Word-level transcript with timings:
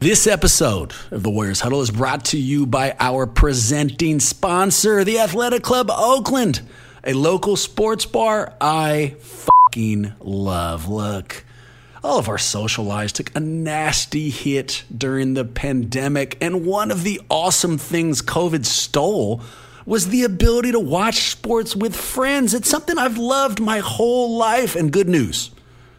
This 0.00 0.28
episode 0.28 0.92
of 1.10 1.24
the 1.24 1.30
Warriors 1.30 1.58
Huddle 1.58 1.80
is 1.80 1.90
brought 1.90 2.26
to 2.26 2.38
you 2.38 2.66
by 2.66 2.94
our 3.00 3.26
presenting 3.26 4.20
sponsor, 4.20 5.02
the 5.02 5.18
Athletic 5.18 5.64
Club 5.64 5.90
Oakland, 5.90 6.60
a 7.02 7.14
local 7.14 7.56
sports 7.56 8.06
bar 8.06 8.54
I 8.60 9.16
fucking 9.18 10.12
love. 10.20 10.88
Look, 10.88 11.44
all 12.04 12.16
of 12.20 12.28
our 12.28 12.38
social 12.38 12.84
lives 12.84 13.12
took 13.12 13.34
a 13.34 13.40
nasty 13.40 14.30
hit 14.30 14.84
during 14.96 15.34
the 15.34 15.44
pandemic, 15.44 16.38
and 16.40 16.64
one 16.64 16.92
of 16.92 17.02
the 17.02 17.20
awesome 17.28 17.76
things 17.76 18.22
COVID 18.22 18.66
stole 18.66 19.42
was 19.84 20.10
the 20.10 20.22
ability 20.22 20.70
to 20.70 20.78
watch 20.78 21.28
sports 21.28 21.74
with 21.74 21.96
friends. 21.96 22.54
It's 22.54 22.70
something 22.70 22.98
I've 22.98 23.18
loved 23.18 23.58
my 23.58 23.80
whole 23.80 24.36
life, 24.38 24.76
and 24.76 24.92
good 24.92 25.08
news 25.08 25.50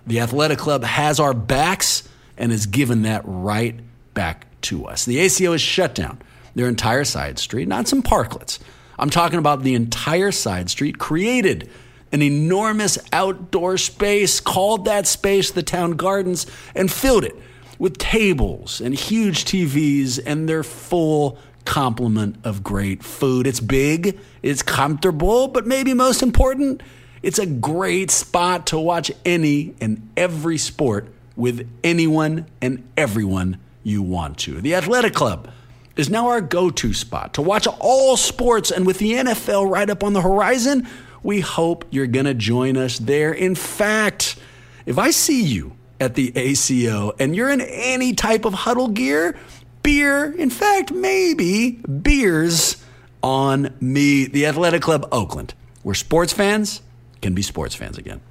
the 0.07 0.21
Athletic 0.21 0.57
Club 0.57 0.85
has 0.85 1.19
our 1.19 1.33
backs 1.33 2.07
and 2.37 2.53
has 2.53 2.65
given 2.65 3.01
that 3.01 3.23
right 3.25 3.77
back 4.19 4.47
to 4.59 4.85
us. 4.85 5.05
The 5.05 5.17
ACO 5.17 5.53
is 5.53 5.61
shut 5.61 5.95
down 5.95 6.21
their 6.53 6.67
entire 6.67 7.05
side 7.05 7.39
street, 7.39 7.69
not 7.69 7.87
some 7.87 8.03
parklets. 8.03 8.59
I'm 8.97 9.09
talking 9.09 9.39
about 9.39 9.63
the 9.63 9.75
entire 9.75 10.33
side 10.33 10.69
street, 10.69 10.97
created 10.97 11.69
an 12.11 12.21
enormous 12.21 12.97
outdoor 13.13 13.77
space, 13.77 14.41
called 14.41 14.83
that 14.83 15.07
space 15.07 15.51
the 15.51 15.63
town 15.63 15.91
gardens, 15.91 16.47
and 16.75 16.91
filled 16.91 17.23
it 17.23 17.33
with 17.77 17.97
tables 17.97 18.81
and 18.81 18.93
huge 18.93 19.45
TVs 19.45 20.19
and 20.25 20.49
their 20.49 20.63
full 20.63 21.37
complement 21.63 22.35
of 22.43 22.61
great 22.61 23.01
food. 23.01 23.47
It's 23.47 23.61
big, 23.61 24.19
it's 24.43 24.61
comfortable, 24.61 25.47
but 25.47 25.65
maybe 25.65 25.93
most 25.93 26.21
important, 26.21 26.83
it's 27.23 27.39
a 27.39 27.45
great 27.45 28.11
spot 28.11 28.67
to 28.67 28.79
watch 28.79 29.13
any 29.23 29.75
and 29.79 30.09
every 30.17 30.57
sport 30.57 31.07
with 31.37 31.65
anyone 31.85 32.47
and 32.61 32.85
everyone 32.97 33.59
you 33.83 34.01
want 34.01 34.37
to. 34.39 34.61
The 34.61 34.75
Athletic 34.75 35.13
Club 35.13 35.49
is 35.95 36.09
now 36.09 36.27
our 36.27 36.41
go 36.41 36.69
to 36.69 36.93
spot 36.93 37.33
to 37.33 37.41
watch 37.41 37.67
all 37.79 38.17
sports, 38.17 38.71
and 38.71 38.85
with 38.85 38.99
the 38.99 39.13
NFL 39.13 39.69
right 39.69 39.89
up 39.89 40.03
on 40.03 40.13
the 40.13 40.21
horizon, 40.21 40.87
we 41.23 41.41
hope 41.41 41.85
you're 41.89 42.07
going 42.07 42.25
to 42.25 42.33
join 42.33 42.77
us 42.77 42.99
there. 42.99 43.33
In 43.33 43.55
fact, 43.55 44.37
if 44.85 44.97
I 44.97 45.11
see 45.11 45.43
you 45.43 45.75
at 45.99 46.15
the 46.15 46.31
ACO 46.35 47.13
and 47.19 47.35
you're 47.35 47.49
in 47.49 47.61
any 47.61 48.13
type 48.13 48.45
of 48.45 48.53
huddle 48.53 48.87
gear, 48.87 49.37
beer, 49.83 50.31
in 50.31 50.49
fact, 50.49 50.91
maybe 50.91 51.71
beers 51.71 52.83
on 53.21 53.73
me, 53.81 54.25
the 54.25 54.45
Athletic 54.45 54.81
Club 54.81 55.07
Oakland, 55.11 55.53
where 55.83 55.95
sports 55.95 56.31
fans 56.31 56.81
can 57.21 57.33
be 57.33 57.41
sports 57.41 57.75
fans 57.75 57.97
again. 57.97 58.21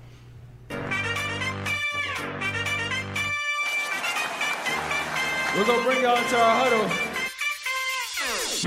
We're 5.59 5.67
gonna 5.67 5.83
bring 5.83 6.03
y'all 6.03 6.17
into 6.17 6.37
our 6.37 6.69
huddle. 6.71 6.89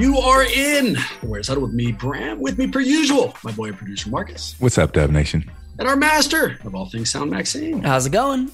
You 0.04 0.18
are 0.18 0.44
in. 0.44 0.98
Warriors 1.24 1.48
Huddle 1.48 1.64
with 1.64 1.72
me, 1.72 1.94
Bram? 1.94 2.42
With 2.42 2.58
me, 2.58 2.68
per 2.68 2.82
usual, 2.82 3.34
my 3.46 3.54
boy 3.54 3.68
and 3.70 3.78
producer 3.78 4.10
Marcus, 4.10 4.56
What's 4.60 4.78
up, 4.78 4.92
Dub 4.92 5.10
Nation? 5.10 5.50
and 5.80 5.88
our 5.88 5.96
master 5.96 6.60
of 6.66 6.76
all 6.76 6.88
things 6.90 7.10
sound, 7.10 7.32
Maxine. 7.32 7.82
How's 7.82 8.08
it 8.08 8.10
going? 8.10 8.52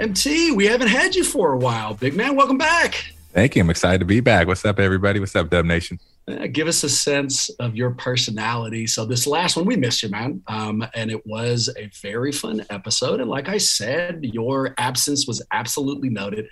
MT, 0.00 0.50
we 0.50 0.66
haven't 0.66 0.88
had 0.88 1.14
you 1.14 1.22
for 1.22 1.52
a 1.52 1.56
while, 1.56 1.94
big 1.94 2.16
man. 2.16 2.34
Welcome 2.34 2.58
back. 2.58 3.14
Thank 3.32 3.54
you. 3.54 3.62
I'm 3.62 3.70
excited 3.70 4.00
to 4.00 4.04
be 4.04 4.18
back. 4.18 4.48
What's 4.48 4.64
up, 4.64 4.80
everybody? 4.80 5.20
What's 5.20 5.36
up, 5.36 5.48
Dub 5.48 5.64
Nation? 5.64 6.00
Uh, 6.26 6.48
give 6.50 6.66
us 6.66 6.82
a 6.82 6.88
sense 6.88 7.50
of 7.60 7.76
your 7.76 7.92
personality. 7.92 8.88
So 8.88 9.04
this 9.04 9.28
last 9.28 9.56
one, 9.56 9.64
we 9.64 9.76
missed 9.76 10.02
you, 10.02 10.08
man, 10.08 10.42
um, 10.48 10.84
and 10.94 11.08
it 11.08 11.24
was 11.24 11.70
a 11.78 11.88
very 12.02 12.32
fun 12.32 12.64
episode. 12.70 13.20
And 13.20 13.30
like 13.30 13.48
I 13.48 13.58
said, 13.58 14.24
your 14.24 14.74
absence 14.76 15.28
was 15.28 15.40
absolutely 15.52 16.08
noted. 16.08 16.48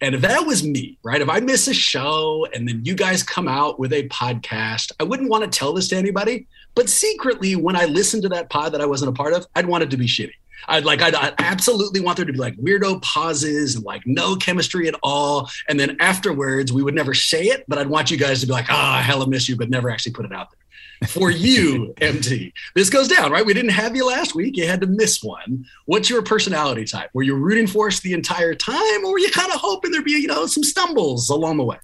And 0.00 0.14
if 0.14 0.20
that 0.20 0.46
was 0.46 0.62
me, 0.62 0.96
right? 1.02 1.20
If 1.20 1.28
I 1.28 1.40
miss 1.40 1.66
a 1.66 1.74
show 1.74 2.46
and 2.54 2.68
then 2.68 2.84
you 2.84 2.94
guys 2.94 3.22
come 3.22 3.48
out 3.48 3.80
with 3.80 3.92
a 3.92 4.08
podcast, 4.08 4.92
I 5.00 5.04
wouldn't 5.04 5.28
want 5.28 5.44
to 5.44 5.58
tell 5.58 5.72
this 5.72 5.88
to 5.88 5.96
anybody. 5.96 6.46
But 6.74 6.88
secretly, 6.88 7.56
when 7.56 7.74
I 7.74 7.86
listened 7.86 8.22
to 8.22 8.28
that 8.30 8.48
pod 8.48 8.72
that 8.72 8.80
I 8.80 8.86
wasn't 8.86 9.10
a 9.10 9.12
part 9.12 9.32
of, 9.32 9.46
I'd 9.56 9.66
want 9.66 9.82
it 9.82 9.90
to 9.90 9.96
be 9.96 10.06
shitty. 10.06 10.34
I'd 10.68 10.84
like, 10.84 11.02
I'd, 11.02 11.14
I'd 11.14 11.34
absolutely 11.38 12.00
want 12.00 12.16
there 12.16 12.26
to 12.26 12.32
be 12.32 12.38
like 12.38 12.56
weirdo 12.56 13.02
pauses 13.02 13.76
and 13.76 13.84
like 13.84 14.02
no 14.06 14.36
chemistry 14.36 14.86
at 14.86 14.94
all. 15.02 15.50
And 15.68 15.78
then 15.78 15.96
afterwards, 16.00 16.72
we 16.72 16.82
would 16.82 16.94
never 16.94 17.14
say 17.14 17.44
it, 17.44 17.64
but 17.68 17.78
I'd 17.78 17.88
want 17.88 18.10
you 18.10 18.16
guys 18.16 18.40
to 18.40 18.46
be 18.46 18.52
like, 18.52 18.66
ah, 18.68 18.98
I 18.98 19.02
hella 19.02 19.28
miss 19.28 19.48
you, 19.48 19.56
but 19.56 19.70
never 19.70 19.90
actually 19.90 20.12
put 20.12 20.24
it 20.24 20.32
out 20.32 20.50
there 20.50 20.58
for 21.06 21.30
you, 21.30 21.94
MT. 22.00 22.52
This 22.74 22.90
goes 22.90 23.08
down, 23.08 23.30
right? 23.30 23.44
We 23.44 23.54
didn't 23.54 23.70
have 23.70 23.94
you 23.94 24.06
last 24.06 24.34
week. 24.34 24.56
You 24.56 24.66
had 24.66 24.80
to 24.80 24.86
miss 24.86 25.22
one. 25.22 25.64
What's 25.86 26.10
your 26.10 26.22
personality 26.22 26.84
type? 26.84 27.10
Were 27.12 27.22
you 27.22 27.36
rooting 27.36 27.66
for 27.66 27.88
us 27.88 28.00
the 28.00 28.12
entire 28.12 28.54
time, 28.54 29.04
or 29.04 29.12
were 29.12 29.18
you 29.18 29.30
kind 29.30 29.52
of 29.52 29.60
hoping 29.60 29.92
there'd 29.92 30.04
be, 30.04 30.12
you 30.12 30.26
know, 30.26 30.46
some 30.46 30.64
stumbles 30.64 31.28
along 31.30 31.58
the 31.58 31.64
way? 31.64 31.78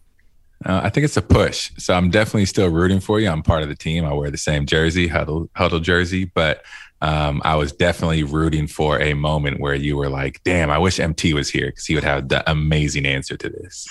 Uh, 0.64 0.80
I 0.82 0.90
think 0.90 1.04
it's 1.04 1.16
a 1.16 1.22
push. 1.22 1.70
So 1.76 1.94
I'm 1.94 2.10
definitely 2.10 2.46
still 2.46 2.68
rooting 2.68 3.00
for 3.00 3.20
you. 3.20 3.28
I'm 3.28 3.42
part 3.42 3.62
of 3.62 3.68
the 3.68 3.74
team. 3.74 4.04
I 4.04 4.14
wear 4.14 4.30
the 4.30 4.38
same 4.38 4.64
jersey, 4.64 5.08
huddle, 5.08 5.50
huddle 5.54 5.80
jersey, 5.80 6.30
but 6.34 6.64
um, 7.00 7.42
I 7.44 7.56
was 7.56 7.70
definitely 7.72 8.22
rooting 8.22 8.66
for 8.66 8.98
a 9.00 9.12
moment 9.14 9.60
where 9.60 9.74
you 9.74 9.96
were 9.96 10.08
like, 10.08 10.42
damn, 10.44 10.70
I 10.70 10.78
wish 10.78 10.98
MT 10.98 11.34
was 11.34 11.50
here 11.50 11.66
because 11.66 11.84
he 11.84 11.94
would 11.94 12.04
have 12.04 12.28
the 12.28 12.48
amazing 12.50 13.04
answer 13.04 13.36
to 13.36 13.50
this. 13.50 13.86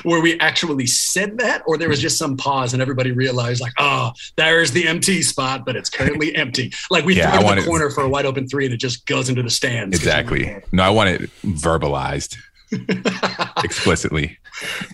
Where 0.04 0.20
we 0.20 0.38
actually 0.40 0.86
said 0.86 1.38
that, 1.38 1.62
or 1.66 1.78
there 1.78 1.88
was 1.88 2.00
just 2.00 2.18
some 2.18 2.36
pause 2.36 2.72
and 2.72 2.82
everybody 2.82 3.12
realized, 3.12 3.60
like, 3.60 3.74
oh, 3.78 4.10
there's 4.36 4.72
the 4.72 4.88
MT 4.88 5.22
spot, 5.22 5.64
but 5.64 5.76
it's 5.76 5.88
currently 5.88 6.34
empty. 6.36 6.72
Like 6.90 7.04
we 7.04 7.14
Yeah, 7.16 7.30
throw 7.30 7.32
I 7.32 7.36
it 7.36 7.40
in 7.40 7.46
wanted- 7.46 7.62
the 7.64 7.68
corner 7.68 7.90
for 7.90 8.02
a 8.02 8.08
wide 8.08 8.26
open 8.26 8.48
three 8.48 8.64
and 8.64 8.74
it 8.74 8.78
just 8.78 9.06
goes 9.06 9.28
into 9.28 9.42
the 9.42 9.50
stands. 9.50 9.96
Exactly. 9.96 10.56
No, 10.72 10.82
I 10.82 10.90
want 10.90 11.10
it 11.10 11.30
verbalized 11.42 12.36
explicitly. 13.64 14.38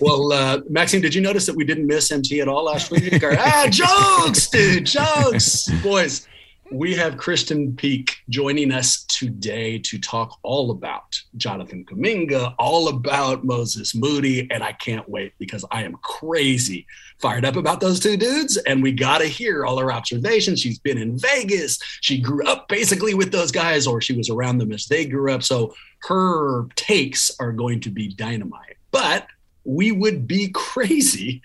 well, 0.00 0.32
uh, 0.32 0.60
Maxine, 0.68 1.00
did 1.00 1.14
you 1.14 1.20
notice 1.20 1.46
that 1.46 1.56
we 1.56 1.64
didn't 1.64 1.86
miss 1.86 2.10
MT 2.10 2.40
at 2.40 2.48
all 2.48 2.64
last 2.64 2.90
week? 2.90 3.12
Ah, 3.22 3.66
jokes, 3.70 4.48
dude, 4.48 4.86
jokes. 4.86 5.68
Boys, 5.82 6.26
we 6.70 6.94
have 6.94 7.16
Kristen 7.16 7.74
Peak 7.74 8.16
joining 8.28 8.70
us 8.70 9.02
today 9.04 9.78
to 9.80 9.98
talk 9.98 10.38
all 10.42 10.70
about 10.70 11.20
Jonathan 11.36 11.84
Kuminga, 11.84 12.54
all 12.58 12.88
about 12.88 13.44
Moses 13.44 13.94
Moody, 13.94 14.48
and 14.50 14.62
I 14.62 14.72
can't 14.72 15.08
wait 15.08 15.32
because 15.38 15.64
I 15.70 15.82
am 15.82 15.94
crazy 16.02 16.86
fired 17.18 17.44
up 17.44 17.56
about 17.56 17.80
those 17.80 17.98
two 17.98 18.16
dudes. 18.16 18.56
And 18.56 18.82
we 18.82 18.92
got 18.92 19.18
to 19.18 19.26
hear 19.26 19.66
all 19.66 19.78
her 19.78 19.92
observations. 19.92 20.60
She's 20.60 20.78
been 20.78 20.96
in 20.96 21.18
Vegas. 21.18 21.78
She 22.00 22.20
grew 22.20 22.46
up 22.46 22.68
basically 22.68 23.14
with 23.14 23.32
those 23.32 23.50
guys, 23.50 23.86
or 23.86 24.00
she 24.00 24.16
was 24.16 24.30
around 24.30 24.58
them 24.58 24.72
as 24.72 24.86
they 24.86 25.04
grew 25.04 25.32
up. 25.32 25.42
So 25.42 25.74
her 26.04 26.66
takes 26.76 27.32
are 27.40 27.52
going 27.52 27.80
to 27.80 27.90
be 27.90 28.08
dynamite. 28.08 28.76
But 28.92 29.26
we 29.64 29.92
would 29.92 30.26
be 30.26 30.48
crazy 30.54 31.42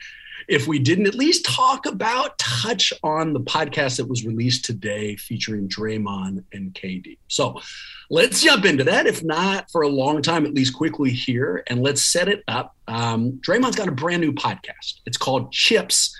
if 0.47 0.67
we 0.67 0.79
didn't 0.79 1.07
at 1.07 1.15
least 1.15 1.45
talk 1.45 1.85
about, 1.85 2.37
touch 2.37 2.93
on 3.03 3.33
the 3.33 3.39
podcast 3.39 3.97
that 3.97 4.07
was 4.07 4.25
released 4.25 4.65
today 4.65 5.15
featuring 5.15 5.67
Draymond 5.67 6.43
and 6.53 6.73
KD. 6.73 7.17
So 7.27 7.61
let's 8.09 8.43
jump 8.43 8.65
into 8.65 8.83
that. 8.85 9.07
If 9.07 9.23
not 9.23 9.69
for 9.71 9.81
a 9.81 9.89
long 9.89 10.21
time, 10.21 10.45
at 10.45 10.53
least 10.53 10.75
quickly 10.75 11.11
here, 11.11 11.63
and 11.67 11.81
let's 11.81 12.03
set 12.03 12.27
it 12.27 12.43
up. 12.47 12.75
Um, 12.87 13.33
Draymond's 13.45 13.75
got 13.75 13.87
a 13.87 13.91
brand 13.91 14.21
new 14.21 14.33
podcast. 14.33 15.01
It's 15.05 15.17
called 15.17 15.51
Chips 15.51 16.15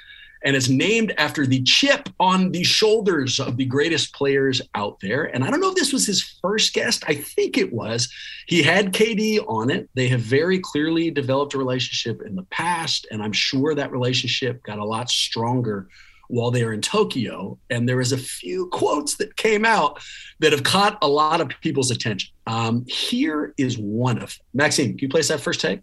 and 0.46 0.56
it's 0.56 0.70
named 0.70 1.12
after 1.18 1.46
the 1.46 1.62
chip 1.64 2.08
on 2.20 2.52
the 2.52 2.64
shoulders 2.64 3.40
of 3.40 3.58
the 3.58 3.66
greatest 3.66 4.14
players 4.14 4.62
out 4.76 5.00
there. 5.02 5.24
And 5.24 5.44
I 5.44 5.50
don't 5.50 5.60
know 5.60 5.70
if 5.70 5.76
this 5.76 5.92
was 5.92 6.06
his 6.06 6.22
first 6.42 6.74
guest. 6.74 7.04
I 7.08 7.16
think 7.16 7.58
it 7.58 7.74
was. 7.74 8.08
He 8.46 8.62
had 8.62 8.94
KD 8.94 9.44
on 9.48 9.72
it. 9.72 9.90
They 9.96 10.08
have 10.10 10.22
very 10.22 10.60
clearly 10.60 11.10
developed 11.10 11.56
a 11.56 11.58
relationship 11.58 12.22
in 12.22 12.36
the 12.36 12.44
past, 12.44 13.08
and 13.10 13.24
I'm 13.24 13.34
sure 13.34 13.74
that 13.74 13.92
relationship 13.92 14.62
got 14.64 14.78
a 14.78 14.86
lot 14.86 15.10
stronger 15.10 15.88
while 16.28 16.52
they 16.52 16.64
were 16.64 16.74
in 16.74 16.82
Tokyo. 16.82 17.58
And 17.70 17.90
there 17.90 17.98
was 17.98 18.12
a 18.12 18.18
few 18.18 18.68
quotes 18.68 19.18
that 19.18 19.36
came 19.38 19.66
out 19.66 20.00
that 20.40 20.52
have 20.52 20.64
caught 20.64 20.98
a 21.02 21.08
lot 21.08 21.42
of 21.42 21.50
people's 21.62 21.92
attention. 21.92 22.32
Um, 22.48 22.86
here 22.88 23.54
is 23.58 23.78
one 23.78 24.18
of 24.18 24.30
them. 24.30 24.46
Maxime, 24.54 24.90
can 24.90 25.00
you 25.00 25.10
place 25.10 25.28
that 25.30 25.40
first 25.40 25.62
take? 25.62 25.82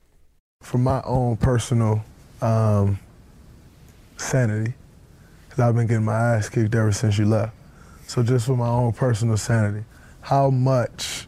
For 0.62 0.78
my 0.78 1.02
own 1.04 1.36
personal 1.36 2.04
um, 2.40 2.98
sanity, 4.22 4.74
because 5.48 5.60
I've 5.60 5.74
been 5.74 5.86
getting 5.86 6.04
my 6.04 6.36
ass 6.36 6.48
kicked 6.48 6.74
ever 6.74 6.92
since 6.92 7.18
you 7.18 7.26
left. 7.26 7.54
So 8.06 8.22
just 8.22 8.46
for 8.46 8.56
my 8.56 8.68
own 8.68 8.92
personal 8.92 9.36
sanity, 9.36 9.84
how 10.20 10.50
much 10.50 11.26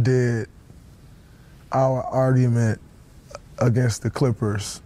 did 0.00 0.48
our 1.72 2.02
argument 2.02 2.80
against 3.58 4.02
the 4.02 4.10
Clippers 4.10 4.82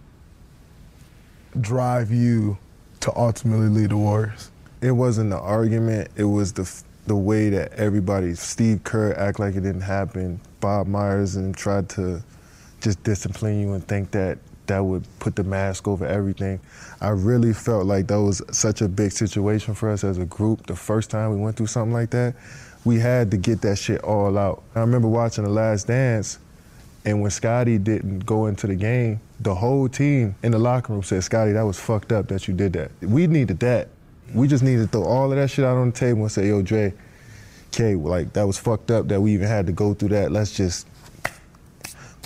drive 1.61 2.11
you 2.11 2.57
to 3.01 3.15
ultimately 3.15 3.69
lead 3.69 3.91
the 3.91 3.97
Warriors? 3.97 4.51
It 4.81 4.91
wasn't 4.91 5.29
the 5.29 5.39
argument. 5.39 6.09
It 6.15 6.25
was 6.25 6.53
the 6.53 6.69
the 7.07 7.15
way 7.15 7.49
that 7.49 7.71
everybody, 7.73 8.33
Steve 8.33 8.83
Kerr, 8.83 9.13
act 9.13 9.39
like 9.39 9.55
it 9.55 9.61
didn't 9.61 9.81
happen. 9.81 10.39
Bob 10.59 10.87
Myers 10.87 11.35
and 11.35 11.55
tried 11.55 11.87
to 11.89 12.23
just 12.81 13.03
discipline 13.03 13.61
you 13.61 13.73
and 13.73 13.87
think 13.87 14.11
that 14.11 14.39
that 14.67 14.79
would 14.83 15.05
put 15.19 15.35
the 15.35 15.43
mask 15.43 15.87
over 15.87 16.05
everything. 16.05 16.59
I 17.01 17.09
really 17.09 17.53
felt 17.53 17.85
like 17.85 18.07
that 18.07 18.21
was 18.21 18.41
such 18.51 18.81
a 18.81 18.87
big 18.87 19.11
situation 19.11 19.73
for 19.73 19.89
us 19.89 20.03
as 20.03 20.17
a 20.17 20.25
group. 20.25 20.67
The 20.67 20.75
first 20.75 21.09
time 21.09 21.31
we 21.31 21.37
went 21.37 21.57
through 21.57 21.67
something 21.67 21.93
like 21.93 22.11
that, 22.11 22.35
we 22.83 22.99
had 22.99 23.31
to 23.31 23.37
get 23.37 23.61
that 23.61 23.77
shit 23.77 24.01
all 24.01 24.37
out. 24.37 24.63
I 24.75 24.79
remember 24.79 25.07
watching 25.07 25.43
The 25.43 25.49
Last 25.49 25.87
Dance, 25.87 26.39
and 27.03 27.21
when 27.21 27.31
Scottie 27.31 27.77
didn't 27.77 28.19
go 28.19 28.47
into 28.47 28.67
the 28.67 28.75
game, 28.75 29.19
the 29.39 29.53
whole 29.53 29.89
team 29.89 30.35
in 30.43 30.51
the 30.51 30.59
locker 30.59 30.93
room 30.93 31.03
said, 31.03 31.23
Scottie, 31.23 31.51
that 31.53 31.63
was 31.63 31.79
fucked 31.79 32.11
up 32.11 32.27
that 32.27 32.47
you 32.47 32.53
did 32.53 32.73
that. 32.73 32.91
We 33.01 33.27
needed 33.27 33.59
that. 33.59 33.89
We 34.33 34.47
just 34.47 34.63
needed 34.63 34.83
to 34.83 34.87
throw 34.87 35.03
all 35.03 35.31
of 35.31 35.37
that 35.37 35.49
shit 35.49 35.65
out 35.65 35.77
on 35.77 35.91
the 35.91 35.95
table 35.95 36.21
and 36.21 36.31
say, 36.31 36.47
yo, 36.47 36.61
Dre, 36.61 36.93
K, 37.71 37.95
like, 37.95 38.33
that 38.33 38.47
was 38.47 38.57
fucked 38.57 38.89
up 38.89 39.07
that 39.09 39.21
we 39.21 39.33
even 39.33 39.47
had 39.47 39.65
to 39.67 39.71
go 39.71 39.93
through 39.93 40.09
that. 40.09 40.31
Let's 40.31 40.51
just 40.51 40.87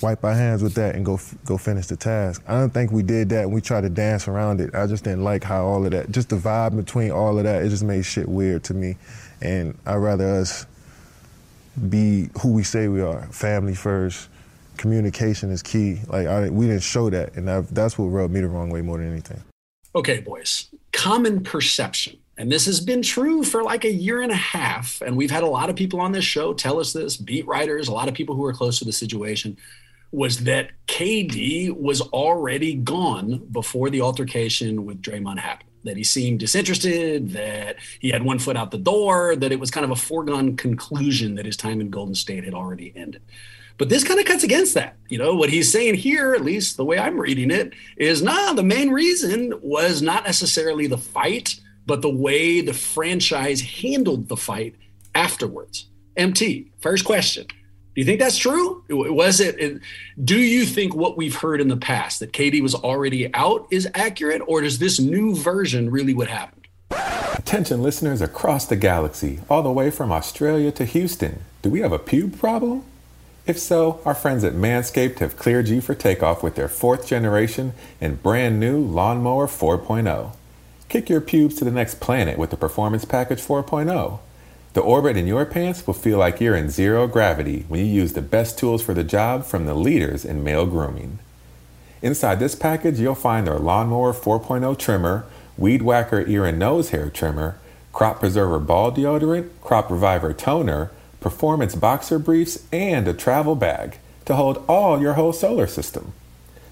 wipe 0.01 0.24
our 0.24 0.34
hands 0.34 0.63
with 0.63 0.74
that 0.75 0.96
and 0.96 1.06
go 1.06 1.19
go 1.46 1.57
finish 1.57 1.88
the 1.88 1.96
task. 1.96 2.44
I 2.48 2.54
don't 2.54 2.72
think 2.72 2.92
we 2.92 3.04
did 3.04 3.30
that. 3.30 3.50
We 3.50 3.62
tried 3.62 3.81
to 3.81 3.90
dance 3.90 4.28
around 4.28 4.62
it. 4.62 4.74
I 4.74 4.88
just 4.88 5.04
didn't 5.04 5.24
like 5.24 5.44
how 5.44 5.66
all 5.66 5.86
of 5.86 5.92
that, 5.92 6.12
just 6.12 6.30
the 6.30 6.36
vibe 6.36 6.75
between 6.75 7.12
all 7.12 7.38
of 7.38 7.44
that, 7.44 7.63
it 7.63 7.69
just 7.69 7.84
made 7.84 8.06
shit 8.06 8.28
weird 8.28 8.63
to 8.66 8.74
me. 8.74 8.96
And 9.42 9.78
I'd 9.86 9.96
rather 9.96 10.28
us 10.28 10.66
be 11.90 12.30
who 12.42 12.51
we 12.51 12.63
say 12.63 12.88
we 12.88 13.01
are, 13.01 13.24
family 13.28 13.75
first. 13.75 14.30
Communication 14.78 15.51
is 15.51 15.62
key. 15.62 16.00
Like 16.07 16.28
I, 16.28 16.50
we 16.50 16.68
didn't 16.68 16.84
show 16.84 17.10
that, 17.10 17.36
and 17.36 17.48
that, 17.48 17.68
that's 17.69 17.98
what 17.98 18.06
rubbed 18.06 18.34
me 18.34 18.42
the 18.42 18.48
wrong 18.48 18.69
way 18.69 18.81
more 18.81 18.98
than 18.98 19.12
anything. 19.12 19.42
Okay, 19.95 20.19
boys. 20.19 20.69
Common 20.92 21.44
perception 21.44 22.18
and 22.40 22.50
this 22.50 22.66
has 22.68 22.80
been 22.80 23.02
true 23.02 23.44
for 23.44 23.63
like 23.63 23.84
a 23.84 23.92
year 23.92 24.22
and 24.22 24.31
a 24.31 24.36
half. 24.36 25.02
And 25.02 25.18
we've 25.18 25.30
had 25.30 25.44
a 25.44 25.48
lot 25.48 25.69
of 25.69 25.75
people 25.75 26.00
on 26.00 26.13
this 26.13 26.24
show 26.24 26.54
tell 26.54 26.80
us 26.80 26.94
this, 26.94 27.18
beat 27.18 27.45
writers, 27.45 27.90
a 27.90 27.92
lot 27.92 28.07
of 28.07 28.13
people 28.13 28.34
who 28.34 28.45
are 28.45 28.54
close 28.54 28.80
to 28.80 28.86
the 28.86 28.94
situation 28.94 29.57
was 30.12 30.44
that 30.46 30.72
KD 30.88 31.76
was 31.76 32.02
already 32.02 32.74
gone 32.74 33.48
before 33.52 33.90
the 33.90 34.02
altercation 34.02 34.86
with 34.86 35.02
Draymond 35.02 35.40
happened. 35.40 35.70
That 35.84 35.98
he 35.98 36.04
seemed 36.04 36.40
disinterested, 36.40 37.32
that 37.32 37.78
he 38.00 38.10
had 38.10 38.24
one 38.24 38.40
foot 38.40 38.58
out 38.58 38.72
the 38.72 38.78
door, 38.78 39.36
that 39.38 39.52
it 39.52 39.60
was 39.60 39.72
kind 39.72 39.86
of 39.86 39.92
a 39.92 39.96
foregone 39.96 40.58
conclusion 40.58 41.36
that 41.36 41.46
his 41.46 41.56
time 41.56 41.80
in 41.80 41.90
Golden 41.90 42.16
State 42.16 42.44
had 42.44 42.54
already 42.54 42.92
ended. 42.96 43.22
But 43.78 43.88
this 43.88 44.04
kind 44.04 44.20
of 44.20 44.26
cuts 44.26 44.44
against 44.44 44.74
that. 44.74 44.98
You 45.08 45.20
know, 45.20 45.36
what 45.36 45.50
he's 45.50 45.72
saying 45.72 45.96
here, 45.96 46.34
at 46.34 46.44
least 46.44 46.76
the 46.76 46.84
way 46.84 47.00
I'm 47.00 47.18
reading 47.18 47.50
it, 47.50 47.74
is 47.96 48.22
nah, 48.22 48.52
the 48.52 48.62
main 48.62 48.90
reason 48.90 49.54
was 49.62 50.02
not 50.02 50.26
necessarily 50.26 50.86
the 50.86 50.98
fight, 50.98 51.58
but 51.86 52.02
the 52.02 52.10
way 52.10 52.60
the 52.60 52.74
franchise 52.74 53.62
handled 53.62 54.28
the 54.28 54.36
fight 54.36 54.76
afterwards. 55.16 55.88
MT, 56.18 56.72
first 56.82 57.06
question 57.06 57.48
do 58.00 58.01
you 58.01 58.06
think 58.06 58.22
that's 58.22 58.38
true? 58.38 58.81
Was 58.88 59.42
it? 59.42 59.81
Do 60.24 60.40
you 60.40 60.66
think 60.66 60.96
what 60.96 61.18
we've 61.18 61.36
heard 61.36 61.60
in 61.60 61.68
the 61.68 61.75
past 61.75 62.22
that 62.22 62.31
KD 62.31 62.62
was 62.62 62.74
already 62.74 63.30
out 63.36 63.68
is 63.72 63.90
accurate, 63.94 64.42
or 64.48 64.62
does 64.62 64.80
this 64.80 65.01
new 65.01 65.36
version 65.36 65.92
really 65.92 66.13
what 66.13 66.30
happened? 66.30 66.69
Attention, 67.36 67.84
listeners 67.84 68.22
across 68.22 68.66
the 68.66 68.78
galaxy, 68.78 69.42
all 69.50 69.62
the 69.62 69.69
way 69.69 69.92
from 69.92 70.13
Australia 70.13 70.72
to 70.72 70.86
Houston. 70.86 71.42
Do 71.62 71.69
we 71.69 71.81
have 71.81 71.92
a 71.92 72.00
pube 72.00 72.40
problem? 72.40 72.86
If 73.46 73.60
so, 73.60 74.00
our 74.06 74.16
friends 74.16 74.45
at 74.45 74.54
Manscaped 74.54 75.19
have 75.19 75.36
cleared 75.36 75.68
you 75.68 75.81
for 75.81 75.94
takeoff 75.94 76.42
with 76.42 76.56
their 76.56 76.69
fourth 76.69 77.06
generation 77.06 77.74
and 78.00 78.24
brand 78.24 78.62
new 78.62 78.80
Lawnmower 78.80 79.48
4.0. 79.48 80.31
Kick 80.88 81.10
your 81.10 81.19
pubes 81.19 81.56
to 81.56 81.66
the 81.66 81.72
next 81.72 82.00
planet 82.00 82.38
with 82.38 82.50
the 82.50 82.56
Performance 82.56 83.04
Package 83.04 83.42
4.0. 83.42 84.19
The 84.74 84.81
orbit 84.81 85.18
in 85.18 85.25
your 85.25 85.45
pants 85.45 85.86
will 85.88 85.95
feel 85.95 86.19
like 86.19 86.39
you're 86.39 86.56
in 86.56 86.69
zero 86.69 87.07
gravity 87.07 87.66
when 87.68 87.80
you 87.80 87.88
use 87.88 88.13
the 88.13 88.21
best 88.21 88.60
tools 88.60 88.83
for 88.83 88.94
the 88.94 89.04
job 89.04 89.45
from 89.45 89.66
the 89.66 89.74
leaders 89.74 90.24
in 90.24 90.44
male 90.44 90.68
grooming. 90.68 91.18
Inside 92.04 92.39
this 92.39 92.54
package, 92.54 93.00
you'll 93.00 93.16
find 93.16 93.50
our 93.50 93.57
Lawnmower 93.57 94.13
4.0 94.13 94.77
trimmer, 94.77 95.25
Weed 95.57 95.81
Whacker 95.81 96.21
ear 96.27 96.45
and 96.45 96.60
nose 96.60 96.92
hair 96.92 97.10
trimmer, 97.10 97.57
Crop 97.94 98.19
Preserver 98.19 98.60
ball 98.60 98.92
deodorant, 98.92 99.50
Crop 99.62 99.89
Reviver 99.89 100.33
toner, 100.33 100.92
Performance 101.19 101.75
boxer 101.75 102.19
briefs, 102.19 102.63
and 102.71 103.07
a 103.07 103.13
travel 103.13 103.56
bag 103.56 103.98
to 104.25 104.36
hold 104.36 104.63
all 104.69 105.01
your 105.01 105.13
whole 105.13 105.33
solar 105.33 105.68
system. 105.68 106.13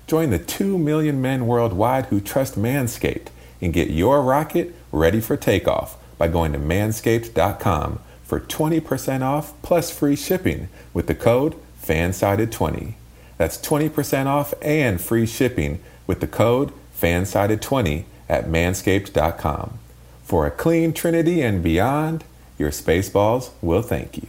Join 0.06 0.30
the 0.30 0.40
2 0.40 0.78
million 0.78 1.20
men 1.20 1.48
worldwide 1.48 2.06
who 2.06 2.22
trust 2.22 2.56
Manscaped 2.58 3.28
and 3.60 3.74
get 3.74 3.90
your 3.90 4.22
rocket 4.22 4.74
ready 4.92 5.20
for 5.20 5.36
takeoff 5.36 5.97
by 6.18 6.28
going 6.28 6.54
to 6.54 6.60
manscaped.com 6.60 8.00
for 8.24 8.40
20% 8.40 9.22
off 9.22 9.54
plus 9.62 9.90
free 9.90 10.16
shipping 10.16 10.70
with 10.94 11.08
the 11.08 11.16
code 11.16 11.56
FANSIDED20. 11.84 12.94
That's 13.38 13.58
20% 13.58 14.26
off 14.26 14.54
and 14.62 15.00
free 15.00 15.26
shipping 15.26 15.82
with 16.06 16.20
the 16.20 16.28
code 16.28 16.74
FANSIDED20 17.00 18.04
at 18.28 18.46
manscaped.com. 18.46 19.80
For 20.24 20.46
a 20.46 20.52
clean 20.52 20.92
trinity 20.92 21.42
and 21.42 21.64
beyond, 21.64 22.26
your 22.58 22.72
spaceballs 22.72 23.52
will 23.62 23.82
thank 23.82 24.18
you. 24.18 24.28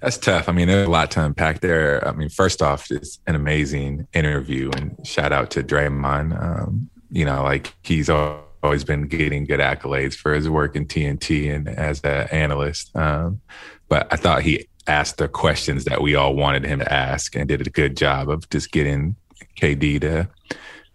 That's 0.00 0.16
tough. 0.16 0.48
I 0.48 0.52
mean, 0.52 0.68
there's 0.68 0.86
a 0.86 0.90
lot 0.90 1.10
to 1.12 1.24
unpack 1.24 1.60
there. 1.60 2.06
I 2.06 2.12
mean, 2.12 2.28
first 2.28 2.62
off, 2.62 2.90
it's 2.90 3.18
an 3.26 3.34
amazing 3.34 4.06
interview, 4.14 4.70
and 4.76 4.96
shout 5.04 5.32
out 5.32 5.50
to 5.50 5.62
Draymond. 5.62 6.40
Um, 6.40 6.88
you 7.10 7.24
know, 7.24 7.42
like 7.42 7.74
he's 7.82 8.08
all 8.08 8.47
always 8.62 8.84
been 8.84 9.06
getting 9.06 9.44
good 9.44 9.60
accolades 9.60 10.14
for 10.14 10.34
his 10.34 10.48
work 10.48 10.76
in 10.76 10.86
TNT 10.86 11.54
and 11.54 11.68
as 11.68 12.00
an 12.02 12.28
analyst. 12.30 12.94
Um, 12.96 13.40
but 13.88 14.06
I 14.12 14.16
thought 14.16 14.42
he 14.42 14.68
asked 14.86 15.18
the 15.18 15.28
questions 15.28 15.84
that 15.84 16.00
we 16.02 16.14
all 16.14 16.34
wanted 16.34 16.64
him 16.64 16.78
to 16.80 16.92
ask 16.92 17.36
and 17.36 17.48
did 17.48 17.66
a 17.66 17.70
good 17.70 17.96
job 17.96 18.28
of 18.30 18.48
just 18.50 18.72
getting 18.72 19.16
KD 19.60 20.00
to 20.00 20.28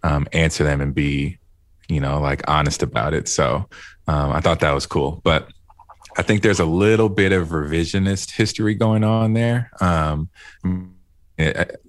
um, 0.02 0.26
answer 0.32 0.64
them 0.64 0.80
and 0.80 0.94
be, 0.94 1.38
you 1.88 2.00
know, 2.00 2.20
like 2.20 2.42
honest 2.48 2.82
about 2.82 3.14
it. 3.14 3.28
So 3.28 3.68
um, 4.06 4.32
I 4.32 4.40
thought 4.40 4.60
that 4.60 4.72
was 4.72 4.86
cool. 4.86 5.20
But 5.24 5.48
I 6.16 6.22
think 6.22 6.42
there's 6.42 6.60
a 6.60 6.64
little 6.64 7.08
bit 7.08 7.32
of 7.32 7.48
revisionist 7.48 8.32
history 8.32 8.74
going 8.74 9.04
on 9.04 9.32
there. 9.32 9.70
Um, 9.80 10.28
it, 11.36 11.80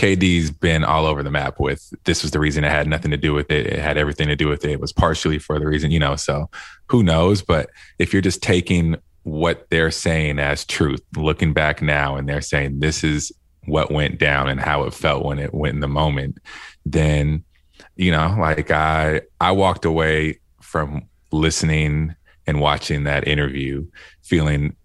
KD's 0.00 0.50
been 0.50 0.82
all 0.82 1.04
over 1.04 1.22
the 1.22 1.30
map 1.30 1.60
with 1.60 1.92
this 2.04 2.22
was 2.22 2.30
the 2.30 2.40
reason 2.40 2.64
it 2.64 2.70
had 2.70 2.86
nothing 2.86 3.10
to 3.10 3.18
do 3.18 3.34
with 3.34 3.50
it. 3.50 3.66
It 3.66 3.78
had 3.78 3.98
everything 3.98 4.28
to 4.28 4.36
do 4.36 4.48
with 4.48 4.64
it. 4.64 4.70
It 4.70 4.80
was 4.80 4.94
partially 4.94 5.38
for 5.38 5.58
the 5.58 5.66
reason, 5.66 5.90
you 5.90 5.98
know, 5.98 6.16
so 6.16 6.48
who 6.86 7.02
knows? 7.02 7.42
But 7.42 7.68
if 7.98 8.14
you're 8.14 8.22
just 8.22 8.42
taking 8.42 8.96
what 9.24 9.66
they're 9.68 9.90
saying 9.90 10.38
as 10.38 10.64
truth, 10.64 11.02
looking 11.16 11.52
back 11.52 11.82
now 11.82 12.16
and 12.16 12.26
they're 12.26 12.40
saying 12.40 12.80
this 12.80 13.04
is 13.04 13.30
what 13.66 13.92
went 13.92 14.18
down 14.18 14.48
and 14.48 14.58
how 14.58 14.84
it 14.84 14.94
felt 14.94 15.22
when 15.22 15.38
it 15.38 15.52
went 15.52 15.74
in 15.74 15.80
the 15.80 15.88
moment, 15.88 16.38
then, 16.86 17.44
you 17.96 18.10
know, 18.10 18.34
like 18.38 18.70
I 18.70 19.20
I 19.38 19.52
walked 19.52 19.84
away 19.84 20.40
from 20.62 21.02
listening 21.30 22.16
and 22.46 22.58
watching 22.58 23.04
that 23.04 23.28
interview 23.28 23.86
feeling 24.22 24.76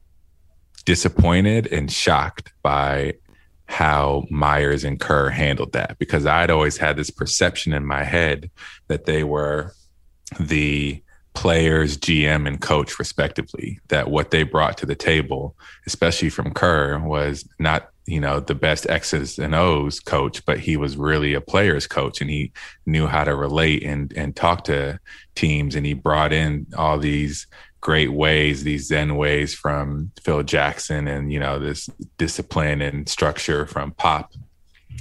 disappointed 0.84 1.68
and 1.72 1.90
shocked 1.90 2.52
by 2.62 3.14
how 3.68 4.26
Myers 4.30 4.84
and 4.84 5.00
Kerr 5.00 5.30
handled 5.30 5.74
that 5.74 5.98
because 5.98 6.26
I'd 6.26 6.52
always 6.52 6.78
had 6.78 6.98
this 6.98 7.10
perception 7.10 7.74
in 7.74 7.86
my 7.86 8.04
head 8.04 8.52
that 8.88 9.06
they 9.06 9.24
were 9.24 9.74
the 10.40 11.02
players, 11.34 11.98
GM, 11.98 12.48
and 12.48 12.62
coach, 12.62 12.98
respectively. 12.98 13.80
That 13.90 14.10
what 14.10 14.32
they 14.32 14.44
brought 14.44 14.78
to 14.80 14.86
the 14.86 14.96
table, 14.96 15.56
especially 15.86 16.30
from 16.30 16.54
Kerr, 16.54 16.98
was 17.00 17.48
not 17.60 17.90
you 18.08 18.20
know 18.20 18.40
the 18.40 18.56
best 18.56 18.88
X's 18.90 19.38
and 19.38 19.54
O's 19.54 20.00
coach, 20.00 20.46
but 20.46 20.60
he 20.60 20.78
was 20.78 20.98
really 20.98 21.34
a 21.34 21.42
players 21.42 21.86
coach, 21.86 22.22
and 22.22 22.30
he 22.30 22.52
knew 22.86 23.06
how 23.08 23.24
to 23.24 23.36
relate 23.36 23.84
and 23.84 24.12
and 24.16 24.36
talk 24.36 24.64
to 24.66 25.00
teams, 25.36 25.76
and 25.76 25.86
he 25.86 25.94
brought 25.94 26.34
in 26.34 26.66
all 26.78 26.98
these 26.98 27.46
great 27.86 28.12
ways, 28.12 28.64
these 28.64 28.88
Zen 28.88 29.16
ways 29.16 29.54
from 29.54 30.12
Phil 30.24 30.42
Jackson, 30.42 31.08
and 31.08 31.32
you 31.32 31.40
know 31.40 31.60
this 31.60 31.88
discipline 32.18 32.82
and 32.82 33.08
structure 33.08 33.68
from 33.68 33.92
Pop. 33.92 34.34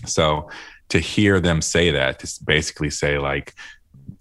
So 0.04 0.50
to 0.90 0.98
hear 0.98 1.40
them 1.40 1.62
say 1.62 1.90
that, 1.92 2.18
to 2.18 2.44
basically 2.44 2.90
say 2.90 3.16
like 3.16 3.54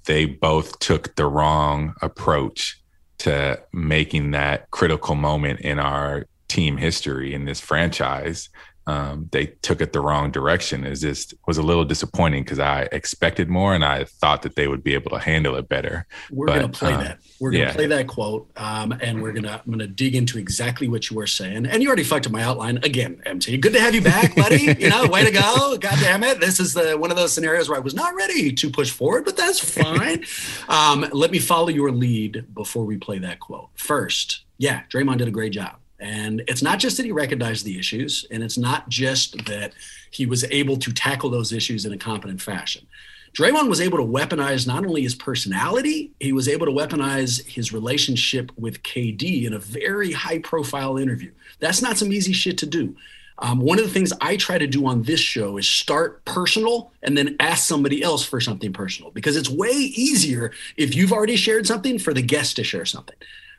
they 0.05 0.23
both 0.23 0.79
took 0.79 1.13
the 1.15 1.25
wrong 1.25 1.93
approach 2.01 2.81
to 3.17 3.61
making 3.73 4.31
that 4.31 4.71
critical 4.71 5.15
moment 5.15 5.59
in 5.59 5.77
our 5.77 6.25
team 6.47 6.77
history 6.77 7.33
in 7.33 7.43
this 7.43 7.59
franchise 7.59 8.47
um, 8.85 9.29
they 9.31 9.47
took 9.61 9.79
it 9.81 9.93
the 9.93 10.01
wrong 10.01 10.31
direction. 10.31 10.83
It 10.83 10.95
just 10.95 11.33
was 11.47 11.57
a 11.57 11.61
little 11.61 11.85
disappointing 11.85 12.43
because 12.43 12.59
I 12.59 12.89
expected 12.91 13.49
more 13.49 13.73
and 13.73 13.83
I 13.83 14.03
thought 14.03 14.41
that 14.41 14.55
they 14.55 14.67
would 14.67 14.83
be 14.83 14.93
able 14.93 15.11
to 15.11 15.19
handle 15.19 15.55
it 15.55 15.69
better. 15.69 16.05
We're 16.29 16.47
going 16.47 16.61
to 16.63 16.67
play 16.67 16.93
um, 16.93 17.03
that. 17.03 17.19
We're 17.39 17.51
going 17.51 17.61
to 17.61 17.67
yeah. 17.67 17.73
play 17.73 17.87
that 17.87 18.07
quote, 18.07 18.49
um, 18.57 18.91
and 19.01 19.21
we're 19.21 19.31
going 19.31 19.43
to 19.43 19.61
I'm 19.65 19.79
to 19.79 19.87
dig 19.87 20.15
into 20.15 20.37
exactly 20.37 20.87
what 20.87 21.09
you 21.09 21.15
were 21.15 21.27
saying. 21.27 21.65
And 21.65 21.81
you 21.81 21.87
already 21.87 22.03
fucked 22.03 22.25
up 22.25 22.31
my 22.31 22.43
outline 22.43 22.77
again, 22.77 23.21
MT. 23.25 23.57
Good 23.57 23.73
to 23.73 23.79
have 23.79 23.95
you 23.95 24.01
back, 24.01 24.35
buddy. 24.37 24.75
you 24.79 24.89
know, 24.89 25.07
way 25.07 25.23
to 25.23 25.31
go. 25.31 25.77
God 25.77 25.97
damn 25.99 26.23
it. 26.23 26.39
This 26.39 26.59
is 26.59 26.73
the 26.73 26.97
one 26.97 27.11
of 27.11 27.17
those 27.17 27.31
scenarios 27.31 27.69
where 27.69 27.77
I 27.77 27.81
was 27.81 27.93
not 27.93 28.13
ready 28.15 28.51
to 28.51 28.69
push 28.69 28.91
forward, 28.91 29.23
but 29.25 29.37
that's 29.37 29.59
fine. 29.59 30.25
um, 30.67 31.07
let 31.13 31.31
me 31.31 31.39
follow 31.39 31.69
your 31.69 31.91
lead 31.91 32.53
before 32.53 32.85
we 32.85 32.97
play 32.97 33.19
that 33.19 33.39
quote. 33.39 33.69
First, 33.75 34.43
yeah, 34.57 34.83
Draymond 34.89 35.17
did 35.17 35.27
a 35.27 35.31
great 35.31 35.53
job. 35.53 35.77
And 36.03 36.43
it's 36.49 36.61
not 36.61 36.79
just 36.79 36.97
that 36.97 37.05
he 37.05 37.13
recognized 37.13 37.63
the 37.63 37.79
issues, 37.79 38.25
and 38.29 38.43
it's 38.43 38.57
not 38.57 38.89
just 38.89 39.45
that 39.45 39.71
he 40.11 40.25
was 40.25 40.43
able 40.51 40.75
to 40.75 40.91
tackle 40.91 41.29
those 41.29 41.53
issues 41.53 41.85
in 41.85 41.93
a 41.93 41.97
competent 41.97 42.41
fashion. 42.41 42.85
Draymond 43.31 43.69
was 43.69 43.79
able 43.79 43.97
to 43.99 44.03
weaponize 44.03 44.67
not 44.67 44.85
only 44.85 45.03
his 45.03 45.15
personality, 45.15 46.11
he 46.19 46.33
was 46.33 46.49
able 46.49 46.65
to 46.65 46.73
weaponize 46.73 47.41
his 47.47 47.71
relationship 47.71 48.51
with 48.57 48.83
KD 48.83 49.45
in 49.45 49.53
a 49.53 49.59
very 49.59 50.11
high 50.11 50.39
profile 50.39 50.97
interview. 50.97 51.31
That's 51.59 51.81
not 51.81 51.97
some 51.97 52.11
easy 52.11 52.33
shit 52.33 52.57
to 52.57 52.65
do. 52.65 52.97
Um, 53.37 53.61
one 53.61 53.79
of 53.79 53.85
the 53.85 53.91
things 53.91 54.11
I 54.19 54.35
try 54.35 54.57
to 54.57 54.67
do 54.67 54.85
on 54.85 55.03
this 55.03 55.21
show 55.21 55.57
is 55.57 55.67
start 55.69 56.25
personal 56.25 56.91
and 57.01 57.17
then 57.17 57.37
ask 57.39 57.65
somebody 57.65 58.03
else 58.03 58.25
for 58.25 58.41
something 58.41 58.73
personal 58.73 59.09
because 59.11 59.37
it's 59.37 59.49
way 59.49 59.71
easier 59.71 60.51
if 60.75 60.95
you've 60.95 61.13
already 61.13 61.37
shared 61.37 61.65
something 61.65 61.97
for 61.97 62.13
the 62.13 62.21
guest 62.21 62.57
to 62.57 62.63
share 62.65 62.85
something. 62.85 63.15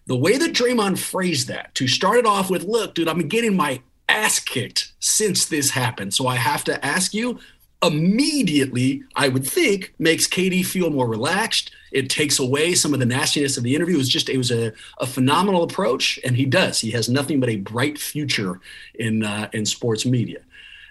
The 0.06 0.16
way 0.16 0.36
that 0.36 0.52
Draymond 0.52 0.98
phrased 0.98 1.48
that, 1.48 1.74
to 1.76 1.88
start 1.88 2.18
it 2.18 2.26
off 2.26 2.50
with, 2.50 2.64
look, 2.64 2.94
dude, 2.94 3.06
been 3.06 3.28
getting 3.28 3.56
my 3.56 3.80
ass 4.08 4.38
kicked 4.38 4.92
since 5.00 5.46
this 5.46 5.70
happened. 5.70 6.12
So 6.12 6.26
I 6.26 6.36
have 6.36 6.64
to 6.64 6.84
ask 6.84 7.14
you, 7.14 7.38
immediately, 7.82 9.02
I 9.16 9.28
would 9.28 9.46
think, 9.46 9.94
makes 9.98 10.26
KD 10.26 10.64
feel 10.64 10.90
more 10.90 11.08
relaxed. 11.08 11.70
It 11.92 12.10
takes 12.10 12.38
away 12.38 12.74
some 12.74 12.92
of 12.92 13.00
the 13.00 13.06
nastiness 13.06 13.56
of 13.56 13.62
the 13.62 13.74
interview. 13.74 13.94
It 13.94 13.98
was 13.98 14.08
just, 14.08 14.28
it 14.28 14.38
was 14.38 14.50
a, 14.50 14.72
a 14.98 15.06
phenomenal 15.06 15.62
approach, 15.62 16.18
and 16.24 16.36
he 16.36 16.44
does. 16.44 16.80
He 16.80 16.90
has 16.90 17.08
nothing 17.08 17.40
but 17.40 17.48
a 17.48 17.56
bright 17.56 17.98
future 17.98 18.60
in 18.94 19.24
uh, 19.24 19.48
in 19.52 19.64
sports 19.64 20.04
media. 20.04 20.40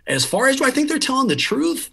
As 0.08 0.26
far 0.26 0.48
as 0.48 0.58
do 0.58 0.66
I 0.66 0.72
think 0.72 0.90
they're 0.90 1.00
telling 1.00 1.28
the 1.28 1.36
truth? 1.36 1.90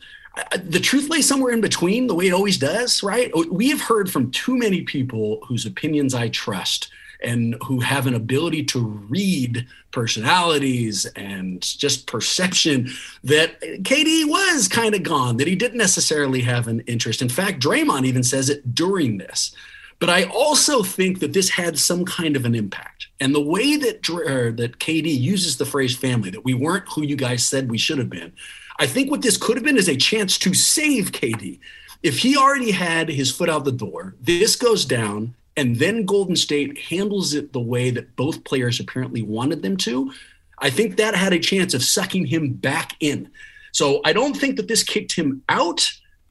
the 0.62 0.80
truth 0.80 1.10
lays 1.10 1.26
somewhere 1.26 1.52
in 1.52 1.60
between, 1.60 2.06
the 2.06 2.14
way 2.14 2.28
it 2.28 2.32
always 2.32 2.56
does, 2.56 3.02
right? 3.02 3.32
We 3.50 3.68
have 3.70 3.80
heard 3.80 4.10
from 4.10 4.30
too 4.30 4.56
many 4.56 4.82
people 4.82 5.40
whose 5.46 5.66
opinions 5.66 6.14
I 6.14 6.28
trust 6.28 6.88
and 7.22 7.56
who 7.64 7.80
have 7.80 8.06
an 8.06 8.14
ability 8.14 8.64
to 8.64 8.80
read 8.80 9.66
personalities 9.90 11.06
and 11.16 11.62
just 11.62 12.06
perception 12.06 12.90
that 13.24 13.60
KD 13.60 14.28
was 14.28 14.68
kind 14.68 14.94
of 14.94 15.02
gone, 15.02 15.36
that 15.36 15.46
he 15.46 15.56
didn't 15.56 15.78
necessarily 15.78 16.40
have 16.40 16.68
an 16.68 16.80
interest. 16.80 17.22
In 17.22 17.28
fact, 17.28 17.62
Draymond 17.62 18.06
even 18.06 18.22
says 18.22 18.48
it 18.48 18.74
during 18.74 19.18
this. 19.18 19.54
But 19.98 20.08
I 20.08 20.24
also 20.24 20.82
think 20.82 21.20
that 21.20 21.34
this 21.34 21.50
had 21.50 21.78
some 21.78 22.06
kind 22.06 22.34
of 22.34 22.46
an 22.46 22.54
impact. 22.54 23.08
And 23.20 23.34
the 23.34 23.40
way 23.40 23.76
that 23.76 24.02
that 24.02 24.78
KD 24.78 25.20
uses 25.20 25.58
the 25.58 25.66
phrase 25.66 25.94
family, 25.94 26.30
that 26.30 26.44
we 26.44 26.54
weren't 26.54 26.88
who 26.88 27.02
you 27.02 27.16
guys 27.16 27.44
said 27.44 27.70
we 27.70 27.76
should 27.76 27.98
have 27.98 28.08
been, 28.08 28.32
I 28.78 28.86
think 28.86 29.10
what 29.10 29.20
this 29.20 29.36
could 29.36 29.58
have 29.58 29.64
been 29.64 29.76
is 29.76 29.90
a 29.90 29.96
chance 29.96 30.38
to 30.38 30.54
save 30.54 31.12
KD. 31.12 31.60
If 32.02 32.18
he 32.18 32.34
already 32.34 32.70
had 32.70 33.10
his 33.10 33.30
foot 33.30 33.50
out 33.50 33.66
the 33.66 33.72
door, 33.72 34.16
this 34.22 34.56
goes 34.56 34.86
down 34.86 35.34
and 35.60 35.76
then 35.76 36.06
Golden 36.06 36.36
State 36.36 36.78
handles 36.78 37.34
it 37.34 37.52
the 37.52 37.60
way 37.60 37.90
that 37.90 38.16
both 38.16 38.44
players 38.44 38.80
apparently 38.80 39.20
wanted 39.20 39.60
them 39.60 39.76
to, 39.76 40.10
I 40.58 40.70
think 40.70 40.96
that 40.96 41.14
had 41.14 41.34
a 41.34 41.38
chance 41.38 41.74
of 41.74 41.84
sucking 41.84 42.24
him 42.24 42.54
back 42.54 42.96
in. 42.98 43.30
So 43.72 44.00
I 44.06 44.14
don't 44.14 44.34
think 44.34 44.56
that 44.56 44.68
this 44.68 44.82
kicked 44.82 45.14
him 45.14 45.42
out, 45.50 45.86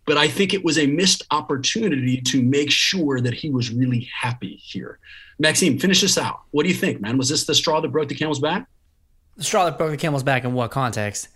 but 0.07 0.17
I 0.17 0.27
think 0.27 0.55
it 0.55 0.65
was 0.65 0.79
a 0.79 0.88
missed 0.88 1.27
opportunity 1.29 2.19
to 2.21 2.41
make 2.41 2.71
sure 2.71 3.21
that 3.21 3.36
he 3.36 3.51
was 3.51 3.69
really 3.69 4.09
happy 4.19 4.55
here. 4.63 4.98
Maxime, 5.38 5.77
finish 5.77 6.01
this 6.01 6.17
out. 6.17 6.39
What 6.50 6.63
do 6.63 6.69
you 6.69 6.75
think, 6.75 7.00
man? 7.00 7.15
Was 7.19 7.29
this 7.29 7.45
the 7.45 7.53
straw 7.53 7.81
that 7.81 7.89
broke 7.89 8.09
the 8.09 8.15
camel's 8.15 8.39
back? 8.39 8.67
The 9.38 9.43
straw 9.43 9.65
that 9.65 9.77
broke 9.77 9.91
the 9.91 9.98
camel's 9.98 10.24
back 10.24 10.43
in 10.43 10.53
what 10.53 10.71
context? 10.71 11.27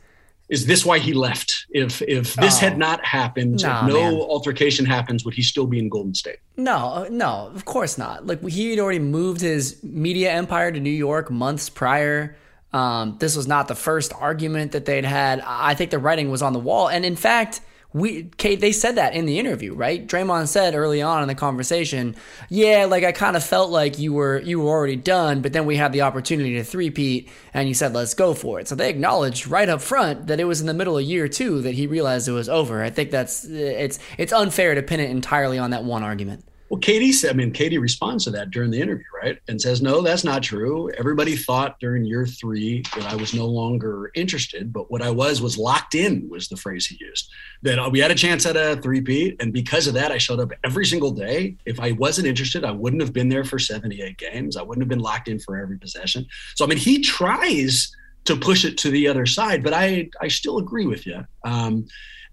Is 0.49 0.65
this 0.65 0.85
why 0.85 0.99
he 0.99 1.13
left? 1.13 1.65
If 1.69 2.01
if 2.01 2.35
this 2.35 2.57
oh, 2.57 2.59
had 2.59 2.77
not 2.77 3.03
happened, 3.05 3.63
no, 3.63 3.69
if 3.69 3.85
no 3.85 4.11
man. 4.11 4.13
altercation 4.21 4.85
happens, 4.85 5.23
would 5.25 5.33
he 5.33 5.41
still 5.41 5.67
be 5.67 5.79
in 5.79 5.89
Golden 5.89 6.13
State? 6.13 6.39
No, 6.57 7.07
no, 7.09 7.51
of 7.53 7.65
course 7.65 7.97
not. 7.97 8.27
Like 8.27 8.45
he 8.47 8.71
had 8.71 8.79
already 8.79 8.99
moved 8.99 9.41
his 9.41 9.81
media 9.83 10.31
empire 10.31 10.71
to 10.71 10.79
New 10.79 10.89
York 10.89 11.31
months 11.31 11.69
prior. 11.69 12.35
Um, 12.73 13.17
this 13.19 13.37
was 13.37 13.47
not 13.47 13.67
the 13.67 13.75
first 13.75 14.13
argument 14.13 14.73
that 14.73 14.85
they'd 14.85 15.05
had. 15.05 15.41
I 15.45 15.75
think 15.75 15.91
the 15.91 15.99
writing 15.99 16.29
was 16.29 16.41
on 16.41 16.53
the 16.53 16.59
wall, 16.59 16.89
and 16.89 17.05
in 17.05 17.15
fact 17.15 17.61
we 17.93 18.23
Kate 18.37 18.59
they 18.59 18.71
said 18.71 18.95
that 18.95 19.13
in 19.13 19.25
the 19.25 19.39
interview, 19.39 19.73
right? 19.73 20.05
Draymond 20.05 20.47
said 20.47 20.73
early 20.73 21.01
on 21.01 21.21
in 21.21 21.27
the 21.27 21.35
conversation, 21.35 22.15
"Yeah, 22.49 22.85
like 22.85 23.03
I 23.03 23.11
kind 23.11 23.35
of 23.35 23.43
felt 23.43 23.69
like 23.69 23.99
you 23.99 24.13
were 24.13 24.39
you 24.41 24.59
were 24.59 24.69
already 24.69 24.95
done, 24.95 25.41
but 25.41 25.53
then 25.53 25.65
we 25.65 25.77
had 25.77 25.93
the 25.93 26.01
opportunity 26.01 26.55
to 26.55 26.63
threepeat, 26.63 27.29
and 27.53 27.67
you 27.67 27.75
said 27.75 27.93
let's 27.93 28.13
go 28.13 28.33
for 28.33 28.59
it." 28.59 28.67
So 28.67 28.75
they 28.75 28.89
acknowledged 28.89 29.47
right 29.47 29.69
up 29.69 29.81
front 29.81 30.27
that 30.27 30.39
it 30.39 30.45
was 30.45 30.59
in 30.59 30.67
the 30.67 30.73
middle 30.73 30.97
of 30.97 31.03
year 31.03 31.27
two 31.27 31.61
that 31.61 31.75
he 31.75 31.85
realized 31.87 32.27
it 32.27 32.31
was 32.31 32.49
over. 32.49 32.83
I 32.83 32.89
think 32.89 33.11
that's 33.11 33.45
it's 33.45 33.99
it's 34.17 34.33
unfair 34.33 34.75
to 34.75 34.81
pin 34.81 34.99
it 34.99 35.11
entirely 35.11 35.59
on 35.59 35.71
that 35.71 35.83
one 35.83 36.03
argument. 36.03 36.45
Well, 36.73 36.79
KD 36.79 37.13
said, 37.13 37.29
I 37.29 37.33
mean, 37.33 37.53
KD 37.53 37.79
responds 37.79 38.23
to 38.23 38.31
that 38.31 38.49
during 38.49 38.71
the 38.71 38.81
interview, 38.81 39.05
right? 39.21 39.37
And 39.47 39.61
says, 39.61 39.83
no, 39.83 40.01
that's 40.01 40.23
not 40.23 40.41
true. 40.41 40.89
Everybody 40.97 41.35
thought 41.35 41.79
during 41.79 42.03
year 42.03 42.25
three 42.25 42.81
that 42.95 43.05
I 43.05 43.15
was 43.15 43.31
no 43.31 43.45
longer 43.45 44.09
interested, 44.15 44.73
but 44.73 44.89
what 44.89 45.03
I 45.03 45.11
was 45.11 45.39
was 45.39 45.55
locked 45.55 45.93
in, 45.93 46.27
was 46.29 46.47
the 46.47 46.57
phrase 46.57 46.87
he 46.87 46.97
used. 46.99 47.29
That 47.61 47.77
uh, 47.77 47.91
we 47.91 47.99
had 47.99 48.09
a 48.09 48.15
chance 48.15 48.47
at 48.47 48.57
a 48.57 48.81
three-peat, 48.81 49.39
and 49.39 49.53
because 49.53 49.85
of 49.85 49.93
that, 49.93 50.11
I 50.11 50.17
showed 50.17 50.39
up 50.39 50.51
every 50.63 50.87
single 50.87 51.11
day. 51.11 51.57
If 51.67 51.79
I 51.79 51.91
wasn't 51.91 52.25
interested, 52.25 52.65
I 52.65 52.71
wouldn't 52.71 53.03
have 53.03 53.13
been 53.13 53.29
there 53.29 53.45
for 53.45 53.59
78 53.59 54.17
games. 54.17 54.57
I 54.57 54.63
wouldn't 54.63 54.81
have 54.81 54.89
been 54.89 54.97
locked 54.97 55.27
in 55.27 55.37
for 55.37 55.59
every 55.59 55.77
possession. 55.77 56.25
So, 56.55 56.65
I 56.65 56.67
mean, 56.67 56.79
he 56.79 57.03
tries 57.03 57.95
to 58.25 58.35
push 58.35 58.65
it 58.65 58.79
to 58.79 58.89
the 58.89 59.07
other 59.07 59.27
side, 59.27 59.63
but 59.63 59.73
I, 59.73 60.09
I 60.21 60.27
still 60.27 60.57
agree 60.57 60.87
with 60.87 61.05
you. 61.05 61.23
Um, 61.45 61.85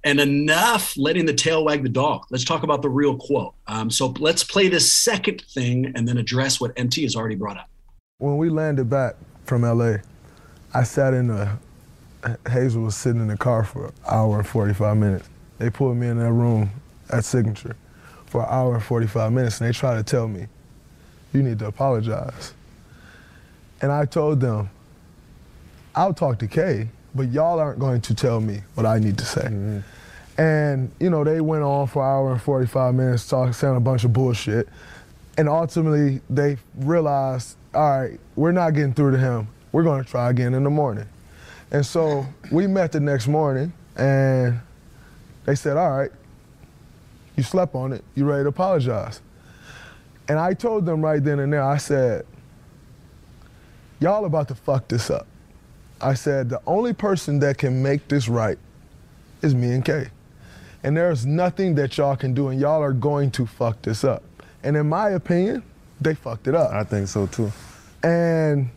and 0.05 0.21
enough 0.21 0.97
letting 0.97 1.27
the 1.27 1.35
tail 1.35 1.65
wag 1.65 1.83
the 1.83 1.89
dog. 1.89 2.25
Let's 2.31 2.45
talk 2.45 2.63
about 2.63 2.83
the 2.83 2.89
real 2.89 3.17
quote. 3.17 3.55
Um, 3.67 3.91
so 3.91 4.15
let's 4.19 4.43
play 4.43 4.69
this 4.69 4.93
second 4.93 5.43
thing 5.43 5.93
and 5.95 6.09
then 6.09 6.17
address 6.17 6.61
what 6.61 6.73
MT 6.77 7.03
has 7.03 7.17
already 7.17 7.35
brought 7.35 7.59
up. 7.59 7.69
When 8.19 8.37
we 8.37 8.49
landed 8.51 8.89
back 8.89 9.17
from 9.45 9.63
LA, 9.63 9.97
I 10.73 10.85
sat 10.85 11.15
in 11.15 11.29
the, 11.29 11.51
Hazel 12.49 12.83
was 12.83 12.97
sitting 12.97 13.21
in 13.21 13.29
the 13.29 13.37
car 13.37 13.65
for 13.65 13.87
an 13.87 13.93
hour 14.09 14.39
and 14.39 14.47
45 14.47 14.97
minutes. 14.97 15.29
They 15.59 15.71
pulled 15.71 15.97
me 15.97 16.09
in 16.09 16.19
that 16.19 16.33
room 16.33 16.71
at 17.11 17.25
Signature 17.25 17.77
for 18.27 18.43
an 18.43 18.49
hour 18.51 18.75
and 18.75 18.83
45 18.83 19.33
minutes 19.33 19.61
and 19.61 19.69
they 19.69 19.73
tried 19.73 19.97
to 19.97 20.03
tell 20.03 20.29
me, 20.29 20.47
you 21.33 21.43
need 21.43 21.59
to 21.59 21.67
apologize. 21.67 22.55
And 23.83 23.93
I 23.93 24.05
told 24.05 24.41
them, 24.41 24.71
I'll 25.95 26.15
talk 26.15 26.39
to 26.39 26.47
Kay 26.47 26.89
but 27.15 27.31
y'all 27.31 27.59
aren't 27.59 27.79
going 27.79 28.01
to 28.03 28.15
tell 28.15 28.41
me 28.41 28.63
what 28.75 28.87
I 28.87 28.99
need 28.99 29.19
to 29.19 29.25
say. 29.25 29.43
Mm-hmm. 29.43 29.79
And, 30.39 30.91
you 30.99 31.11
know, 31.11 31.23
they 31.25 31.41
went 31.41 31.63
on 31.63 31.87
for 31.87 32.03
an 32.03 32.09
hour 32.09 32.33
and 32.33 32.41
45 32.41 32.95
minutes 32.95 33.29
talking, 33.29 33.53
saying 33.53 33.77
a 33.77 33.81
bunch 33.81 34.05
of 34.05 34.13
bullshit. 34.13 34.69
And 35.37 35.49
ultimately, 35.49 36.21
they 36.31 36.57
realized, 36.77 37.57
all 37.75 38.01
right, 38.01 38.21
we're 38.37 38.53
not 38.53 38.75
getting 38.75 38.95
through 38.95 39.13
to 39.13 39.19
him. 39.19 39.49
We're 39.73 39.83
going 39.83 40.03
to 40.03 40.11
try 40.11 40.31
again 40.31 40.55
in 40.55 40.65
the 40.65 40.71
morning. 40.71 41.07
And 41.71 41.85
so 41.85 42.27
we 42.51 42.67
met 42.67 42.93
the 42.93 43.01
next 43.01 43.29
morning, 43.29 43.73
and 43.97 44.61
they 45.45 45.55
said, 45.55 45.77
all 45.77 45.99
right, 45.99 46.11
you 47.37 47.43
slept 47.43 47.75
on 47.75 47.93
it. 47.93 48.05
You 48.15 48.25
ready 48.25 48.45
to 48.45 48.49
apologize? 48.49 49.21
And 50.29 50.39
I 50.39 50.55
told 50.55 50.87
them 50.87 51.03
right 51.03 51.23
then 51.23 51.39
and 51.39 51.53
there, 51.53 51.63
I 51.63 51.77
said, 51.77 52.25
y'all 54.01 54.25
about 54.25 54.49
to 54.49 54.55
fuck 54.55 54.89
this 54.89 55.11
up 55.11 55.27
I 56.01 56.15
said, 56.15 56.49
the 56.49 56.61
only 56.67 56.93
person 56.93 57.39
that 57.41 57.59
can 57.59 57.83
make 57.83 58.09
this 58.09 58.29
right 58.29 58.59
is 59.43 59.55
me 59.55 59.73
and 59.73 59.85
Kay. 59.85 60.09
And 60.83 60.97
there's 60.97 61.27
nothing 61.27 61.75
that 61.75 61.99
y'all 61.99 62.17
can 62.17 62.33
do, 62.33 62.49
and 62.49 62.59
y'all 62.59 62.83
are 62.83 62.93
going 62.93 63.31
to 63.33 63.47
fuck 63.47 63.83
this 63.83 64.03
up. 64.03 64.23
And 64.63 64.77
in 64.77 64.89
my 64.89 65.11
opinion, 65.11 65.63
they 66.01 66.15
fucked 66.15 66.49
it 66.49 66.55
up. 66.55 66.73
I 66.73 66.85
think 66.85 67.09
so 67.09 67.27
too. 67.27 67.53
And 68.03 68.71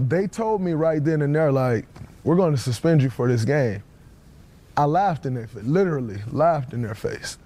they 0.00 0.26
told 0.26 0.62
me 0.62 0.72
right 0.72 1.04
then 1.04 1.22
and 1.22 1.34
there, 1.34 1.52
like, 1.52 1.86
we're 2.24 2.36
going 2.36 2.54
to 2.54 2.60
suspend 2.60 3.02
you 3.02 3.10
for 3.10 3.28
this 3.28 3.44
game. 3.44 3.82
I 4.76 4.86
laughed 4.86 5.26
in 5.26 5.34
their 5.34 5.46
face, 5.46 5.62
literally 5.64 6.20
laughed 6.32 6.72
in 6.72 6.82
their 6.82 6.94
face. 6.94 7.38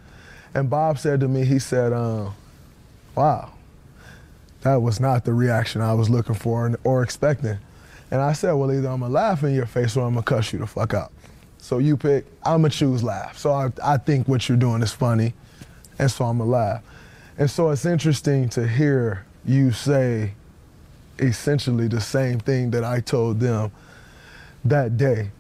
And 0.55 0.71
Bob 0.71 0.99
said 0.99 1.21
to 1.21 1.29
me, 1.29 1.45
he 1.45 1.59
said, 1.59 1.93
um, 1.93 2.35
wow, 3.15 3.53
that 4.63 4.77
was 4.77 4.99
not 4.99 5.25
the 5.25 5.35
reaction 5.35 5.83
I 5.83 5.93
was 5.95 6.09
looking 6.09 6.35
for 6.35 6.79
or 6.85 7.03
expecting. 7.03 7.59
And 8.11 8.21
I 8.21 8.33
said, 8.33 8.53
well, 8.53 8.73
either 8.73 8.89
I'm 8.89 9.01
gonna 9.01 9.13
laugh 9.13 9.43
in 9.43 9.55
your 9.55 9.67
face 9.67 9.97
or 9.97 10.07
I'm 10.07 10.15
gonna 10.15 10.23
cuss 10.23 10.53
you 10.53 10.59
the 10.59 10.67
fuck 10.67 10.95
out. 10.95 11.13
So 11.59 11.79
you 11.79 11.97
pick, 11.97 12.25
I'm 12.45 12.63
gonna 12.63 12.71
choose 12.71 13.03
laugh. 13.03 13.37
So 13.37 13.53
I, 13.53 13.71
I 13.85 13.99
think 13.99 14.29
what 14.29 14.49
you're 14.49 14.59
doing 14.59 14.83
is 14.83 14.93
funny, 14.93 15.35
and 15.99 16.11
so 16.11 16.25
I'm 16.25 16.39
gonna 16.39 16.51
laugh. 16.51 16.83
And 17.37 17.51
so 17.51 17.71
it's 17.71 17.85
interesting 17.85 18.49
to 18.51 18.67
hear 18.67 19.27
you 19.45 19.73
say 19.73 20.33
essentially 21.19 21.89
the 21.89 22.01
same 22.01 22.39
thing 22.39 22.71
that 22.71 22.85
I 22.85 23.01
told 23.01 23.41
them 23.41 23.71
that 24.65 24.97
day. 24.97 25.31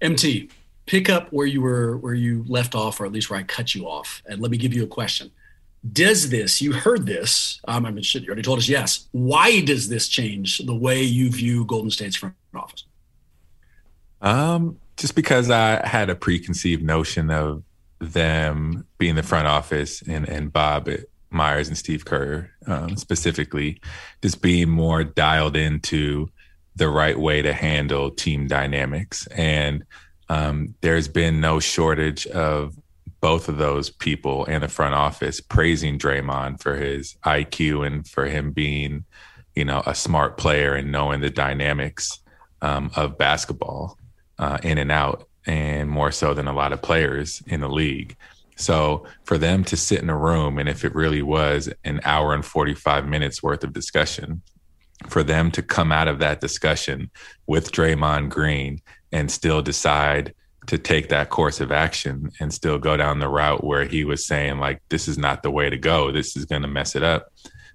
MT, 0.00 0.50
pick 0.86 1.08
up 1.08 1.32
where 1.32 1.46
you 1.46 1.60
were 1.60 1.96
where 1.98 2.14
you 2.14 2.44
left 2.48 2.74
off, 2.74 3.00
or 3.00 3.06
at 3.06 3.12
least 3.12 3.30
where 3.30 3.38
I 3.38 3.42
cut 3.42 3.74
you 3.74 3.86
off, 3.86 4.22
and 4.26 4.40
let 4.40 4.50
me 4.50 4.56
give 4.56 4.74
you 4.74 4.84
a 4.84 4.88
question. 4.88 5.30
Does 5.92 6.30
this? 6.30 6.62
You 6.62 6.72
heard 6.72 7.06
this? 7.06 7.60
Um, 7.68 7.86
I 7.86 7.90
mean, 7.90 8.02
shit, 8.02 8.22
you 8.22 8.28
already 8.28 8.42
told 8.42 8.58
us 8.58 8.68
yes. 8.68 9.08
Why 9.12 9.60
does 9.60 9.88
this 9.88 10.08
change 10.08 10.58
the 10.58 10.74
way 10.74 11.02
you 11.02 11.30
view 11.30 11.64
Golden 11.64 11.90
State's 11.90 12.16
front 12.16 12.34
office? 12.54 12.84
Um, 14.22 14.78
just 14.96 15.14
because 15.14 15.50
I 15.50 15.86
had 15.86 16.08
a 16.08 16.14
preconceived 16.14 16.82
notion 16.82 17.30
of 17.30 17.62
them 17.98 18.86
being 18.98 19.14
the 19.14 19.22
front 19.22 19.46
office 19.46 20.02
and 20.02 20.28
and 20.28 20.52
Bob 20.52 20.88
Myers 21.30 21.68
and 21.68 21.76
Steve 21.76 22.04
Kerr 22.04 22.50
um, 22.66 22.96
specifically, 22.96 23.80
just 24.22 24.42
being 24.42 24.70
more 24.70 25.04
dialed 25.04 25.56
into 25.56 26.28
the 26.74 26.88
right 26.88 27.18
way 27.18 27.42
to 27.42 27.52
handle 27.52 28.10
team 28.10 28.46
dynamics. 28.46 29.26
And 29.28 29.84
um, 30.28 30.74
there's 30.80 31.08
been 31.08 31.40
no 31.40 31.60
shortage 31.60 32.26
of 32.26 32.76
both 33.26 33.48
of 33.48 33.56
those 33.56 33.90
people 33.90 34.44
in 34.44 34.60
the 34.60 34.68
front 34.68 34.94
office 34.94 35.40
praising 35.40 35.98
Draymond 35.98 36.62
for 36.62 36.76
his 36.76 37.16
IQ 37.24 37.84
and 37.84 38.06
for 38.06 38.26
him 38.26 38.52
being, 38.52 39.04
you 39.56 39.64
know, 39.64 39.82
a 39.84 39.96
smart 39.96 40.36
player 40.36 40.76
and 40.76 40.92
knowing 40.92 41.20
the 41.20 41.28
dynamics 41.28 42.20
um, 42.62 42.88
of 42.94 43.18
basketball 43.18 43.98
uh, 44.38 44.58
in 44.62 44.78
and 44.78 44.92
out, 44.92 45.28
and 45.44 45.90
more 45.90 46.12
so 46.12 46.34
than 46.34 46.46
a 46.46 46.52
lot 46.52 46.72
of 46.72 46.82
players 46.82 47.42
in 47.48 47.62
the 47.62 47.68
league. 47.68 48.14
So 48.54 49.04
for 49.24 49.38
them 49.38 49.64
to 49.64 49.76
sit 49.76 50.00
in 50.00 50.08
a 50.08 50.16
room, 50.16 50.56
and 50.56 50.68
if 50.68 50.84
it 50.84 50.94
really 50.94 51.22
was 51.22 51.68
an 51.82 52.00
hour 52.04 52.32
and 52.32 52.44
45 52.44 53.08
minutes 53.08 53.42
worth 53.42 53.64
of 53.64 53.72
discussion, 53.72 54.40
for 55.08 55.24
them 55.24 55.50
to 55.50 55.62
come 55.62 55.90
out 55.90 56.06
of 56.06 56.20
that 56.20 56.40
discussion 56.40 57.10
with 57.48 57.72
Draymond 57.72 58.28
Green 58.28 58.82
and 59.10 59.32
still 59.32 59.62
decide 59.62 60.32
to 60.66 60.78
take 60.78 61.08
that 61.08 61.30
course 61.30 61.60
of 61.60 61.70
action 61.70 62.30
and 62.40 62.52
still 62.52 62.78
go 62.78 62.96
down 62.96 63.18
the 63.18 63.28
route 63.28 63.64
where 63.64 63.84
he 63.84 64.04
was 64.04 64.26
saying 64.26 64.58
like 64.58 64.82
this 64.88 65.08
is 65.08 65.16
not 65.16 65.42
the 65.42 65.50
way 65.50 65.70
to 65.70 65.76
go. 65.76 66.12
This 66.12 66.36
is 66.36 66.44
going 66.44 66.62
to 66.62 66.68
mess 66.68 66.96
it 66.96 67.02
up. 67.02 67.32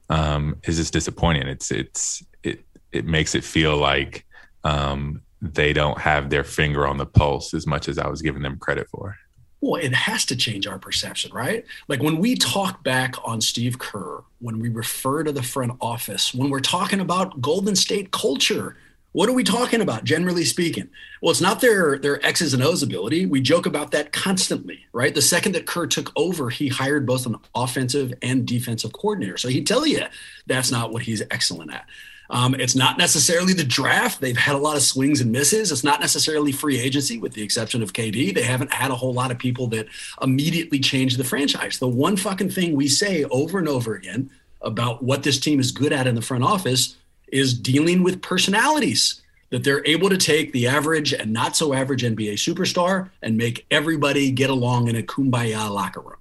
Um, 0.10 0.58
is 0.64 0.78
just 0.78 0.92
disappointing. 0.92 1.48
It's 1.48 1.72
it's 1.72 2.24
it 2.44 2.66
it 2.92 3.06
makes 3.06 3.34
it 3.34 3.46
feel 3.46 3.78
like 3.78 4.26
um, 4.66 5.22
they 5.42 5.74
don't 5.74 5.98
have 6.00 6.30
their 6.30 6.44
finger 6.44 6.86
on 6.86 6.98
the 6.98 7.06
pulse 7.06 7.54
as 7.54 7.66
much 7.66 7.88
as 7.88 7.98
I 7.98 8.08
was 8.08 8.22
giving 8.22 8.42
them 8.42 8.58
credit 8.60 8.90
for. 8.90 9.16
Well, 9.62 9.82
it 9.82 9.94
has 9.94 10.26
to 10.26 10.36
change 10.36 10.66
our 10.66 10.80
perception, 10.80 11.32
right? 11.32 11.64
Like 11.88 12.02
when 12.02 12.18
we 12.18 12.36
talk 12.36 12.84
back 12.84 13.16
on 13.24 13.42
Steve 13.42 13.78
Kerr, 13.78 14.24
when 14.40 14.60
we 14.60 14.70
refer 14.70 15.24
to 15.24 15.32
the 15.32 15.44
front 15.44 15.74
office, 15.80 16.34
when 16.34 16.50
we're 16.50 16.60
talking 16.60 17.00
about 17.00 17.42
Golden 17.42 17.76
State 17.76 18.12
culture, 18.12 18.76
what 19.14 19.28
are 19.28 19.34
we 19.34 19.44
talking 19.44 19.82
about, 19.82 20.06
generally 20.06 20.46
speaking? 20.46 20.90
Well, 21.22 21.32
it's 21.32 21.42
not 21.42 21.60
their 21.60 21.98
their 21.98 22.26
X's 22.26 22.54
and 22.54 22.64
O's 22.64 22.82
ability. 22.82 23.26
We 23.26 23.42
joke 23.42 23.66
about 23.66 23.92
that 23.92 24.14
constantly, 24.14 24.86
right? 24.94 25.14
The 25.14 25.22
second 25.22 25.54
that 25.54 25.66
Kerr 25.66 25.88
took 25.88 26.12
over, 26.16 26.50
he 26.50 26.70
hired 26.70 27.06
both 27.06 27.26
an 27.26 27.36
offensive 27.54 28.14
and 28.22 28.46
defensive 28.46 28.94
coordinator. 28.94 29.38
So 29.38 29.50
he'd 29.50 29.68
tell 29.68 29.86
you 29.86 30.06
that's 30.48 30.72
not 30.72 30.94
what 30.94 31.04
he's 31.04 31.22
excellent 31.30 31.74
at. 31.74 31.86
Um, 32.30 32.56
it's 32.56 32.76
not 32.76 32.98
necessarily 32.98 33.52
the 33.52 33.66
draft. 33.66 34.22
They've 34.22 34.38
had 34.38 34.56
a 34.56 34.60
lot 34.60 34.78
of 34.78 34.84
swings 34.84 35.20
and 35.20 35.34
misses. 35.34 35.70
It's 35.70 35.84
not 35.84 36.00
necessarily 36.00 36.54
free 36.54 36.80
agency, 36.80 37.18
with 37.18 37.34
the 37.34 37.44
exception 37.44 37.84
of 37.84 37.92
KD. 37.92 38.34
They 38.34 38.44
haven't 38.44 38.72
had 38.72 38.90
a 38.90 38.96
whole 38.96 39.14
lot 39.14 39.32
of 39.32 39.38
people 39.38 39.68
that 39.68 39.88
immediately 40.22 40.80
change 40.80 41.18
the 41.18 41.26
franchise. 41.26 41.80
The 41.80 41.90
one 41.90 42.16
fucking 42.16 42.52
thing 42.52 42.74
we 42.74 42.88
say 42.88 43.26
over 43.26 43.60
and 43.60 43.68
over 43.68 43.96
again 43.96 44.30
about 44.62 45.04
what 45.04 45.24
this 45.24 45.42
team 45.42 45.60
is 45.60 45.74
good 45.74 45.92
at 45.92 46.08
in 46.08 46.16
the 46.16 46.22
front 46.22 46.46
office 46.46 46.96
is 47.32 47.54
dealing 47.54 48.04
with 48.04 48.22
personalities 48.22 49.22
that 49.50 49.64
they're 49.64 49.86
able 49.86 50.10
to 50.10 50.18
take 50.18 50.54
the 50.54 50.68
average 50.68 51.14
and 51.14 51.32
not 51.32 51.56
so 51.56 51.74
average 51.74 52.04
NBA 52.04 52.34
superstar 52.34 53.10
and 53.22 53.38
make 53.38 53.66
everybody 53.70 54.32
get 54.32 54.50
along 54.50 54.88
in 54.88 54.96
a 54.96 55.04
kumbaya 55.04 55.70
locker 55.70 56.02
room. 56.02 56.18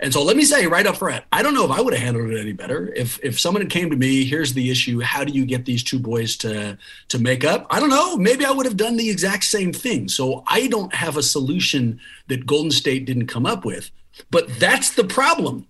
And 0.00 0.12
so 0.12 0.24
let 0.24 0.36
me 0.36 0.44
say 0.44 0.66
right 0.66 0.84
up 0.84 0.96
front, 0.96 1.24
I 1.30 1.42
don't 1.42 1.54
know 1.54 1.64
if 1.64 1.70
I 1.70 1.80
would 1.80 1.94
have 1.94 2.02
handled 2.02 2.30
it 2.30 2.40
any 2.40 2.52
better. 2.52 2.92
If 2.96 3.20
if 3.22 3.38
someone 3.38 3.64
came 3.68 3.88
to 3.88 3.96
me, 3.96 4.24
here's 4.24 4.52
the 4.52 4.68
issue, 4.68 4.98
how 4.98 5.22
do 5.22 5.32
you 5.32 5.46
get 5.46 5.64
these 5.64 5.84
two 5.84 6.00
boys 6.00 6.36
to 6.38 6.76
to 7.08 7.18
make 7.20 7.44
up? 7.44 7.68
I 7.70 7.78
don't 7.78 7.88
know. 7.88 8.16
Maybe 8.16 8.44
I 8.44 8.50
would 8.50 8.66
have 8.66 8.76
done 8.76 8.96
the 8.96 9.08
exact 9.08 9.44
same 9.44 9.72
thing. 9.72 10.08
So 10.08 10.42
I 10.48 10.66
don't 10.66 10.92
have 10.92 11.16
a 11.16 11.22
solution 11.22 12.00
that 12.26 12.46
Golden 12.46 12.72
State 12.72 13.04
didn't 13.04 13.28
come 13.28 13.46
up 13.46 13.64
with. 13.64 13.92
But 14.32 14.48
that's 14.58 14.90
the 14.90 15.04
problem 15.04 15.68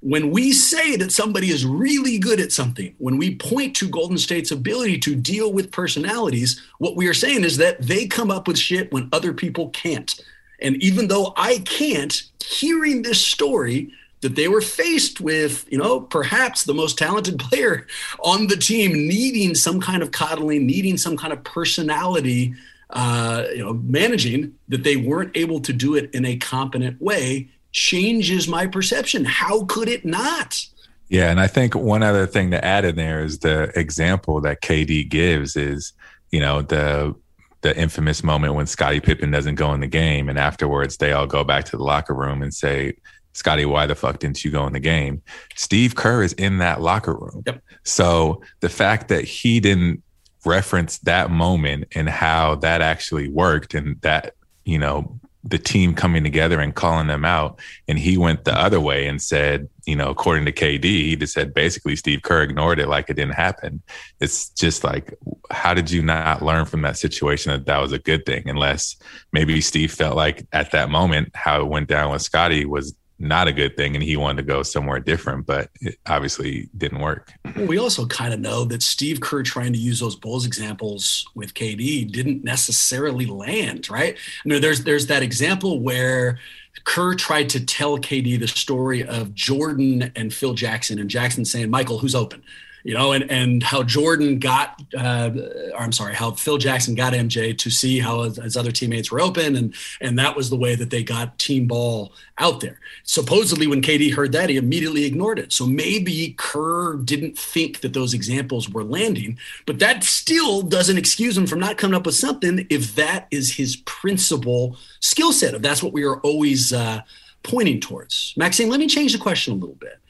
when 0.00 0.30
we 0.30 0.52
say 0.52 0.96
that 0.96 1.12
somebody 1.12 1.50
is 1.50 1.66
really 1.66 2.18
good 2.18 2.40
at 2.40 2.52
something, 2.52 2.94
when 2.98 3.18
we 3.18 3.36
point 3.36 3.76
to 3.76 3.88
Golden 3.88 4.16
State's 4.16 4.50
ability 4.50 4.98
to 4.98 5.14
deal 5.14 5.52
with 5.52 5.70
personalities, 5.70 6.60
what 6.78 6.96
we 6.96 7.06
are 7.06 7.14
saying 7.14 7.44
is 7.44 7.58
that 7.58 7.82
they 7.82 8.06
come 8.06 8.30
up 8.30 8.48
with 8.48 8.58
shit 8.58 8.90
when 8.92 9.10
other 9.12 9.34
people 9.34 9.68
can't. 9.70 10.18
And 10.60 10.82
even 10.82 11.08
though 11.08 11.34
I 11.36 11.58
can't, 11.58 12.22
hearing 12.42 13.02
this 13.02 13.20
story 13.20 13.92
that 14.22 14.36
they 14.36 14.48
were 14.48 14.60
faced 14.60 15.20
with, 15.20 15.66
you 15.70 15.78
know, 15.78 16.00
perhaps 16.00 16.64
the 16.64 16.74
most 16.74 16.98
talented 16.98 17.38
player 17.50 17.86
on 18.20 18.46
the 18.46 18.56
team 18.56 18.92
needing 18.92 19.54
some 19.54 19.80
kind 19.80 20.02
of 20.02 20.12
coddling, 20.12 20.66
needing 20.66 20.96
some 20.96 21.16
kind 21.16 21.32
of 21.32 21.44
personality, 21.44 22.54
uh, 22.90 23.44
you 23.50 23.64
know, 23.64 23.74
managing, 23.74 24.54
that 24.68 24.82
they 24.82 24.96
weren't 24.96 25.36
able 25.36 25.60
to 25.60 25.72
do 25.74 25.94
it 25.94 26.10
in 26.14 26.24
a 26.24 26.36
competent 26.36 27.00
way 27.00 27.48
changes 27.72 28.48
my 28.48 28.66
perception. 28.66 29.24
How 29.24 29.64
could 29.64 29.88
it 29.88 30.04
not? 30.04 30.66
Yeah, 31.10 31.30
and 31.30 31.40
I 31.40 31.48
think 31.48 31.74
one 31.74 32.04
other 32.04 32.26
thing 32.26 32.52
to 32.52 32.64
add 32.64 32.84
in 32.84 32.94
there 32.94 33.24
is 33.24 33.40
the 33.40 33.72
example 33.78 34.40
that 34.42 34.62
KD 34.62 35.08
gives 35.08 35.56
is, 35.56 35.92
you 36.30 36.40
know, 36.40 36.62
the 36.62 37.14
the 37.62 37.76
infamous 37.76 38.24
moment 38.24 38.54
when 38.54 38.66
Scottie 38.66 39.00
Pippen 39.00 39.30
doesn't 39.30 39.56
go 39.56 39.74
in 39.74 39.80
the 39.80 39.86
game, 39.86 40.28
and 40.28 40.38
afterwards 40.38 40.96
they 40.96 41.12
all 41.12 41.26
go 41.26 41.44
back 41.44 41.64
to 41.66 41.76
the 41.76 41.82
locker 41.82 42.14
room 42.14 42.42
and 42.42 42.54
say, 42.54 42.94
"Scottie, 43.32 43.66
why 43.66 43.86
the 43.86 43.96
fuck 43.96 44.20
didn't 44.20 44.44
you 44.44 44.52
go 44.52 44.66
in 44.66 44.72
the 44.72 44.80
game?" 44.80 45.20
Steve 45.56 45.96
Kerr 45.96 46.22
is 46.22 46.32
in 46.34 46.58
that 46.58 46.80
locker 46.80 47.14
room, 47.14 47.42
yep. 47.44 47.60
so 47.82 48.40
the 48.60 48.68
fact 48.68 49.08
that 49.08 49.24
he 49.24 49.58
didn't 49.58 50.02
reference 50.46 50.98
that 50.98 51.30
moment 51.30 51.84
and 51.94 52.08
how 52.08 52.54
that 52.54 52.82
actually 52.82 53.28
worked, 53.28 53.74
and 53.74 54.00
that 54.02 54.34
you 54.64 54.78
know 54.78 55.18
the 55.42 55.58
team 55.58 55.94
coming 55.94 56.22
together 56.22 56.60
and 56.60 56.74
calling 56.74 57.06
them 57.06 57.24
out. 57.24 57.58
And 57.88 57.98
he 57.98 58.18
went 58.18 58.44
the 58.44 58.56
other 58.56 58.80
way 58.80 59.06
and 59.06 59.20
said, 59.22 59.68
you 59.86 59.96
know, 59.96 60.10
according 60.10 60.44
to 60.44 60.52
KD, 60.52 60.84
he 60.84 61.16
just 61.16 61.32
said 61.32 61.54
basically 61.54 61.96
Steve 61.96 62.22
Kerr 62.22 62.42
ignored 62.42 62.78
it 62.78 62.88
like 62.88 63.08
it 63.08 63.14
didn't 63.14 63.34
happen. 63.34 63.82
It's 64.20 64.50
just 64.50 64.84
like, 64.84 65.14
how 65.50 65.72
did 65.72 65.90
you 65.90 66.02
not 66.02 66.42
learn 66.42 66.66
from 66.66 66.82
that 66.82 66.98
situation 66.98 67.52
that 67.52 67.66
that 67.66 67.80
was 67.80 67.92
a 67.92 67.98
good 67.98 68.26
thing? 68.26 68.48
Unless 68.48 68.96
maybe 69.32 69.60
Steve 69.60 69.92
felt 69.92 70.16
like 70.16 70.46
at 70.52 70.72
that 70.72 70.90
moment 70.90 71.30
how 71.34 71.62
it 71.62 71.68
went 71.68 71.88
down 71.88 72.12
with 72.12 72.22
Scottie 72.22 72.66
was 72.66 72.94
not 73.20 73.46
a 73.46 73.52
good 73.52 73.76
thing 73.76 73.94
and 73.94 74.02
he 74.02 74.16
wanted 74.16 74.38
to 74.38 74.42
go 74.42 74.62
somewhere 74.62 74.98
different, 74.98 75.46
but 75.46 75.68
it 75.80 75.98
obviously 76.06 76.70
didn't 76.76 77.00
work. 77.00 77.32
We 77.54 77.78
also 77.78 78.06
kind 78.06 78.32
of 78.32 78.40
know 78.40 78.64
that 78.64 78.82
Steve 78.82 79.20
Kerr 79.20 79.42
trying 79.42 79.74
to 79.74 79.78
use 79.78 80.00
those 80.00 80.16
Bulls 80.16 80.46
examples 80.46 81.28
with 81.34 81.52
KD 81.52 82.10
didn't 82.10 82.42
necessarily 82.42 83.26
land, 83.26 83.90
right? 83.90 84.16
I 84.16 84.48
mean, 84.48 84.62
there's 84.62 84.84
there's 84.84 85.06
that 85.08 85.22
example 85.22 85.80
where 85.80 86.38
Kerr 86.84 87.14
tried 87.14 87.50
to 87.50 87.64
tell 87.64 87.98
KD 87.98 88.38
the 88.40 88.48
story 88.48 89.04
of 89.04 89.34
Jordan 89.34 90.10
and 90.16 90.32
Phil 90.32 90.54
Jackson, 90.54 90.98
and 90.98 91.10
Jackson 91.10 91.44
saying, 91.44 91.68
Michael, 91.70 91.98
who's 91.98 92.14
open? 92.14 92.42
You 92.82 92.94
know, 92.94 93.12
and, 93.12 93.30
and 93.30 93.62
how 93.62 93.82
Jordan 93.82 94.38
got, 94.38 94.82
uh, 94.96 95.30
I'm 95.78 95.92
sorry, 95.92 96.14
how 96.14 96.32
Phil 96.32 96.58
Jackson 96.58 96.94
got 96.94 97.12
MJ 97.12 97.56
to 97.58 97.70
see 97.70 97.98
how 97.98 98.22
his, 98.22 98.36
his, 98.36 98.56
other 98.56 98.70
teammates 98.70 99.10
were 99.10 99.20
open. 99.20 99.56
And, 99.56 99.74
and 100.00 100.18
that 100.18 100.36
was 100.36 100.50
the 100.50 100.56
way 100.56 100.74
that 100.74 100.90
they 100.90 101.02
got 101.02 101.38
team 101.38 101.66
ball 101.66 102.12
out 102.38 102.60
there. 102.60 102.80
Supposedly, 103.04 103.66
when 103.66 103.82
KD 103.82 104.12
heard 104.12 104.32
that, 104.32 104.50
he 104.50 104.56
immediately 104.56 105.04
ignored 105.04 105.38
it. 105.38 105.52
So 105.52 105.66
maybe 105.66 106.34
Kerr 106.38 106.96
didn't 106.96 107.38
think 107.38 107.80
that 107.80 107.92
those 107.92 108.14
examples 108.14 108.68
were 108.68 108.84
landing, 108.84 109.38
but 109.66 109.78
that 109.78 110.04
still 110.04 110.62
doesn't 110.62 110.98
excuse 110.98 111.36
him 111.36 111.46
from 111.46 111.60
not 111.60 111.78
coming 111.78 111.96
up 111.96 112.06
with 112.06 112.14
something 112.14 112.66
if 112.70 112.94
that 112.96 113.26
is 113.30 113.54
his 113.54 113.76
principal 113.76 114.76
skill 115.00 115.32
set, 115.32 115.54
if 115.54 115.62
that's 115.62 115.82
what 115.82 115.92
we 115.92 116.04
are 116.04 116.20
always 116.20 116.72
uh, 116.72 117.00
pointing 117.42 117.80
towards. 117.80 118.34
Maxine, 118.36 118.68
let 118.70 118.80
me 118.80 118.86
change 118.86 119.12
the 119.12 119.18
question 119.18 119.52
a 119.52 119.56
little 119.56 119.76
bit 119.76 120.00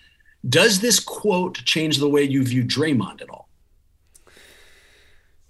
does 0.49 0.81
this 0.81 1.01
quote 1.01 1.65
change 1.65 1.99
the 1.99 2.09
way 2.09 2.23
you 2.23 2.45
view 2.45 2.65
Draymond 2.65 3.23
at 3.23 3.31
all? 3.31 3.49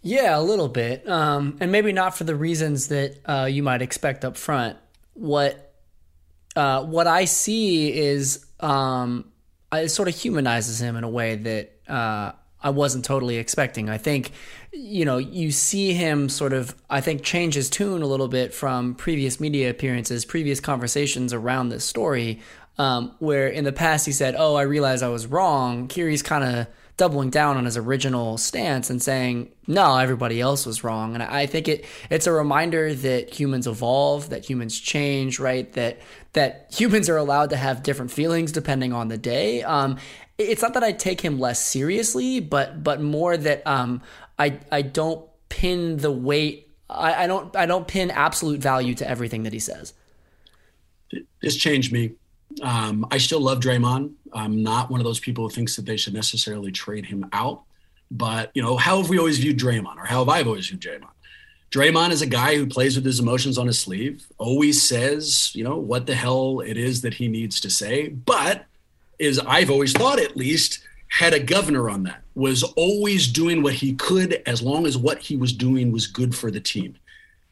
Yeah, 0.03 0.38
a 0.38 0.40
little 0.40 0.68
bit, 0.68 1.07
um, 1.09 1.59
and 1.61 1.70
maybe 1.70 1.92
not 1.92 2.16
for 2.16 2.24
the 2.24 2.35
reasons 2.35 2.88
that 2.88 3.18
uh, 3.26 3.44
you 3.44 3.62
might 3.62 3.83
expect 3.83 4.24
up 4.24 4.37
front. 4.37 4.79
What 5.12 5.74
uh, 6.57 6.85
what 6.85 7.07
I 7.07 7.26
see 7.26 7.92
is 7.92 8.46
um, 8.61 9.31
it 9.72 9.90
sort 9.90 10.09
of 10.09 10.14
humanizes 10.16 10.81
him 10.81 10.96
in 10.96 11.05
a 11.05 11.09
way 11.09 11.37
that 11.37 11.72
uh, 11.87 12.33
I 12.62 12.70
wasn't 12.70 13.05
totally 13.05 13.37
expecting. 13.37 13.90
I 13.90 13.98
think 13.98 14.33
you 14.72 15.05
know 15.05 15.18
you 15.18 15.50
see 15.50 15.92
him 15.92 16.29
sort 16.29 16.53
of 16.53 16.74
I 16.88 17.00
think 17.00 17.22
change 17.22 17.55
his 17.55 17.68
tune 17.68 18.03
a 18.03 18.07
little 18.07 18.29
bit 18.29 18.55
from 18.55 18.94
previous 18.94 19.38
media 19.38 19.68
appearances, 19.70 20.24
previous 20.24 20.61
conversations 20.61 21.33
around 21.33 21.68
this 21.68 21.85
story. 21.85 22.40
Um, 22.80 23.14
where 23.18 23.46
in 23.46 23.64
the 23.64 23.72
past 23.72 24.06
he 24.06 24.12
said, 24.12 24.34
"Oh, 24.38 24.54
I 24.54 24.62
realized 24.62 25.02
I 25.02 25.08
was 25.08 25.26
wrong." 25.26 25.90
He's 25.90 26.22
kind 26.22 26.42
of 26.42 26.66
doubling 26.96 27.28
down 27.28 27.58
on 27.58 27.66
his 27.66 27.76
original 27.76 28.38
stance 28.38 28.88
and 28.88 29.02
saying, 29.02 29.50
"No, 29.66 29.98
everybody 29.98 30.40
else 30.40 30.64
was 30.64 30.82
wrong." 30.82 31.12
And 31.12 31.22
I 31.22 31.44
think 31.44 31.68
it 31.68 31.84
it's 32.08 32.26
a 32.26 32.32
reminder 32.32 32.94
that 32.94 33.38
humans 33.38 33.66
evolve, 33.66 34.30
that 34.30 34.48
humans 34.48 34.80
change, 34.80 35.38
right? 35.38 35.70
That 35.74 36.00
that 36.32 36.72
humans 36.72 37.10
are 37.10 37.18
allowed 37.18 37.50
to 37.50 37.56
have 37.58 37.82
different 37.82 38.12
feelings 38.12 38.50
depending 38.50 38.94
on 38.94 39.08
the 39.08 39.18
day. 39.18 39.62
Um, 39.62 39.98
it's 40.38 40.62
not 40.62 40.72
that 40.72 40.82
I 40.82 40.92
take 40.92 41.20
him 41.20 41.38
less 41.38 41.62
seriously, 41.62 42.40
but 42.40 42.82
but 42.82 43.02
more 43.02 43.36
that 43.36 43.66
um, 43.66 44.00
I 44.38 44.58
I 44.72 44.80
don't 44.80 45.28
pin 45.50 45.98
the 45.98 46.10
weight. 46.10 46.74
I, 46.88 47.24
I 47.24 47.26
don't 47.26 47.54
I 47.54 47.66
don't 47.66 47.86
pin 47.86 48.10
absolute 48.10 48.60
value 48.60 48.94
to 48.94 49.06
everything 49.06 49.42
that 49.42 49.52
he 49.52 49.58
says. 49.58 49.92
This 51.42 51.56
changed 51.56 51.92
me 51.92 52.14
um, 52.62 53.06
I 53.10 53.18
still 53.18 53.40
love 53.40 53.60
Draymond. 53.60 54.12
I'm 54.32 54.62
not 54.62 54.90
one 54.90 55.00
of 55.00 55.04
those 55.04 55.20
people 55.20 55.44
who 55.44 55.54
thinks 55.54 55.76
that 55.76 55.86
they 55.86 55.96
should 55.96 56.14
necessarily 56.14 56.72
trade 56.72 57.06
him 57.06 57.26
out. 57.32 57.62
But 58.10 58.50
you 58.54 58.62
know, 58.62 58.76
how 58.76 58.98
have 58.98 59.08
we 59.08 59.18
always 59.18 59.38
viewed 59.38 59.58
Draymond, 59.58 59.96
or 59.96 60.04
how 60.04 60.18
have 60.20 60.28
I 60.28 60.42
always 60.42 60.68
viewed 60.68 60.80
Draymond? 60.80 61.10
Draymond 61.70 62.10
is 62.10 62.22
a 62.22 62.26
guy 62.26 62.56
who 62.56 62.66
plays 62.66 62.96
with 62.96 63.04
his 63.04 63.20
emotions 63.20 63.56
on 63.56 63.68
his 63.68 63.78
sleeve. 63.78 64.26
Always 64.38 64.86
says, 64.86 65.54
you 65.54 65.62
know, 65.62 65.76
what 65.76 66.06
the 66.06 66.16
hell 66.16 66.60
it 66.60 66.76
is 66.76 67.02
that 67.02 67.14
he 67.14 67.28
needs 67.28 67.60
to 67.60 67.70
say. 67.70 68.08
But 68.08 68.64
is 69.20 69.38
I've 69.38 69.70
always 69.70 69.92
thought, 69.92 70.18
at 70.18 70.36
least, 70.36 70.80
had 71.10 71.32
a 71.32 71.38
governor 71.38 71.88
on 71.88 72.02
that. 72.04 72.22
Was 72.34 72.62
always 72.62 73.28
doing 73.28 73.62
what 73.62 73.74
he 73.74 73.94
could 73.94 74.42
as 74.46 74.62
long 74.62 74.86
as 74.86 74.96
what 74.96 75.18
he 75.18 75.36
was 75.36 75.52
doing 75.52 75.92
was 75.92 76.08
good 76.08 76.34
for 76.34 76.50
the 76.50 76.60
team. 76.60 76.96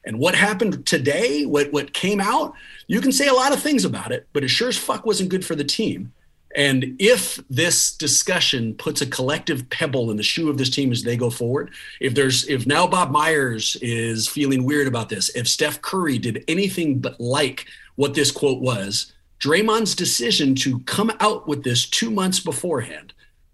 And 0.08 0.18
what 0.18 0.34
happened 0.34 0.86
today, 0.86 1.44
what 1.44 1.70
what 1.70 1.92
came 1.92 2.18
out, 2.18 2.54
you 2.86 3.02
can 3.02 3.12
say 3.12 3.28
a 3.28 3.34
lot 3.34 3.52
of 3.52 3.60
things 3.60 3.84
about 3.84 4.10
it, 4.10 4.26
but 4.32 4.42
it 4.42 4.48
sure 4.48 4.68
as 4.68 4.78
fuck 4.78 5.04
wasn't 5.04 5.28
good 5.28 5.44
for 5.44 5.54
the 5.54 5.62
team. 5.62 6.14
And 6.56 6.96
if 6.98 7.38
this 7.50 7.94
discussion 7.94 8.74
puts 8.74 9.02
a 9.02 9.06
collective 9.06 9.68
pebble 9.68 10.10
in 10.10 10.16
the 10.16 10.22
shoe 10.22 10.48
of 10.48 10.56
this 10.56 10.70
team 10.70 10.92
as 10.92 11.02
they 11.02 11.18
go 11.18 11.28
forward, 11.28 11.72
if 12.00 12.14
there's 12.14 12.48
if 12.48 12.66
now 12.66 12.86
Bob 12.86 13.10
Myers 13.10 13.76
is 13.82 14.26
feeling 14.26 14.64
weird 14.64 14.88
about 14.88 15.10
this, 15.10 15.28
if 15.36 15.46
Steph 15.46 15.82
Curry 15.82 16.16
did 16.16 16.42
anything 16.48 17.00
but 17.00 17.20
like 17.20 17.66
what 17.96 18.14
this 18.14 18.30
quote 18.30 18.62
was, 18.62 19.12
Draymond's 19.40 19.94
decision 19.94 20.54
to 20.54 20.78
come 20.80 21.12
out 21.20 21.46
with 21.46 21.64
this 21.64 21.86
two 21.86 22.10
months 22.10 22.40
beforehand 22.40 23.12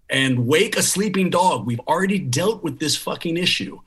and 0.09 0.47
wake 0.47 0.77
a 0.77 0.81
sleeping 0.81 1.29
dog. 1.29 1.65
We've 1.65 1.81
already 1.81 2.17
dealt 2.17 2.63
with 2.63 2.79
this 2.79 2.95
fucking 2.95 3.35
issue. 3.35 3.81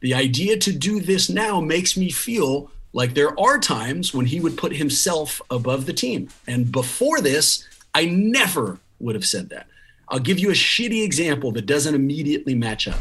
The 0.00 0.14
idea 0.14 0.56
to 0.58 0.72
do 0.72 1.00
this 1.00 1.30
now 1.30 1.60
makes 1.60 1.96
me 1.96 2.10
feel 2.10 2.70
like 2.92 3.14
there 3.14 3.38
are 3.40 3.58
times 3.58 4.14
when 4.14 4.26
he 4.26 4.40
would 4.40 4.56
put 4.56 4.76
himself 4.76 5.40
above 5.50 5.86
the 5.86 5.92
team. 5.92 6.28
And 6.46 6.70
before 6.70 7.20
this, 7.20 7.66
I 7.94 8.06
never 8.06 8.78
would 9.00 9.14
have 9.14 9.24
said 9.24 9.48
that. 9.50 9.66
I'll 10.08 10.20
give 10.20 10.38
you 10.38 10.50
a 10.50 10.54
shitty 10.54 11.02
example 11.02 11.50
that 11.52 11.66
doesn't 11.66 11.94
immediately 11.94 12.54
match 12.54 12.86
up 12.86 13.00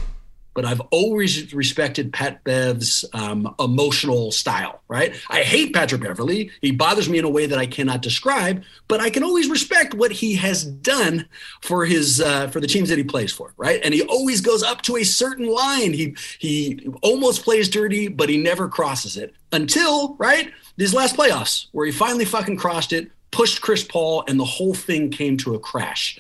but 0.54 0.66
I've 0.66 0.82
always 0.92 1.54
respected 1.54 2.14
Pat 2.14 2.44
Bev's 2.44 3.06
um, 3.14 3.54
emotional 3.60 4.32
style, 4.32 4.82
right? 4.88 5.16
I 5.30 5.42
hate 5.42 5.74
Patrick 5.74 6.02
Beverley. 6.02 6.52
He 6.62 6.72
bothers 6.72 7.10
me 7.10 7.18
in 7.18 7.26
a 7.26 7.30
way 7.30 7.46
that 7.46 7.58
I 7.58 7.66
cannot 7.66 8.02
describe, 8.02 8.64
but 8.88 9.00
I 9.00 9.10
can 9.10 9.24
always 9.24 9.50
respect 9.50 9.94
what 9.94 10.12
he 10.12 10.36
has 10.36 10.64
done 10.64 11.28
for 11.62 11.86
his 11.86 12.22
uh, 12.22 12.48
for 12.48 12.60
the 12.60 12.68
teams 12.68 12.90
that 12.90 12.98
he 12.98 13.04
plays 13.04 13.32
for, 13.32 13.54
right? 13.58 13.82
And 13.84 13.94
he 13.94 14.04
always 14.04 14.42
goes 14.42 14.64
up 14.64 14.82
to 14.84 14.98
a 14.98 15.04
certain 15.04 15.48
line. 15.48 15.94
He 15.94 16.16
he 16.40 16.88
almost 17.02 17.44
plays 17.44 17.70
dirty, 17.70 18.08
but 18.08 18.30
he 18.30 18.38
never 18.38 18.68
crosses 18.68 19.18
it 19.18 19.34
until 19.52 20.16
right 20.16 20.52
these 20.78 20.94
last 20.94 21.16
playoffs 21.16 21.68
where 21.72 21.86
he 21.86 21.92
finally 21.92 22.26
fucking 22.26 22.58
crossed 22.58 22.94
it, 22.94 23.12
pushed 23.32 23.62
Chris 23.62 23.84
Paul, 23.84 24.24
and 24.28 24.40
the 24.40 24.46
whole 24.46 24.74
thing 24.74 25.10
came 25.10 25.38
to 25.38 25.56
a 25.56 25.60
crash. 25.60 26.20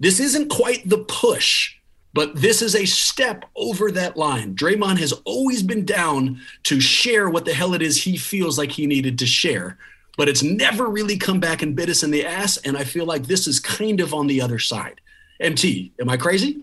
This 0.00 0.18
isn't 0.18 0.48
quite 0.48 0.88
the 0.88 0.98
push 0.98 1.76
but 2.14 2.34
this 2.34 2.62
is 2.62 2.74
a 2.74 2.84
step 2.84 3.44
over 3.56 3.90
that 3.92 4.16
line. 4.16 4.54
Draymond 4.54 4.98
has 4.98 5.12
always 5.24 5.62
been 5.62 5.84
down 5.84 6.40
to 6.64 6.80
share 6.80 7.30
what 7.30 7.44
the 7.44 7.54
hell 7.54 7.74
it 7.74 7.82
is 7.82 8.02
he 8.02 8.16
feels 8.16 8.58
like 8.58 8.72
he 8.72 8.86
needed 8.86 9.18
to 9.18 9.26
share, 9.26 9.78
but 10.16 10.28
it's 10.28 10.42
never 10.42 10.86
really 10.86 11.16
come 11.16 11.40
back 11.40 11.62
and 11.62 11.74
bit 11.74 11.88
us 11.88 12.02
in 12.02 12.10
the 12.10 12.26
ass. 12.26 12.58
And 12.58 12.76
I 12.76 12.84
feel 12.84 13.06
like 13.06 13.26
this 13.26 13.46
is 13.46 13.60
kind 13.60 14.00
of 14.00 14.12
on 14.12 14.26
the 14.26 14.40
other 14.40 14.58
side. 14.58 15.00
MT, 15.40 15.92
am 16.00 16.08
I 16.08 16.16
crazy? 16.16 16.62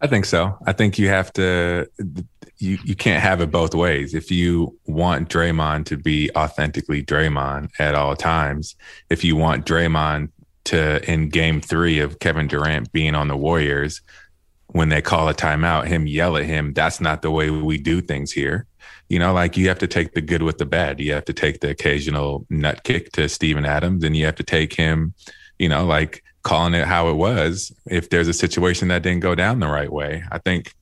I 0.00 0.08
think 0.08 0.24
so. 0.24 0.58
I 0.66 0.72
think 0.72 0.98
you 0.98 1.08
have 1.08 1.32
to 1.34 1.88
you 2.58 2.78
you 2.84 2.96
can't 2.96 3.22
have 3.22 3.40
it 3.40 3.50
both 3.50 3.74
ways. 3.74 4.14
If 4.14 4.30
you 4.30 4.76
want 4.86 5.28
Draymond 5.28 5.86
to 5.86 5.96
be 5.96 6.30
authentically 6.36 7.04
Draymond 7.04 7.70
at 7.78 7.94
all 7.94 8.16
times, 8.16 8.74
if 9.10 9.22
you 9.22 9.36
want 9.36 9.64
Draymond 9.64 10.30
to 10.64 11.10
in 11.10 11.28
game 11.28 11.60
three 11.60 11.98
of 12.00 12.18
Kevin 12.18 12.46
Durant 12.46 12.92
being 12.92 13.14
on 13.14 13.28
the 13.28 13.36
Warriors, 13.36 14.00
when 14.68 14.88
they 14.88 15.02
call 15.02 15.28
a 15.28 15.34
timeout, 15.34 15.86
him 15.86 16.06
yell 16.06 16.36
at 16.36 16.44
him, 16.44 16.72
that's 16.72 17.00
not 17.00 17.22
the 17.22 17.30
way 17.30 17.50
we 17.50 17.78
do 17.78 18.00
things 18.00 18.32
here. 18.32 18.66
You 19.08 19.18
know, 19.18 19.32
like 19.32 19.56
you 19.56 19.68
have 19.68 19.78
to 19.80 19.86
take 19.86 20.14
the 20.14 20.22
good 20.22 20.42
with 20.42 20.58
the 20.58 20.64
bad. 20.64 20.98
You 20.98 21.12
have 21.12 21.26
to 21.26 21.34
take 21.34 21.60
the 21.60 21.70
occasional 21.70 22.46
nut 22.48 22.82
kick 22.82 23.12
to 23.12 23.28
Steven 23.28 23.66
Adams 23.66 24.04
and 24.04 24.16
you 24.16 24.24
have 24.24 24.36
to 24.36 24.42
take 24.42 24.72
him, 24.72 25.12
you 25.58 25.68
know, 25.68 25.84
like 25.84 26.24
calling 26.42 26.74
it 26.74 26.86
how 26.86 27.08
it 27.08 27.14
was 27.14 27.72
if 27.86 28.08
there's 28.08 28.28
a 28.28 28.32
situation 28.32 28.88
that 28.88 29.02
didn't 29.02 29.20
go 29.20 29.34
down 29.34 29.60
the 29.60 29.68
right 29.68 29.92
way. 29.92 30.24
I 30.32 30.38
think 30.38 30.72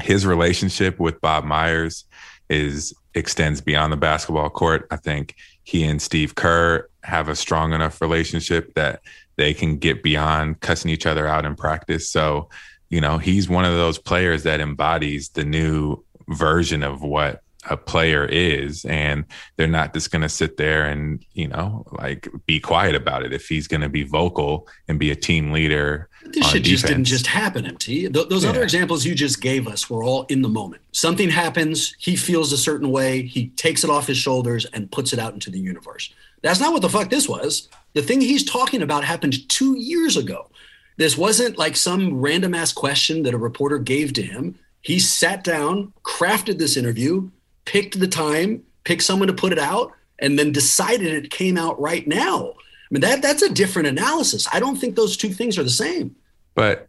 his 0.00 0.26
relationship 0.26 0.98
with 0.98 1.20
Bob 1.20 1.44
Myers 1.44 2.04
is 2.48 2.94
extends 3.14 3.60
beyond 3.60 3.92
the 3.92 3.96
basketball 3.96 4.50
court. 4.50 4.86
I 4.90 4.96
think 4.96 5.34
he 5.64 5.84
and 5.84 6.00
Steve 6.00 6.34
Kerr 6.34 6.88
have 7.06 7.28
a 7.28 7.36
strong 7.36 7.72
enough 7.72 8.00
relationship 8.00 8.74
that 8.74 9.00
they 9.36 9.54
can 9.54 9.76
get 9.78 10.02
beyond 10.02 10.60
cussing 10.60 10.90
each 10.90 11.06
other 11.06 11.26
out 11.26 11.44
in 11.44 11.54
practice. 11.54 12.08
So, 12.08 12.48
you 12.88 13.00
know, 13.00 13.18
he's 13.18 13.48
one 13.48 13.64
of 13.64 13.74
those 13.74 13.98
players 13.98 14.42
that 14.42 14.60
embodies 14.60 15.30
the 15.30 15.44
new 15.44 16.02
version 16.28 16.82
of 16.82 17.02
what 17.02 17.42
a 17.68 17.76
player 17.76 18.24
is 18.24 18.84
and 18.84 19.24
they're 19.56 19.66
not 19.66 19.92
just 19.92 20.10
going 20.10 20.22
to 20.22 20.28
sit 20.28 20.56
there 20.56 20.86
and 20.86 21.24
you 21.32 21.48
know 21.48 21.84
like 21.98 22.28
be 22.46 22.60
quiet 22.60 22.94
about 22.94 23.24
it 23.24 23.32
if 23.32 23.48
he's 23.48 23.66
going 23.66 23.80
to 23.80 23.88
be 23.88 24.04
vocal 24.04 24.68
and 24.88 24.98
be 24.98 25.10
a 25.10 25.16
team 25.16 25.50
leader 25.50 26.08
this 26.26 26.46
shit 26.46 26.62
defense. 26.62 26.68
just 26.68 26.86
didn't 26.86 27.04
just 27.04 27.26
happen 27.26 27.64
mt 27.64 27.84
Th- 27.84 28.10
those 28.12 28.44
yeah. 28.44 28.50
other 28.50 28.62
examples 28.62 29.04
you 29.04 29.14
just 29.14 29.40
gave 29.40 29.66
us 29.66 29.90
were 29.90 30.04
all 30.04 30.24
in 30.24 30.42
the 30.42 30.48
moment 30.48 30.82
something 30.92 31.28
happens 31.28 31.96
he 31.98 32.14
feels 32.14 32.52
a 32.52 32.58
certain 32.58 32.90
way 32.90 33.22
he 33.22 33.48
takes 33.50 33.82
it 33.84 33.90
off 33.90 34.06
his 34.06 34.16
shoulders 34.16 34.64
and 34.66 34.90
puts 34.90 35.12
it 35.12 35.18
out 35.18 35.34
into 35.34 35.50
the 35.50 35.58
universe 35.58 36.12
that's 36.46 36.60
not 36.60 36.72
what 36.72 36.82
the 36.82 36.88
fuck 36.88 37.10
this 37.10 37.28
was 37.28 37.68
the 37.94 38.02
thing 38.02 38.20
he's 38.20 38.44
talking 38.44 38.82
about 38.82 39.04
happened 39.04 39.48
two 39.48 39.76
years 39.78 40.16
ago 40.16 40.48
this 40.96 41.18
wasn't 41.18 41.58
like 41.58 41.76
some 41.76 42.20
random 42.20 42.54
ass 42.54 42.72
question 42.72 43.22
that 43.22 43.34
a 43.34 43.38
reporter 43.38 43.78
gave 43.78 44.12
to 44.12 44.22
him 44.22 44.58
he 44.80 44.98
sat 44.98 45.44
down 45.44 45.92
crafted 46.04 46.58
this 46.58 46.76
interview 46.76 47.28
picked 47.66 48.00
the 48.00 48.08
time, 48.08 48.62
picked 48.84 49.02
someone 49.02 49.28
to 49.28 49.34
put 49.34 49.52
it 49.52 49.58
out, 49.58 49.92
and 50.18 50.38
then 50.38 50.52
decided 50.52 51.12
it 51.12 51.30
came 51.30 51.58
out 51.58 51.78
right 51.78 52.06
now. 52.06 52.54
I 52.54 52.88
mean, 52.90 53.02
that 53.02 53.20
that's 53.20 53.42
a 53.42 53.52
different 53.52 53.88
analysis. 53.88 54.48
I 54.50 54.60
don't 54.60 54.76
think 54.76 54.96
those 54.96 55.18
two 55.18 55.30
things 55.30 55.58
are 55.58 55.64
the 55.64 55.68
same. 55.68 56.16
But 56.54 56.88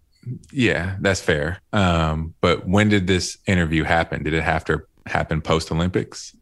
yeah, 0.51 0.95
that's 1.01 1.19
fair. 1.19 1.59
Um, 1.73 2.35
but 2.39 2.65
when 2.67 2.87
did 2.87 3.07
this 3.07 3.37
interview 3.47 3.83
happen? 3.83 4.23
Did 4.23 4.33
it 4.33 4.43
have 4.43 4.63
to 4.65 4.83
happen 5.05 5.41
post 5.41 5.71
Olympics? 5.71 6.35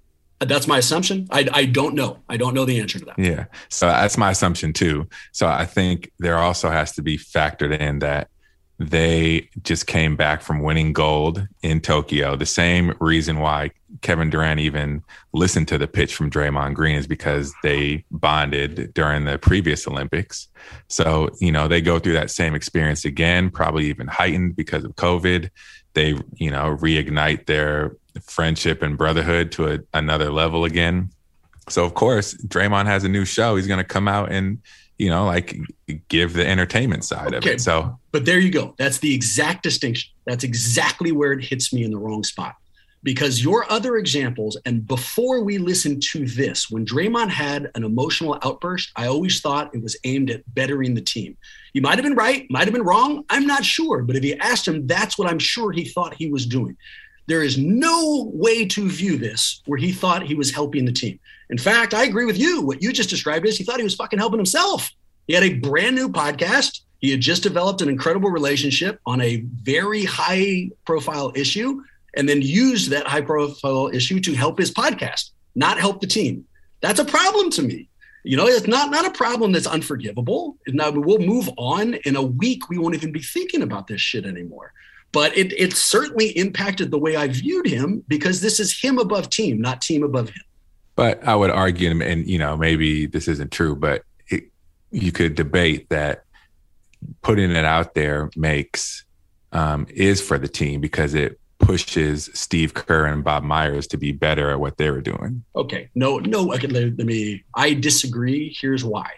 That's 0.47 0.67
my 0.67 0.77
assumption. 0.77 1.27
I, 1.31 1.47
I 1.51 1.65
don't 1.65 1.95
know. 1.95 2.19
I 2.29 2.37
don't 2.37 2.53
know 2.53 2.65
the 2.65 2.79
answer 2.79 2.99
to 2.99 3.05
that. 3.05 3.19
Yeah. 3.19 3.45
So 3.69 3.87
that's 3.87 4.17
my 4.17 4.31
assumption 4.31 4.73
too. 4.73 5.07
So 5.31 5.47
I 5.47 5.65
think 5.65 6.11
there 6.19 6.37
also 6.37 6.69
has 6.69 6.93
to 6.93 7.01
be 7.01 7.17
factored 7.17 7.77
in 7.77 7.99
that 7.99 8.29
they 8.77 9.49
just 9.63 9.87
came 9.87 10.15
back 10.15 10.41
from 10.41 10.61
winning 10.61 10.91
gold 10.91 11.47
in 11.63 11.79
Tokyo. 11.79 12.35
The 12.35 12.45
same 12.45 12.93
reason 12.99 13.39
why 13.39 13.71
Kevin 14.01 14.29
Durant 14.29 14.59
even 14.59 15.01
listened 15.33 15.69
to 15.69 15.77
the 15.77 15.87
pitch 15.87 16.13
from 16.13 16.29
Draymond 16.29 16.73
Green 16.73 16.97
is 16.97 17.07
because 17.07 17.53
they 17.63 18.03
bonded 18.11 18.93
during 18.93 19.23
the 19.23 19.37
previous 19.37 19.87
Olympics. 19.87 20.49
So, 20.89 21.29
you 21.39 21.51
know, 21.51 21.69
they 21.69 21.79
go 21.79 21.99
through 21.99 22.13
that 22.13 22.31
same 22.31 22.53
experience 22.53 23.05
again, 23.05 23.49
probably 23.49 23.85
even 23.85 24.07
heightened 24.07 24.57
because 24.57 24.83
of 24.83 24.95
COVID. 24.95 25.49
They, 25.93 26.19
you 26.35 26.51
know, 26.51 26.75
reignite 26.75 27.45
their 27.45 27.95
friendship 28.21 28.81
and 28.81 28.97
brotherhood 28.97 29.51
to 29.53 29.73
a, 29.73 29.79
another 29.93 30.31
level 30.31 30.65
again. 30.65 31.11
So, 31.69 31.83
of 31.83 31.93
course, 31.93 32.35
Draymond 32.35 32.85
has 32.85 33.03
a 33.03 33.09
new 33.09 33.25
show. 33.25 33.55
He's 33.55 33.67
going 33.67 33.79
to 33.79 33.83
come 33.83 34.07
out 34.07 34.31
and 34.31 34.59
you 34.97 35.09
know, 35.09 35.25
like 35.25 35.57
give 36.07 36.33
the 36.33 36.47
entertainment 36.47 37.03
side 37.03 37.33
okay. 37.33 37.37
of 37.37 37.45
it. 37.45 37.61
So, 37.61 37.99
but 38.11 38.25
there 38.25 38.39
you 38.39 38.49
go. 38.49 38.75
That's 38.77 38.99
the 38.99 39.13
exact 39.13 39.63
distinction. 39.63 40.11
That's 40.25 40.43
exactly 40.43 41.11
where 41.11 41.33
it 41.33 41.43
hits 41.43 41.73
me 41.73 41.83
in 41.83 41.91
the 41.91 41.97
wrong 41.97 42.23
spot. 42.23 42.55
Because 43.03 43.43
your 43.43 43.71
other 43.71 43.97
examples, 43.97 44.57
and 44.65 44.87
before 44.87 45.43
we 45.43 45.59
listened 45.59 46.01
to 46.11 46.25
this, 46.25 46.71
when 46.71 46.85
Draymond 46.85 47.29
had 47.29 47.69
an 47.75 47.83
emotional 47.83 48.39
outburst, 48.41 48.91
I 48.95 49.05
always 49.05 49.41
thought 49.41 49.75
it 49.75 49.83
was 49.83 49.95
aimed 50.05 50.31
at 50.31 50.41
bettering 50.55 50.95
the 50.95 51.01
team. 51.01 51.37
He 51.73 51.79
might 51.81 51.99
have 51.99 52.03
been 52.03 52.15
right, 52.15 52.47
might 52.49 52.63
have 52.63 52.73
been 52.73 52.81
wrong. 52.81 53.23
I'm 53.29 53.45
not 53.45 53.63
sure. 53.63 54.01
But 54.01 54.15
if 54.15 54.23
you 54.23 54.35
asked 54.39 54.67
him, 54.67 54.87
that's 54.87 55.19
what 55.19 55.29
I'm 55.29 55.37
sure 55.37 55.71
he 55.71 55.85
thought 55.85 56.15
he 56.15 56.31
was 56.31 56.47
doing. 56.47 56.77
There 57.27 57.43
is 57.43 57.57
no 57.57 58.29
way 58.33 58.65
to 58.67 58.89
view 58.89 59.17
this 59.17 59.61
where 59.65 59.79
he 59.79 59.91
thought 59.91 60.23
he 60.23 60.35
was 60.35 60.51
helping 60.51 60.85
the 60.85 60.91
team. 60.91 61.19
In 61.49 61.57
fact, 61.57 61.93
I 61.93 62.03
agree 62.03 62.25
with 62.25 62.37
you. 62.37 62.61
What 62.61 62.81
you 62.81 62.93
just 62.93 63.09
described 63.09 63.47
is 63.47 63.57
he 63.57 63.63
thought 63.63 63.77
he 63.77 63.83
was 63.83 63.95
fucking 63.95 64.19
helping 64.19 64.39
himself. 64.39 64.91
He 65.27 65.33
had 65.33 65.43
a 65.43 65.53
brand 65.53 65.95
new 65.95 66.09
podcast. 66.09 66.81
He 66.99 67.11
had 67.11 67.21
just 67.21 67.43
developed 67.43 67.81
an 67.81 67.89
incredible 67.89 68.29
relationship 68.29 68.99
on 69.05 69.21
a 69.21 69.37
very 69.37 70.05
high 70.05 70.69
profile 70.85 71.31
issue 71.35 71.81
and 72.15 72.29
then 72.29 72.41
used 72.41 72.89
that 72.91 73.07
high 73.07 73.21
profile 73.21 73.89
issue 73.93 74.19
to 74.21 74.33
help 74.33 74.57
his 74.57 74.71
podcast, 74.71 75.31
not 75.55 75.79
help 75.79 76.01
the 76.01 76.07
team. 76.07 76.45
That's 76.81 76.99
a 76.99 77.05
problem 77.05 77.49
to 77.51 77.61
me. 77.61 77.89
You 78.23 78.37
know, 78.37 78.47
it's 78.47 78.67
not 78.67 78.89
not 78.89 79.05
a 79.05 79.11
problem 79.11 79.51
that's 79.51 79.67
unforgivable. 79.67 80.57
Now 80.67 80.89
we'll 80.89 81.19
move 81.19 81.47
on. 81.57 81.93
In 82.05 82.15
a 82.15 82.23
week, 82.23 82.69
we 82.69 82.77
won't 82.79 82.95
even 82.95 83.11
be 83.11 83.21
thinking 83.21 83.61
about 83.61 83.85
this 83.85 84.01
shit 84.01 84.25
anymore. 84.25 84.73
But 85.15 85.37
it 85.37 85.53
it 85.57 85.71
certainly 85.71 86.37
impacted 86.37 86.91
the 86.91 86.97
way 86.97 87.15
I 87.15 87.29
viewed 87.29 87.65
him 87.65 88.03
because 88.09 88.41
this 88.41 88.59
is 88.59 88.77
him 88.77 88.99
above 88.99 89.29
team, 89.29 89.61
not 89.61 89.81
team 89.81 90.03
above 90.03 90.27
him. 90.27 90.43
But 90.97 91.25
I 91.25 91.35
would 91.35 91.51
argue, 91.51 91.89
and 92.01 92.27
you 92.27 92.37
know, 92.37 92.57
maybe 92.57 93.05
this 93.05 93.29
isn't 93.29 93.53
true, 93.53 93.77
but 93.77 94.03
it, 94.27 94.51
you 94.91 95.13
could 95.13 95.35
debate 95.35 95.87
that 95.87 96.25
putting 97.21 97.51
it 97.51 97.63
out 97.63 97.93
there 97.93 98.29
makes 98.35 99.05
um, 99.53 99.87
is 99.89 100.21
for 100.21 100.37
the 100.37 100.49
team 100.49 100.81
because 100.81 101.13
it 101.13 101.39
pushes 101.59 102.29
Steve 102.33 102.73
Kerr 102.73 103.05
and 103.05 103.23
Bob 103.23 103.43
Myers 103.43 103.87
to 103.87 103.97
be 103.97 104.11
better 104.11 104.51
at 104.51 104.59
what 104.59 104.75
they 104.75 104.91
were 104.91 104.99
doing. 104.99 105.45
Okay, 105.55 105.89
no, 105.95 106.19
no, 106.19 106.51
I 106.51 106.57
can 106.57 106.73
let, 106.73 106.97
let 106.97 107.07
me. 107.07 107.45
I 107.55 107.73
disagree. 107.73 108.53
Here's 108.59 108.83
why. 108.83 109.09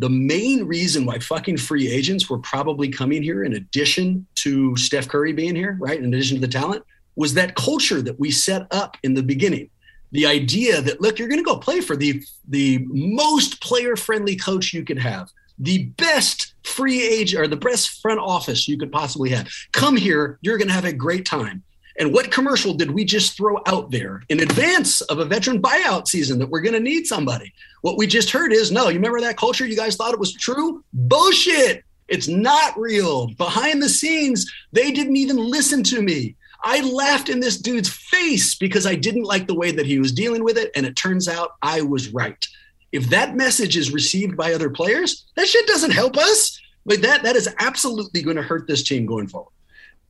The 0.00 0.10
main 0.10 0.64
reason 0.64 1.06
why 1.06 1.18
fucking 1.18 1.58
free 1.58 1.88
agents 1.88 2.28
were 2.28 2.38
probably 2.38 2.88
coming 2.88 3.22
here, 3.22 3.44
in 3.44 3.54
addition 3.54 4.26
to 4.36 4.76
Steph 4.76 5.08
Curry 5.08 5.32
being 5.32 5.54
here, 5.54 5.76
right, 5.78 5.98
in 5.98 6.12
addition 6.12 6.36
to 6.36 6.40
the 6.40 6.52
talent, 6.52 6.84
was 7.16 7.34
that 7.34 7.54
culture 7.54 8.00
that 8.02 8.18
we 8.18 8.30
set 8.30 8.66
up 8.72 8.96
in 9.02 9.14
the 9.14 9.22
beginning 9.22 9.70
the 10.12 10.26
idea 10.26 10.80
that 10.82 11.00
look, 11.00 11.18
you're 11.18 11.28
going 11.28 11.40
to 11.40 11.44
go 11.44 11.56
play 11.56 11.80
for 11.80 11.96
the 11.96 12.22
the 12.48 12.84
most 12.88 13.62
player 13.62 13.96
friendly 13.96 14.36
coach 14.36 14.72
you 14.72 14.84
could 14.84 14.98
have, 14.98 15.30
the 15.58 15.84
best 15.96 16.54
free 16.64 17.02
agent 17.06 17.42
or 17.42 17.46
the 17.46 17.56
best 17.56 18.00
front 18.00 18.20
office 18.20 18.66
you 18.66 18.78
could 18.78 18.92
possibly 18.92 19.30
have. 19.30 19.48
Come 19.72 19.96
here, 19.96 20.38
you're 20.42 20.58
going 20.58 20.68
to 20.68 20.74
have 20.74 20.84
a 20.84 20.92
great 20.92 21.24
time. 21.24 21.62
And 22.00 22.14
what 22.14 22.30
commercial 22.30 22.72
did 22.72 22.90
we 22.90 23.04
just 23.04 23.36
throw 23.36 23.58
out 23.66 23.90
there 23.90 24.22
in 24.30 24.40
advance 24.40 25.02
of 25.02 25.18
a 25.18 25.24
veteran 25.26 25.60
buyout 25.60 26.08
season 26.08 26.38
that 26.38 26.48
we're 26.48 26.62
going 26.62 26.72
to 26.72 26.80
need 26.80 27.06
somebody? 27.06 27.52
What 27.82 27.98
we 27.98 28.06
just 28.06 28.30
heard 28.30 28.54
is 28.54 28.72
no, 28.72 28.88
you 28.88 28.94
remember 28.94 29.20
that 29.20 29.36
culture? 29.36 29.66
You 29.66 29.76
guys 29.76 29.96
thought 29.96 30.14
it 30.14 30.18
was 30.18 30.32
true? 30.32 30.82
Bullshit. 30.94 31.84
It's 32.08 32.26
not 32.26 32.76
real. 32.78 33.28
Behind 33.34 33.82
the 33.82 33.88
scenes, 33.90 34.50
they 34.72 34.92
didn't 34.92 35.16
even 35.16 35.36
listen 35.36 35.82
to 35.84 36.00
me. 36.00 36.36
I 36.64 36.80
laughed 36.80 37.28
in 37.28 37.38
this 37.38 37.58
dude's 37.58 37.90
face 37.90 38.54
because 38.54 38.86
I 38.86 38.94
didn't 38.94 39.24
like 39.24 39.46
the 39.46 39.54
way 39.54 39.70
that 39.70 39.86
he 39.86 39.98
was 39.98 40.10
dealing 40.10 40.42
with 40.42 40.56
it. 40.56 40.70
And 40.74 40.86
it 40.86 40.96
turns 40.96 41.28
out 41.28 41.56
I 41.60 41.82
was 41.82 42.14
right. 42.14 42.48
If 42.92 43.10
that 43.10 43.36
message 43.36 43.76
is 43.76 43.92
received 43.92 44.38
by 44.38 44.54
other 44.54 44.70
players, 44.70 45.26
that 45.36 45.48
shit 45.48 45.66
doesn't 45.66 45.92
help 45.92 46.16
us. 46.16 46.58
Like 46.86 47.00
that, 47.00 47.24
that 47.24 47.36
is 47.36 47.54
absolutely 47.58 48.22
going 48.22 48.36
to 48.36 48.42
hurt 48.42 48.66
this 48.66 48.82
team 48.82 49.04
going 49.04 49.28
forward. 49.28 49.52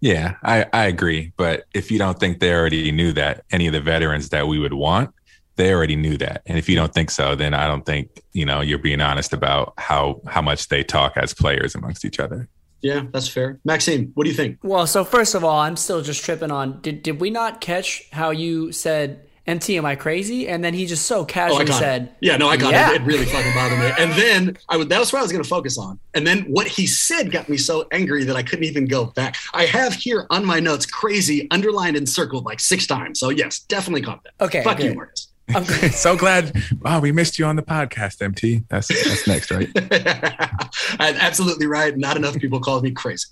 Yeah, 0.01 0.37
I, 0.43 0.67
I 0.73 0.87
agree. 0.87 1.33
But 1.37 1.65
if 1.75 1.91
you 1.91 1.99
don't 1.99 2.19
think 2.19 2.41
they 2.41 2.53
already 2.53 2.91
knew 2.91 3.13
that, 3.13 3.45
any 3.51 3.67
of 3.67 3.73
the 3.73 3.81
veterans 3.81 4.31
that 4.31 4.49
we 4.49 4.59
would 4.59 4.73
want, 4.73 5.15
they 5.57 5.75
already 5.75 5.97
knew 5.97 6.17
that. 6.17 6.43
And 6.47 6.57
if 6.57 6.69
you 6.69 6.77
don't 6.77 6.93
think 6.93 7.11
so, 7.11 7.35
then 7.35 7.53
I 7.53 7.67
don't 7.67 7.85
think, 7.85 8.23
you 8.33 8.47
know, 8.47 8.63
you're 8.63 8.79
being 8.79 9.01
honest 9.01 9.33
about 9.33 9.75
how 9.77 10.23
how 10.27 10.41
much 10.41 10.69
they 10.69 10.83
talk 10.83 11.17
as 11.17 11.35
players 11.35 11.75
amongst 11.75 12.05
each 12.05 12.19
other. 12.19 12.49
Yeah, 12.81 13.03
that's 13.13 13.29
fair. 13.29 13.61
Maxime, 13.65 14.13
what 14.15 14.25
do 14.25 14.31
you 14.31 14.37
think? 14.37 14.59
Well, 14.63 14.87
so 14.87 15.05
first 15.05 15.35
of 15.35 15.45
all, 15.45 15.59
I'm 15.59 15.77
still 15.77 16.01
just 16.01 16.25
tripping 16.25 16.51
on. 16.51 16.81
Did 16.81 17.03
did 17.03 17.21
we 17.21 17.29
not 17.29 17.61
catch 17.61 18.09
how 18.13 18.31
you 18.31 18.73
said 18.73 19.27
MT, 19.51 19.79
am 19.79 19.85
I 19.85 19.97
crazy? 19.97 20.49
And 20.49 20.63
then 20.63 20.75
he 20.75 20.87
just 20.87 21.07
so 21.07 21.25
casually 21.25 21.67
oh, 21.69 21.73
said, 21.73 22.15
Yeah, 22.21 22.37
no, 22.37 22.49
I 22.49 22.57
got 22.57 22.73
yeah. 22.73 22.93
it. 22.93 23.03
It 23.03 23.05
really 23.05 23.25
fucking 23.25 23.53
bothered 23.53 23.79
me. 23.79 23.93
And 23.99 24.13
then 24.13 24.57
I 24.69 24.77
would, 24.77 24.89
that 24.91 25.01
was 25.01 25.13
what 25.13 25.19
I 25.19 25.23
was 25.23 25.33
going 25.33 25.43
to 25.43 25.49
focus 25.49 25.77
on. 25.77 25.99
And 26.15 26.27
then 26.27 26.43
what 26.43 26.69
he 26.69 26.87
said 26.87 27.33
got 27.33 27.49
me 27.49 27.57
so 27.57 27.87
angry 27.91 28.23
that 28.25 28.37
I 28.37 28.43
couldn't 28.45 28.65
even 28.65 28.87
go 28.87 29.07
back. 29.07 29.37
I 29.53 29.67
have 29.67 29.93
here 29.93 30.27
on 30.31 30.45
my 30.45 30.61
notes 30.61 30.87
crazy 30.87 31.49
underlined 31.51 31.97
and 31.97 32.09
circled 32.09 32.45
like 32.45 32.61
six 32.61 32.87
times. 32.87 33.19
So 33.19 33.31
yes, 33.31 33.59
definitely 33.61 34.03
caught 34.03 34.23
that. 34.23 34.45
Okay. 34.45 34.63
Fuck 34.63 34.81
you, 34.81 34.95
Marcus. 34.95 35.29
I'm 35.49 35.65
so 35.91 36.17
glad. 36.17 36.57
Wow, 36.81 37.01
we 37.01 37.11
missed 37.11 37.39
you 37.39 37.45
on 37.45 37.57
the 37.57 37.63
podcast, 37.63 38.23
MT. 38.23 38.63
That's 38.69 38.87
that's 38.87 39.27
next, 39.27 39.51
right? 39.51 39.69
Absolutely 41.01 41.67
right. 41.67 41.97
Not 41.97 42.17
enough 42.17 42.37
people 42.37 42.61
called 42.61 42.85
me 42.85 42.93
crazy. 42.93 43.27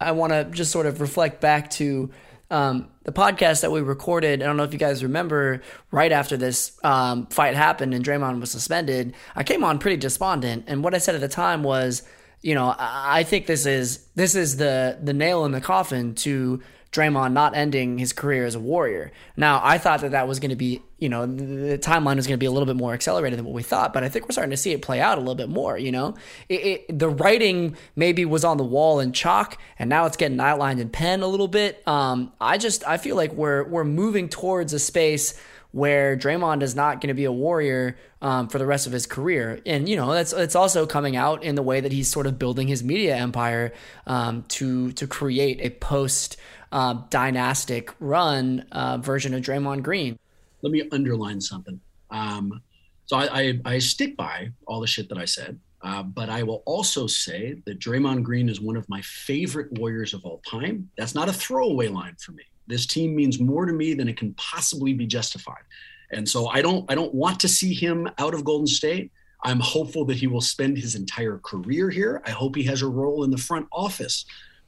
I 0.00 0.12
want 0.12 0.32
to 0.32 0.44
just 0.44 0.70
sort 0.70 0.86
of 0.86 1.00
reflect 1.00 1.40
back 1.40 1.70
to 1.70 2.10
um, 2.50 2.88
the 3.08 3.12
podcast 3.12 3.62
that 3.62 3.72
we 3.72 3.80
recorded. 3.80 4.42
I 4.42 4.44
don't 4.44 4.58
know 4.58 4.64
if 4.64 4.74
you 4.74 4.78
guys 4.78 5.02
remember. 5.02 5.62
Right 5.90 6.12
after 6.12 6.36
this 6.36 6.78
um, 6.84 7.26
fight 7.28 7.56
happened 7.56 7.94
and 7.94 8.04
Draymond 8.04 8.38
was 8.38 8.50
suspended, 8.50 9.14
I 9.34 9.44
came 9.44 9.64
on 9.64 9.78
pretty 9.78 9.96
despondent, 9.96 10.64
and 10.66 10.84
what 10.84 10.94
I 10.94 10.98
said 10.98 11.14
at 11.14 11.22
the 11.22 11.28
time 11.28 11.62
was, 11.62 12.02
you 12.42 12.54
know, 12.54 12.74
I, 12.78 13.20
I 13.20 13.22
think 13.22 13.46
this 13.46 13.64
is 13.64 14.06
this 14.14 14.34
is 14.34 14.58
the 14.58 14.98
the 15.02 15.14
nail 15.14 15.46
in 15.46 15.52
the 15.52 15.60
coffin 15.62 16.14
to 16.16 16.60
Draymond 16.92 17.32
not 17.32 17.54
ending 17.54 17.98
his 17.98 18.12
career 18.12 18.46
as 18.46 18.54
a 18.54 18.60
Warrior. 18.60 19.12
Now, 19.36 19.60
I 19.62 19.78
thought 19.78 20.00
that 20.00 20.12
that 20.12 20.26
was 20.26 20.40
going 20.40 20.50
to 20.50 20.56
be, 20.56 20.82
you 20.98 21.08
know, 21.08 21.26
the 21.26 21.78
timeline 21.78 22.16
was 22.16 22.26
going 22.26 22.34
to 22.34 22.38
be 22.38 22.46
a 22.46 22.50
little 22.50 22.66
bit 22.66 22.76
more 22.76 22.94
accelerated 22.94 23.38
than 23.38 23.44
what 23.44 23.54
we 23.54 23.62
thought, 23.62 23.92
but 23.92 24.04
I 24.04 24.08
think 24.08 24.26
we're 24.26 24.32
starting 24.32 24.52
to 24.52 24.56
see 24.56 24.72
it 24.72 24.80
play 24.80 25.00
out 25.00 25.18
a 25.18 25.20
little 25.20 25.34
bit 25.34 25.50
more, 25.50 25.76
you 25.76 25.92
know? 25.92 26.14
It, 26.48 26.86
it, 26.88 26.98
the 26.98 27.10
writing 27.10 27.76
maybe 27.94 28.24
was 28.24 28.42
on 28.42 28.56
the 28.56 28.64
wall 28.64 29.00
in 29.00 29.12
chalk, 29.12 29.58
and 29.78 29.90
now 29.90 30.06
it's 30.06 30.16
getting 30.16 30.40
outlined 30.40 30.80
in 30.80 30.88
pen 30.88 31.20
a 31.20 31.26
little 31.26 31.48
bit. 31.48 31.86
Um, 31.86 32.32
I 32.40 32.56
just, 32.56 32.86
I 32.86 32.96
feel 32.96 33.16
like 33.16 33.32
we're, 33.32 33.64
we're 33.64 33.84
moving 33.84 34.30
towards 34.30 34.72
a 34.72 34.78
space 34.78 35.38
where 35.70 36.16
Draymond 36.16 36.62
is 36.62 36.74
not 36.74 37.00
going 37.00 37.08
to 37.08 37.14
be 37.14 37.24
a 37.24 37.32
warrior 37.32 37.98
um, 38.22 38.48
for 38.48 38.58
the 38.58 38.66
rest 38.66 38.86
of 38.86 38.92
his 38.92 39.06
career. 39.06 39.60
And 39.66 39.88
you 39.88 39.96
know 39.96 40.12
that's 40.12 40.32
it's 40.32 40.56
also 40.56 40.86
coming 40.86 41.16
out 41.16 41.42
in 41.44 41.54
the 41.54 41.62
way 41.62 41.80
that 41.80 41.92
he's 41.92 42.10
sort 42.10 42.26
of 42.26 42.38
building 42.38 42.68
his 42.68 42.82
media 42.82 43.16
empire 43.16 43.72
um, 44.06 44.44
to 44.48 44.92
to 44.92 45.06
create 45.06 45.60
a 45.60 45.70
post 45.70 46.36
uh, 46.72 46.94
dynastic 47.10 47.94
run 48.00 48.66
uh, 48.72 48.98
version 48.98 49.34
of 49.34 49.42
Draymond 49.42 49.82
Green. 49.82 50.18
Let 50.62 50.72
me 50.72 50.88
underline 50.92 51.40
something. 51.40 51.80
Um, 52.10 52.60
so 53.06 53.16
I, 53.16 53.40
I, 53.40 53.60
I, 53.64 53.78
stick 53.78 54.16
by 54.16 54.50
all 54.66 54.80
the 54.80 54.86
shit 54.86 55.08
that 55.10 55.18
I 55.18 55.24
said, 55.24 55.58
uh, 55.82 56.02
but 56.02 56.28
I 56.28 56.42
will 56.42 56.62
also 56.66 57.06
say 57.06 57.60
that 57.66 57.78
Draymond 57.78 58.22
Green 58.22 58.48
is 58.48 58.60
one 58.60 58.76
of 58.76 58.88
my 58.88 59.00
favorite 59.02 59.78
Warriors 59.78 60.14
of 60.14 60.24
all 60.24 60.42
time. 60.48 60.90
That's 60.96 61.14
not 61.14 61.28
a 61.28 61.32
throwaway 61.32 61.88
line 61.88 62.16
for 62.18 62.32
me. 62.32 62.44
This 62.66 62.86
team 62.86 63.14
means 63.14 63.40
more 63.40 63.66
to 63.66 63.72
me 63.72 63.94
than 63.94 64.08
it 64.08 64.16
can 64.16 64.34
possibly 64.34 64.92
be 64.92 65.06
justified. 65.06 65.62
And 66.10 66.28
so 66.28 66.48
I 66.48 66.62
don't 66.62 66.90
I 66.90 66.94
don't 66.94 67.14
want 67.14 67.40
to 67.40 67.48
see 67.48 67.74
him 67.74 68.08
out 68.18 68.34
of 68.34 68.44
Golden 68.44 68.66
State. 68.66 69.10
I'm 69.44 69.60
hopeful 69.60 70.04
that 70.06 70.16
he 70.16 70.26
will 70.26 70.40
spend 70.40 70.76
his 70.78 70.94
entire 70.94 71.38
career 71.38 71.90
here. 71.90 72.22
I 72.26 72.30
hope 72.30 72.56
he 72.56 72.64
has 72.64 72.82
a 72.82 72.88
role 72.88 73.24
in 73.24 73.30
the 73.30 73.38
front 73.38 73.66
office. 73.72 74.24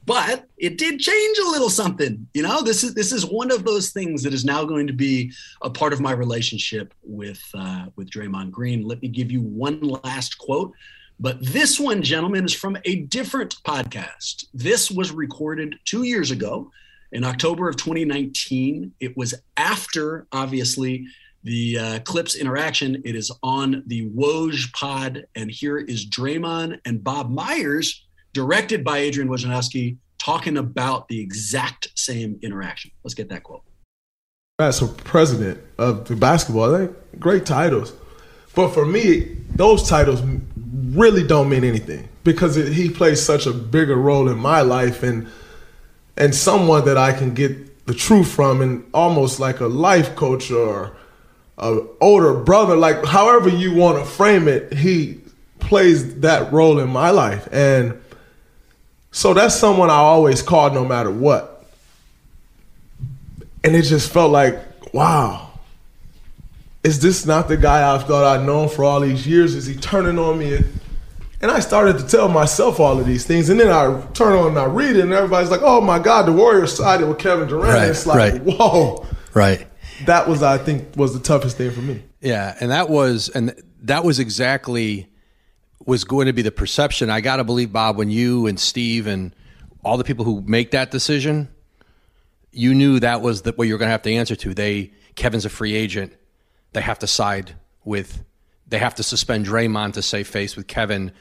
But 0.06 0.46
it 0.56 0.78
did 0.78 0.98
change 0.98 1.38
a 1.38 1.50
little 1.50 1.68
something. 1.68 2.26
You 2.32 2.42
know, 2.42 2.62
this 2.62 2.82
is 2.82 2.94
this 2.94 3.12
is 3.12 3.26
one 3.26 3.50
of 3.50 3.64
those 3.64 3.90
things 3.90 4.22
that 4.22 4.32
is 4.32 4.44
now 4.44 4.64
going 4.64 4.86
to 4.86 4.92
be 4.92 5.32
a 5.62 5.70
part 5.70 5.92
of 5.92 6.00
my 6.00 6.12
relationship 6.12 6.94
with 7.02 7.42
uh, 7.54 7.86
with 7.96 8.10
Draymond 8.10 8.50
Green. 8.50 8.82
Let 8.86 9.02
me 9.02 9.08
give 9.08 9.30
you 9.30 9.42
one 9.42 9.80
last 9.80 10.38
quote. 10.38 10.72
But 11.20 11.36
this 11.44 11.78
one, 11.78 12.02
gentlemen, 12.02 12.46
is 12.46 12.54
from 12.54 12.78
a 12.86 13.02
different 13.02 13.56
podcast. 13.62 14.46
This 14.54 14.90
was 14.90 15.12
recorded 15.12 15.76
two 15.84 16.04
years 16.04 16.30
ago 16.30 16.70
in 17.12 17.24
October 17.24 17.68
of 17.68 17.76
2019. 17.76 18.92
It 19.00 19.16
was 19.18 19.34
after, 19.58 20.26
obviously, 20.32 21.06
the 21.44 21.78
uh, 21.78 21.98
Clips 22.00 22.36
interaction. 22.36 23.02
It 23.04 23.16
is 23.16 23.30
on 23.42 23.82
the 23.86 24.08
Woj 24.08 24.72
pod. 24.72 25.26
And 25.34 25.50
here 25.50 25.76
is 25.76 26.06
Draymond 26.06 26.80
and 26.86 27.04
Bob 27.04 27.30
Myers 27.30 28.06
directed 28.32 28.84
by 28.84 28.98
Adrian 28.98 29.28
Wojnarowski, 29.28 29.96
talking 30.18 30.56
about 30.56 31.08
the 31.08 31.20
exact 31.20 31.88
same 31.94 32.38
interaction. 32.42 32.90
Let's 33.04 33.14
get 33.14 33.28
that 33.30 33.42
quote. 33.42 33.62
As 34.58 34.82
a 34.82 34.86
president 34.86 35.60
of 35.78 36.06
the 36.06 36.16
basketball, 36.16 36.70
they 36.70 36.88
great 37.18 37.46
titles, 37.46 37.94
but 38.54 38.68
for 38.68 38.84
me, 38.84 39.36
those 39.54 39.88
titles 39.88 40.22
really 40.92 41.26
don't 41.26 41.48
mean 41.48 41.64
anything 41.64 42.08
because 42.24 42.56
it, 42.56 42.72
he 42.72 42.90
plays 42.90 43.22
such 43.22 43.46
a 43.46 43.52
bigger 43.52 43.96
role 43.96 44.28
in 44.28 44.38
my 44.38 44.60
life 44.60 45.02
and 45.02 45.26
and 46.16 46.34
someone 46.34 46.84
that 46.84 46.98
I 46.98 47.12
can 47.12 47.32
get 47.32 47.86
the 47.86 47.94
truth 47.94 48.30
from 48.30 48.60
and 48.60 48.84
almost 48.92 49.40
like 49.40 49.60
a 49.60 49.66
life 49.66 50.14
coach 50.16 50.50
or 50.50 50.96
a 51.58 51.80
older 52.00 52.34
brother 52.34 52.76
like 52.76 53.04
however 53.04 53.48
you 53.48 53.74
want 53.74 53.98
to 53.98 54.04
frame 54.04 54.48
it 54.48 54.72
he 54.74 55.20
plays 55.60 56.16
that 56.20 56.52
role 56.52 56.78
in 56.78 56.88
my 56.90 57.10
life 57.10 57.48
and 57.52 57.98
so 59.10 59.34
that's 59.34 59.54
someone 59.54 59.90
I 59.90 59.94
always 59.94 60.42
called 60.42 60.74
no 60.74 60.84
matter 60.84 61.10
what 61.10 61.64
and 63.64 63.74
it 63.74 63.82
just 63.82 64.12
felt 64.12 64.30
like 64.30 64.58
wow 64.94 65.50
is 66.82 67.00
this 67.00 67.26
not 67.26 67.48
the 67.48 67.56
guy 67.56 67.94
I've 67.94 68.06
thought 68.06 68.24
I'd 68.24 68.46
known 68.46 68.68
for 68.68 68.84
all 68.84 69.00
these 69.00 69.26
years 69.26 69.54
is 69.54 69.66
he 69.66 69.74
turning 69.74 70.18
on 70.18 70.38
me 70.38 70.58
and 71.42 71.50
I 71.50 71.60
started 71.60 71.98
to 71.98 72.06
tell 72.06 72.28
myself 72.28 72.80
all 72.80 72.98
of 73.00 73.06
these 73.06 73.24
things. 73.24 73.48
And 73.48 73.58
then 73.58 73.68
I 73.68 74.00
turn 74.12 74.34
on 74.34 74.48
and 74.48 74.58
I 74.58 74.66
read 74.66 74.96
it, 74.96 75.00
and 75.00 75.12
everybody's 75.12 75.50
like, 75.50 75.62
oh 75.62 75.80
my 75.80 75.98
God, 75.98 76.26
the 76.26 76.32
Warriors 76.32 76.76
sided 76.76 77.08
with 77.08 77.18
Kevin 77.18 77.48
Durant. 77.48 77.74
Right, 77.74 77.88
it's 77.88 78.06
like, 78.06 78.32
right. 78.32 78.42
whoa. 78.42 79.06
Right. 79.32 79.66
That 80.04 80.28
was, 80.28 80.42
I 80.42 80.58
think, 80.58 80.96
was 80.96 81.14
the 81.14 81.20
toughest 81.20 81.56
thing 81.56 81.70
for 81.70 81.80
me. 81.80 82.02
Yeah. 82.20 82.56
And 82.60 82.70
that 82.70 82.90
was, 82.90 83.30
and 83.30 83.54
that 83.82 84.04
was 84.04 84.18
exactly 84.18 85.08
was 85.86 86.04
going 86.04 86.26
to 86.26 86.32
be 86.32 86.42
the 86.42 86.50
perception. 86.50 87.10
I 87.10 87.20
got 87.20 87.36
to 87.36 87.44
believe, 87.44 87.72
Bob, 87.72 87.96
when 87.96 88.10
you 88.10 88.46
and 88.46 88.58
Steve 88.58 89.06
and 89.06 89.34
all 89.82 89.96
the 89.96 90.04
people 90.04 90.24
who 90.24 90.42
make 90.42 90.72
that 90.72 90.90
decision, 90.90 91.48
you 92.52 92.74
knew 92.74 93.00
that 93.00 93.22
was 93.22 93.42
the, 93.42 93.52
what 93.52 93.66
you 93.66 93.74
were 93.74 93.78
going 93.78 93.88
to 93.88 93.92
have 93.92 94.02
to 94.02 94.12
answer 94.12 94.36
to. 94.36 94.54
They, 94.54 94.92
Kevin's 95.14 95.44
a 95.44 95.50
free 95.50 95.74
agent. 95.74 96.12
They 96.72 96.80
have 96.82 96.98
to 97.00 97.06
side 97.06 97.54
with, 97.84 98.22
they 98.68 98.78
have 98.78 98.94
to 98.96 99.02
suspend 99.02 99.46
Draymond 99.46 99.94
to 99.94 100.02
save 100.02 100.28
face 100.28 100.56
with 100.56 100.66
Kevin 100.66 101.12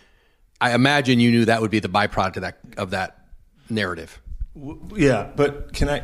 I 0.62 0.74
imagine 0.74 1.20
you 1.20 1.32
knew 1.32 1.46
that 1.46 1.62
would 1.62 1.72
be 1.72 1.80
the 1.80 1.88
byproduct 1.88 2.36
of 2.38 2.42
that 2.42 2.60
of 2.78 2.90
that 2.92 3.18
narrative. 3.70 4.22
Yeah, 4.96 5.30
but 5.36 5.74
can 5.74 5.90
I? 5.90 6.04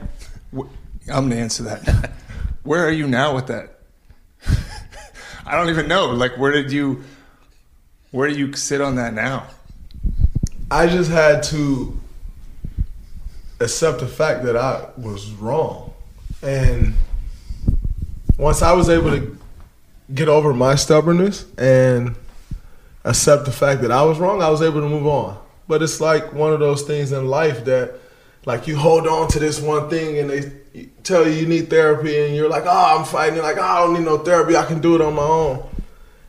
I'm 1.11 1.29
gonna 1.29 1.35
answer 1.35 1.63
that. 1.63 2.11
where 2.63 2.85
are 2.85 2.91
you 2.91 3.07
now 3.07 3.35
with 3.35 3.47
that? 3.47 3.79
I 5.45 5.55
don't 5.55 5.69
even 5.69 5.87
know. 5.87 6.07
Like, 6.07 6.37
where 6.37 6.51
did 6.51 6.71
you? 6.71 7.03
Where 8.11 8.29
do 8.29 8.37
you 8.37 8.53
sit 8.53 8.81
on 8.81 8.95
that 8.95 9.13
now? 9.13 9.47
I 10.71 10.87
just 10.87 11.11
had 11.11 11.43
to 11.43 11.99
accept 13.59 13.99
the 13.99 14.07
fact 14.07 14.43
that 14.43 14.55
I 14.55 14.87
was 14.97 15.31
wrong, 15.31 15.93
and 16.41 16.93
once 18.37 18.61
I 18.61 18.73
was 18.73 18.89
able 18.89 19.11
to 19.11 19.37
get 20.13 20.27
over 20.27 20.53
my 20.53 20.75
stubbornness 20.75 21.45
and 21.57 22.15
accept 23.03 23.45
the 23.45 23.51
fact 23.51 23.81
that 23.81 23.91
I 23.91 24.03
was 24.03 24.19
wrong, 24.19 24.41
I 24.41 24.49
was 24.49 24.61
able 24.61 24.81
to 24.81 24.89
move 24.89 25.07
on. 25.07 25.37
But 25.67 25.81
it's 25.81 26.01
like 26.01 26.33
one 26.33 26.53
of 26.53 26.59
those 26.59 26.83
things 26.83 27.11
in 27.11 27.27
life 27.27 27.65
that, 27.65 27.95
like, 28.45 28.67
you 28.67 28.77
hold 28.77 29.07
on 29.07 29.27
to 29.29 29.39
this 29.39 29.59
one 29.59 29.89
thing 29.89 30.19
and 30.19 30.29
they 30.29 30.87
tell 31.03 31.27
you 31.27 31.33
you 31.33 31.47
need 31.47 31.69
therapy, 31.69 32.25
and 32.25 32.35
you're 32.35 32.49
like, 32.49 32.65
oh, 32.65 32.97
I'm 32.97 33.05
fighting. 33.05 33.35
You're 33.35 33.43
like, 33.43 33.57
oh, 33.57 33.61
I 33.61 33.79
don't 33.79 33.93
need 33.93 34.03
no 34.03 34.17
therapy. 34.17 34.55
I 34.55 34.65
can 34.65 34.81
do 34.81 34.95
it 34.95 35.01
on 35.01 35.15
my 35.15 35.23
own. 35.23 35.63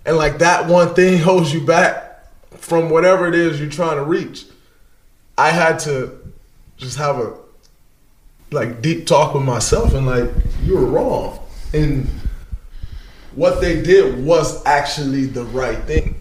And 0.07 0.17
like 0.17 0.39
that 0.39 0.67
one 0.69 0.95
thing 0.95 1.19
holds 1.19 1.53
you 1.53 1.67
back 1.67 2.27
from 2.53 2.91
whatever 2.91 3.27
it 3.29 3.35
is 3.35 3.61
you're 3.61 3.69
trying 3.69 3.97
to 3.97 4.05
reach. 4.05 4.47
I 5.37 5.51
had 5.51 5.79
to 5.81 6.19
just 6.77 6.97
have 6.97 7.19
a 7.19 7.37
like 8.53 8.81
deep 8.81 9.07
talk 9.07 9.35
with 9.35 9.43
myself 9.43 9.93
and 9.93 10.07
like 10.07 10.31
you 10.63 10.77
were 10.77 10.87
wrong 10.87 11.39
and 11.75 12.09
what 13.35 13.61
they 13.61 13.83
did 13.83 14.25
was 14.25 14.65
actually 14.65 15.27
the 15.27 15.45
right 15.45 15.79
thing 15.81 16.15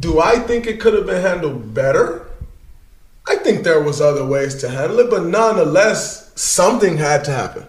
do 0.00 0.18
I 0.18 0.38
think 0.38 0.66
it 0.66 0.80
could 0.80 0.94
have 0.94 1.06
been 1.06 1.20
handled 1.20 1.74
better? 1.74 2.26
I 3.28 3.36
think 3.36 3.64
there 3.64 3.82
was 3.82 4.00
other 4.00 4.24
ways 4.24 4.54
to 4.56 4.68
handle 4.68 4.98
it, 5.00 5.10
but 5.10 5.24
nonetheless, 5.24 6.32
something 6.40 6.96
had 6.96 7.24
to 7.24 7.30
happen. 7.30 7.66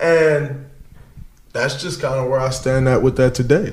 And 0.00 0.68
that's 1.52 1.80
just 1.80 2.00
kind 2.00 2.16
of 2.16 2.28
where 2.28 2.40
I 2.40 2.50
stand 2.50 2.88
at 2.88 3.02
with 3.02 3.16
that 3.16 3.34
today. 3.34 3.72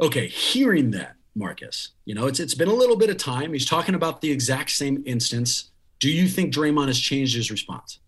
Okay, 0.00 0.28
hearing 0.28 0.92
that, 0.92 1.16
Marcus, 1.34 1.90
you 2.04 2.14
know, 2.14 2.26
it's 2.26 2.40
it's 2.40 2.54
been 2.54 2.68
a 2.68 2.74
little 2.74 2.96
bit 2.96 3.10
of 3.10 3.16
time. 3.16 3.52
He's 3.52 3.66
talking 3.66 3.94
about 3.94 4.20
the 4.20 4.30
exact 4.30 4.70
same 4.70 5.02
instance. 5.06 5.70
Do 5.98 6.10
you 6.10 6.28
think 6.28 6.54
Draymond 6.54 6.86
has 6.86 6.98
changed 6.98 7.34
his 7.34 7.50
response? 7.50 7.98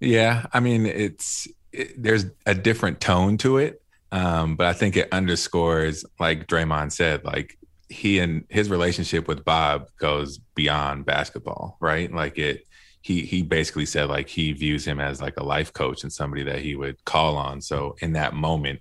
Yeah, 0.00 0.46
I 0.52 0.60
mean, 0.60 0.86
it's 0.86 1.48
it, 1.72 2.02
there's 2.02 2.26
a 2.44 2.54
different 2.54 3.00
tone 3.00 3.36
to 3.38 3.58
it. 3.58 3.82
Um, 4.12 4.56
but 4.56 4.66
I 4.66 4.72
think 4.72 4.96
it 4.96 5.08
underscores, 5.12 6.04
like 6.18 6.46
Draymond 6.46 6.92
said, 6.92 7.24
like 7.24 7.58
he 7.88 8.18
and 8.18 8.44
his 8.48 8.70
relationship 8.70 9.28
with 9.28 9.44
Bob 9.44 9.88
goes 9.98 10.38
beyond 10.54 11.06
basketball, 11.06 11.76
right? 11.80 12.12
Like 12.12 12.38
it, 12.38 12.66
he 13.02 13.22
he 13.22 13.42
basically 13.42 13.86
said 13.86 14.08
like 14.08 14.28
he 14.28 14.52
views 14.52 14.84
him 14.84 14.98
as 14.98 15.20
like 15.20 15.38
a 15.38 15.44
life 15.44 15.72
coach 15.72 16.02
and 16.02 16.12
somebody 16.12 16.42
that 16.44 16.60
he 16.60 16.74
would 16.74 17.04
call 17.04 17.36
on. 17.36 17.60
So 17.60 17.94
in 18.00 18.12
that 18.14 18.34
moment 18.34 18.80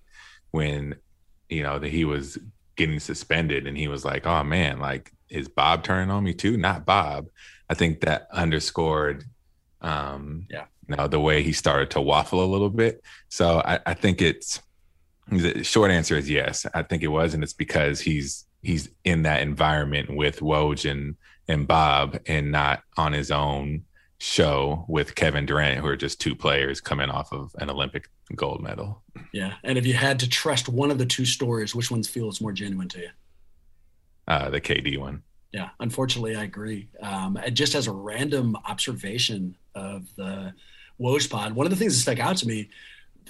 when 0.52 0.96
you 1.50 1.64
know 1.64 1.80
that 1.80 1.90
he 1.90 2.06
was 2.06 2.38
getting 2.76 3.00
suspended 3.00 3.68
and 3.68 3.78
he 3.78 3.88
was 3.88 4.06
like, 4.06 4.26
"Oh 4.26 4.44
man, 4.44 4.80
like 4.80 5.12
is 5.30 5.48
Bob 5.48 5.84
turning 5.84 6.12
on 6.12 6.24
me 6.24 6.34
too?" 6.34 6.58
Not 6.58 6.86
Bob. 6.86 7.28
I 7.70 7.74
think 7.74 8.02
that 8.02 8.28
underscored, 8.32 9.24
um, 9.82 10.46
yeah, 10.50 10.66
you 10.88 10.96
know, 10.96 11.08
the 11.08 11.20
way 11.20 11.42
he 11.42 11.52
started 11.54 11.90
to 11.92 12.02
waffle 12.02 12.44
a 12.44 12.46
little 12.46 12.70
bit. 12.70 13.02
So 13.30 13.62
I, 13.66 13.80
I 13.86 13.94
think 13.94 14.22
it's 14.22 14.62
the 15.30 15.64
short 15.64 15.92
answer 15.92 16.18
is 16.18 16.30
yes. 16.30 16.66
I 16.74 16.84
think 16.84 17.04
it 17.04 17.08
was, 17.08 17.34
and 17.34 17.44
it's 17.44 17.54
because 17.54 18.00
he's 18.02 18.46
he's 18.62 18.90
in 19.04 19.24
that 19.24 19.42
environment 19.42 20.16
with 20.16 20.40
Woj 20.40 20.90
and 20.90 21.16
and 21.48 21.68
Bob, 21.68 22.20
and 22.28 22.52
not 22.52 22.82
on 22.98 23.14
his 23.14 23.32
own 23.32 23.84
show 24.26 24.86
with 24.88 25.16
Kevin 25.16 25.46
Durant, 25.46 25.80
who 25.80 25.88
are 25.88 25.96
just 25.96 26.20
two 26.20 26.36
players 26.36 26.82
coming 26.82 27.10
off 27.10 27.32
of 27.32 27.56
an 27.60 27.70
Olympic 27.70 28.10
gold 28.36 28.62
medal. 28.62 29.04
Yeah, 29.32 29.54
and 29.64 29.78
if 29.78 29.86
you 29.86 29.94
had 29.94 30.20
to 30.20 30.30
trust 30.30 30.68
one 30.68 30.92
of 30.92 30.98
the 30.98 31.06
two 31.06 31.26
stories, 31.26 31.76
which 31.76 31.92
one 31.92 32.04
feels 32.04 32.42
more 32.42 32.52
genuine 32.52 32.90
to 32.90 33.00
you? 33.02 33.10
Uh, 34.28 34.50
the 34.50 34.60
KD 34.60 34.98
one. 34.98 35.22
Yeah, 35.52 35.70
unfortunately, 35.80 36.36
I 36.36 36.44
agree. 36.44 36.90
Um, 37.02 37.40
just 37.54 37.76
as 37.76 37.88
a 37.88 37.92
random 37.92 38.58
observation 38.66 39.56
of 39.76 40.08
the 40.16 40.54
Woj 41.00 41.30
pod, 41.30 41.54
one 41.54 41.66
of 41.66 41.70
the 41.70 41.78
things 41.78 41.94
that 41.94 42.02
stuck 42.02 42.20
out 42.20 42.38
to 42.38 42.48
me 42.48 42.70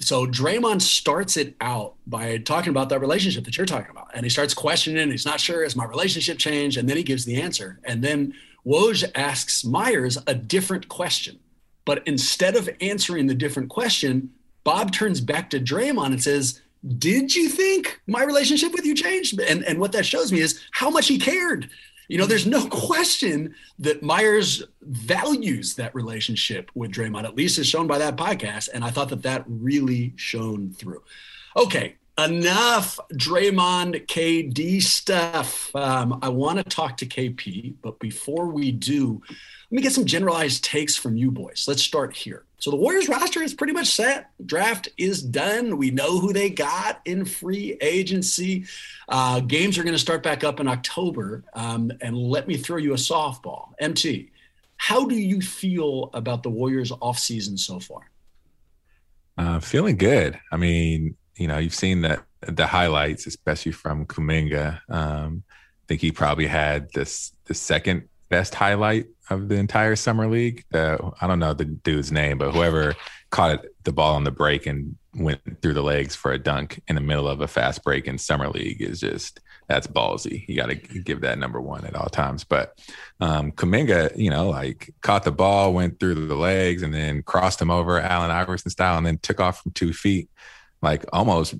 so 0.00 0.26
Draymond 0.26 0.82
starts 0.82 1.36
it 1.36 1.56
out 1.60 1.94
by 2.06 2.38
talking 2.38 2.70
about 2.70 2.90
that 2.90 3.00
relationship 3.00 3.44
that 3.44 3.56
you're 3.56 3.66
talking 3.66 3.90
about. 3.90 4.10
And 4.14 4.24
he 4.24 4.30
starts 4.30 4.52
questioning, 4.52 5.10
he's 5.10 5.24
not 5.24 5.40
sure, 5.40 5.62
has 5.62 5.74
my 5.74 5.86
relationship 5.86 6.38
changed? 6.38 6.76
And 6.76 6.88
then 6.88 6.96
he 6.96 7.02
gives 7.02 7.24
the 7.24 7.40
answer. 7.40 7.80
And 7.84 8.02
then 8.02 8.34
Woj 8.66 9.04
asks 9.14 9.64
Myers 9.64 10.18
a 10.26 10.34
different 10.34 10.88
question. 10.88 11.38
But 11.84 12.06
instead 12.06 12.56
of 12.56 12.68
answering 12.80 13.26
the 13.26 13.34
different 13.34 13.68
question, 13.68 14.30
Bob 14.64 14.90
turns 14.92 15.20
back 15.20 15.50
to 15.50 15.60
Draymond 15.60 16.06
and 16.06 16.22
says, 16.22 16.60
Did 16.98 17.34
you 17.34 17.48
think 17.48 18.00
my 18.08 18.24
relationship 18.24 18.72
with 18.72 18.84
you 18.84 18.94
changed? 18.94 19.40
And, 19.40 19.64
and 19.64 19.78
what 19.78 19.92
that 19.92 20.04
shows 20.04 20.32
me 20.32 20.40
is 20.40 20.60
how 20.72 20.90
much 20.90 21.06
he 21.06 21.18
cared. 21.18 21.70
You 22.08 22.18
know, 22.18 22.26
there's 22.26 22.46
no 22.46 22.66
question 22.70 23.54
that 23.78 24.02
Myers 24.02 24.64
values 24.82 25.74
that 25.76 25.94
relationship 25.94 26.70
with 26.74 26.90
Draymond, 26.90 27.24
at 27.24 27.36
least 27.36 27.58
as 27.58 27.68
shown 27.68 27.86
by 27.86 27.98
that 27.98 28.16
podcast. 28.16 28.68
And 28.74 28.84
I 28.84 28.90
thought 28.90 29.10
that 29.10 29.22
that 29.22 29.44
really 29.46 30.12
shone 30.16 30.72
through. 30.72 31.02
Okay, 31.56 31.96
enough 32.18 32.98
Draymond 33.12 34.06
KD 34.06 34.82
stuff. 34.82 35.74
Um, 35.74 36.18
I 36.22 36.28
want 36.28 36.58
to 36.58 36.64
talk 36.64 36.96
to 36.98 37.06
KP, 37.06 37.74
but 37.82 37.98
before 37.98 38.46
we 38.46 38.72
do, 38.72 39.20
let 39.28 39.76
me 39.76 39.82
get 39.82 39.92
some 39.92 40.04
generalized 40.04 40.64
takes 40.64 40.96
from 40.96 41.16
you 41.16 41.30
boys. 41.30 41.66
Let's 41.68 41.82
start 41.82 42.14
here. 42.16 42.44
So 42.58 42.70
the 42.70 42.76
Warriors 42.76 43.08
roster 43.08 43.42
is 43.42 43.52
pretty 43.52 43.74
much 43.74 43.88
set. 43.88 44.30
Draft 44.44 44.88
is 44.96 45.22
done. 45.22 45.76
We 45.76 45.90
know 45.90 46.18
who 46.18 46.32
they 46.32 46.48
got 46.48 47.00
in 47.04 47.24
free 47.24 47.76
agency. 47.80 48.64
Uh, 49.08 49.40
games 49.40 49.76
are 49.76 49.82
going 49.82 49.94
to 49.94 49.98
start 49.98 50.22
back 50.22 50.42
up 50.42 50.58
in 50.58 50.68
October. 50.68 51.44
Um, 51.52 51.92
and 52.00 52.16
let 52.16 52.48
me 52.48 52.56
throw 52.56 52.78
you 52.78 52.92
a 52.92 52.96
softball. 52.96 53.70
MT, 53.78 54.30
how 54.78 55.06
do 55.06 55.16
you 55.16 55.40
feel 55.40 56.10
about 56.14 56.42
the 56.42 56.50
Warriors 56.50 56.90
offseason 56.92 57.58
so 57.58 57.78
far? 57.78 58.10
Uh, 59.36 59.60
feeling 59.60 59.96
good. 59.96 60.40
I 60.50 60.56
mean, 60.56 61.16
you 61.36 61.48
know, 61.48 61.58
you've 61.58 61.74
seen 61.74 62.02
that 62.02 62.22
the 62.40 62.66
highlights, 62.66 63.26
especially 63.26 63.72
from 63.72 64.06
Kuminga. 64.06 64.80
Um, 64.88 65.42
I 65.48 65.84
think 65.88 66.00
he 66.00 66.12
probably 66.12 66.46
had 66.46 66.92
this 66.92 67.32
the 67.44 67.54
second 67.54 68.08
best 68.28 68.54
highlight 68.54 69.06
of 69.30 69.48
the 69.48 69.56
entire 69.56 69.96
summer 69.96 70.28
league. 70.28 70.64
The 70.70 70.98
I 71.20 71.26
don't 71.26 71.38
know 71.38 71.54
the 71.54 71.64
dude's 71.64 72.12
name, 72.12 72.38
but 72.38 72.52
whoever 72.52 72.94
caught 73.30 73.64
the 73.84 73.92
ball 73.92 74.14
on 74.14 74.24
the 74.24 74.30
break 74.30 74.66
and 74.66 74.96
went 75.14 75.40
through 75.62 75.74
the 75.74 75.82
legs 75.82 76.14
for 76.14 76.32
a 76.32 76.38
dunk 76.38 76.80
in 76.88 76.94
the 76.94 77.00
middle 77.00 77.28
of 77.28 77.40
a 77.40 77.48
fast 77.48 77.82
break 77.82 78.06
in 78.06 78.18
summer 78.18 78.48
league 78.48 78.82
is 78.82 79.00
just 79.00 79.40
that's 79.68 79.86
ballsy. 79.86 80.46
You 80.48 80.56
got 80.56 80.66
to 80.66 80.74
give 80.76 81.22
that 81.22 81.38
number 81.38 81.60
one 81.60 81.84
at 81.84 81.96
all 81.96 82.08
times. 82.08 82.44
But 82.44 82.78
um, 83.20 83.50
Kuminga, 83.52 84.16
you 84.16 84.30
know, 84.30 84.48
like 84.48 84.94
caught 85.00 85.24
the 85.24 85.32
ball, 85.32 85.72
went 85.72 85.98
through 85.98 86.14
the 86.14 86.36
legs, 86.36 86.82
and 86.82 86.94
then 86.94 87.22
crossed 87.22 87.60
him 87.60 87.70
over 87.70 88.00
Allen 88.00 88.30
Iverson 88.30 88.70
style, 88.70 88.96
and 88.96 89.06
then 89.06 89.18
took 89.18 89.40
off 89.40 89.62
from 89.62 89.72
two 89.72 89.92
feet, 89.92 90.30
like 90.82 91.04
almost 91.12 91.54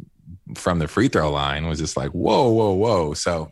from 0.54 0.78
the 0.78 0.88
free 0.88 1.08
throw 1.08 1.30
line. 1.30 1.66
Was 1.66 1.78
just 1.78 1.96
like 1.96 2.10
whoa, 2.10 2.48
whoa, 2.48 2.72
whoa. 2.72 3.14
So 3.14 3.50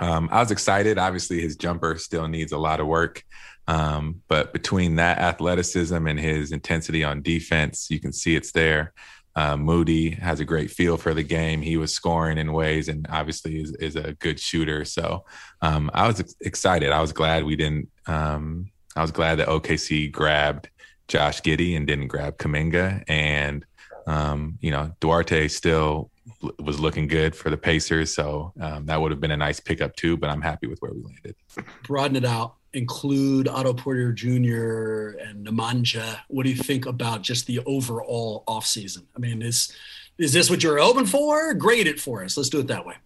um, 0.00 0.28
I 0.32 0.40
was 0.40 0.50
excited. 0.50 0.98
Obviously, 0.98 1.40
his 1.40 1.56
jumper 1.56 1.96
still 1.98 2.28
needs 2.28 2.52
a 2.52 2.58
lot 2.58 2.80
of 2.80 2.86
work. 2.86 3.22
Um, 3.66 4.22
but 4.28 4.52
between 4.52 4.96
that 4.96 5.18
athleticism 5.18 6.06
and 6.06 6.18
his 6.18 6.50
intensity 6.50 7.04
on 7.04 7.22
defense, 7.22 7.88
you 7.90 8.00
can 8.00 8.12
see 8.12 8.34
it's 8.34 8.52
there. 8.52 8.92
Uh, 9.36 9.56
Moody 9.56 10.10
has 10.10 10.40
a 10.40 10.44
great 10.44 10.72
feel 10.72 10.96
for 10.96 11.14
the 11.14 11.22
game. 11.22 11.62
He 11.62 11.76
was 11.76 11.92
scoring 11.92 12.36
in 12.36 12.52
ways, 12.52 12.88
and 12.88 13.06
obviously 13.10 13.60
is, 13.60 13.70
is 13.76 13.94
a 13.94 14.14
good 14.14 14.40
shooter. 14.40 14.84
So 14.84 15.24
um, 15.62 15.88
I 15.94 16.08
was 16.08 16.18
ex- 16.18 16.34
excited. 16.40 16.90
I 16.90 17.00
was 17.00 17.12
glad 17.12 17.44
we 17.44 17.54
didn't. 17.54 17.88
Um, 18.06 18.72
I 18.96 19.02
was 19.02 19.12
glad 19.12 19.36
that 19.36 19.48
OKC 19.48 20.10
grabbed 20.10 20.68
Josh 21.06 21.42
Giddey 21.42 21.76
and 21.76 21.86
didn't 21.86 22.08
grab 22.08 22.38
Kuminga. 22.38 23.04
And 23.08 23.64
um, 24.10 24.58
you 24.60 24.72
know, 24.72 24.92
Duarte 24.98 25.46
still 25.48 26.10
was 26.58 26.80
looking 26.80 27.06
good 27.06 27.36
for 27.36 27.48
the 27.48 27.56
Pacers, 27.56 28.12
so 28.12 28.52
um, 28.60 28.86
that 28.86 29.00
would 29.00 29.12
have 29.12 29.20
been 29.20 29.30
a 29.30 29.36
nice 29.36 29.60
pickup 29.60 29.94
too. 29.94 30.16
But 30.16 30.30
I'm 30.30 30.42
happy 30.42 30.66
with 30.66 30.80
where 30.80 30.92
we 30.92 31.02
landed. 31.02 31.36
Broaden 31.84 32.16
it 32.16 32.24
out 32.24 32.56
include 32.72 33.48
Otto 33.48 33.74
Porter 33.74 34.12
Jr. 34.12 35.18
and 35.18 35.46
Nemanja. 35.46 36.18
What 36.28 36.44
do 36.44 36.50
you 36.50 36.56
think 36.56 36.86
about 36.86 37.22
just 37.22 37.46
the 37.46 37.60
overall 37.66 38.42
offseason? 38.48 39.04
I 39.14 39.20
mean, 39.20 39.42
is 39.42 39.72
is 40.18 40.32
this 40.32 40.50
what 40.50 40.62
you're 40.62 40.80
open 40.80 41.06
for? 41.06 41.54
Grade 41.54 41.86
it 41.86 42.00
for 42.00 42.24
us. 42.24 42.36
Let's 42.36 42.48
do 42.48 42.58
it 42.58 42.66
that 42.66 42.84
way. 42.84 42.96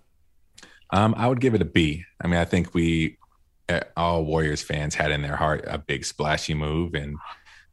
Um, 0.91 1.15
I 1.19 1.29
would 1.29 1.41
give 1.41 1.55
it 1.55 1.63
a 1.63 1.67
B. 1.67 2.05
I 2.23 2.29
mean, 2.29 2.39
I 2.39 2.47
think 2.47 2.73
we 2.73 3.19
eh, 3.69 3.81
all 3.95 4.25
Warriors 4.25 4.63
fans 4.63 4.95
had 4.95 5.11
in 5.11 5.21
their 5.21 5.37
heart 5.37 5.65
a 5.67 5.77
big 5.77 6.07
splashy 6.07 6.55
move, 6.55 6.95
and 6.95 7.19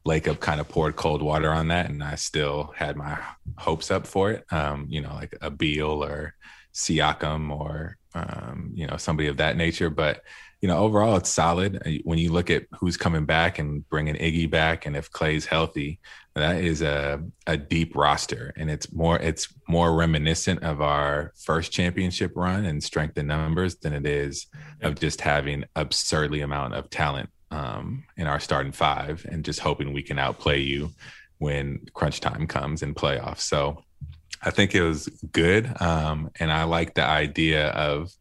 Lacob 0.06 0.40
kind 0.40 0.60
of 0.60 0.68
poured 0.68 0.96
cold 0.96 1.22
water 1.22 1.52
on 1.52 1.68
that, 1.68 1.90
and 1.90 2.04
I 2.04 2.16
still 2.16 2.74
had 2.76 2.96
my 2.96 3.20
hopes 3.58 3.92
up 3.92 4.08
for 4.08 4.32
it. 4.32 4.46
Um, 4.52 4.88
you 4.90 5.02
know, 5.02 5.14
like 5.14 5.38
a 5.42 5.52
Beal 5.52 6.04
or 6.04 6.36
Siakam 6.74 7.52
or 7.52 7.98
um, 8.14 8.72
you 8.74 8.88
know 8.88 8.98
somebody 8.98 9.28
of 9.30 9.38
that 9.38 9.58
nature, 9.58 9.90
but 9.90 10.24
you 10.62 10.68
know, 10.68 10.78
overall 10.78 11.18
it's 11.18 11.30
solid. 11.30 11.82
Uh, 11.86 11.92
when 12.04 12.20
you 12.20 12.32
look 12.32 12.50
at 12.50 12.66
who's 12.80 12.98
coming 12.98 13.26
back 13.26 13.60
and 13.60 13.88
bringing 13.90 14.16
Iggy 14.16 14.50
back, 14.50 14.86
and 14.86 14.96
if 14.96 15.12
Klay's 15.12 15.46
healthy, 15.46 16.00
that 16.36 16.64
is 16.64 16.82
a 16.82 17.24
a 17.46 17.58
deep 17.58 17.96
roster, 17.96 18.54
and 18.58 18.72
it's 18.72 18.92
more 18.92 19.20
it's 19.20 19.54
more 19.68 19.96
reminiscent 19.96 20.64
of 20.64 20.82
our 20.82 21.34
first 21.36 21.72
championship 21.72 22.34
run 22.36 22.66
and 22.66 22.84
strength 22.84 23.18
in 23.18 23.28
numbers 23.28 23.76
than 23.76 23.94
it 23.94 24.06
is 24.08 24.48
of 24.82 25.00
just 25.00 25.22
having 25.22 25.66
absurdly 25.76 26.42
amount 26.42 26.74
of 26.74 26.90
talent 26.90 27.30
um, 27.52 28.04
in 28.18 28.28
our 28.28 28.40
starting 28.40 28.72
five 28.72 29.26
and 29.30 29.46
just 29.46 29.60
hoping 29.60 29.94
we 29.94 30.02
can 30.02 30.18
outplay 30.18 30.60
you 30.60 30.92
when 31.38 31.86
crunch 31.94 32.20
time 32.20 32.48
comes 32.48 32.82
in 32.82 32.96
playoffs. 32.96 33.42
So 33.42 33.84
I 34.42 34.50
think 34.50 34.74
it 34.74 34.82
was 34.82 35.08
good, 35.32 35.72
um, 35.82 36.32
and 36.40 36.52
I 36.52 36.64
like 36.64 36.96
the 36.96 37.04
idea 37.04 37.70
of 37.70 38.12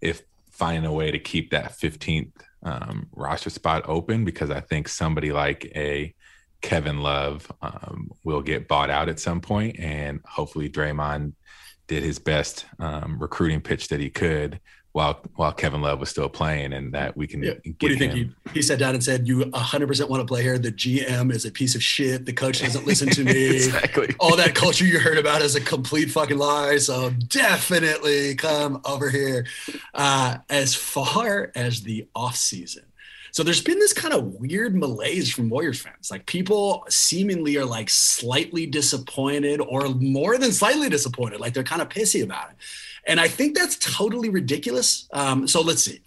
if 0.00 0.22
finding 0.50 0.84
a 0.84 0.92
way 0.92 1.10
to 1.10 1.18
keep 1.18 1.50
that 1.50 1.72
15th 1.72 2.32
um, 2.64 3.08
roster 3.12 3.50
spot 3.50 3.84
open 3.86 4.24
because 4.24 4.50
I 4.50 4.60
think 4.60 4.88
somebody 4.88 5.30
like 5.30 5.70
a 5.76 6.14
Kevin 6.60 7.00
Love 7.00 7.50
um, 7.62 8.10
will 8.24 8.42
get 8.42 8.66
bought 8.66 8.90
out 8.90 9.08
at 9.08 9.20
some 9.20 9.40
point, 9.40 9.78
and 9.78 10.20
hopefully 10.24 10.68
Draymond 10.68 11.34
did 11.86 12.02
his 12.02 12.18
best 12.18 12.66
um, 12.78 13.18
recruiting 13.18 13.60
pitch 13.60 13.88
that 13.88 14.00
he 14.00 14.10
could 14.10 14.60
while 14.98 15.20
while 15.36 15.52
Kevin 15.52 15.80
Love 15.80 16.00
was 16.00 16.10
still 16.10 16.28
playing, 16.28 16.72
and 16.72 16.92
that 16.92 17.16
we 17.16 17.28
can. 17.28 17.40
Yeah. 17.40 17.52
what 17.52 17.78
do 17.78 17.86
you 17.90 17.96
think? 17.96 18.12
He, 18.14 18.30
he 18.52 18.62
sat 18.62 18.80
down 18.80 18.94
and 18.94 19.04
said, 19.04 19.28
"You 19.28 19.44
100 19.44 19.86
percent 19.86 20.10
want 20.10 20.22
to 20.22 20.26
play 20.26 20.42
here. 20.42 20.58
The 20.58 20.72
GM 20.72 21.32
is 21.32 21.44
a 21.44 21.52
piece 21.52 21.76
of 21.76 21.82
shit. 21.84 22.26
The 22.26 22.32
coach 22.32 22.60
doesn't 22.60 22.84
listen 22.84 23.08
to 23.10 23.22
me. 23.32 23.46
exactly. 23.54 24.16
All 24.18 24.34
that 24.34 24.56
culture 24.56 24.84
you 24.84 24.98
heard 24.98 25.16
about 25.16 25.40
is 25.40 25.54
a 25.54 25.60
complete 25.60 26.10
fucking 26.10 26.36
lie. 26.36 26.78
So 26.78 27.10
definitely 27.10 28.34
come 28.34 28.80
over 28.84 29.08
here." 29.08 29.46
Uh, 29.94 30.38
as 30.50 30.74
far 30.74 31.52
as 31.54 31.82
the 31.82 32.08
off 32.16 32.34
season. 32.34 32.82
So 33.38 33.44
there's 33.44 33.62
been 33.62 33.78
this 33.78 33.92
kind 33.92 34.12
of 34.12 34.34
weird 34.34 34.74
malaise 34.74 35.32
from 35.32 35.48
Warriors 35.48 35.80
fans. 35.80 36.10
Like 36.10 36.26
people 36.26 36.84
seemingly 36.88 37.56
are 37.56 37.64
like 37.64 37.88
slightly 37.88 38.66
disappointed 38.66 39.60
or 39.60 39.90
more 39.90 40.38
than 40.38 40.50
slightly 40.50 40.88
disappointed. 40.88 41.38
Like 41.38 41.54
they're 41.54 41.62
kind 41.62 41.80
of 41.80 41.88
pissy 41.88 42.24
about 42.24 42.50
it. 42.50 42.56
And 43.06 43.20
I 43.20 43.28
think 43.28 43.56
that's 43.56 43.76
totally 43.76 44.28
ridiculous. 44.28 45.08
Um, 45.12 45.46
so 45.46 45.60
let's 45.60 45.84
see. 45.84 46.00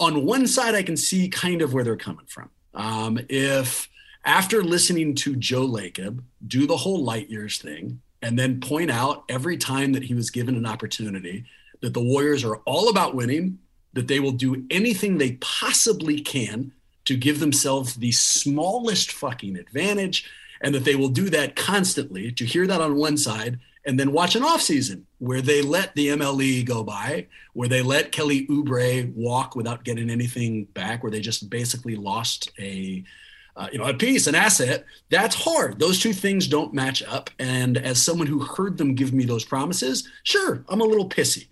On 0.00 0.24
one 0.24 0.46
side, 0.46 0.74
I 0.74 0.82
can 0.82 0.96
see 0.96 1.28
kind 1.28 1.60
of 1.60 1.74
where 1.74 1.84
they're 1.84 1.94
coming 1.94 2.24
from. 2.26 2.48
Um, 2.72 3.20
if 3.28 3.90
after 4.24 4.64
listening 4.64 5.14
to 5.16 5.36
Joe 5.36 5.68
Lacob 5.68 6.22
do 6.46 6.66
the 6.66 6.78
whole 6.78 7.04
light 7.04 7.28
years 7.28 7.58
thing 7.58 8.00
and 8.22 8.38
then 8.38 8.62
point 8.62 8.90
out 8.90 9.24
every 9.28 9.58
time 9.58 9.92
that 9.92 10.04
he 10.04 10.14
was 10.14 10.30
given 10.30 10.56
an 10.56 10.64
opportunity 10.64 11.44
that 11.82 11.92
the 11.92 12.02
Warriors 12.02 12.44
are 12.44 12.56
all 12.64 12.88
about 12.88 13.14
winning, 13.14 13.58
that 13.92 14.08
they 14.08 14.20
will 14.20 14.32
do 14.32 14.64
anything 14.70 15.18
they 15.18 15.32
possibly 15.32 16.20
can 16.20 16.72
to 17.08 17.16
give 17.16 17.40
themselves 17.40 17.94
the 17.94 18.12
smallest 18.12 19.12
fucking 19.12 19.56
advantage, 19.56 20.30
and 20.60 20.74
that 20.74 20.84
they 20.84 20.94
will 20.94 21.08
do 21.08 21.30
that 21.30 21.56
constantly. 21.56 22.30
To 22.32 22.44
hear 22.44 22.66
that 22.66 22.82
on 22.82 22.96
one 22.96 23.16
side, 23.16 23.58
and 23.86 23.98
then 23.98 24.12
watch 24.12 24.36
an 24.36 24.42
offseason 24.42 25.04
where 25.16 25.40
they 25.40 25.62
let 25.62 25.94
the 25.94 26.08
MLE 26.08 26.66
go 26.66 26.84
by, 26.84 27.26
where 27.54 27.68
they 27.68 27.80
let 27.80 28.12
Kelly 28.12 28.46
Oubre 28.48 29.10
walk 29.14 29.56
without 29.56 29.84
getting 29.84 30.10
anything 30.10 30.64
back, 30.66 31.02
where 31.02 31.10
they 31.10 31.20
just 31.20 31.48
basically 31.48 31.96
lost 31.96 32.50
a 32.58 33.02
uh, 33.56 33.68
you 33.72 33.78
know 33.78 33.86
a 33.86 33.94
piece, 33.94 34.26
an 34.26 34.34
asset. 34.34 34.84
That's 35.08 35.34
hard. 35.34 35.78
Those 35.78 36.00
two 36.00 36.12
things 36.12 36.46
don't 36.46 36.74
match 36.74 37.02
up. 37.04 37.30
And 37.38 37.78
as 37.78 38.02
someone 38.02 38.26
who 38.26 38.40
heard 38.40 38.76
them 38.76 38.94
give 38.94 39.14
me 39.14 39.24
those 39.24 39.46
promises, 39.46 40.06
sure, 40.24 40.62
I'm 40.68 40.82
a 40.82 40.84
little 40.84 41.08
pissy. 41.08 41.46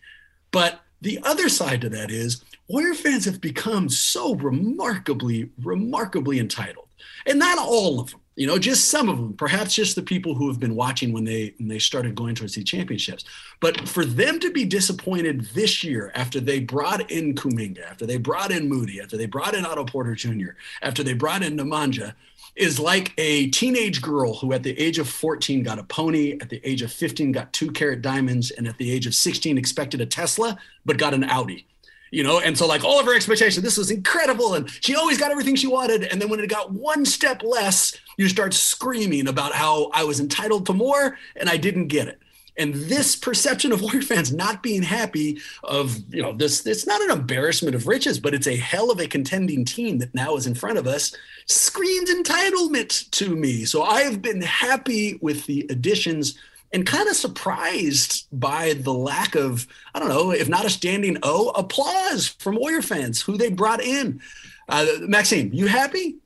But 0.50 0.82
the 1.00 1.18
other 1.22 1.48
side 1.48 1.80
to 1.80 1.88
that 1.88 2.10
is 2.10 2.44
Warrior 2.68 2.94
fans 2.94 3.24
have 3.24 3.40
become 3.40 3.88
so 3.88 4.34
remarkably, 4.34 5.50
remarkably 5.62 6.38
entitled, 6.38 6.88
and 7.26 7.38
not 7.38 7.58
all 7.58 8.00
of 8.00 8.10
them 8.10 8.20
you 8.36 8.46
know 8.46 8.58
just 8.58 8.88
some 8.88 9.08
of 9.08 9.16
them. 9.16 9.32
Perhaps 9.32 9.74
just 9.74 9.96
the 9.96 10.02
people 10.02 10.34
who 10.34 10.48
have 10.48 10.60
been 10.60 10.76
watching 10.76 11.12
when 11.12 11.24
they 11.24 11.54
when 11.58 11.68
they 11.68 11.78
started 11.78 12.14
going 12.14 12.34
towards 12.34 12.54
the 12.54 12.62
championships. 12.62 13.24
But 13.60 13.88
for 13.88 14.04
them 14.04 14.38
to 14.40 14.52
be 14.52 14.66
disappointed 14.66 15.46
this 15.54 15.82
year 15.82 16.12
after 16.14 16.38
they 16.38 16.60
brought 16.60 17.10
in 17.10 17.34
Kuminga 17.34 17.90
after 17.90 18.04
they 18.04 18.18
brought 18.18 18.52
in 18.52 18.68
Moody 18.68 19.00
after 19.00 19.16
they 19.16 19.26
brought 19.26 19.54
in 19.54 19.64
Otto 19.64 19.84
Porter 19.84 20.14
Jr 20.14 20.50
after 20.82 21.02
they 21.02 21.14
brought 21.14 21.42
in 21.42 21.56
Nemanja 21.56 22.14
is 22.54 22.78
like 22.78 23.12
a 23.18 23.48
teenage 23.48 24.02
girl 24.02 24.34
who 24.34 24.52
at 24.52 24.62
the 24.62 24.78
age 24.78 24.98
of 24.98 25.08
14 25.08 25.62
got 25.62 25.78
a 25.78 25.84
pony 25.84 26.38
at 26.40 26.48
the 26.50 26.60
age 26.64 26.82
of 26.82 26.92
15 26.92 27.32
got 27.32 27.52
two 27.52 27.70
carat 27.70 28.02
diamonds 28.02 28.50
and 28.50 28.68
at 28.68 28.76
the 28.76 28.90
age 28.90 29.06
of 29.06 29.14
16 29.14 29.56
expected 29.56 30.00
a 30.00 30.06
Tesla 30.06 30.58
but 30.84 30.98
got 30.98 31.14
an 31.14 31.24
Audi 31.24 31.66
you 32.10 32.22
know? 32.22 32.40
And 32.40 32.56
so 32.56 32.66
like 32.66 32.84
all 32.84 33.00
of 33.00 33.06
her 33.06 33.14
expectations 33.14 33.62
this 33.64 33.76
was 33.76 33.90
incredible 33.90 34.54
and 34.54 34.70
she 34.80 34.94
always 34.94 35.18
got 35.18 35.30
everything 35.30 35.56
she 35.56 35.66
wanted 35.66 36.04
and 36.04 36.20
then 36.20 36.28
when 36.28 36.40
it 36.40 36.48
got 36.48 36.72
one 36.72 37.04
step 37.04 37.42
less 37.42 37.96
you 38.16 38.28
start 38.28 38.54
screaming 38.54 39.28
about 39.28 39.52
how 39.52 39.90
i 39.92 40.04
was 40.04 40.20
entitled 40.20 40.66
to 40.66 40.72
more 40.72 41.18
and 41.36 41.48
i 41.48 41.56
didn't 41.56 41.88
get 41.88 42.08
it. 42.08 42.20
And 42.58 42.74
this 42.74 43.16
perception 43.16 43.72
of 43.72 43.82
warrior 43.82 44.02
fans 44.02 44.32
not 44.32 44.62
being 44.62 44.82
happy 44.82 45.40
of 45.64 45.98
you 46.12 46.22
know 46.22 46.32
this 46.32 46.66
it's 46.66 46.86
not 46.86 47.02
an 47.02 47.10
embarrassment 47.10 47.74
of 47.74 47.86
riches 47.86 48.18
but 48.18 48.34
it's 48.34 48.46
a 48.46 48.56
hell 48.56 48.90
of 48.90 49.00
a 49.00 49.06
contending 49.06 49.64
team 49.64 49.98
that 49.98 50.14
now 50.14 50.36
is 50.36 50.46
in 50.46 50.54
front 50.54 50.78
of 50.78 50.86
us 50.86 51.14
screams 51.46 52.10
entitlement 52.10 53.10
to 53.10 53.36
me. 53.36 53.64
So 53.64 53.82
i 53.82 54.02
have 54.02 54.22
been 54.22 54.42
happy 54.42 55.18
with 55.20 55.46
the 55.46 55.66
additions 55.70 56.38
and 56.72 56.86
kind 56.86 57.08
of 57.08 57.16
surprised 57.16 58.26
by 58.32 58.74
the 58.74 58.92
lack 58.92 59.34
of, 59.34 59.66
I 59.94 59.98
don't 59.98 60.08
know, 60.08 60.32
if 60.32 60.48
not 60.48 60.64
a 60.64 60.70
standing 60.70 61.18
O, 61.22 61.50
applause 61.50 62.28
from 62.28 62.56
Warrior 62.56 62.82
fans 62.82 63.22
who 63.22 63.36
they 63.36 63.50
brought 63.50 63.80
in. 63.80 64.20
Uh, 64.68 64.86
Maxime, 65.00 65.50
you 65.52 65.66
happy? 65.66 66.16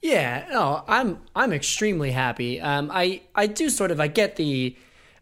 Yeah, 0.00 0.48
no, 0.50 0.82
I'm 0.88 1.20
I'm 1.34 1.52
extremely 1.52 2.10
happy. 2.10 2.60
Um, 2.60 2.90
I 2.92 3.22
I 3.36 3.46
do 3.46 3.70
sort 3.70 3.92
of 3.92 4.00
I 4.00 4.08
get 4.08 4.34
the 4.34 4.76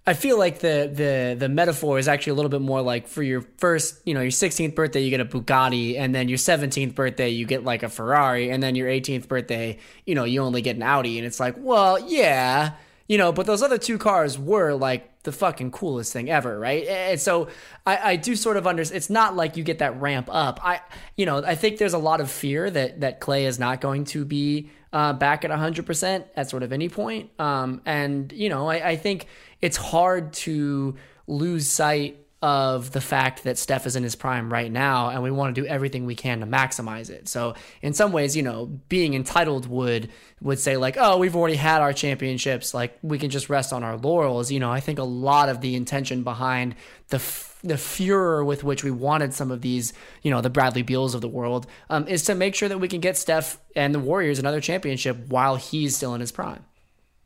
I 0.06 0.14
feel 0.14 0.38
like 0.38 0.60
the 0.60 0.90
the 0.92 1.36
the 1.38 1.48
metaphor 1.50 1.98
is 1.98 2.08
actually 2.08 2.30
a 2.30 2.34
little 2.34 2.48
bit 2.48 2.62
more 2.62 2.80
like 2.80 3.06
for 3.06 3.22
your 3.22 3.42
first, 3.58 4.00
you 4.06 4.14
know, 4.14 4.22
your 4.22 4.30
16th 4.30 4.74
birthday 4.74 5.02
you 5.02 5.10
get 5.10 5.20
a 5.20 5.26
Bugatti 5.26 5.98
and 5.98 6.14
then 6.14 6.28
your 6.28 6.38
17th 6.38 6.94
birthday 6.94 7.28
you 7.28 7.44
get 7.44 7.62
like 7.64 7.82
a 7.82 7.90
Ferrari 7.90 8.50
and 8.50 8.62
then 8.62 8.74
your 8.74 8.88
18th 8.88 9.28
birthday, 9.28 9.78
you 10.06 10.14
know, 10.14 10.24
you 10.24 10.40
only 10.40 10.62
get 10.62 10.76
an 10.76 10.82
Audi 10.82 11.18
and 11.18 11.26
it's 11.26 11.38
like, 11.38 11.54
well, 11.58 11.98
yeah, 12.08 12.72
you 13.10 13.18
know, 13.18 13.32
but 13.32 13.44
those 13.44 13.60
other 13.60 13.76
two 13.76 13.98
cars 13.98 14.38
were 14.38 14.72
like 14.72 15.24
the 15.24 15.32
fucking 15.32 15.72
coolest 15.72 16.12
thing 16.12 16.30
ever, 16.30 16.56
right? 16.56 16.86
And 16.86 17.20
so 17.20 17.48
I, 17.84 18.12
I 18.12 18.16
do 18.16 18.36
sort 18.36 18.56
of 18.56 18.68
understand. 18.68 18.98
It's 18.98 19.10
not 19.10 19.34
like 19.34 19.56
you 19.56 19.64
get 19.64 19.80
that 19.80 20.00
ramp 20.00 20.28
up. 20.30 20.60
I, 20.64 20.80
you 21.16 21.26
know, 21.26 21.38
I 21.38 21.56
think 21.56 21.78
there's 21.78 21.92
a 21.92 21.98
lot 21.98 22.20
of 22.20 22.30
fear 22.30 22.70
that 22.70 23.00
that 23.00 23.20
Klay 23.20 23.48
is 23.48 23.58
not 23.58 23.80
going 23.80 24.04
to 24.04 24.24
be 24.24 24.70
uh, 24.92 25.12
back 25.12 25.44
at 25.44 25.50
100% 25.50 26.24
at 26.36 26.48
sort 26.48 26.62
of 26.62 26.72
any 26.72 26.88
point. 26.88 27.30
Um, 27.40 27.82
and, 27.84 28.30
you 28.30 28.48
know, 28.48 28.68
I, 28.68 28.90
I 28.90 28.96
think 28.96 29.26
it's 29.60 29.76
hard 29.76 30.32
to 30.34 30.94
lose 31.26 31.68
sight 31.68 32.16
of 32.42 32.92
the 32.92 33.02
fact 33.02 33.44
that 33.44 33.58
Steph 33.58 33.86
is 33.86 33.96
in 33.96 34.02
his 34.02 34.14
prime 34.14 34.50
right 34.50 34.72
now, 34.72 35.10
and 35.10 35.22
we 35.22 35.30
want 35.30 35.54
to 35.54 35.60
do 35.60 35.66
everything 35.66 36.06
we 36.06 36.14
can 36.14 36.40
to 36.40 36.46
maximize 36.46 37.10
it. 37.10 37.28
So, 37.28 37.54
in 37.82 37.92
some 37.92 38.12
ways, 38.12 38.34
you 38.34 38.42
know, 38.42 38.66
being 38.88 39.12
entitled 39.12 39.66
would 39.66 40.10
would 40.40 40.58
say 40.58 40.78
like, 40.78 40.96
"Oh, 40.98 41.18
we've 41.18 41.36
already 41.36 41.56
had 41.56 41.82
our 41.82 41.92
championships, 41.92 42.72
like 42.72 42.98
we 43.02 43.18
can 43.18 43.28
just 43.28 43.50
rest 43.50 43.74
on 43.74 43.84
our 43.84 43.98
laurels." 43.98 44.50
You 44.50 44.58
know, 44.58 44.70
I 44.70 44.80
think 44.80 44.98
a 44.98 45.04
lot 45.04 45.50
of 45.50 45.60
the 45.60 45.74
intention 45.74 46.22
behind 46.22 46.76
the 47.08 47.16
f- 47.16 47.58
the 47.62 47.76
furor 47.76 48.42
with 48.42 48.64
which 48.64 48.82
we 48.82 48.90
wanted 48.90 49.34
some 49.34 49.50
of 49.50 49.60
these, 49.60 49.92
you 50.22 50.30
know, 50.30 50.40
the 50.40 50.48
Bradley 50.48 50.82
Beals 50.82 51.14
of 51.14 51.20
the 51.20 51.28
world, 51.28 51.66
um, 51.90 52.08
is 52.08 52.22
to 52.22 52.34
make 52.34 52.54
sure 52.54 52.70
that 52.70 52.78
we 52.78 52.88
can 52.88 53.00
get 53.00 53.18
Steph 53.18 53.58
and 53.76 53.94
the 53.94 53.98
Warriors 53.98 54.38
another 54.38 54.62
championship 54.62 55.28
while 55.28 55.56
he's 55.56 55.94
still 55.94 56.14
in 56.14 56.22
his 56.22 56.32
prime. 56.32 56.64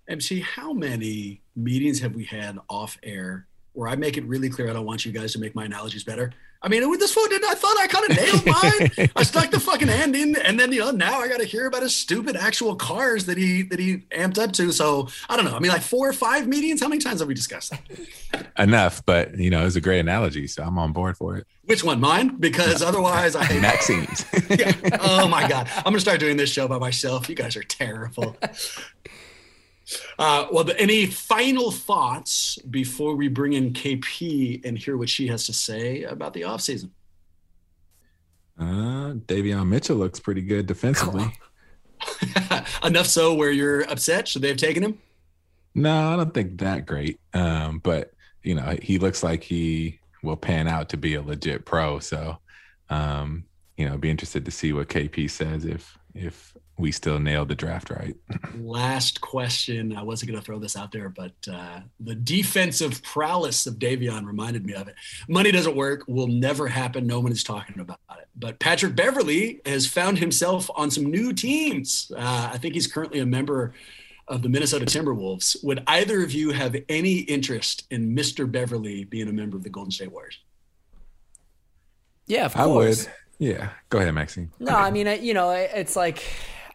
MC, 0.08 0.40
how 0.40 0.72
many 0.72 1.42
meetings 1.54 2.00
have 2.00 2.16
we 2.16 2.24
had 2.24 2.58
off 2.68 2.98
air 3.02 3.46
where 3.74 3.88
I 3.88 3.96
make 3.96 4.16
it 4.16 4.24
really 4.24 4.48
clear 4.48 4.70
I 4.70 4.72
don't 4.72 4.86
want 4.86 5.04
you 5.04 5.12
guys 5.12 5.32
to 5.34 5.38
make 5.38 5.54
my 5.54 5.64
analogies 5.64 6.04
better. 6.04 6.32
I 6.64 6.68
mean, 6.68 6.88
with 6.88 6.98
this 6.98 7.12
phone, 7.12 7.28
I 7.30 7.54
thought 7.54 7.76
I 7.78 7.86
kind 7.86 8.10
of 8.10 8.16
nailed 8.16 8.46
mine. 8.46 9.10
I 9.14 9.22
stuck 9.22 9.50
the 9.50 9.60
fucking 9.60 9.88
hand 9.88 10.16
in, 10.16 10.34
and 10.36 10.58
then 10.58 10.72
you 10.72 10.80
know 10.80 10.92
now 10.92 11.20
I 11.20 11.28
got 11.28 11.40
to 11.40 11.44
hear 11.44 11.66
about 11.66 11.82
his 11.82 11.94
stupid 11.94 12.36
actual 12.36 12.74
cars 12.74 13.26
that 13.26 13.36
he 13.36 13.64
that 13.64 13.78
he 13.78 13.98
amped 14.16 14.38
up 14.38 14.52
to. 14.52 14.72
So 14.72 15.08
I 15.28 15.36
don't 15.36 15.44
know. 15.44 15.54
I 15.54 15.58
mean, 15.58 15.70
like 15.70 15.82
four 15.82 16.08
or 16.08 16.14
five 16.14 16.48
meetings. 16.48 16.80
How 16.80 16.88
many 16.88 17.02
times 17.02 17.20
have 17.20 17.28
we 17.28 17.34
discussed 17.34 17.70
that? 17.70 18.46
Enough, 18.58 19.04
but 19.04 19.36
you 19.36 19.50
know, 19.50 19.66
it's 19.66 19.76
a 19.76 19.80
great 19.82 20.00
analogy, 20.00 20.46
so 20.46 20.62
I'm 20.62 20.78
on 20.78 20.92
board 20.92 21.18
for 21.18 21.36
it. 21.36 21.46
Which 21.66 21.84
one, 21.84 22.00
mine? 22.00 22.36
Because 22.36 22.80
otherwise, 22.80 23.36
I 23.36 23.44
hate 23.44 23.60
Maxime's. 23.60 24.24
yeah. 24.48 24.72
Oh 25.02 25.28
my 25.28 25.46
god, 25.46 25.68
I'm 25.76 25.84
gonna 25.84 26.00
start 26.00 26.18
doing 26.18 26.38
this 26.38 26.50
show 26.50 26.66
by 26.66 26.78
myself. 26.78 27.28
You 27.28 27.34
guys 27.34 27.56
are 27.56 27.62
terrible. 27.62 28.38
Uh, 30.18 30.46
well, 30.50 30.68
any 30.78 31.06
final 31.06 31.70
thoughts 31.70 32.58
before 32.70 33.14
we 33.16 33.28
bring 33.28 33.52
in 33.52 33.72
KP 33.72 34.64
and 34.64 34.78
hear 34.78 34.96
what 34.96 35.08
she 35.08 35.26
has 35.28 35.46
to 35.46 35.52
say 35.52 36.04
about 36.04 36.32
the 36.32 36.42
offseason? 36.42 36.90
Uh, 38.58 39.14
Davion 39.26 39.68
Mitchell 39.68 39.96
looks 39.96 40.20
pretty 40.20 40.42
good 40.42 40.66
defensively. 40.66 41.26
Enough 42.84 43.06
so 43.06 43.34
where 43.34 43.50
you're 43.50 43.82
upset? 43.90 44.28
Should 44.28 44.42
they 44.42 44.48
have 44.48 44.56
taken 44.56 44.82
him? 44.82 44.98
No, 45.74 46.12
I 46.12 46.16
don't 46.16 46.32
think 46.32 46.58
that 46.58 46.86
great. 46.86 47.20
Um, 47.32 47.78
but 47.78 48.12
you 48.42 48.54
know, 48.54 48.76
he 48.80 48.98
looks 48.98 49.22
like 49.22 49.42
he 49.42 49.98
will 50.22 50.36
pan 50.36 50.68
out 50.68 50.88
to 50.90 50.96
be 50.96 51.14
a 51.14 51.22
legit 51.22 51.64
pro. 51.64 51.98
So, 51.98 52.38
um, 52.90 53.44
you 53.76 53.88
know, 53.88 53.96
be 53.96 54.10
interested 54.10 54.44
to 54.44 54.50
see 54.50 54.72
what 54.72 54.88
KP 54.88 55.30
says 55.30 55.64
if 55.64 55.98
if 56.14 56.53
we 56.76 56.90
still 56.90 57.20
nailed 57.20 57.48
the 57.48 57.54
draft 57.54 57.90
right. 57.90 58.16
Last 58.58 59.20
question. 59.20 59.96
I 59.96 60.02
wasn't 60.02 60.30
going 60.32 60.40
to 60.40 60.44
throw 60.44 60.58
this 60.58 60.76
out 60.76 60.90
there, 60.90 61.08
but 61.08 61.32
uh, 61.50 61.80
the 62.00 62.14
defensive 62.14 63.02
prowess 63.02 63.66
of 63.66 63.74
Davion 63.74 64.26
reminded 64.26 64.66
me 64.66 64.74
of 64.74 64.88
it. 64.88 64.96
Money 65.28 65.52
doesn't 65.52 65.76
work, 65.76 66.04
will 66.08 66.26
never 66.26 66.66
happen. 66.66 67.06
No 67.06 67.20
one 67.20 67.30
is 67.30 67.44
talking 67.44 67.78
about 67.78 68.00
it. 68.18 68.26
But 68.34 68.58
Patrick 68.58 68.96
Beverley 68.96 69.60
has 69.64 69.86
found 69.86 70.18
himself 70.18 70.68
on 70.74 70.90
some 70.90 71.04
new 71.04 71.32
teams. 71.32 72.10
Uh, 72.16 72.50
I 72.52 72.58
think 72.58 72.74
he's 72.74 72.88
currently 72.88 73.20
a 73.20 73.26
member 73.26 73.72
of 74.26 74.42
the 74.42 74.48
Minnesota 74.48 74.84
Timberwolves. 74.84 75.62
Would 75.62 75.84
either 75.86 76.24
of 76.24 76.32
you 76.32 76.50
have 76.50 76.74
any 76.88 77.18
interest 77.18 77.86
in 77.90 78.16
Mr. 78.16 78.50
Beverley 78.50 79.04
being 79.04 79.28
a 79.28 79.32
member 79.32 79.56
of 79.56 79.62
the 79.62 79.70
Golden 79.70 79.92
State 79.92 80.10
Warriors? 80.10 80.38
Yeah, 82.26 82.46
of 82.46 82.56
I 82.56 82.64
course. 82.64 83.04
would. 83.04 83.14
Yeah, 83.38 83.70
go 83.90 83.98
ahead, 83.98 84.14
Maxime. 84.14 84.50
No, 84.58 84.74
I 84.74 84.90
mean, 84.90 85.22
you 85.22 85.34
know, 85.34 85.50
it's 85.50 85.96
like 85.96 86.24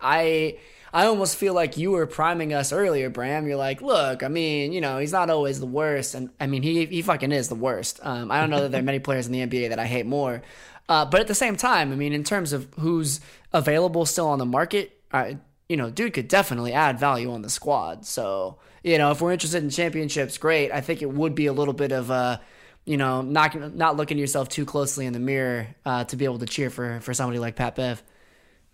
I 0.02 0.58
I 0.94 1.06
almost 1.06 1.36
feel 1.36 1.54
like 1.54 1.78
you 1.78 1.92
were 1.92 2.08
priming 2.08 2.54
us 2.54 2.74
earlier, 2.74 3.10
Bram. 3.10 3.48
You're 3.48 3.58
like, 3.58 3.82
look, 3.82 4.24
I 4.24 4.28
mean, 4.28 4.74
you 4.74 4.82
know, 4.82 4.98
he's 4.98 5.12
not 5.12 5.30
always 5.30 5.60
the 5.60 5.66
worst, 5.66 6.16
and 6.16 6.30
I 6.40 6.48
mean, 6.48 6.64
he 6.64 6.86
he 6.86 7.02
fucking 7.02 7.32
is 7.32 7.50
the 7.50 7.56
worst. 7.56 8.00
Um, 8.04 8.32
I 8.32 8.40
don't 8.40 8.50
know 8.50 8.62
that 8.62 8.72
there 8.72 8.82
are 8.82 8.84
many 8.84 9.00
players 9.00 9.28
in 9.28 9.34
the 9.34 9.46
NBA 9.46 9.70
that 9.70 9.80
I 9.80 9.86
hate 9.86 10.06
more, 10.06 10.42
uh, 10.88 11.06
but 11.06 11.22
at 11.22 11.28
the 11.28 11.36
same 11.36 11.56
time, 11.56 11.92
I 11.92 11.96
mean, 11.96 12.14
in 12.14 12.24
terms 12.24 12.54
of 12.54 12.68
who's 12.80 13.22
available 13.54 14.06
still 14.06 14.28
on 14.28 14.40
the 14.40 14.46
market, 14.46 15.00
I, 15.12 15.38
you 15.68 15.78
know, 15.78 15.90
dude 15.90 16.14
could 16.14 16.28
definitely 16.28 16.74
add 16.74 17.00
value 17.00 17.32
on 17.32 17.42
the 17.44 17.50
squad. 17.50 18.06
So, 18.06 18.58
you 18.84 18.98
know, 18.98 19.12
if 19.12 19.22
we're 19.22 19.32
interested 19.32 19.64
in 19.64 19.70
championships, 19.70 20.38
great. 20.38 20.72
I 20.72 20.82
think 20.82 21.02
it 21.02 21.12
would 21.12 21.36
be 21.36 21.46
a 21.46 21.54
little 21.54 21.74
bit 21.74 21.92
of 21.92 22.10
a 22.10 22.42
you 22.86 22.98
know, 22.98 23.22
not 23.22 23.76
not 23.76 23.98
looking 23.98 24.18
yourself 24.18 24.50
too 24.50 24.66
closely 24.66 25.06
in 25.06 25.14
the 25.14 25.20
mirror 25.20 25.68
uh, 25.86 26.06
to 26.06 26.16
be 26.16 26.26
able 26.26 26.40
to 26.40 26.48
cheer 26.48 26.72
for 26.72 27.00
for 27.02 27.14
somebody 27.14 27.38
like 27.38 27.56
Pat 27.56 27.76
Bev. 27.76 28.02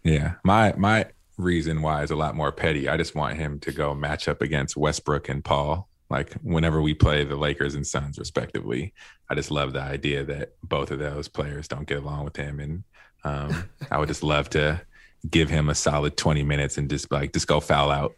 Yeah, 0.03 0.35
my 0.43 0.73
my 0.77 1.07
reason 1.37 1.81
why 1.81 2.03
is 2.03 2.11
a 2.11 2.15
lot 2.15 2.35
more 2.35 2.51
petty. 2.51 2.87
I 2.87 2.97
just 2.97 3.15
want 3.15 3.37
him 3.37 3.59
to 3.61 3.71
go 3.71 3.93
match 3.93 4.27
up 4.27 4.41
against 4.41 4.77
Westbrook 4.77 5.29
and 5.29 5.43
Paul. 5.43 5.87
Like 6.09 6.33
whenever 6.35 6.81
we 6.81 6.93
play 6.93 7.23
the 7.23 7.35
Lakers 7.35 7.75
and 7.75 7.85
Suns, 7.85 8.19
respectively, 8.19 8.93
I 9.29 9.35
just 9.35 9.51
love 9.51 9.73
the 9.73 9.81
idea 9.81 10.23
that 10.25 10.53
both 10.63 10.91
of 10.91 10.99
those 10.99 11.27
players 11.27 11.67
don't 11.67 11.87
get 11.87 11.97
along 11.97 12.25
with 12.25 12.35
him, 12.35 12.59
and 12.59 12.83
um, 13.23 13.69
I 13.91 13.97
would 13.97 14.07
just 14.07 14.23
love 14.23 14.49
to 14.51 14.81
give 15.29 15.49
him 15.49 15.69
a 15.69 15.75
solid 15.75 16.15
twenty 16.15 16.43
minutes 16.43 16.77
and 16.77 16.89
just 16.89 17.11
like 17.11 17.33
just 17.33 17.47
go 17.47 17.59
foul 17.59 17.89
out. 17.89 18.15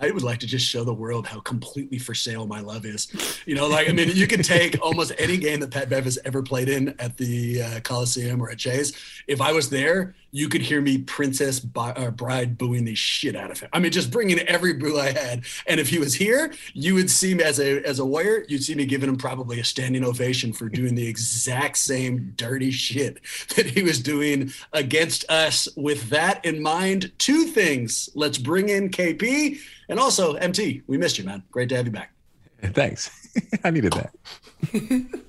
I 0.00 0.10
would 0.10 0.22
like 0.22 0.40
to 0.40 0.46
just 0.46 0.66
show 0.66 0.82
the 0.82 0.92
world 0.92 1.26
how 1.26 1.40
completely 1.40 1.98
for 1.98 2.14
sale 2.14 2.46
my 2.46 2.60
love 2.60 2.84
is. 2.84 3.08
You 3.46 3.54
know, 3.54 3.68
like 3.68 3.88
I 3.88 3.92
mean, 3.92 4.10
you 4.14 4.26
can 4.26 4.42
take 4.42 4.76
almost 4.82 5.12
any 5.18 5.36
game 5.36 5.60
that 5.60 5.70
Pat 5.70 5.88
Bev 5.88 6.04
has 6.04 6.18
ever 6.24 6.42
played 6.42 6.68
in 6.68 6.94
at 6.98 7.16
the 7.16 7.62
uh, 7.62 7.80
Coliseum 7.80 8.42
or 8.42 8.50
at 8.50 8.58
Chase. 8.58 8.92
If 9.28 9.40
I 9.40 9.52
was 9.52 9.70
there, 9.70 10.14
you 10.34 10.48
could 10.48 10.62
hear 10.62 10.80
me 10.80 10.98
Princess 10.98 11.64
uh, 11.76 12.10
Bride 12.10 12.58
booing 12.58 12.84
the 12.84 12.96
shit 12.96 13.36
out 13.36 13.52
of 13.52 13.60
him. 13.60 13.68
I 13.72 13.78
mean, 13.78 13.92
just 13.92 14.10
bringing 14.10 14.40
every 14.40 14.72
boo 14.72 14.98
I 14.98 15.12
had. 15.12 15.44
And 15.68 15.78
if 15.78 15.88
he 15.88 16.00
was 16.00 16.12
here, 16.12 16.52
you 16.72 16.96
would 16.96 17.08
see 17.08 17.34
me 17.34 17.44
as 17.44 17.60
a 17.60 17.80
as 17.84 18.00
a 18.00 18.04
warrior. 18.04 18.44
You'd 18.48 18.64
see 18.64 18.74
me 18.74 18.84
giving 18.84 19.08
him 19.08 19.16
probably 19.16 19.60
a 19.60 19.64
standing 19.64 20.02
ovation 20.02 20.52
for 20.52 20.68
doing 20.68 20.96
the 20.96 21.06
exact 21.06 21.78
same 21.78 22.32
dirty 22.34 22.72
shit 22.72 23.20
that 23.54 23.66
he 23.66 23.84
was 23.84 24.02
doing 24.02 24.52
against 24.72 25.24
us. 25.30 25.68
With 25.76 26.10
that 26.10 26.44
in 26.44 26.60
mind, 26.60 27.12
two 27.18 27.44
things. 27.44 28.08
Let's 28.16 28.36
bring 28.36 28.70
in 28.70 28.90
KP 28.90 29.60
and 29.88 30.00
also 30.00 30.34
MT. 30.34 30.82
We 30.88 30.98
missed 30.98 31.16
you, 31.16 31.22
man. 31.22 31.44
Great 31.52 31.68
to 31.68 31.76
have 31.76 31.86
you 31.86 31.92
back. 31.92 32.12
Thanks. 32.60 33.08
I 33.64 33.70
needed 33.70 33.92
that. 33.92 35.20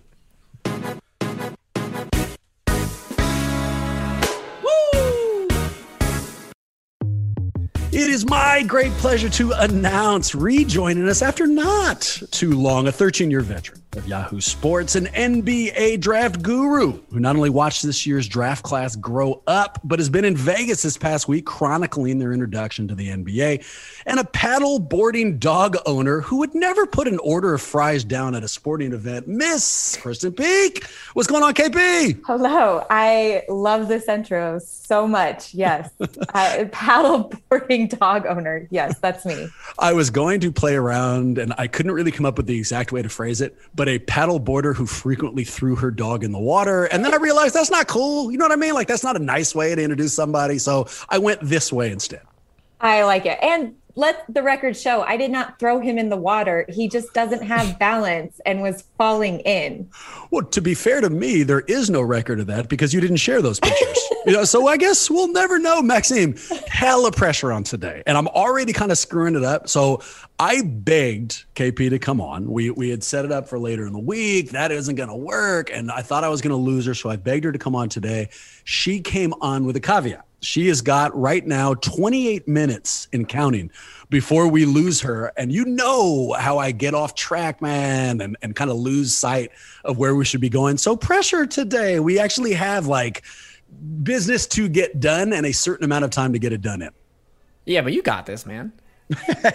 is 8.16 8.26
my 8.26 8.64
great 8.64 8.94
pleasure 8.94 9.28
to 9.28 9.52
announce 9.52 10.34
rejoining 10.34 11.06
us 11.10 11.22
after 11.22 11.46
not 11.46 12.00
too 12.32 12.54
long, 12.54 12.88
a 12.88 12.92
13 12.92 13.30
year 13.30 13.42
veteran 13.42 13.85
of 13.96 14.08
Yahoo 14.08 14.42
Sports, 14.42 14.96
an 14.96 15.06
NBA 15.08 16.00
draft 16.00 16.42
guru 16.42 17.00
who 17.12 17.20
not 17.20 17.36
only 17.36 17.50
watched 17.50 17.84
this 17.84 18.06
year's 18.06 18.28
draft 18.28 18.64
class 18.64 18.96
grow 18.96 19.42
up, 19.48 19.80
but 19.84 20.00
has 20.00 20.10
been 20.10 20.26
in 20.26 20.36
Vegas 20.36 20.82
this 20.82 20.98
past 20.98 21.28
week 21.28 21.46
chronicling 21.46 22.20
their 22.20 22.34
introduction 22.34 22.88
to 22.88 22.96
the 22.96 23.10
NBA, 23.10 23.66
and 24.06 24.20
a 24.20 24.24
paddle 24.24 24.80
boarding 24.80 25.38
dog 25.38 25.78
owner 25.86 26.22
who 26.22 26.38
would 26.38 26.54
never 26.54 26.86
put 26.86 27.08
an 27.08 27.20
order 27.20 27.54
of 27.54 27.62
fries 27.62 28.04
down 28.04 28.36
at 28.36 28.44
a 28.44 28.48
sporting 28.48 28.94
event, 28.94 29.28
Miss 29.28 29.98
Krysten 29.98 30.36
Peek. 30.36 30.86
What's 31.14 31.28
going 31.28 31.44
on, 31.44 31.54
KP? 31.54 32.22
Hello. 32.26 32.86
I 32.90 33.44
love 33.50 33.88
this 33.88 34.08
intro 34.08 34.60
so 34.60 35.08
much. 35.08 35.54
Yes. 35.54 35.90
uh, 36.34 36.66
paddle 36.72 37.32
boarding 37.50 37.88
dog 37.88 38.26
owner. 38.26 38.68
Yes, 38.70 39.00
that's 39.00 39.26
me. 39.26 39.48
I 39.80 39.94
was 39.94 40.10
going 40.10 40.40
to 40.42 40.52
play 40.52 40.76
around 40.76 41.38
and 41.38 41.54
I 41.58 41.68
couldn't 41.68 41.92
really 41.92 42.12
come 42.12 42.26
up 42.26 42.38
with 42.38 42.48
the 42.48 42.58
exact 42.58 42.92
way 42.92 43.02
to 43.02 43.10
phrase 43.10 43.42
it, 43.42 43.58
but 43.74 43.85
a 43.88 44.00
paddle 44.00 44.40
boarder 44.40 44.74
who 44.74 44.86
frequently 44.86 45.44
threw 45.44 45.76
her 45.76 45.92
dog 45.92 46.24
in 46.24 46.32
the 46.32 46.40
water. 46.40 46.86
And 46.86 47.04
then 47.04 47.14
I 47.14 47.18
realized 47.18 47.54
that's 47.54 47.72
not 47.72 47.88
cool. 47.88 48.32
You 48.32 48.38
know 48.38 48.46
what 48.46 48.52
I 48.52 48.58
mean? 48.58 48.74
Like, 48.74 48.88
that's 48.88 49.04
not 49.04 49.16
a 49.16 49.20
nice 49.20 49.54
way 49.54 49.74
to 49.74 49.82
introduce 49.82 50.14
somebody. 50.14 50.58
So 50.58 50.88
I 51.10 51.18
went 51.18 51.40
this 51.42 51.72
way 51.72 51.92
instead. 51.92 52.22
I 52.82 53.04
like 53.04 53.26
it. 53.26 53.40
And 53.42 53.76
let 53.96 54.26
the 54.28 54.44
record 54.44 54.76
show 54.76 55.02
I 55.02 55.18
did 55.18 55.32
not 55.32 55.58
throw 55.60 55.80
him 55.80 55.98
in 55.98 56.10
the 56.10 56.18
water. 56.18 56.66
He 56.70 56.88
just 56.88 57.14
doesn't 57.14 57.44
have 57.44 57.80
balance 57.80 58.40
and 58.46 58.62
was 58.62 58.84
falling 58.98 59.40
in. 59.42 59.90
Well, 60.32 60.46
to 60.46 60.62
be 60.62 60.74
fair 60.74 61.02
to 61.02 61.10
me, 61.10 61.44
there 61.44 61.62
is 61.62 61.90
no 61.90 62.02
record 62.02 62.40
of 62.40 62.48
that 62.48 62.68
because 62.68 62.94
you 62.94 63.02
didn't 63.02 63.18
share 63.18 63.42
those 63.42 63.60
pictures. 63.60 64.00
you 64.26 64.34
know, 64.34 64.44
so 64.44 64.68
I 64.68 64.78
guess 64.78 65.10
we'll 65.10 65.32
never 65.32 65.60
know, 65.60 65.82
Maxime. 65.82 66.36
Hella 66.68 67.12
pressure 67.12 67.52
on 67.52 67.64
today. 67.64 68.04
And 68.06 68.18
I'm 68.18 68.28
already 68.28 68.74
kind 68.74 68.92
of 68.92 68.98
screwing 68.98 69.36
it 69.36 69.44
up. 69.44 69.70
So 69.70 70.02
I 70.40 70.62
begged 70.62 71.46
KP 71.56 71.90
to 71.90 72.00
come 72.00 72.20
on. 72.20 72.52
We 72.52 72.70
we 72.72 72.90
had 72.90 73.04
set 73.04 73.24
it 73.24 73.32
up 73.32 73.48
for 73.48 73.58
later 73.58 73.86
in 73.86 73.94
the 73.94 74.00
week. 74.00 74.52
That 74.52 74.72
isn't 74.72 74.96
gonna 74.96 75.16
work. 75.16 75.70
And 75.72 75.90
I 75.90 76.02
thought 76.02 76.24
I 76.24 76.30
was 76.30 76.42
gonna 76.42 76.58
lose 76.58 76.86
her. 76.86 76.94
So 76.94 77.10
I 77.10 77.16
begged 77.16 77.46
her 77.46 77.52
to 77.52 77.60
come 77.60 77.76
on 77.76 77.88
today. 77.88 78.30
She 78.66 79.00
came 79.00 79.34
on 79.42 79.66
with 79.66 79.76
a 79.78 79.80
caveat. 79.80 80.26
She 80.46 80.68
has 80.68 80.82
got 80.82 81.16
right 81.18 81.46
now 81.46 81.74
28 81.74 82.48
minutes 82.48 83.08
in 83.12 83.26
counting 83.26 83.72
before 84.10 84.48
we 84.48 84.66
lose 84.66 85.02
her. 85.02 85.34
And 85.38 85.52
you 85.52 85.66
know 85.66 86.34
how 86.34 86.58
I 86.58 86.72
get 86.72 86.94
off 86.94 87.16
track, 87.16 87.62
man, 87.62 88.22
and, 88.22 88.38
and 88.42 88.56
kind 88.56 88.70
of 88.70 88.78
lose 88.78 89.14
sight 89.14 89.52
of 89.84 89.98
where 89.98 90.16
we 90.16 90.26
should 90.26 90.42
be 90.42 90.50
going. 90.50 90.78
So, 90.78 90.96
pressure 90.96 91.46
today. 91.46 92.00
We 92.00 92.20
actually 92.20 92.54
have 92.54 92.88
like 92.88 93.24
business 94.04 94.48
to 94.48 94.70
get 94.70 95.00
done 95.00 95.34
and 95.34 95.46
a 95.46 95.52
certain 95.52 95.84
amount 95.84 96.06
of 96.06 96.12
time 96.12 96.34
to 96.34 96.40
get 96.40 96.54
it 96.54 96.62
done 96.62 96.82
in. 96.82 96.92
Yeah, 97.66 97.82
but 97.82 97.94
you 97.94 98.02
got 98.02 98.26
this, 98.26 98.46
man. 98.46 98.72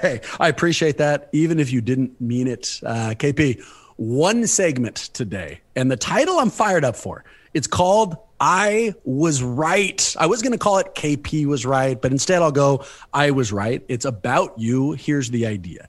hey, 0.00 0.20
I 0.38 0.48
appreciate 0.48 0.98
that, 0.98 1.28
even 1.32 1.58
if 1.58 1.72
you 1.72 1.80
didn't 1.80 2.20
mean 2.20 2.46
it. 2.46 2.80
Uh, 2.84 3.14
KP, 3.16 3.62
one 3.96 4.46
segment 4.46 4.96
today, 4.96 5.60
and 5.76 5.90
the 5.90 5.96
title 5.96 6.38
I'm 6.38 6.50
fired 6.50 6.84
up 6.84 6.96
for. 6.96 7.24
It's 7.54 7.66
called 7.66 8.16
I 8.38 8.94
Was 9.04 9.42
Right. 9.42 10.14
I 10.18 10.26
was 10.26 10.40
going 10.40 10.52
to 10.52 10.58
call 10.58 10.78
it 10.78 10.94
KP 10.94 11.46
Was 11.46 11.66
Right, 11.66 12.00
but 12.00 12.12
instead 12.12 12.42
I'll 12.42 12.52
go 12.52 12.84
I 13.12 13.30
Was 13.32 13.52
Right. 13.52 13.84
It's 13.88 14.04
about 14.04 14.58
you. 14.58 14.92
Here's 14.92 15.30
the 15.30 15.46
idea. 15.46 15.88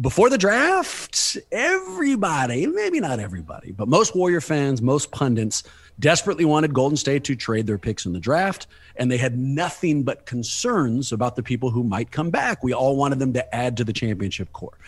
Before 0.00 0.30
the 0.30 0.38
draft, 0.38 1.36
everybody, 1.50 2.66
maybe 2.66 2.98
not 2.98 3.20
everybody, 3.20 3.72
but 3.72 3.88
most 3.88 4.16
Warrior 4.16 4.40
fans, 4.40 4.80
most 4.80 5.10
pundits 5.10 5.64
desperately 5.98 6.46
wanted 6.46 6.72
Golden 6.72 6.96
State 6.96 7.24
to 7.24 7.36
trade 7.36 7.66
their 7.66 7.76
picks 7.76 8.06
in 8.06 8.14
the 8.14 8.18
draft, 8.20 8.68
and 8.96 9.10
they 9.10 9.18
had 9.18 9.36
nothing 9.36 10.02
but 10.02 10.24
concerns 10.24 11.12
about 11.12 11.36
the 11.36 11.42
people 11.42 11.68
who 11.68 11.84
might 11.84 12.10
come 12.10 12.30
back. 12.30 12.64
We 12.64 12.72
all 12.72 12.96
wanted 12.96 13.18
them 13.18 13.34
to 13.34 13.54
add 13.54 13.76
to 13.76 13.84
the 13.84 13.92
championship 13.92 14.50
core. 14.54 14.78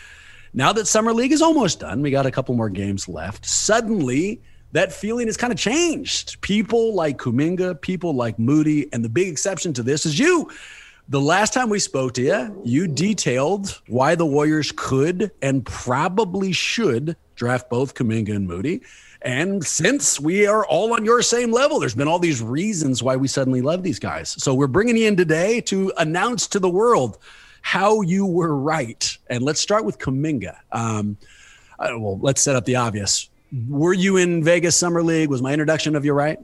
Now 0.55 0.73
that 0.73 0.87
Summer 0.87 1.13
League 1.13 1.33
is 1.33 1.43
almost 1.43 1.81
done, 1.81 2.01
we 2.01 2.11
got 2.11 2.25
a 2.25 2.31
couple 2.31 2.55
more 2.55 2.71
games 2.71 3.07
left. 3.07 3.45
Suddenly, 3.45 4.41
that 4.75 4.93
feeling 4.93 5.29
has 5.29 5.37
kind 5.37 5.53
of 5.53 5.59
changed. 5.59 6.41
People 6.41 6.95
like 6.95 7.17
Kuminga, 7.17 7.81
people 7.81 8.13
like 8.13 8.41
Moody, 8.41 8.93
and 8.93 9.05
the 9.05 9.09
big 9.09 9.29
exception 9.29 9.73
to 9.73 9.85
this 9.85 10.05
is 10.05 10.19
you. 10.19 10.51
The 11.09 11.21
last 11.21 11.53
time 11.53 11.69
we 11.69 11.79
spoke 11.79 12.15
to 12.15 12.23
you, 12.23 12.63
you 12.65 12.89
detailed 12.89 13.81
why 13.87 14.17
the 14.17 14.27
Warriors 14.27 14.73
could 14.75 15.31
and 15.41 15.65
probably 15.65 16.51
should 16.51 17.17
draft 17.37 17.71
both 17.71 17.95
Kuminga 17.95 18.35
and 18.35 18.49
Moody. 18.49 18.83
And 19.23 19.65
since 19.65 20.19
we 20.19 20.47
are 20.49 20.67
all 20.67 20.93
on 20.93 21.05
your 21.05 21.23
same 21.23 21.53
level, 21.53 21.79
there's 21.79 21.95
been 21.95 22.09
all 22.09 22.19
these 22.19 22.43
reasons 22.43 23.01
why 23.01 23.15
we 23.15 23.29
suddenly 23.29 23.63
love 23.63 23.85
these 23.85 24.01
guys. 24.01 24.31
So 24.43 24.55
we're 24.55 24.67
bringing 24.67 24.97
you 24.97 25.07
in 25.07 25.17
today 25.17 25.61
to 25.63 25.93
announce 25.99 26.49
to 26.49 26.59
the 26.59 26.69
world 26.69 27.19
how 27.63 28.01
you 28.01 28.27
were 28.27 28.57
right. 28.57 29.17
And 29.29 29.45
let's 29.45 29.61
start 29.61 29.85
with 29.85 29.99
Kuminga. 29.99 30.57
Um, 30.73 31.17
uh, 31.79 31.91
well, 31.97 32.19
let's 32.19 32.43
set 32.43 32.57
up 32.57 32.65
the 32.65 32.77
obvious. 32.77 33.31
Were 33.69 33.93
you 33.93 34.17
in 34.17 34.43
Vegas 34.43 34.77
Summer 34.77 35.03
League? 35.03 35.29
Was 35.29 35.43
my 35.43 35.53
introduction 35.53 35.95
of 35.95 36.05
you 36.05 36.13
right? 36.13 36.39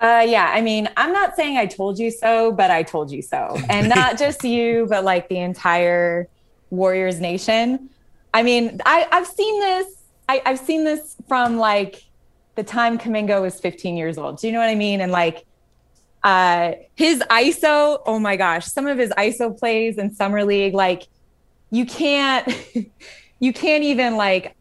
Uh, 0.00 0.24
yeah, 0.26 0.50
I 0.52 0.62
mean, 0.62 0.88
I'm 0.96 1.12
not 1.12 1.36
saying 1.36 1.58
I 1.58 1.66
told 1.66 1.98
you 1.98 2.10
so, 2.10 2.52
but 2.52 2.70
I 2.70 2.82
told 2.82 3.10
you 3.10 3.20
so. 3.20 3.58
And 3.68 3.88
not 3.88 4.18
just 4.18 4.42
you, 4.42 4.86
but 4.88 5.04
like 5.04 5.28
the 5.28 5.36
entire 5.38 6.26
Warriors 6.70 7.20
nation. 7.20 7.90
I 8.32 8.42
mean, 8.42 8.80
I, 8.86 9.06
I've 9.12 9.26
seen 9.26 9.60
this. 9.60 9.86
I, 10.28 10.42
I've 10.46 10.58
seen 10.58 10.84
this 10.84 11.16
from 11.28 11.58
like 11.58 12.02
the 12.54 12.62
time 12.62 12.98
Kuminga 12.98 13.40
was 13.40 13.60
15 13.60 13.96
years 13.96 14.16
old. 14.18 14.38
Do 14.38 14.46
you 14.46 14.52
know 14.52 14.60
what 14.60 14.68
I 14.68 14.74
mean? 14.74 15.00
And 15.00 15.12
like 15.12 15.44
uh 16.22 16.72
his 16.94 17.20
ISO, 17.30 18.02
oh 18.04 18.18
my 18.18 18.36
gosh, 18.36 18.66
some 18.66 18.86
of 18.86 18.98
his 18.98 19.10
ISO 19.10 19.58
plays 19.58 19.98
in 19.98 20.12
summer 20.12 20.44
league, 20.44 20.74
like 20.74 21.08
you 21.70 21.86
can't 21.86 22.46
you 23.40 23.52
can't 23.52 23.84
even 23.84 24.16
like 24.16 24.54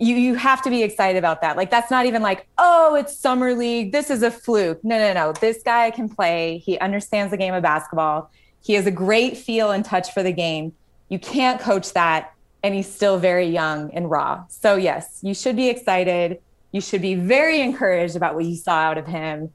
you 0.00 0.16
you 0.16 0.34
have 0.34 0.62
to 0.62 0.70
be 0.70 0.82
excited 0.82 1.18
about 1.18 1.42
that. 1.42 1.58
Like 1.58 1.70
that's 1.70 1.90
not 1.90 2.06
even 2.06 2.22
like, 2.22 2.46
oh, 2.56 2.94
it's 2.94 3.14
summer 3.14 3.54
league. 3.54 3.92
This 3.92 4.08
is 4.08 4.22
a 4.22 4.30
fluke. 4.30 4.82
No, 4.82 4.98
no, 4.98 5.12
no. 5.12 5.32
This 5.32 5.62
guy 5.62 5.90
can 5.90 6.08
play. 6.08 6.58
He 6.64 6.78
understands 6.78 7.30
the 7.30 7.36
game 7.36 7.52
of 7.52 7.62
basketball. 7.62 8.30
He 8.62 8.72
has 8.74 8.86
a 8.86 8.90
great 8.90 9.36
feel 9.36 9.70
and 9.70 9.84
touch 9.84 10.12
for 10.12 10.22
the 10.22 10.32
game. 10.32 10.72
You 11.10 11.18
can't 11.18 11.60
coach 11.60 11.92
that 11.92 12.32
and 12.62 12.74
he's 12.74 12.90
still 12.92 13.18
very 13.18 13.46
young 13.46 13.92
and 13.92 14.10
raw. 14.10 14.44
So 14.48 14.76
yes, 14.76 15.20
you 15.22 15.34
should 15.34 15.56
be 15.56 15.68
excited. 15.68 16.40
You 16.72 16.80
should 16.80 17.02
be 17.02 17.14
very 17.14 17.60
encouraged 17.60 18.16
about 18.16 18.34
what 18.34 18.46
you 18.46 18.56
saw 18.56 18.72
out 18.72 18.96
of 18.96 19.06
him 19.06 19.50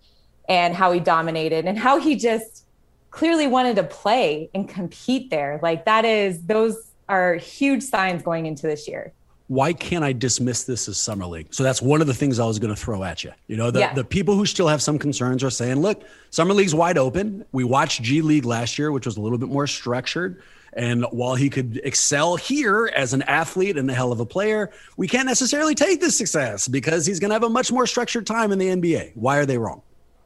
and 0.47 0.75
how 0.75 0.91
he 0.91 0.99
dominated 0.99 1.65
and 1.65 1.77
how 1.77 1.99
he 1.99 2.15
just 2.15 2.67
clearly 3.09 3.47
wanted 3.47 3.77
to 3.77 3.83
play 3.83 4.51
and 4.53 4.69
compete 4.69 5.31
there. 5.31 5.59
Like 5.63 5.85
that 5.85 6.05
is 6.05 6.43
those 6.43 6.91
are 7.09 7.35
huge 7.35 7.81
signs 7.81 8.21
going 8.21 8.45
into 8.45 8.67
this 8.67 8.87
year 8.87 9.11
why 9.47 9.73
can't 9.73 10.03
I 10.03 10.11
dismiss 10.11 10.63
this 10.63 10.87
as 10.87 10.97
summer 10.97 11.25
league? 11.25 11.53
So 11.53 11.63
that's 11.63 11.81
one 11.81 12.01
of 12.01 12.07
the 12.07 12.13
things 12.13 12.39
I 12.39 12.45
was 12.45 12.57
going 12.57 12.73
to 12.73 12.79
throw 12.79 13.03
at 13.03 13.23
you. 13.23 13.31
You 13.47 13.57
know, 13.57 13.69
the, 13.69 13.79
Yeah. 13.81 13.93
the 13.93 14.03
people 14.03 14.35
who 14.35 14.45
still 14.45 14.67
have 14.67 14.81
some 14.81 14.97
concerns 14.97 15.43
are 15.43 15.51
saying, 15.51 15.81
look, 15.81 16.03
summer 16.31 16.53
league's 16.53 16.73
wide 16.73 16.97
open. 16.97 17.45
We 17.51 17.63
watched 17.63 18.01
G 18.01 18.21
League 18.21 18.45
last 18.45 18.79
year, 18.79 18.91
which 18.91 19.05
was 19.05 19.17
a 19.17 19.21
little 19.21 19.37
bit 19.37 19.49
more 19.49 19.67
structured. 19.67 20.41
And 20.73 21.05
while 21.11 21.35
he 21.35 21.49
could 21.49 21.79
excel 21.83 22.35
here 22.35 22.91
as 22.95 23.13
an 23.13 23.21
athlete 23.23 23.77
and 23.77 23.89
a 23.89 23.93
hell 23.93 24.11
of 24.11 24.19
a 24.19 24.25
player, 24.25 24.71
we 24.97 25.07
can't 25.07 25.27
necessarily 25.27 25.73
take 25.75 26.01
this 26.01 26.17
success 26.17 26.67
because 26.67 27.05
he's 27.05 27.19
going 27.19 27.29
to 27.29 27.35
have 27.35 27.43
a 27.43 27.49
much 27.49 27.71
more 27.71 27.85
structured 27.87 28.25
time 28.27 28.51
in 28.51 28.59
the 28.59 28.67
NBA. 28.67 29.11
Why 29.15 29.37
are 29.37 29.45
they 29.45 29.57
wrong? 29.57 29.81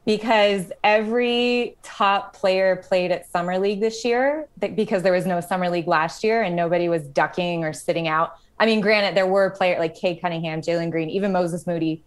because 0.05 0.71
every 0.83 1.75
top 1.83 2.35
player 2.35 2.77
played 2.77 3.11
at 3.11 3.29
summer 3.31 3.59
league 3.59 3.79
this 3.79 4.03
year 4.03 4.47
because 4.73 5.03
there 5.03 5.13
was 5.13 5.27
no 5.27 5.39
summer 5.39 5.69
league 5.69 5.87
last 5.87 6.23
year 6.23 6.41
and 6.41 6.55
nobody 6.55 6.89
was 6.89 7.03
ducking 7.09 7.63
or 7.63 7.71
sitting 7.73 8.07
out 8.07 8.37
i 8.59 8.65
mean 8.65 8.81
granted 8.81 9.15
there 9.15 9.27
were 9.27 9.49
players 9.49 9.79
like 9.79 9.95
Cade 9.95 10.21
cunningham 10.21 10.61
jalen 10.61 10.91
green 10.91 11.09
even 11.09 11.31
moses 11.31 11.65
moody 11.65 12.03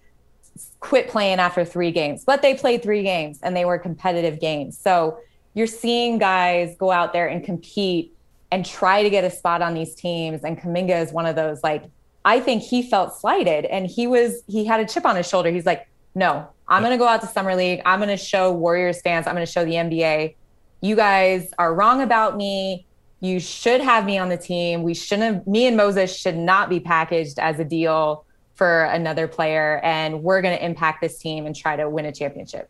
quit 0.80 1.08
playing 1.08 1.38
after 1.38 1.64
three 1.64 1.90
games 1.90 2.24
but 2.24 2.42
they 2.42 2.54
played 2.54 2.82
three 2.82 3.02
games 3.02 3.38
and 3.42 3.56
they 3.56 3.64
were 3.64 3.78
competitive 3.78 4.40
games. 4.40 4.78
So 4.78 5.18
you're 5.54 5.66
seeing 5.66 6.18
guys 6.18 6.76
go 6.78 6.90
out 6.90 7.12
there 7.12 7.28
and 7.28 7.44
compete 7.44 8.14
and 8.50 8.64
try 8.64 9.02
to 9.02 9.10
get 9.10 9.24
a 9.24 9.30
spot 9.30 9.62
on 9.62 9.74
these 9.74 9.94
teams. 9.94 10.44
And 10.44 10.58
kuminga 10.58 11.02
is 11.02 11.12
one 11.12 11.26
of 11.26 11.36
those 11.36 11.62
like 11.62 11.84
i 12.24 12.38
think 12.38 12.62
he 12.62 12.82
felt 12.82 13.18
slighted 13.18 13.64
and 13.64 13.86
he 13.86 14.06
was 14.06 14.42
he 14.46 14.64
had 14.64 14.78
a 14.80 14.86
chip 14.86 15.06
on 15.06 15.16
his 15.16 15.28
shoulder. 15.28 15.50
He's 15.50 15.66
like 15.66 15.88
no, 16.14 16.46
I'm 16.68 16.82
going 16.82 16.92
to 16.92 16.98
go 16.98 17.08
out 17.08 17.22
to 17.22 17.26
Summer 17.26 17.56
League. 17.56 17.80
I'm 17.86 17.98
going 17.98 18.10
to 18.10 18.18
show 18.18 18.52
Warriors 18.52 19.00
fans, 19.00 19.26
I'm 19.26 19.34
going 19.34 19.46
to 19.46 19.50
show 19.50 19.64
the 19.64 19.72
NBA, 19.72 20.34
you 20.82 20.94
guys 20.94 21.50
are 21.58 21.74
wrong 21.74 22.02
about 22.02 22.36
me. 22.36 22.86
You 23.22 23.38
should 23.38 23.80
have 23.80 24.04
me 24.04 24.18
on 24.18 24.28
the 24.28 24.36
team. 24.36 24.82
We 24.82 24.94
shouldn't 24.94 25.46
me 25.46 25.68
and 25.68 25.76
Moses 25.76 26.14
should 26.14 26.36
not 26.36 26.68
be 26.68 26.80
packaged 26.80 27.38
as 27.38 27.60
a 27.60 27.64
deal 27.64 28.26
for 28.54 28.84
another 28.86 29.28
player. 29.28 29.80
And 29.84 30.24
we're 30.24 30.42
going 30.42 30.58
to 30.58 30.64
impact 30.64 31.00
this 31.00 31.18
team 31.18 31.46
and 31.46 31.54
try 31.54 31.76
to 31.76 31.88
win 31.88 32.04
a 32.04 32.12
championship. 32.12 32.68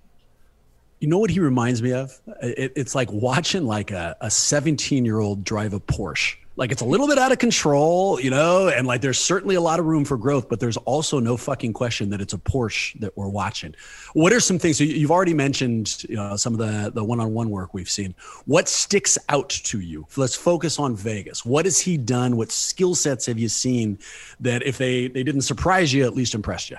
You 1.00 1.08
know 1.08 1.18
what 1.18 1.30
he 1.30 1.40
reminds 1.40 1.82
me 1.82 1.94
of? 1.94 2.20
It, 2.42 2.74
it's 2.76 2.94
like 2.94 3.10
watching 3.10 3.64
like 3.64 3.92
a, 3.92 4.14
a 4.20 4.30
17 4.30 5.06
year 5.06 5.20
old 5.20 5.42
drive 5.42 5.72
a 5.72 5.80
Porsche. 5.80 6.36
Like 6.54 6.70
it's 6.70 6.82
a 6.82 6.84
little 6.84 7.08
bit 7.08 7.18
out 7.18 7.32
of 7.32 7.38
control, 7.38 8.20
you 8.20 8.28
know, 8.28 8.68
and 8.68 8.86
like 8.86 9.00
there's 9.00 9.18
certainly 9.18 9.54
a 9.54 9.60
lot 9.60 9.80
of 9.80 9.86
room 9.86 10.04
for 10.04 10.18
growth, 10.18 10.50
but 10.50 10.60
there's 10.60 10.76
also 10.76 11.18
no 11.18 11.38
fucking 11.38 11.72
question 11.72 12.10
that 12.10 12.20
it's 12.20 12.34
a 12.34 12.38
Porsche 12.38 13.00
that 13.00 13.16
we're 13.16 13.28
watching. 13.28 13.74
What 14.12 14.34
are 14.34 14.40
some 14.40 14.58
things? 14.58 14.76
So 14.76 14.84
you- 14.84 14.96
you've 14.96 15.10
already 15.10 15.32
mentioned, 15.32 16.04
you 16.10 16.16
know, 16.16 16.36
some 16.36 16.52
of 16.52 16.58
the 16.58 16.90
the 16.90 17.02
one-on-one 17.02 17.48
work 17.48 17.72
we've 17.72 17.88
seen. 17.88 18.14
What 18.44 18.68
sticks 18.68 19.16
out 19.30 19.48
to 19.48 19.80
you? 19.80 20.06
Let's 20.16 20.34
focus 20.34 20.78
on 20.78 20.94
Vegas. 20.94 21.42
What 21.42 21.64
has 21.64 21.78
he 21.80 21.96
done? 21.96 22.36
What 22.36 22.52
skill 22.52 22.94
sets 22.94 23.24
have 23.26 23.38
you 23.38 23.48
seen 23.48 23.98
that 24.40 24.62
if 24.62 24.76
they 24.76 25.08
they 25.08 25.22
didn't 25.22 25.42
surprise 25.42 25.94
you, 25.94 26.04
at 26.04 26.14
least 26.14 26.34
impressed 26.34 26.68
you? 26.70 26.76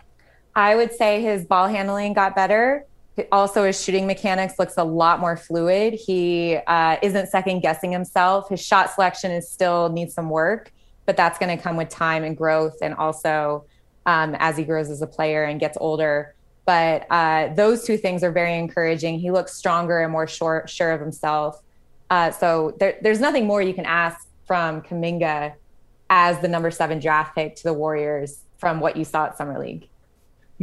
I 0.56 0.76
would 0.76 0.94
say 0.94 1.20
his 1.20 1.46
ball 1.46 1.68
handling 1.68 2.14
got 2.14 2.36
better. 2.36 2.86
Also, 3.32 3.64
his 3.64 3.82
shooting 3.82 4.08
mechanics 4.08 4.56
looks 4.58 4.74
a 4.78 4.84
lot 4.84 5.20
more 5.20 5.38
fluid. 5.38 5.94
He 5.94 6.58
uh, 6.66 6.98
isn't 7.04 7.28
second 7.28 7.60
guessing 7.60 7.92
himself. 7.92 8.50
His 8.50 8.60
shot 8.60 8.92
selection 8.92 9.32
is 9.32 9.50
still 9.50 9.90
needs 9.90 10.16
some 10.16 10.30
work, 10.30 10.72
but 11.06 11.16
that's 11.16 11.38
going 11.38 11.56
to 11.56 11.62
come 11.62 11.78
with 11.78 11.90
time 11.90 12.24
and 12.24 12.36
growth, 12.36 12.78
and 12.82 12.96
also 12.96 13.66
um, 14.06 14.36
as 14.40 14.58
he 14.58 14.64
grows 14.64 14.90
as 14.90 15.02
a 15.02 15.08
player 15.08 15.44
and 15.44 15.60
gets 15.60 15.78
older. 15.80 16.34
But 16.66 17.06
uh, 17.10 17.54
those 17.54 17.84
two 17.84 17.98
things 17.98 18.24
are 18.24 18.32
very 18.32 18.58
encouraging. 18.58 19.20
He 19.20 19.32
looks 19.32 19.54
stronger 19.54 20.00
and 20.00 20.12
more 20.12 20.28
sure, 20.28 20.64
sure 20.68 20.92
of 20.92 21.00
himself. 21.00 21.62
Uh, 22.10 22.32
so 22.32 22.76
there, 22.80 22.98
there's 23.02 23.20
nothing 23.20 23.46
more 23.46 23.62
you 23.62 23.74
can 23.74 23.86
ask 23.86 24.28
from 24.46 24.82
Kuminga 24.82 25.54
as 26.10 26.40
the 26.40 26.48
number 26.48 26.72
seven 26.72 27.00
draft 27.00 27.36
pick 27.36 27.56
to 27.58 27.64
the 27.64 27.74
Warriors 27.74 28.44
from 28.58 28.80
what 28.80 28.96
you 28.96 29.04
saw 29.04 29.26
at 29.26 29.38
Summer 29.38 29.60
League. 29.60 29.90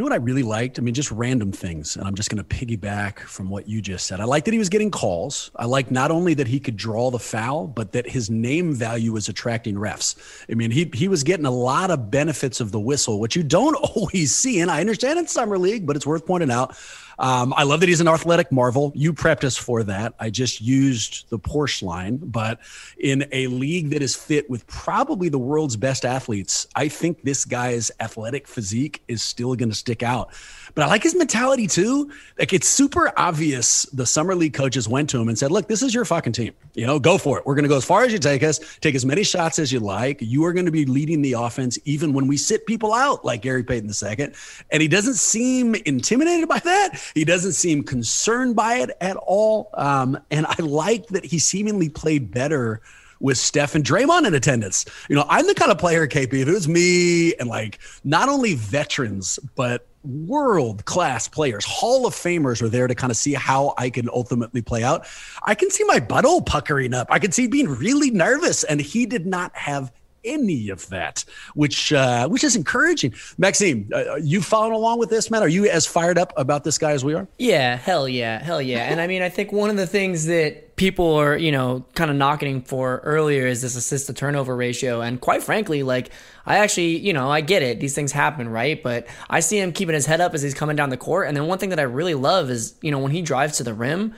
Know 0.01 0.07
what 0.07 0.14
I 0.14 0.16
really 0.16 0.42
liked? 0.42 0.78
I 0.78 0.82
mean, 0.82 0.94
just 0.94 1.11
random 1.11 1.53
things. 1.53 1.94
And 1.94 2.07
I'm 2.07 2.14
just 2.14 2.30
going 2.30 2.42
to 2.42 2.57
piggyback 2.57 3.18
from 3.18 3.51
what 3.51 3.68
you 3.68 3.82
just 3.82 4.07
said. 4.07 4.18
I 4.18 4.24
like 4.24 4.46
that 4.46 4.53
he 4.53 4.59
was 4.59 4.70
getting 4.70 4.90
calls. 4.90 5.51
I 5.57 5.66
like 5.66 5.90
not 5.90 6.11
only 6.11 6.32
that 6.32 6.46
he 6.46 6.59
could 6.59 6.78
draw 6.78 7.11
the 7.11 7.18
foul, 7.18 7.66
but 7.66 7.92
that 7.92 8.09
his 8.09 8.30
name 8.30 8.72
value 8.72 9.12
was 9.12 9.28
attracting 9.28 9.74
refs. 9.74 10.16
I 10.51 10.55
mean, 10.55 10.70
he, 10.70 10.90
he 10.94 11.07
was 11.07 11.22
getting 11.22 11.44
a 11.44 11.51
lot 11.51 11.90
of 11.90 12.11
benefits 12.11 12.62
of 12.62 12.72
the 12.72 12.80
whistle, 12.80 13.20
which 13.20 13.36
you 13.36 13.42
don't 13.42 13.74
always 13.94 14.34
see. 14.34 14.61
And 14.61 14.70
I 14.70 14.80
understand 14.80 15.18
it's 15.18 15.34
Summer 15.34 15.59
League, 15.59 15.86
but 15.86 15.96
it's 15.96 16.07
worth 16.07 16.24
pointing 16.24 16.51
out. 16.51 16.74
Um, 17.21 17.53
I 17.55 17.64
love 17.64 17.81
that 17.81 17.89
he's 17.91 18.01
an 18.01 18.09
athletic 18.09 18.51
marvel. 18.51 18.93
You 18.95 19.12
prepped 19.12 19.45
us 19.45 19.55
for 19.55 19.83
that. 19.83 20.14
I 20.18 20.31
just 20.31 20.62
used 20.62 21.29
the 21.29 21.39
Porsche 21.39 21.83
line, 21.83 22.16
but 22.16 22.61
in 22.99 23.27
a 23.31 23.47
league 23.49 23.91
that 23.91 24.01
is 24.01 24.16
fit 24.16 24.49
with 24.49 24.66
probably 24.66 25.29
the 25.29 25.39
world's 25.39 25.77
best 25.77 26.07
athletes, 26.07 26.66
I 26.75 26.89
think 26.89 27.23
this 27.23 27.45
guy's 27.45 27.91
athletic 28.01 28.49
physique 28.49 29.03
is 29.07 29.21
still 29.21 29.55
going 29.55 29.68
to 29.68 29.75
stick 29.75 30.03
out. 30.03 30.31
But 30.75 30.85
I 30.85 30.87
like 30.87 31.03
his 31.03 31.14
mentality 31.14 31.66
too. 31.66 32.11
Like 32.39 32.53
it's 32.53 32.68
super 32.68 33.12
obvious. 33.16 33.83
The 33.93 34.07
summer 34.07 34.35
league 34.35 34.55
coaches 34.55 34.89
went 34.89 35.11
to 35.11 35.21
him 35.21 35.29
and 35.29 35.39
said, 35.39 35.51
"Look, 35.51 35.68
this 35.68 35.83
is 35.83 35.95
your 35.95 36.05
fucking 36.05 36.33
team. 36.33 36.53
You 36.75 36.87
know, 36.87 36.99
go 36.99 37.18
for 37.18 37.39
it. 37.39 37.47
We're 37.47 37.55
going 37.55 37.64
to 37.64 37.68
go 37.68 37.77
as 37.77 37.85
far 37.85 38.05
as 38.05 38.12
you 38.12 38.18
take 38.18 38.43
us. 38.43 38.61
Take 38.81 38.95
as 38.95 39.05
many 39.05 39.23
shots 39.23 39.59
as 39.59 39.73
you 39.73 39.81
like. 39.81 40.18
You 40.21 40.45
are 40.45 40.53
going 40.53 40.66
to 40.66 40.73
be 40.73 40.85
leading 40.85 41.23
the 41.23 41.35
offense, 41.35 41.79
even 41.85 42.12
when 42.12 42.27
we 42.27 42.37
sit 42.37 42.66
people 42.66 42.93
out, 42.93 43.25
like 43.25 43.43
Gary 43.43 43.62
Payton 43.62 43.91
II." 43.91 44.33
And 44.71 44.83
he 44.83 44.89
doesn't 44.89 45.14
seem 45.14 45.75
intimidated 45.75 46.49
by 46.49 46.59
that. 46.61 47.01
He 47.14 47.25
doesn't 47.25 47.53
seem 47.53 47.83
concerned 47.83 48.57
by 48.57 48.77
it 48.77 48.91
at 49.01 49.16
all. 49.16 49.71
Um, 49.75 50.18
and 50.31 50.47
I 50.47 50.57
like 50.59 51.07
that 51.09 51.25
he 51.25 51.39
seemingly 51.39 51.89
played 51.89 52.31
better 52.31 52.81
with 53.21 53.37
Steph 53.39 53.75
and 53.75 53.85
Draymond 53.85 54.27
in 54.27 54.35
attendance. 54.35 54.87
You 55.09 55.16
know, 55.16 55.27
I'm 55.29 55.47
the 55.47 55.55
kind 55.55 55.71
of 55.71 55.79
player, 55.79 56.07
KP, 56.07 56.33
if 56.33 56.49
it 56.49 56.53
was 56.53 56.66
me 56.66 57.35
and 57.35 57.49
like 57.49 57.79
not 58.03 58.29
only 58.29 58.55
veterans, 58.55 59.39
but 59.55 59.87
world 60.03 60.84
class 60.84 61.28
players, 61.28 61.64
Hall 61.64 62.07
of 62.07 62.14
Famers 62.14 62.62
are 62.62 62.68
there 62.68 62.86
to 62.86 62.94
kind 62.94 63.11
of 63.11 63.16
see 63.16 63.34
how 63.34 63.74
I 63.78 63.90
can 63.90 64.09
ultimately 64.09 64.62
play 64.62 64.82
out. 64.82 65.07
I 65.44 65.55
can 65.55 65.70
see 65.70 65.84
my 65.84 66.01
butthole 66.01 66.44
puckering 66.44 66.94
up. 66.94 67.09
I 67.11 67.18
can 67.18 67.32
see 67.32 67.46
being 67.46 67.68
really 67.68 68.11
nervous. 68.11 68.64
And 68.64 68.80
he 68.80 69.07
did 69.07 69.26
not 69.26 69.55
have 69.57 69.92
any 70.25 70.68
of 70.68 70.89
that, 70.89 71.25
which 71.55 71.93
uh, 71.93 72.29
which 72.29 72.45
is 72.45 72.57
encouraging. 72.57 73.14
Maxime, 73.39 73.89
uh, 73.95 74.16
you 74.16 74.41
following 74.43 74.73
along 74.73 74.99
with 74.99 75.11
this, 75.11 75.31
man? 75.31 75.43
Are 75.43 75.49
you 75.49 75.66
as 75.66 75.87
fired 75.87 76.18
up 76.18 76.33
about 76.37 76.64
this 76.64 76.79
guy 76.79 76.93
as 76.93 77.05
we 77.05 77.14
are? 77.14 77.27
Yeah, 77.39 77.77
hell 77.77 78.09
yeah, 78.09 78.43
hell 78.43 78.62
yeah. 78.62 78.91
and 78.91 79.01
I 79.01 79.07
mean, 79.07 79.23
I 79.23 79.29
think 79.29 79.53
one 79.53 79.71
of 79.71 79.77
the 79.77 79.87
things 79.87 80.27
that 80.27 80.71
people 80.81 81.16
are, 81.16 81.37
you 81.37 81.53
know, 81.53 81.85
kind 81.95 82.11
of 82.11 82.16
knocking 82.16 82.62
for 82.62 83.01
earlier 83.05 83.47
is 83.47 83.61
this 83.61 83.77
assist 83.77 84.07
to 84.07 84.14
turnover 84.14 84.57
ratio. 84.57 85.03
And 85.03 85.21
quite 85.21 85.43
frankly, 85.43 85.83
like 85.83 86.11
I 86.47 86.57
actually, 86.57 86.97
you 86.97 87.12
know, 87.12 87.31
I 87.31 87.43
get 87.43 87.62
it. 87.62 87.81
These 87.81 87.95
things 87.95 88.12
happen, 88.12 88.49
right? 88.49 88.83
But 88.83 89.07
I 89.29 89.41
see 89.41 89.59
him 89.59 89.73
keeping 89.73 89.95
his 89.95 90.07
head 90.07 90.23
up 90.23 90.33
as 90.33 90.41
he's 90.41 90.55
coming 90.55 90.77
down 90.77 90.89
the 90.89 90.97
court. 90.97 91.29
And 91.29 91.37
then 91.37 91.47
one 91.47 91.59
thing 91.59 91.68
that 91.68 91.79
I 91.79 91.83
really 91.83 92.14
love 92.14 92.49
is, 92.49 92.77
you 92.81 92.91
know, 92.91 92.99
when 92.99 93.12
he 93.12 93.21
drives 93.21 93.59
to 93.59 93.62
the 93.62 93.75
rim, 93.75 94.14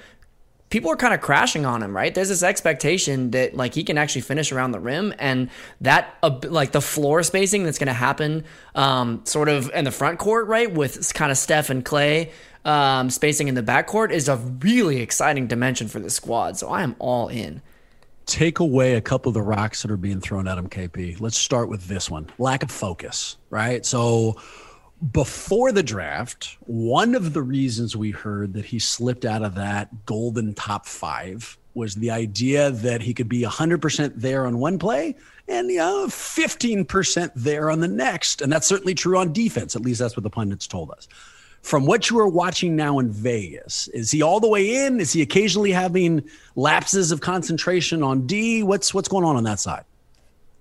people 0.72 0.90
are 0.90 0.96
kind 0.96 1.12
of 1.12 1.20
crashing 1.20 1.66
on 1.66 1.82
him, 1.82 1.94
right? 1.94 2.14
There's 2.14 2.30
this 2.30 2.42
expectation 2.42 3.32
that 3.32 3.54
like 3.54 3.74
he 3.74 3.84
can 3.84 3.98
actually 3.98 4.22
finish 4.22 4.52
around 4.52 4.72
the 4.72 4.80
rim, 4.80 5.12
and 5.18 5.50
that 5.82 6.16
uh, 6.22 6.40
like 6.44 6.72
the 6.72 6.80
floor 6.80 7.22
spacing 7.22 7.64
that's 7.64 7.78
going 7.78 7.88
to 7.88 7.92
happen, 7.92 8.44
um, 8.74 9.20
sort 9.24 9.50
of 9.50 9.70
in 9.74 9.84
the 9.84 9.90
front 9.90 10.18
court, 10.18 10.46
right, 10.46 10.72
with 10.72 11.12
kind 11.12 11.30
of 11.30 11.36
Steph 11.36 11.68
and 11.70 11.84
Klay. 11.84 12.32
Um, 12.64 13.10
spacing 13.10 13.48
in 13.48 13.54
the 13.54 13.62
backcourt 13.62 14.12
is 14.12 14.28
a 14.28 14.36
really 14.36 15.00
exciting 15.00 15.46
dimension 15.46 15.88
for 15.88 15.98
the 15.98 16.10
squad. 16.10 16.56
So 16.56 16.68
I 16.68 16.82
am 16.82 16.96
all 17.00 17.28
in. 17.28 17.60
Take 18.24 18.60
away 18.60 18.94
a 18.94 19.00
couple 19.00 19.30
of 19.30 19.34
the 19.34 19.42
rocks 19.42 19.82
that 19.82 19.90
are 19.90 19.96
being 19.96 20.20
thrown 20.20 20.46
at 20.46 20.56
him, 20.56 20.68
KP. 20.68 21.20
Let's 21.20 21.36
start 21.36 21.68
with 21.68 21.88
this 21.88 22.08
one 22.08 22.28
lack 22.38 22.62
of 22.62 22.70
focus, 22.70 23.36
right? 23.50 23.84
So, 23.84 24.36
before 25.10 25.72
the 25.72 25.82
draft, 25.82 26.56
one 26.60 27.14
of 27.14 27.32
the 27.32 27.42
reasons 27.42 27.96
we 27.96 28.12
heard 28.12 28.54
that 28.54 28.66
he 28.66 28.78
slipped 28.78 29.24
out 29.24 29.42
of 29.42 29.56
that 29.56 30.06
golden 30.06 30.54
top 30.54 30.86
five 30.86 31.58
was 31.74 31.94
the 31.96 32.10
idea 32.10 32.70
that 32.70 33.00
he 33.00 33.14
could 33.14 33.28
be 33.28 33.42
100% 33.42 34.12
there 34.16 34.46
on 34.46 34.58
one 34.58 34.78
play 34.78 35.16
and 35.48 35.70
you 35.70 35.78
know, 35.78 36.06
15% 36.06 37.32
there 37.34 37.70
on 37.70 37.80
the 37.80 37.88
next. 37.88 38.42
And 38.42 38.52
that's 38.52 38.66
certainly 38.66 38.94
true 38.94 39.18
on 39.18 39.32
defense. 39.32 39.74
At 39.74 39.82
least 39.82 39.98
that's 39.98 40.16
what 40.16 40.22
the 40.22 40.30
pundits 40.30 40.66
told 40.66 40.90
us. 40.92 41.08
From 41.62 41.86
what 41.86 42.10
you 42.10 42.18
are 42.18 42.28
watching 42.28 42.76
now 42.76 42.98
in 42.98 43.10
Vegas, 43.10 43.88
is 43.88 44.10
he 44.10 44.20
all 44.20 44.40
the 44.40 44.48
way 44.48 44.84
in? 44.84 45.00
Is 45.00 45.12
he 45.12 45.22
occasionally 45.22 45.70
having 45.70 46.28
lapses 46.56 47.12
of 47.12 47.20
concentration 47.20 48.02
on 48.02 48.26
D? 48.26 48.64
What's 48.64 48.92
what's 48.92 49.08
going 49.08 49.24
on 49.24 49.36
on 49.36 49.44
that 49.44 49.60
side? 49.60 49.84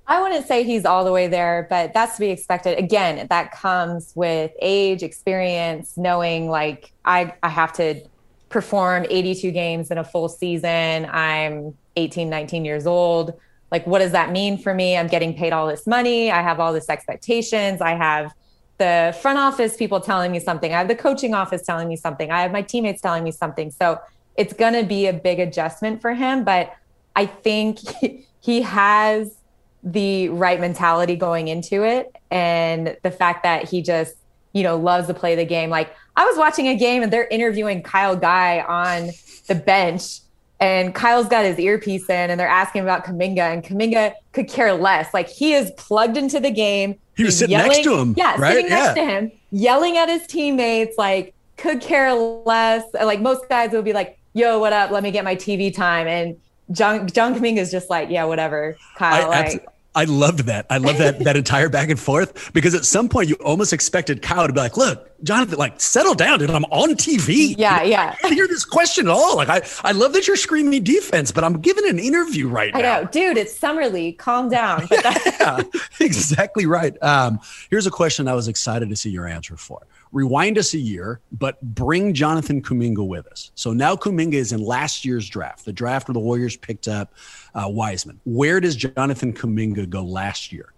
I 0.07 0.21
wouldn't 0.21 0.47
say 0.47 0.63
he's 0.63 0.85
all 0.85 1.05
the 1.05 1.11
way 1.11 1.27
there, 1.27 1.67
but 1.69 1.93
that's 1.93 2.15
to 2.15 2.21
be 2.21 2.29
expected. 2.29 2.77
Again, 2.77 3.27
that 3.29 3.51
comes 3.51 4.11
with 4.15 4.51
age, 4.61 5.03
experience, 5.03 5.95
knowing 5.95 6.49
like 6.49 6.91
I, 7.05 7.33
I 7.43 7.49
have 7.49 7.73
to 7.73 8.01
perform 8.49 9.05
82 9.09 9.51
games 9.51 9.91
in 9.91 9.97
a 9.97 10.03
full 10.03 10.27
season. 10.27 11.05
I'm 11.05 11.77
18, 11.95 12.29
19 12.29 12.65
years 12.65 12.85
old. 12.85 13.39
Like, 13.71 13.87
what 13.87 13.99
does 13.99 14.11
that 14.11 14.31
mean 14.31 14.57
for 14.57 14.73
me? 14.73 14.97
I'm 14.97 15.07
getting 15.07 15.33
paid 15.33 15.53
all 15.53 15.67
this 15.67 15.87
money. 15.87 16.29
I 16.29 16.41
have 16.41 16.59
all 16.59 16.73
this 16.73 16.89
expectations. 16.89 17.79
I 17.79 17.91
have 17.91 18.33
the 18.77 19.15
front 19.21 19.39
office 19.39 19.77
people 19.77 20.01
telling 20.01 20.31
me 20.31 20.39
something. 20.39 20.73
I 20.73 20.77
have 20.79 20.89
the 20.89 20.95
coaching 20.95 21.33
office 21.33 21.61
telling 21.61 21.87
me 21.87 21.95
something. 21.95 22.31
I 22.31 22.41
have 22.41 22.51
my 22.51 22.61
teammates 22.61 23.01
telling 23.01 23.23
me 23.23 23.31
something. 23.31 23.71
So 23.71 23.99
it's 24.35 24.53
going 24.53 24.73
to 24.73 24.83
be 24.83 25.07
a 25.07 25.13
big 25.13 25.39
adjustment 25.39 26.01
for 26.01 26.13
him. 26.13 26.43
But 26.43 26.75
I 27.15 27.27
think 27.27 27.79
he 28.41 28.61
has 28.63 29.37
the 29.83 30.29
right 30.29 30.59
mentality 30.59 31.15
going 31.15 31.47
into 31.47 31.83
it 31.83 32.15
and 32.29 32.95
the 33.03 33.11
fact 33.11 33.43
that 33.43 33.67
he 33.67 33.81
just 33.81 34.15
you 34.53 34.63
know 34.63 34.77
loves 34.77 35.07
to 35.07 35.13
play 35.13 35.35
the 35.35 35.45
game. 35.45 35.69
Like 35.69 35.95
i 36.15 36.25
was 36.25 36.37
watching 36.37 36.67
a 36.67 36.75
game 36.75 37.03
and 37.03 37.11
they're 37.11 37.27
interviewing 37.27 37.81
kyle 37.81 38.15
guy 38.15 38.59
on 38.61 39.11
the 39.47 39.55
bench 39.55 40.19
and 40.59 40.93
kyle's 40.93 41.27
got 41.27 41.45
his 41.45 41.57
earpiece 41.57 42.09
in 42.09 42.29
and 42.29 42.39
they're 42.39 42.47
asking 42.47 42.83
about 42.83 43.05
kuminga 43.05 43.39
and 43.39 43.63
kuminga 43.63 44.13
could 44.31 44.47
care 44.47 44.73
less. 44.73 45.13
Like 45.13 45.27
he 45.27 45.53
is 45.53 45.71
plugged 45.77 46.17
into 46.17 46.39
the 46.39 46.51
game. 46.51 46.99
He 47.15 47.23
was 47.23 47.37
sitting 47.37 47.51
yelling, 47.51 47.71
next 47.71 47.83
to 47.83 47.97
him 47.97 48.13
yeah 48.17 48.35
right? 48.39 48.53
sitting 48.53 48.69
next 48.69 48.97
yeah. 48.97 49.05
to 49.05 49.11
him 49.11 49.31
yelling 49.51 49.97
at 49.97 50.09
his 50.09 50.25
teammates 50.27 50.97
like 50.97 51.33
could 51.57 51.81
care 51.81 52.13
less. 52.13 52.83
Like 52.93 53.21
most 53.21 53.49
guys 53.49 53.71
would 53.71 53.85
be 53.85 53.93
like 53.93 54.19
yo 54.33 54.59
what 54.59 54.73
up? 54.73 54.91
Let 54.91 55.03
me 55.03 55.11
get 55.11 55.23
my 55.23 55.35
tv 55.35 55.73
time. 55.73 56.07
And 56.07 56.37
John 56.71 57.07
John 57.07 57.35
Kuminga 57.35 57.57
is 57.57 57.71
just 57.71 57.89
like, 57.89 58.09
yeah, 58.09 58.23
whatever, 58.23 58.77
Kyle. 58.95 59.31
I, 59.31 59.41
like, 59.43 59.67
I 59.93 60.05
loved 60.05 60.45
that. 60.45 60.65
I 60.69 60.77
love 60.77 60.97
that 60.99 61.19
that 61.19 61.35
entire 61.35 61.67
back 61.67 61.89
and 61.89 61.99
forth 61.99 62.53
because 62.53 62.73
at 62.75 62.85
some 62.85 63.09
point 63.09 63.27
you 63.27 63.35
almost 63.35 63.73
expected 63.73 64.21
Kyle 64.21 64.47
to 64.47 64.53
be 64.53 64.59
like, 64.59 64.77
"Look, 64.77 65.11
Jonathan, 65.23 65.59
like 65.59 65.81
settle 65.81 66.13
down, 66.13 66.39
dude. 66.39 66.49
I'm 66.49 66.63
on 66.65 66.95
TV. 66.95 67.55
Yeah, 67.57 67.83
yeah. 67.83 68.15
I 68.23 68.29
hear 68.29 68.47
this 68.47 68.63
question 68.63 69.07
at 69.07 69.11
all. 69.11 69.35
Like, 69.35 69.49
I 69.49 69.61
I 69.83 69.91
love 69.91 70.13
that 70.13 70.27
you're 70.27 70.37
screaming 70.37 70.81
defense, 70.83 71.33
but 71.33 71.43
I'm 71.43 71.59
giving 71.59 71.87
an 71.89 71.99
interview 71.99 72.47
right 72.47 72.73
I 72.73 72.81
now. 72.81 72.97
I 72.97 73.01
know, 73.01 73.07
dude. 73.09 73.37
It's 73.37 73.57
summer 73.57 73.89
league. 73.89 74.17
Calm 74.17 74.47
down. 74.47 74.87
yeah, 74.91 75.61
exactly 75.99 76.65
right. 76.65 76.95
Um, 77.03 77.41
here's 77.69 77.85
a 77.85 77.91
question 77.91 78.29
I 78.29 78.33
was 78.33 78.47
excited 78.47 78.87
to 78.89 78.95
see 78.95 79.09
your 79.09 79.27
answer 79.27 79.57
for 79.57 79.81
rewind 80.11 80.57
us 80.57 80.73
a 80.73 80.77
year, 80.77 81.21
but 81.31 81.61
bring 81.61 82.13
Jonathan 82.13 82.61
Kuminga 82.61 83.05
with 83.05 83.27
us. 83.27 83.51
So 83.55 83.73
now 83.73 83.95
Kuminga 83.95 84.33
is 84.33 84.51
in 84.51 84.61
last 84.61 85.05
year's 85.05 85.27
draft, 85.27 85.65
the 85.65 85.73
draft 85.73 86.07
where 86.07 86.13
the 86.13 86.19
Warriors 86.19 86.57
picked 86.57 86.87
up 86.87 87.13
uh, 87.55 87.65
Wiseman. 87.67 88.19
Where 88.25 88.59
does 88.59 88.75
Jonathan 88.75 89.33
Kuminga 89.33 89.89
go 89.89 90.03
last 90.03 90.51
year? 90.51 90.73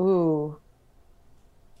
Ooh, 0.00 0.58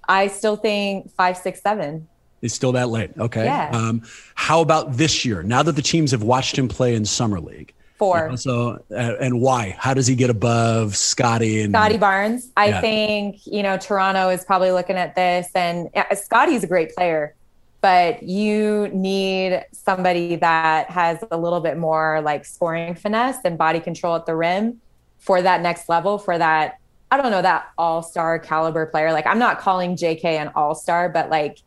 I 0.08 0.28
still 0.28 0.56
think 0.56 1.10
five, 1.14 1.36
six, 1.36 1.60
seven. 1.60 2.08
It's 2.42 2.54
still 2.54 2.72
that 2.72 2.90
late. 2.90 3.10
Okay. 3.18 3.44
Yeah. 3.44 3.70
Um, 3.72 4.02
how 4.34 4.60
about 4.60 4.92
this 4.92 5.24
year? 5.24 5.42
Now 5.42 5.62
that 5.62 5.72
the 5.72 5.82
teams 5.82 6.10
have 6.10 6.22
watched 6.22 6.58
him 6.58 6.68
play 6.68 6.94
in 6.94 7.04
summer 7.04 7.40
league, 7.40 7.72
Four. 7.96 8.36
so, 8.36 8.82
uh, 8.90 8.94
and 9.20 9.40
why? 9.40 9.76
How 9.78 9.94
does 9.94 10.08
he 10.08 10.16
get 10.16 10.28
above 10.28 10.96
Scottie 10.96 11.62
and 11.62 11.72
Scottie 11.72 11.96
Barnes? 11.96 12.50
I 12.56 12.68
yeah. 12.68 12.80
think 12.80 13.46
you 13.46 13.62
know 13.62 13.76
Toronto 13.76 14.30
is 14.30 14.44
probably 14.44 14.72
looking 14.72 14.96
at 14.96 15.14
this, 15.14 15.48
and 15.54 15.88
Scottie's 16.14 16.64
a 16.64 16.66
great 16.66 16.92
player, 16.94 17.36
but 17.80 18.24
you 18.24 18.88
need 18.92 19.64
somebody 19.70 20.34
that 20.36 20.90
has 20.90 21.22
a 21.30 21.36
little 21.36 21.60
bit 21.60 21.78
more 21.78 22.20
like 22.20 22.44
scoring 22.44 22.96
finesse 22.96 23.38
and 23.44 23.56
body 23.56 23.78
control 23.78 24.16
at 24.16 24.26
the 24.26 24.34
rim 24.34 24.80
for 25.18 25.40
that 25.40 25.60
next 25.60 25.88
level. 25.88 26.18
For 26.18 26.36
that, 26.36 26.80
I 27.12 27.16
don't 27.16 27.30
know 27.30 27.42
that 27.42 27.68
all 27.78 28.02
star 28.02 28.40
caliber 28.40 28.86
player. 28.86 29.12
Like 29.12 29.26
I'm 29.26 29.38
not 29.38 29.60
calling 29.60 29.96
J.K. 29.96 30.38
an 30.38 30.50
all 30.56 30.74
star, 30.74 31.08
but 31.08 31.30
like 31.30 31.58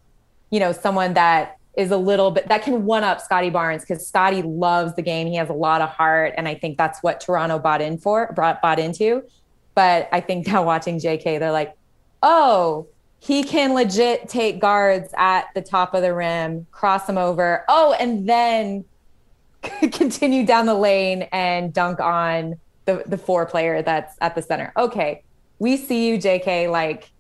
you 0.50 0.60
know 0.60 0.74
someone 0.74 1.14
that 1.14 1.57
is 1.78 1.92
a 1.92 1.98
little 1.98 2.32
bit 2.32 2.50
that 2.50 2.64
can 2.64 2.86
one 2.86 3.04
up 3.04 3.22
Scottie 3.22 3.52
Barnes 3.52 3.84
because 3.84 4.06
Scottie 4.06 4.42
loves 4.42 4.96
the 4.96 5.04
game. 5.04 5.28
He 5.28 5.36
has 5.36 5.48
a 5.48 5.54
lot 5.54 5.80
of 5.80 5.90
heart, 5.90 6.34
and 6.36 6.48
I 6.48 6.56
think 6.56 6.78
that's 6.78 7.02
what 7.04 7.22
Toronto 7.22 7.60
bought 7.60 7.82
in 7.82 8.00
for, 8.00 8.34
brought 8.34 8.62
bought 8.62 8.80
into. 8.80 9.24
But 9.76 10.10
I 10.12 10.20
think 10.20 10.48
now 10.52 10.64
watching 10.64 11.00
JK, 11.00 11.40
they're 11.40 11.52
like, 11.52 11.78
oh, 12.24 12.88
he 13.20 13.44
can 13.44 13.74
legit 13.74 14.28
take 14.28 14.60
guards 14.60 15.14
at 15.16 15.48
the 15.54 15.62
top 15.62 15.94
of 15.94 16.02
the 16.02 16.14
rim, 16.14 16.66
cross 16.72 17.06
them 17.06 17.18
over. 17.18 17.64
Oh, 17.68 17.96
and 18.00 18.28
then 18.28 18.84
continue 19.92 20.46
down 20.46 20.66
the 20.66 20.76
lane 20.76 21.24
and 21.32 21.74
dunk 21.74 22.00
on 22.00 22.60
the 22.86 23.04
the 23.06 23.18
four 23.18 23.46
player 23.46 23.84
that's 23.84 24.18
at 24.20 24.34
the 24.34 24.42
center. 24.42 24.74
Okay, 24.76 25.24
we 25.60 25.78
see 25.78 26.08
you, 26.08 26.18
JK. 26.18 26.72
Like 26.72 27.12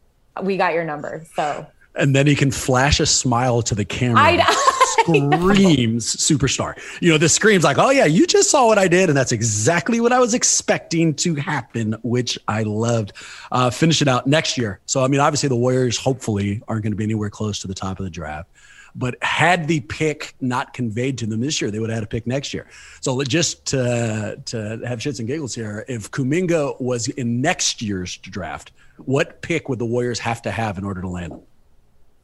we 0.42 0.58
got 0.58 0.74
your 0.74 0.84
number. 0.84 1.26
So 1.36 1.68
and 1.98 2.16
then 2.16 2.28
he 2.28 2.36
can 2.36 2.52
flash 2.52 3.00
a 3.00 3.06
smile 3.06 3.62
to 3.64 3.76
the 3.76 3.86
camera. 3.86 4.20
I, 4.20 4.74
screams 5.02 6.16
superstar. 6.16 6.78
You 7.02 7.12
know, 7.12 7.18
this 7.18 7.34
screams 7.34 7.64
like, 7.64 7.78
"Oh 7.78 7.90
yeah, 7.90 8.06
you 8.06 8.28
just 8.28 8.50
saw 8.50 8.68
what 8.68 8.78
I 8.78 8.88
did," 8.88 9.10
and 9.10 9.18
that's 9.18 9.32
exactly 9.32 10.00
what 10.00 10.14
I 10.14 10.20
was 10.20 10.34
expecting 10.34 11.14
to 11.16 11.36
happen, 11.36 11.96
which 12.04 12.38
I 12.48 12.64
loved. 12.64 13.14
Uh, 13.52 13.70
finish 13.70 14.02
it 14.02 14.08
out 14.08 14.28
next 14.28 14.58
year. 14.58 14.80
So 14.86 15.04
I 15.04 15.08
mean, 15.08 15.20
obviously 15.20 15.50
the 15.50 15.56
Warriors 15.56 15.98
hopefully 15.98 16.62
aren't 16.68 16.84
going 16.84 16.92
to 16.92 16.98
be 16.98 17.04
anywhere 17.04 17.30
close 17.30 17.60
to 17.60 17.68
the 17.68 17.76
top 17.76 18.00
of 18.00 18.06
the 18.06 18.10
draft. 18.10 18.50
But 18.96 19.22
had 19.24 19.68
the 19.68 19.82
pick 19.82 20.34
not 20.42 20.74
conveyed 20.74 21.20
to 21.20 21.28
them 21.28 21.40
this 21.40 21.62
year, 21.62 21.70
they 21.70 21.80
would 21.80 21.92
have 21.92 21.98
had 21.98 22.04
a 22.04 22.08
pick 22.08 22.26
next 22.26 22.52
year. 22.52 22.68
So 23.00 23.22
just 23.24 23.66
to, 23.68 24.42
to 24.46 24.82
have 24.88 24.98
shits 25.00 25.20
and 25.20 25.28
giggles 25.28 25.54
here, 25.54 25.86
if 25.88 26.10
Kuminga 26.10 26.82
was 26.82 27.08
in 27.08 27.40
next 27.40 27.84
year's 27.84 28.18
draft, 28.18 28.72
what 28.98 29.44
pick 29.44 29.70
would 29.70 29.78
the 29.78 29.86
Warriors 29.86 30.18
have 30.20 30.42
to 30.44 30.52
have 30.52 30.80
in 30.80 30.84
order 30.84 31.02
to 31.02 31.08
land 31.08 31.34
him? 31.34 31.42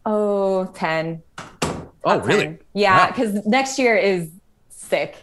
Oh, 0.05 0.65
10. 0.75 1.21
Oh, 2.05 2.19
really? 2.19 2.43
10. 2.43 2.59
Yeah, 2.73 2.97
Wow. 3.05 3.07
because 3.07 3.45
next 3.45 3.79
year 3.79 3.95
is 3.95 4.29
sick. 4.69 5.15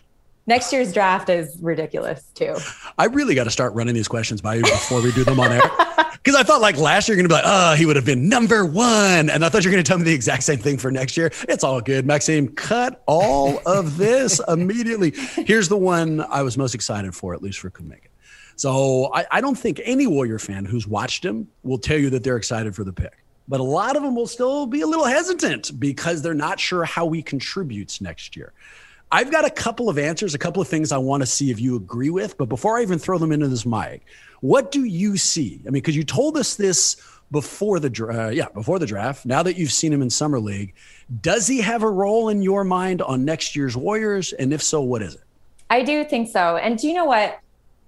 Next 0.46 0.72
year's 0.72 0.92
draft 0.92 1.28
is 1.28 1.56
ridiculous 1.60 2.24
too. 2.34 2.56
I 2.98 3.04
really 3.04 3.34
got 3.34 3.44
to 3.44 3.50
start 3.50 3.74
running 3.74 3.94
these 3.94 4.08
questions 4.08 4.40
by 4.40 4.56
you 4.56 4.62
before 4.62 5.00
we 5.02 5.12
do 5.12 5.22
them 5.24 5.38
on 5.40 5.52
air. 5.52 5.62
Because 6.22 6.38
I 6.38 6.42
thought 6.42 6.60
like 6.60 6.76
last 6.76 7.08
year 7.08 7.16
you're 7.16 7.26
gonna 7.26 7.40
be 7.40 7.42
like, 7.42 7.50
oh, 7.70 7.74
he 7.76 7.86
would 7.86 7.96
have 7.96 8.04
been 8.04 8.28
number 8.28 8.66
one, 8.66 9.30
and 9.30 9.42
I 9.42 9.48
thought 9.48 9.64
you're 9.64 9.70
gonna 9.72 9.82
tell 9.82 9.96
me 9.96 10.04
the 10.04 10.12
exact 10.12 10.42
same 10.42 10.58
thing 10.58 10.76
for 10.76 10.90
next 10.90 11.16
year. 11.16 11.32
It's 11.48 11.64
all 11.64 11.80
good, 11.80 12.04
Maxime. 12.04 12.48
Cut 12.48 13.02
all 13.06 13.58
of 13.64 13.96
this 13.96 14.38
immediately. 14.48 15.12
Here's 15.46 15.70
the 15.70 15.78
one 15.78 16.20
I 16.20 16.42
was 16.42 16.58
most 16.58 16.74
excited 16.74 17.14
for, 17.14 17.32
at 17.32 17.42
least 17.42 17.58
for 17.60 17.70
Kuminga. 17.70 18.08
So 18.56 19.10
I, 19.14 19.24
I 19.30 19.40
don't 19.40 19.54
think 19.58 19.80
any 19.82 20.06
Warrior 20.06 20.38
fan 20.38 20.66
who's 20.66 20.86
watched 20.86 21.24
him 21.24 21.48
will 21.62 21.78
tell 21.78 21.96
you 21.96 22.10
that 22.10 22.22
they're 22.22 22.36
excited 22.36 22.76
for 22.76 22.84
the 22.84 22.92
pick. 22.92 23.19
But 23.50 23.58
a 23.58 23.64
lot 23.64 23.96
of 23.96 24.04
them 24.04 24.14
will 24.14 24.28
still 24.28 24.64
be 24.64 24.82
a 24.82 24.86
little 24.86 25.04
hesitant 25.04 25.78
because 25.80 26.22
they're 26.22 26.34
not 26.34 26.60
sure 26.60 26.84
how 26.84 27.04
we 27.04 27.20
contributes 27.20 28.00
next 28.00 28.36
year. 28.36 28.52
I've 29.10 29.32
got 29.32 29.44
a 29.44 29.50
couple 29.50 29.88
of 29.88 29.98
answers, 29.98 30.34
a 30.34 30.38
couple 30.38 30.62
of 30.62 30.68
things 30.68 30.92
I 30.92 30.98
want 30.98 31.24
to 31.24 31.26
see 31.26 31.50
if 31.50 31.58
you 31.58 31.74
agree 31.74 32.10
with. 32.10 32.38
But 32.38 32.48
before 32.48 32.78
I 32.78 32.82
even 32.82 33.00
throw 33.00 33.18
them 33.18 33.32
into 33.32 33.48
this 33.48 33.66
mic, 33.66 34.06
what 34.40 34.70
do 34.70 34.84
you 34.84 35.16
see? 35.16 35.60
I 35.62 35.70
mean, 35.70 35.72
because 35.72 35.96
you 35.96 36.04
told 36.04 36.36
us 36.36 36.54
this 36.54 36.96
before 37.32 37.80
the 37.80 38.08
uh, 38.08 38.28
yeah 38.28 38.46
before 38.54 38.78
the 38.78 38.86
draft. 38.86 39.26
Now 39.26 39.42
that 39.42 39.56
you've 39.56 39.72
seen 39.72 39.92
him 39.92 40.00
in 40.00 40.10
summer 40.10 40.38
league, 40.38 40.72
does 41.20 41.48
he 41.48 41.60
have 41.60 41.82
a 41.82 41.90
role 41.90 42.28
in 42.28 42.42
your 42.42 42.62
mind 42.62 43.02
on 43.02 43.24
next 43.24 43.56
year's 43.56 43.76
Warriors? 43.76 44.32
And 44.32 44.52
if 44.52 44.62
so, 44.62 44.80
what 44.80 45.02
is 45.02 45.16
it? 45.16 45.22
I 45.70 45.82
do 45.82 46.04
think 46.04 46.28
so. 46.28 46.56
And 46.56 46.78
do 46.78 46.86
you 46.86 46.94
know 46.94 47.04
what? 47.04 47.40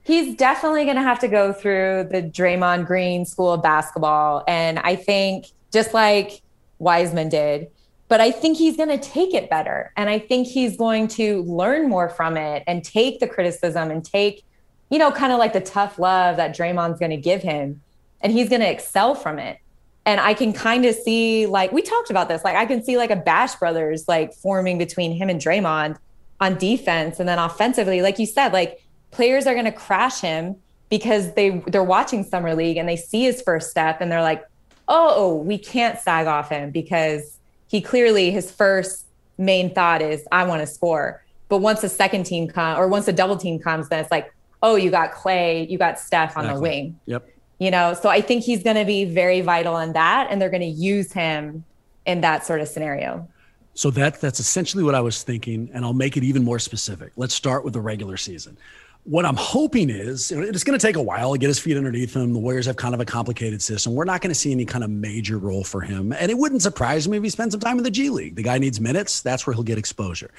He's 0.04 0.34
definitely 0.36 0.84
going 0.84 0.96
to 0.96 1.02
have 1.02 1.20
to 1.20 1.28
go 1.28 1.52
through 1.52 2.08
the 2.10 2.22
Draymond 2.22 2.86
Green 2.86 3.24
School 3.24 3.52
of 3.52 3.62
Basketball. 3.62 4.44
And 4.48 4.80
I 4.80 4.96
think 4.96 5.46
just 5.72 5.94
like 5.94 6.42
Wiseman 6.78 7.28
did, 7.28 7.68
but 8.08 8.20
I 8.20 8.30
think 8.30 8.58
he's 8.58 8.76
going 8.76 8.88
to 8.88 8.98
take 8.98 9.32
it 9.32 9.48
better. 9.48 9.92
And 9.96 10.10
I 10.10 10.18
think 10.18 10.48
he's 10.48 10.76
going 10.76 11.08
to 11.08 11.42
learn 11.44 11.88
more 11.88 12.08
from 12.08 12.36
it 12.36 12.64
and 12.66 12.84
take 12.84 13.20
the 13.20 13.28
criticism 13.28 13.90
and 13.90 14.04
take, 14.04 14.44
you 14.90 14.98
know, 14.98 15.12
kind 15.12 15.32
of 15.32 15.38
like 15.38 15.52
the 15.52 15.60
tough 15.60 15.98
love 15.98 16.36
that 16.36 16.54
Draymond's 16.54 16.98
going 16.98 17.12
to 17.12 17.16
give 17.16 17.42
him. 17.42 17.80
And 18.20 18.32
he's 18.32 18.48
going 18.48 18.60
to 18.60 18.70
excel 18.70 19.14
from 19.14 19.38
it. 19.38 19.58
And 20.04 20.20
I 20.20 20.34
can 20.34 20.52
kind 20.52 20.84
of 20.84 20.96
see, 20.96 21.46
like, 21.46 21.70
we 21.70 21.80
talked 21.80 22.10
about 22.10 22.28
this, 22.28 22.42
like, 22.42 22.56
I 22.56 22.66
can 22.66 22.82
see 22.82 22.96
like 22.96 23.10
a 23.10 23.16
Bash 23.16 23.54
Brothers 23.54 24.08
like 24.08 24.34
forming 24.34 24.76
between 24.76 25.12
him 25.12 25.30
and 25.30 25.40
Draymond 25.40 25.96
on 26.40 26.58
defense. 26.58 27.20
And 27.20 27.28
then 27.28 27.38
offensively, 27.38 28.02
like 28.02 28.18
you 28.18 28.26
said, 28.26 28.52
like, 28.52 28.81
players 29.12 29.46
are 29.46 29.52
going 29.54 29.66
to 29.66 29.72
crash 29.72 30.20
him 30.20 30.56
because 30.90 31.32
they 31.34 31.62
they're 31.68 31.84
watching 31.84 32.24
summer 32.24 32.54
league 32.54 32.76
and 32.76 32.88
they 32.88 32.96
see 32.96 33.22
his 33.22 33.40
first 33.40 33.70
step 33.70 34.00
and 34.00 34.10
they're 34.10 34.22
like 34.22 34.44
oh 34.88 35.36
we 35.36 35.56
can't 35.56 35.98
sag 36.00 36.26
off 36.26 36.48
him 36.50 36.70
because 36.70 37.38
he 37.68 37.80
clearly 37.80 38.30
his 38.32 38.50
first 38.50 39.06
main 39.38 39.72
thought 39.72 40.02
is 40.02 40.26
i 40.32 40.42
want 40.44 40.60
to 40.60 40.66
score 40.66 41.24
but 41.48 41.58
once 41.58 41.80
the 41.80 41.88
second 41.88 42.24
team 42.24 42.48
comes 42.48 42.78
or 42.78 42.88
once 42.88 43.06
the 43.06 43.12
double 43.12 43.36
team 43.36 43.58
comes 43.58 43.88
then 43.88 44.00
it's 44.00 44.10
like 44.10 44.34
oh 44.62 44.74
you 44.76 44.90
got 44.90 45.12
klay 45.12 45.68
you 45.70 45.78
got 45.78 45.98
steph 45.98 46.36
on 46.36 46.46
the 46.46 46.60
wing 46.60 46.98
Yep. 47.06 47.26
you 47.58 47.70
know 47.70 47.94
so 47.94 48.08
i 48.10 48.20
think 48.20 48.42
he's 48.44 48.62
going 48.62 48.76
to 48.76 48.84
be 48.84 49.04
very 49.04 49.40
vital 49.40 49.78
in 49.78 49.92
that 49.94 50.26
and 50.30 50.40
they're 50.42 50.50
going 50.50 50.60
to 50.62 50.66
use 50.66 51.12
him 51.12 51.64
in 52.06 52.20
that 52.20 52.44
sort 52.44 52.60
of 52.60 52.68
scenario 52.68 53.26
So 53.74 53.90
that 53.92 54.20
that's 54.20 54.40
essentially 54.40 54.84
what 54.84 54.94
I 54.94 55.00
was 55.00 55.22
thinking, 55.22 55.70
and 55.72 55.82
I'll 55.82 55.94
make 55.94 56.18
it 56.18 56.24
even 56.24 56.44
more 56.44 56.58
specific. 56.58 57.12
Let's 57.16 57.32
start 57.32 57.64
with 57.64 57.72
the 57.72 57.80
regular 57.80 58.18
season. 58.18 58.58
What 59.04 59.26
I'm 59.26 59.34
hoping 59.34 59.90
is 59.90 60.30
it's 60.30 60.62
going 60.62 60.78
to 60.78 60.86
take 60.86 60.94
a 60.94 61.02
while 61.02 61.32
to 61.32 61.38
get 61.38 61.48
his 61.48 61.58
feet 61.58 61.76
underneath 61.76 62.14
him. 62.14 62.32
The 62.32 62.38
Warriors 62.38 62.66
have 62.66 62.76
kind 62.76 62.94
of 62.94 63.00
a 63.00 63.04
complicated 63.04 63.60
system. 63.60 63.94
We're 63.94 64.04
not 64.04 64.20
going 64.20 64.30
to 64.30 64.34
see 64.34 64.52
any 64.52 64.64
kind 64.64 64.84
of 64.84 64.90
major 64.90 65.38
role 65.38 65.64
for 65.64 65.80
him, 65.80 66.12
and 66.12 66.30
it 66.30 66.38
wouldn't 66.38 66.62
surprise 66.62 67.08
me 67.08 67.16
if 67.16 67.24
he 67.24 67.28
spends 67.28 67.52
some 67.52 67.60
time 67.60 67.78
in 67.78 67.84
the 67.84 67.90
G 67.90 68.10
League. 68.10 68.36
The 68.36 68.44
guy 68.44 68.58
needs 68.58 68.80
minutes. 68.80 69.20
That's 69.20 69.44
where 69.44 69.54
he'll 69.54 69.64
get 69.64 69.76
exposure. 69.76 70.30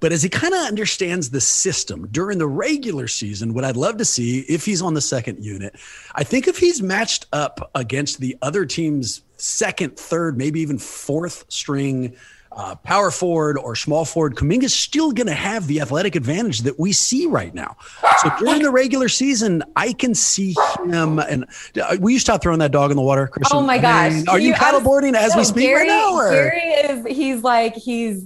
But 0.00 0.12
as 0.12 0.22
he 0.22 0.28
kind 0.28 0.52
of 0.52 0.60
understands 0.60 1.30
the 1.30 1.40
system 1.40 2.08
during 2.10 2.36
the 2.36 2.46
regular 2.46 3.08
season, 3.08 3.54
what 3.54 3.64
I'd 3.64 3.76
love 3.76 3.96
to 3.96 4.04
see 4.04 4.40
if 4.40 4.66
he's 4.66 4.82
on 4.82 4.92
the 4.92 5.00
second 5.00 5.42
unit, 5.42 5.76
I 6.14 6.22
think 6.22 6.46
if 6.46 6.58
he's 6.58 6.82
matched 6.82 7.26
up 7.32 7.70
against 7.74 8.20
the 8.20 8.36
other 8.42 8.66
team's 8.66 9.22
second, 9.38 9.98
third, 9.98 10.36
maybe 10.36 10.60
even 10.60 10.78
fourth 10.78 11.46
string 11.48 12.14
uh, 12.52 12.74
power 12.76 13.10
forward 13.10 13.56
or 13.58 13.76
small 13.76 14.04
forward, 14.04 14.34
Kuminga's 14.34 14.74
still 14.74 15.12
going 15.12 15.26
to 15.26 15.34
have 15.34 15.66
the 15.66 15.80
athletic 15.80 16.16
advantage 16.16 16.60
that 16.60 16.78
we 16.78 16.92
see 16.92 17.26
right 17.26 17.54
now. 17.54 17.76
So 18.18 18.30
during 18.38 18.62
the 18.62 18.70
regular 18.70 19.08
season, 19.08 19.62
I 19.76 19.92
can 19.92 20.14
see 20.14 20.54
him. 20.84 21.18
And 21.18 21.46
uh, 21.80 21.96
will 22.00 22.10
you 22.10 22.18
stop 22.18 22.42
throwing 22.42 22.58
that 22.58 22.72
dog 22.72 22.90
in 22.90 22.96
the 22.96 23.02
water? 23.02 23.30
Oh 23.52 23.62
my 23.62 23.74
I 23.74 23.78
gosh! 23.78 24.12
mean, 24.12 24.28
are 24.28 24.38
you, 24.38 24.54
paddleboarding 24.54 25.14
as 25.14 25.36
we 25.36 25.44
speak 25.44 25.64
Gary, 25.64 25.80
right 25.80 25.88
now? 25.88 26.14
Or? 26.14 26.30
Gary 26.30 26.60
is 26.60 27.16
he's 27.16 27.42
like 27.42 27.74
he's 27.74 28.24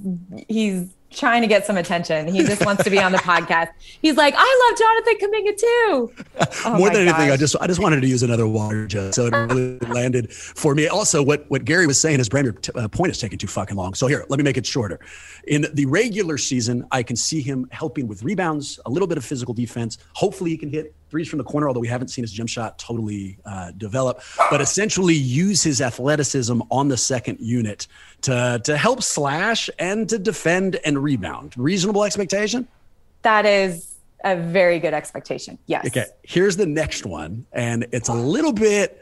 he's 0.48 0.88
trying 1.14 1.42
to 1.42 1.48
get 1.48 1.66
some 1.66 1.76
attention. 1.76 2.28
He 2.28 2.42
just 2.42 2.64
wants 2.64 2.84
to 2.84 2.90
be 2.90 2.98
on 2.98 3.12
the 3.12 3.18
podcast. 3.18 3.68
He's 3.78 4.16
like, 4.16 4.34
I 4.36 4.70
love 4.70 4.78
Jonathan 4.78 5.14
Kuminga 5.20 5.56
too. 5.56 6.24
Oh 6.66 6.78
More 6.78 6.90
than 6.90 7.08
anything, 7.08 7.30
I 7.30 7.36
just 7.36 7.56
I 7.60 7.66
just 7.66 7.80
wanted 7.80 8.00
to 8.00 8.06
use 8.06 8.22
another 8.22 8.46
water 8.46 8.86
jet, 8.86 9.14
so 9.14 9.26
it 9.26 9.32
really 9.32 9.78
landed 9.78 10.32
for 10.32 10.74
me. 10.74 10.88
Also, 10.88 11.22
what 11.22 11.44
what 11.48 11.64
Gary 11.64 11.86
was 11.86 12.00
saying 12.00 12.20
is, 12.20 12.28
Bram, 12.28 12.44
your 12.44 12.54
t- 12.54 12.72
uh, 12.74 12.88
point 12.88 13.10
is 13.10 13.18
taking 13.18 13.38
too 13.38 13.46
fucking 13.46 13.76
long. 13.76 13.94
So 13.94 14.06
here, 14.06 14.24
let 14.28 14.38
me 14.38 14.44
make 14.44 14.56
it 14.56 14.66
shorter. 14.66 15.00
In 15.46 15.66
the 15.74 15.86
regular 15.86 16.38
season, 16.38 16.86
I 16.90 17.02
can 17.02 17.16
see 17.16 17.40
him 17.40 17.66
helping 17.70 18.08
with 18.08 18.22
rebounds, 18.22 18.80
a 18.86 18.90
little 18.90 19.08
bit 19.08 19.18
of 19.18 19.24
physical 19.24 19.54
defense. 19.54 19.98
Hopefully, 20.14 20.50
he 20.50 20.56
can 20.56 20.70
hit 20.70 20.94
threes 21.10 21.28
from 21.28 21.38
the 21.38 21.44
corner, 21.44 21.68
although 21.68 21.80
we 21.80 21.88
haven't 21.88 22.08
seen 22.08 22.24
his 22.24 22.32
jump 22.32 22.48
shot 22.48 22.78
totally 22.78 23.38
uh, 23.44 23.70
develop. 23.72 24.20
But 24.50 24.60
essentially, 24.60 25.14
use 25.14 25.62
his 25.62 25.80
athleticism 25.80 26.60
on 26.70 26.88
the 26.88 26.96
second 26.96 27.38
unit 27.40 27.86
to 28.24 28.60
to 28.64 28.76
help 28.76 29.02
slash 29.02 29.70
and 29.78 30.08
to 30.08 30.18
defend 30.18 30.76
and 30.84 31.02
rebound. 31.02 31.54
Reasonable 31.56 32.04
expectation. 32.04 32.68
that 33.22 33.46
is 33.46 33.94
a 34.24 34.36
very 34.36 34.78
good 34.78 34.94
expectation. 34.94 35.58
Yes. 35.66 35.86
Okay, 35.86 36.06
here's 36.22 36.56
the 36.56 36.66
next 36.66 37.04
one, 37.06 37.46
and 37.52 37.86
it's 37.92 38.08
a 38.08 38.14
little 38.14 38.52
bit 38.52 39.00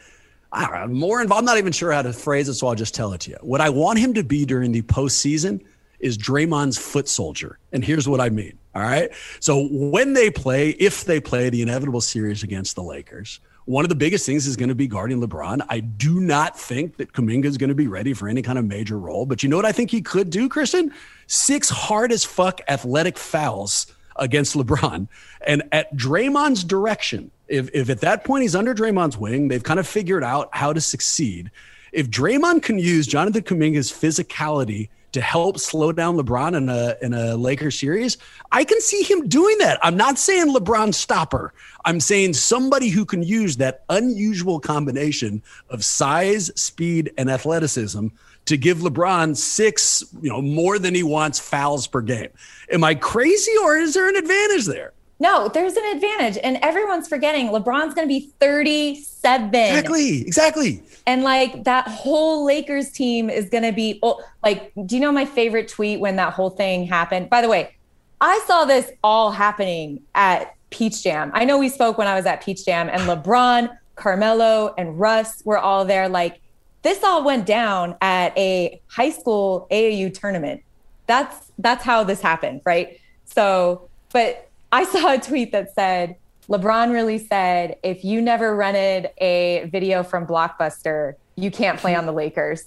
I 0.55 0.66
don't 0.66 0.93
know, 0.93 0.99
more 0.99 1.23
involved. 1.23 1.39
I'm 1.41 1.45
not 1.47 1.59
even 1.59 1.73
sure 1.73 1.93
how 1.93 2.03
to 2.03 2.12
phrase 2.12 2.49
it, 2.49 2.55
so 2.55 2.66
I'll 2.66 2.75
just 2.75 2.95
tell 2.95 3.12
it 3.14 3.23
to 3.23 3.31
you. 3.31 3.39
What 3.41 3.61
I 3.61 3.70
want 3.70 3.99
him 3.99 4.12
to 4.14 4.25
be 4.25 4.45
during 4.45 4.73
the 4.73 4.83
postseason 4.83 5.64
is 6.01 6.18
Draymond's 6.18 6.77
foot 6.77 7.09
soldier, 7.09 7.59
and 7.73 7.85
here's 7.85 8.09
what 8.09 8.20
I 8.20 8.29
mean. 8.29 8.59
All 8.75 8.83
right, 8.83 9.11
so 9.41 9.68
when 9.70 10.14
they 10.14 10.31
play, 10.31 10.70
if 10.70 11.05
they 11.05 11.20
play 11.20 11.51
the 11.51 11.62
inevitable 11.62 12.01
series 12.01 12.43
against 12.43 12.75
the 12.75 12.83
Lakers. 12.83 13.41
One 13.65 13.85
of 13.85 13.89
the 13.89 13.95
biggest 13.95 14.27
things 14.27 14.47
is 14.47 14.57
going 14.57 14.71
to 14.71 14.75
be 14.75 14.89
guarding 14.89 15.21
LeBron. 15.21 15.65
I 15.69 15.81
do 15.81 16.21
not 16.21 16.59
think 16.59 16.97
that 16.97 17.13
Kuminga 17.13 17.45
is 17.45 17.59
going 17.59 17.69
to 17.69 17.77
be 17.77 17.87
ready 17.87 18.13
for 18.13 18.29
any 18.29 18.43
kind 18.43 18.59
of 18.59 18.65
major 18.65 18.99
role. 18.99 19.25
But 19.25 19.43
you 19.43 19.49
know 19.49 19.57
what 19.57 19.65
I 19.65 19.73
think 19.73 19.91
he 19.91 20.03
could 20.03 20.31
do, 20.31 20.49
Christian? 20.49 20.93
Six 21.29 21.69
hard 21.69 22.11
as 22.11 22.25
fuck 22.25 22.61
athletic 22.69 23.17
fouls 23.17 23.87
against 24.17 24.57
LeBron. 24.57 25.07
And 25.47 25.63
at 25.71 25.95
Draymond's 25.95 26.65
direction, 26.65 27.31
if, 27.49 27.71
if 27.73 27.89
at 27.89 28.01
that 28.01 28.25
point 28.25 28.43
he's 28.43 28.57
under 28.57 28.75
Draymond's 28.75 29.17
wing, 29.17 29.49
they've 29.49 29.63
kind 29.63 29.79
of 29.79 29.87
figured 29.87 30.25
out 30.25 30.49
how 30.53 30.73
to 30.73 30.81
succeed. 30.81 31.51
If 31.93 32.11
Draymond 32.11 32.63
can 32.63 32.79
use 32.79 33.07
Jonathan 33.07 33.43
Kuminga's 33.43 33.93
physicality 33.93 34.89
to 35.13 35.21
help 35.21 35.59
slow 35.59 35.93
down 35.93 36.17
LeBron 36.17 36.57
in 36.57 36.69
a 36.69 36.97
in 37.03 37.15
a 37.15 37.37
Lakers 37.37 37.79
series, 37.79 38.19
I 38.51 38.65
can 38.65 38.81
see 38.81 39.03
him 39.03 39.29
doing 39.29 39.59
that. 39.59 39.79
I'm 39.83 39.97
not 39.97 40.19
saying 40.19 40.55
LeBron 40.55 40.95
stopper. 40.95 41.53
I'm 41.85 42.01
saying 42.01 42.35
somebody 42.35 42.89
who 42.89 43.05
can 43.05 43.23
use 43.23 43.57
that 43.59 43.85
unusual 43.89 44.59
combination 44.59 45.43
of 45.69 45.85
size, 45.85 46.51
speed, 46.61 47.13
and 47.19 47.31
athleticism 47.31 48.09
to 48.47 48.57
give 48.57 48.79
LeBron 48.79 49.37
six, 49.37 50.03
you 50.21 50.31
know, 50.31 50.43
more 50.43 50.79
than 50.79 50.95
he 50.95 51.03
wants 51.03 51.39
fouls 51.39 51.87
per 51.87 52.01
game. 52.01 52.31
Am 52.71 52.83
I 52.83 52.95
crazy 52.95 53.53
or 53.63 53.77
is 53.77 53.95
there 53.95 54.09
an 54.09 54.17
advantage 54.17 54.67
there? 54.67 54.93
No, 55.23 55.47
there's 55.47 55.77
an 55.77 55.85
advantage. 55.85 56.37
And 56.43 56.59
everyone's 56.62 57.07
forgetting 57.07 57.47
LeBron's 57.51 57.95
going 57.95 58.09
to 58.09 58.09
be 58.09 58.33
37. 58.41 59.55
Exactly. 59.55 60.20
Exactly. 60.23 60.83
And 61.07 61.23
like 61.23 61.62
that 61.62 61.87
whole 61.87 62.45
Lakers 62.45 62.91
team 62.91 63.31
is 63.31 63.49
going 63.49 63.62
to 63.62 63.70
be 63.70 64.01
oh, 64.03 64.20
like, 64.43 64.73
do 64.85 64.97
you 64.97 65.01
know 65.01 65.12
my 65.12 65.25
favorite 65.25 65.68
tweet 65.68 66.01
when 66.01 66.16
that 66.16 66.33
whole 66.33 66.51
thing 66.51 66.87
happened? 66.89 67.31
By 67.31 67.41
the 67.41 67.49
way, 67.49 67.77
I 68.20 68.43
saw 68.49 68.64
this 68.64 68.91
all 69.05 69.31
happening 69.31 70.03
at 70.16 70.57
Peach 70.70 71.05
Jam. 71.05 71.31
I 71.35 71.45
know 71.45 71.57
we 71.57 71.68
spoke 71.68 71.99
when 71.99 72.09
I 72.09 72.16
was 72.16 72.27
at 72.27 72.43
Peach 72.43 72.64
Jam, 72.64 72.89
and 72.89 73.03
LeBron, 73.03 73.70
Carmelo, 73.95 74.75
and 74.77 74.99
Russ 74.99 75.41
were 75.45 75.59
all 75.59 75.85
there. 75.85 76.09
Like, 76.09 76.41
this 76.83 77.05
all 77.05 77.23
went 77.23 77.47
down 77.47 77.97
at 78.01 78.37
a 78.37 78.81
high 78.89 79.11
school 79.11 79.68
AAU 79.70 80.12
tournament. 80.12 80.62
That's 81.07 81.53
that's 81.59 81.85
how 81.85 82.03
this 82.03 82.20
happened, 82.20 82.62
right? 82.64 82.99
So, 83.25 83.89
but 84.12 84.49
I 84.73 84.85
saw 84.85 85.12
a 85.12 85.18
tweet 85.18 85.53
that 85.53 85.75
said 85.75 86.16
LeBron 86.49 86.93
really 86.93 87.18
said, 87.18 87.77
if 87.83 88.05
you 88.05 88.20
never 88.20 88.57
rented 88.57 89.11
a 89.18 89.68
video 89.70 90.03
from 90.03 90.27
Blockbuster, 90.27 91.14
you 91.37 91.51
can't 91.51 91.79
play 91.79 91.95
on 91.95 92.07
the 92.07 92.12
Lakers, 92.12 92.66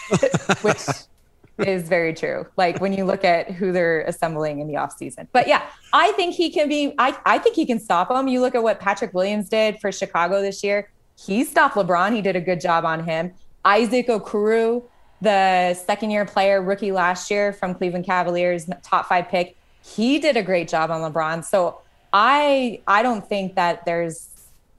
which 0.62 0.86
is 1.58 1.88
very 1.88 2.12
true. 2.12 2.46
Like 2.56 2.80
when 2.80 2.92
you 2.92 3.04
look 3.04 3.24
at 3.24 3.50
who 3.52 3.72
they're 3.72 4.02
assembling 4.02 4.60
in 4.60 4.68
the 4.68 4.74
offseason. 4.74 5.28
But 5.32 5.48
yeah, 5.48 5.62
I 5.92 6.12
think 6.12 6.34
he 6.34 6.50
can 6.50 6.68
be, 6.68 6.94
I, 6.98 7.16
I 7.24 7.38
think 7.38 7.56
he 7.56 7.64
can 7.64 7.80
stop 7.80 8.08
them. 8.08 8.28
You 8.28 8.40
look 8.40 8.54
at 8.54 8.62
what 8.62 8.80
Patrick 8.80 9.14
Williams 9.14 9.48
did 9.48 9.80
for 9.80 9.90
Chicago 9.90 10.42
this 10.42 10.62
year. 10.62 10.90
He 11.18 11.44
stopped 11.44 11.76
LeBron. 11.76 12.14
He 12.14 12.20
did 12.20 12.36
a 12.36 12.40
good 12.40 12.60
job 12.60 12.84
on 12.84 13.04
him. 13.04 13.32
Isaac 13.64 14.08
Okoro, 14.08 14.84
the 15.22 15.74
second 15.74 16.10
year 16.10 16.26
player, 16.26 16.60
rookie 16.60 16.92
last 16.92 17.30
year 17.30 17.52
from 17.52 17.74
Cleveland 17.74 18.04
Cavaliers, 18.04 18.68
top 18.82 19.08
five 19.08 19.28
pick. 19.28 19.56
He 19.94 20.18
did 20.18 20.36
a 20.36 20.42
great 20.42 20.68
job 20.68 20.90
on 20.90 21.00
LeBron. 21.00 21.44
So 21.44 21.80
I 22.12 22.80
I 22.86 23.02
don't 23.02 23.26
think 23.26 23.54
that 23.54 23.84
there's 23.84 24.28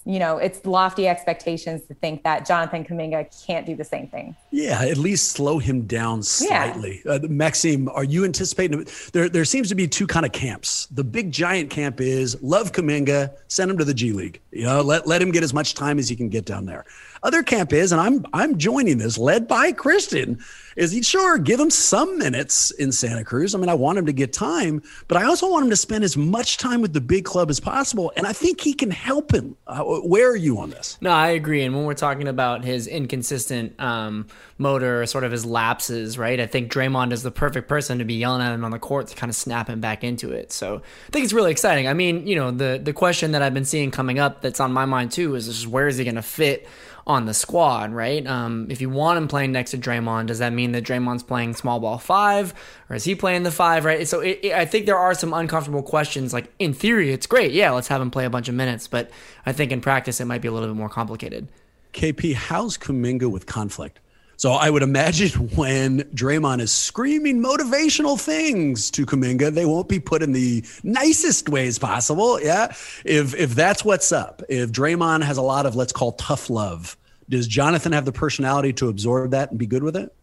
you 0.08 0.20
know, 0.20 0.38
it's 0.38 0.66
lofty 0.66 1.06
expectations 1.06 1.84
to 1.84 1.94
think 1.94 2.24
that 2.24 2.48
Jonathan 2.48 2.86
Kuminga 2.86 3.46
can't 3.46 3.66
do 3.66 3.76
the 3.76 3.84
same 3.84 4.08
thing. 4.08 4.38
Yeah, 4.52 4.82
at 4.82 4.96
least 4.96 5.34
slow 5.34 5.60
him 5.60 5.82
down 5.82 6.24
slightly. 6.24 7.02
Yeah. 7.06 7.12
Uh, 7.12 7.20
Maxime, 7.24 7.90
are 7.90 8.06
you 8.06 8.24
anticipating? 8.24 8.88
There, 9.12 9.28
there 9.28 9.44
seems 9.44 9.68
to 9.68 9.76
be 9.76 9.86
two 9.86 10.08
kind 10.08 10.26
of 10.26 10.32
camps. 10.32 10.88
The 10.92 11.04
big 11.04 11.34
giant 11.34 11.70
camp 11.70 12.00
is 12.00 12.42
love 12.42 12.72
Kuminga, 12.72 13.36
send 13.50 13.70
him 13.70 13.78
to 13.80 13.84
the 13.84 13.94
G 13.94 14.14
League. 14.14 14.40
You 14.52 14.64
know, 14.64 14.82
let 14.82 15.08
let 15.08 15.22
him 15.22 15.30
get 15.30 15.44
as 15.44 15.54
much 15.54 15.74
time 15.74 16.00
as 16.00 16.08
he 16.08 16.16
can 16.16 16.30
get 16.30 16.46
down 16.46 16.66
there. 16.66 16.86
Other 17.22 17.44
camp 17.44 17.74
is, 17.74 17.92
and 17.92 18.00
I'm 18.00 18.26
I'm 18.32 18.58
joining 18.58 19.00
this, 19.00 19.18
led 19.18 19.46
by 19.46 19.74
Krysten, 19.74 20.42
is 20.78 20.92
he 20.92 21.02
sure 21.02 21.38
give 21.40 21.60
him 21.60 21.72
some 21.72 22.18
minutes 22.18 22.72
in 22.72 22.92
Santa 22.92 23.26
Cruz. 23.26 23.54
I 23.54 23.58
mean, 23.58 23.68
I 23.68 23.74
want 23.74 23.98
him 23.98 24.06
to 24.06 24.14
get 24.14 24.32
time, 24.32 24.84
but 25.08 25.18
I 25.18 25.24
also 25.24 25.50
want 25.50 25.66
him 25.66 25.70
to 25.72 25.76
spend 25.76 26.04
as 26.04 26.16
much 26.16 26.58
time 26.58 26.82
with 26.82 26.94
the 26.94 27.02
big 27.02 27.26
club 27.26 27.50
as 27.50 27.60
possible, 27.60 28.14
and 28.16 28.26
I 28.26 28.32
think 28.32 28.62
he 28.62 28.74
can 28.74 28.92
help 28.92 29.34
him. 29.34 29.58
Uh, 29.66 29.84
where 29.84 30.30
are 30.30 30.36
you 30.36 30.60
on 30.60 30.70
this? 30.70 30.98
No, 31.02 31.10
I 31.10 31.30
agree. 31.30 31.64
And 31.64 31.76
when 31.76 31.86
we're 31.86 31.96
talking 31.96 32.28
about 32.28 32.64
his 32.64 32.86
inconsistent 32.88 33.78
um, 33.80 34.28
motor, 34.60 35.06
sort 35.08 35.24
of 35.24 35.32
his 35.32 35.46
lapses, 35.46 36.18
right? 36.18 36.40
I 36.40 36.46
think 36.46 36.72
Draymond 36.72 37.12
is 37.12 37.24
the 37.24 37.32
perfect 37.32 37.68
person 37.68 37.98
to 37.98 38.06
be 38.06 38.14
yelling 38.14 38.44
at 38.44 38.54
him 38.54 38.64
on 38.64 38.72
the 38.72 38.80
court 38.80 39.08
to 39.08 39.16
kind 39.16 39.32
of 39.32 39.36
snap 39.36 39.68
him 39.68 39.82
back 39.82 40.04
into 40.04 40.32
it. 40.32 40.52
So 40.52 40.76
I 40.76 41.12
think 41.12 41.24
it's 41.24 41.34
really 41.34 41.52
exciting. 41.52 41.88
I 41.88 41.94
mean, 41.94 42.28
you 42.28 42.36
know, 42.36 42.52
the 42.52 42.80
the 42.82 42.94
question 42.94 43.32
that 43.32 43.42
I've 43.42 43.54
been 43.54 43.66
seeing 43.66 43.90
coming 43.90 44.20
up 44.20 44.42
that's 44.42 44.60
on 44.60 44.72
my 44.72 44.86
mind 44.86 45.12
too 45.12 45.34
is 45.34 45.48
just 45.48 45.66
where 45.66 45.88
is 45.88 45.98
he 45.98 46.04
going 46.04 46.16
to 46.16 46.22
fit? 46.22 46.68
On 47.08 47.26
the 47.26 47.34
squad, 47.34 47.94
right? 47.94 48.28
Um, 48.28 48.68
if 48.70 48.82
you 48.82 48.90
want 48.90 49.18
him 49.18 49.30
playing 49.30 49.54
next 49.54 49.72
to 49.72 49.78
Draymond, 49.78 50.28
does 50.28 50.40
that 50.40 50.52
mean 50.52 50.74
that 50.74 50.84
Draymond's 50.84 51.24
playing 51.24 51.56
small 51.56 51.80
ball 51.80 51.98
five, 51.98 52.54
or 52.90 52.98
is 52.98 53.06
he 53.06 53.16
playing 53.16 53.44
the 53.44 53.52
five, 53.52 53.86
right? 53.86 54.06
So 54.06 54.20
it, 54.20 54.40
it, 54.44 54.54
I 54.54 54.66
think 54.66 54.86
there 54.86 54.98
are 54.98 55.14
some 55.14 55.34
uncomfortable 55.34 55.82
questions. 55.82 56.34
Like 56.34 56.52
in 56.60 56.74
theory, 56.74 57.12
it's 57.12 57.26
great, 57.26 57.54
yeah, 57.54 57.72
let's 57.72 57.88
have 57.88 58.02
him 58.02 58.12
play 58.12 58.26
a 58.26 58.30
bunch 58.30 58.50
of 58.50 58.56
minutes, 58.56 58.88
but 58.88 59.10
I 59.46 59.54
think 59.54 59.72
in 59.72 59.80
practice 59.80 60.20
it 60.20 60.26
might 60.26 60.42
be 60.42 60.50
a 60.50 60.52
little 60.52 60.68
bit 60.68 60.76
more 60.76 60.90
complicated. 60.90 61.48
KP, 61.94 62.36
how's 62.36 62.78
Kuminga 62.78 63.32
with 63.32 63.46
conflict? 63.46 64.00
So 64.38 64.52
I 64.52 64.70
would 64.70 64.84
imagine 64.84 65.50
when 65.56 66.02
Draymond 66.14 66.62
is 66.62 66.72
screaming 66.72 67.42
motivational 67.42 68.20
things 68.20 68.90
to 68.92 69.06
Kuminga, 69.06 69.54
they 69.54 69.66
won't 69.66 69.90
be 69.90 70.00
put 70.00 70.24
in 70.24 70.32
the 70.32 70.64
nicest 70.84 71.50
ways 71.50 71.78
possible. 71.78 72.40
Yeah. 72.40 72.68
If 73.04 73.36
if 73.36 73.56
that's 73.56 73.84
what's 73.84 74.12
up, 74.12 74.42
if 74.48 74.72
Draymond 74.72 75.24
has 75.24 75.38
a 75.38 75.42
lot 75.42 75.66
of 75.66 75.76
let's 75.76 75.92
call 75.92 76.14
tough 76.14 76.50
love, 76.50 76.96
does 77.30 77.48
Jonathan 77.48 77.92
have 77.92 78.06
the 78.06 78.12
personality 78.12 78.72
to 78.74 78.90
absorb 78.90 79.32
that 79.32 79.50
and 79.50 79.60
be 79.60 79.66
good 79.66 79.84
with 79.84 79.98
it? 79.98 80.14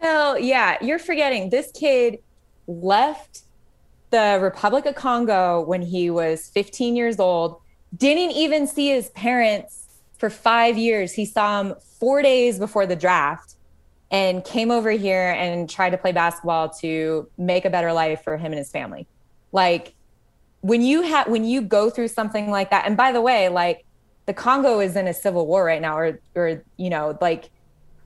Hell 0.00 0.38
yeah. 0.38 0.76
You're 0.82 0.98
forgetting 0.98 1.50
this 1.50 1.70
kid 1.72 2.18
left 2.66 3.42
the 4.10 4.38
Republic 4.40 4.86
of 4.86 4.94
Congo 4.94 5.62
when 5.62 5.82
he 5.82 6.10
was 6.10 6.48
15 6.48 6.96
years 6.96 7.18
old, 7.18 7.60
didn't 7.96 8.32
even 8.32 8.66
see 8.66 8.88
his 8.88 9.08
parents 9.10 9.84
for 10.18 10.30
five 10.30 10.78
years. 10.78 11.12
He 11.12 11.24
saw 11.24 11.60
him 11.60 11.74
four 11.98 12.22
days 12.22 12.58
before 12.58 12.86
the 12.86 12.96
draft 12.96 13.54
and 14.10 14.44
came 14.44 14.70
over 14.70 14.90
here 14.90 15.30
and 15.32 15.68
tried 15.68 15.90
to 15.90 15.98
play 15.98 16.12
basketball 16.12 16.70
to 16.70 17.28
make 17.38 17.64
a 17.64 17.70
better 17.70 17.92
life 17.92 18.22
for 18.22 18.36
him 18.36 18.52
and 18.52 18.58
his 18.58 18.70
family. 18.70 19.06
Like 19.52 19.94
when 20.60 20.82
you 20.82 21.02
have 21.02 21.28
when 21.28 21.44
you 21.44 21.60
go 21.62 21.90
through 21.90 22.08
something 22.08 22.50
like 22.50 22.70
that, 22.70 22.86
and 22.86 22.96
by 22.96 23.12
the 23.12 23.20
way, 23.20 23.48
like 23.48 23.84
the 24.26 24.34
Congo 24.34 24.80
is 24.80 24.96
in 24.96 25.06
a 25.06 25.14
civil 25.14 25.46
war 25.46 25.64
right 25.64 25.80
now, 25.80 25.96
or 25.96 26.20
or 26.34 26.62
you 26.76 26.90
know, 26.90 27.16
like 27.20 27.50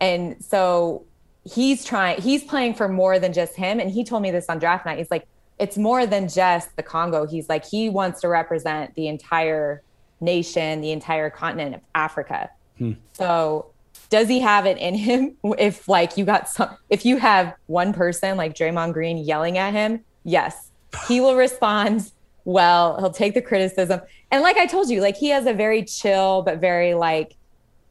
and 0.01 0.43
so 0.43 1.05
he's 1.45 1.85
trying 1.85 2.21
he's 2.21 2.45
playing 2.45 2.75
for 2.75 2.89
more 2.89 3.19
than 3.19 3.33
just 3.33 3.57
him. 3.57 3.81
And 3.81 3.91
he 3.91 4.05
told 4.05 4.23
me 4.23 4.31
this 4.31 4.47
on 4.49 4.59
draft 4.59 4.87
night. 4.87 4.99
He's 4.99 5.11
like, 5.11 5.27
it's 5.59 5.77
more 5.77 6.07
than 6.07 6.29
just 6.29 6.75
the 6.77 6.83
Congo. 6.83 7.27
He's 7.27 7.49
like, 7.49 7.65
he 7.65 7.89
wants 7.89 8.21
to 8.23 8.29
represent 8.29 8.95
the 8.95 9.09
entire 9.09 9.83
nation, 10.21 10.81
the 10.81 10.93
entire 10.93 11.31
continent 11.31 11.77
of 11.77 11.81
Africa. 11.95 12.51
Hmm. 12.79 12.93
So 13.13 13.73
does 14.11 14.29
he 14.29 14.41
have 14.41 14.67
it 14.67 14.77
in 14.77 14.95
him 14.95 15.37
if 15.59 15.89
like 15.89 16.17
you 16.17 16.25
got 16.25 16.49
some 16.49 16.77
if 16.91 17.07
you 17.07 17.17
have 17.17 17.55
one 17.67 17.93
person 17.93 18.37
like 18.37 18.55
Draymond 18.55 18.93
Green 18.93 19.17
yelling 19.17 19.57
at 19.57 19.73
him, 19.73 20.05
yes. 20.25 20.71
He 21.09 21.21
will 21.21 21.37
respond 21.37 22.11
well, 22.45 22.99
he'll 22.99 23.13
take 23.13 23.35
the 23.35 23.43
criticism. 23.43 24.01
And 24.31 24.43
like 24.43 24.57
I 24.57 24.67
told 24.67 24.89
you, 24.91 25.01
like 25.01 25.17
he 25.17 25.29
has 25.29 25.47
a 25.47 25.53
very 25.53 25.85
chill 25.85 26.43
but 26.43 26.59
very 26.59 26.95
like 26.95 27.37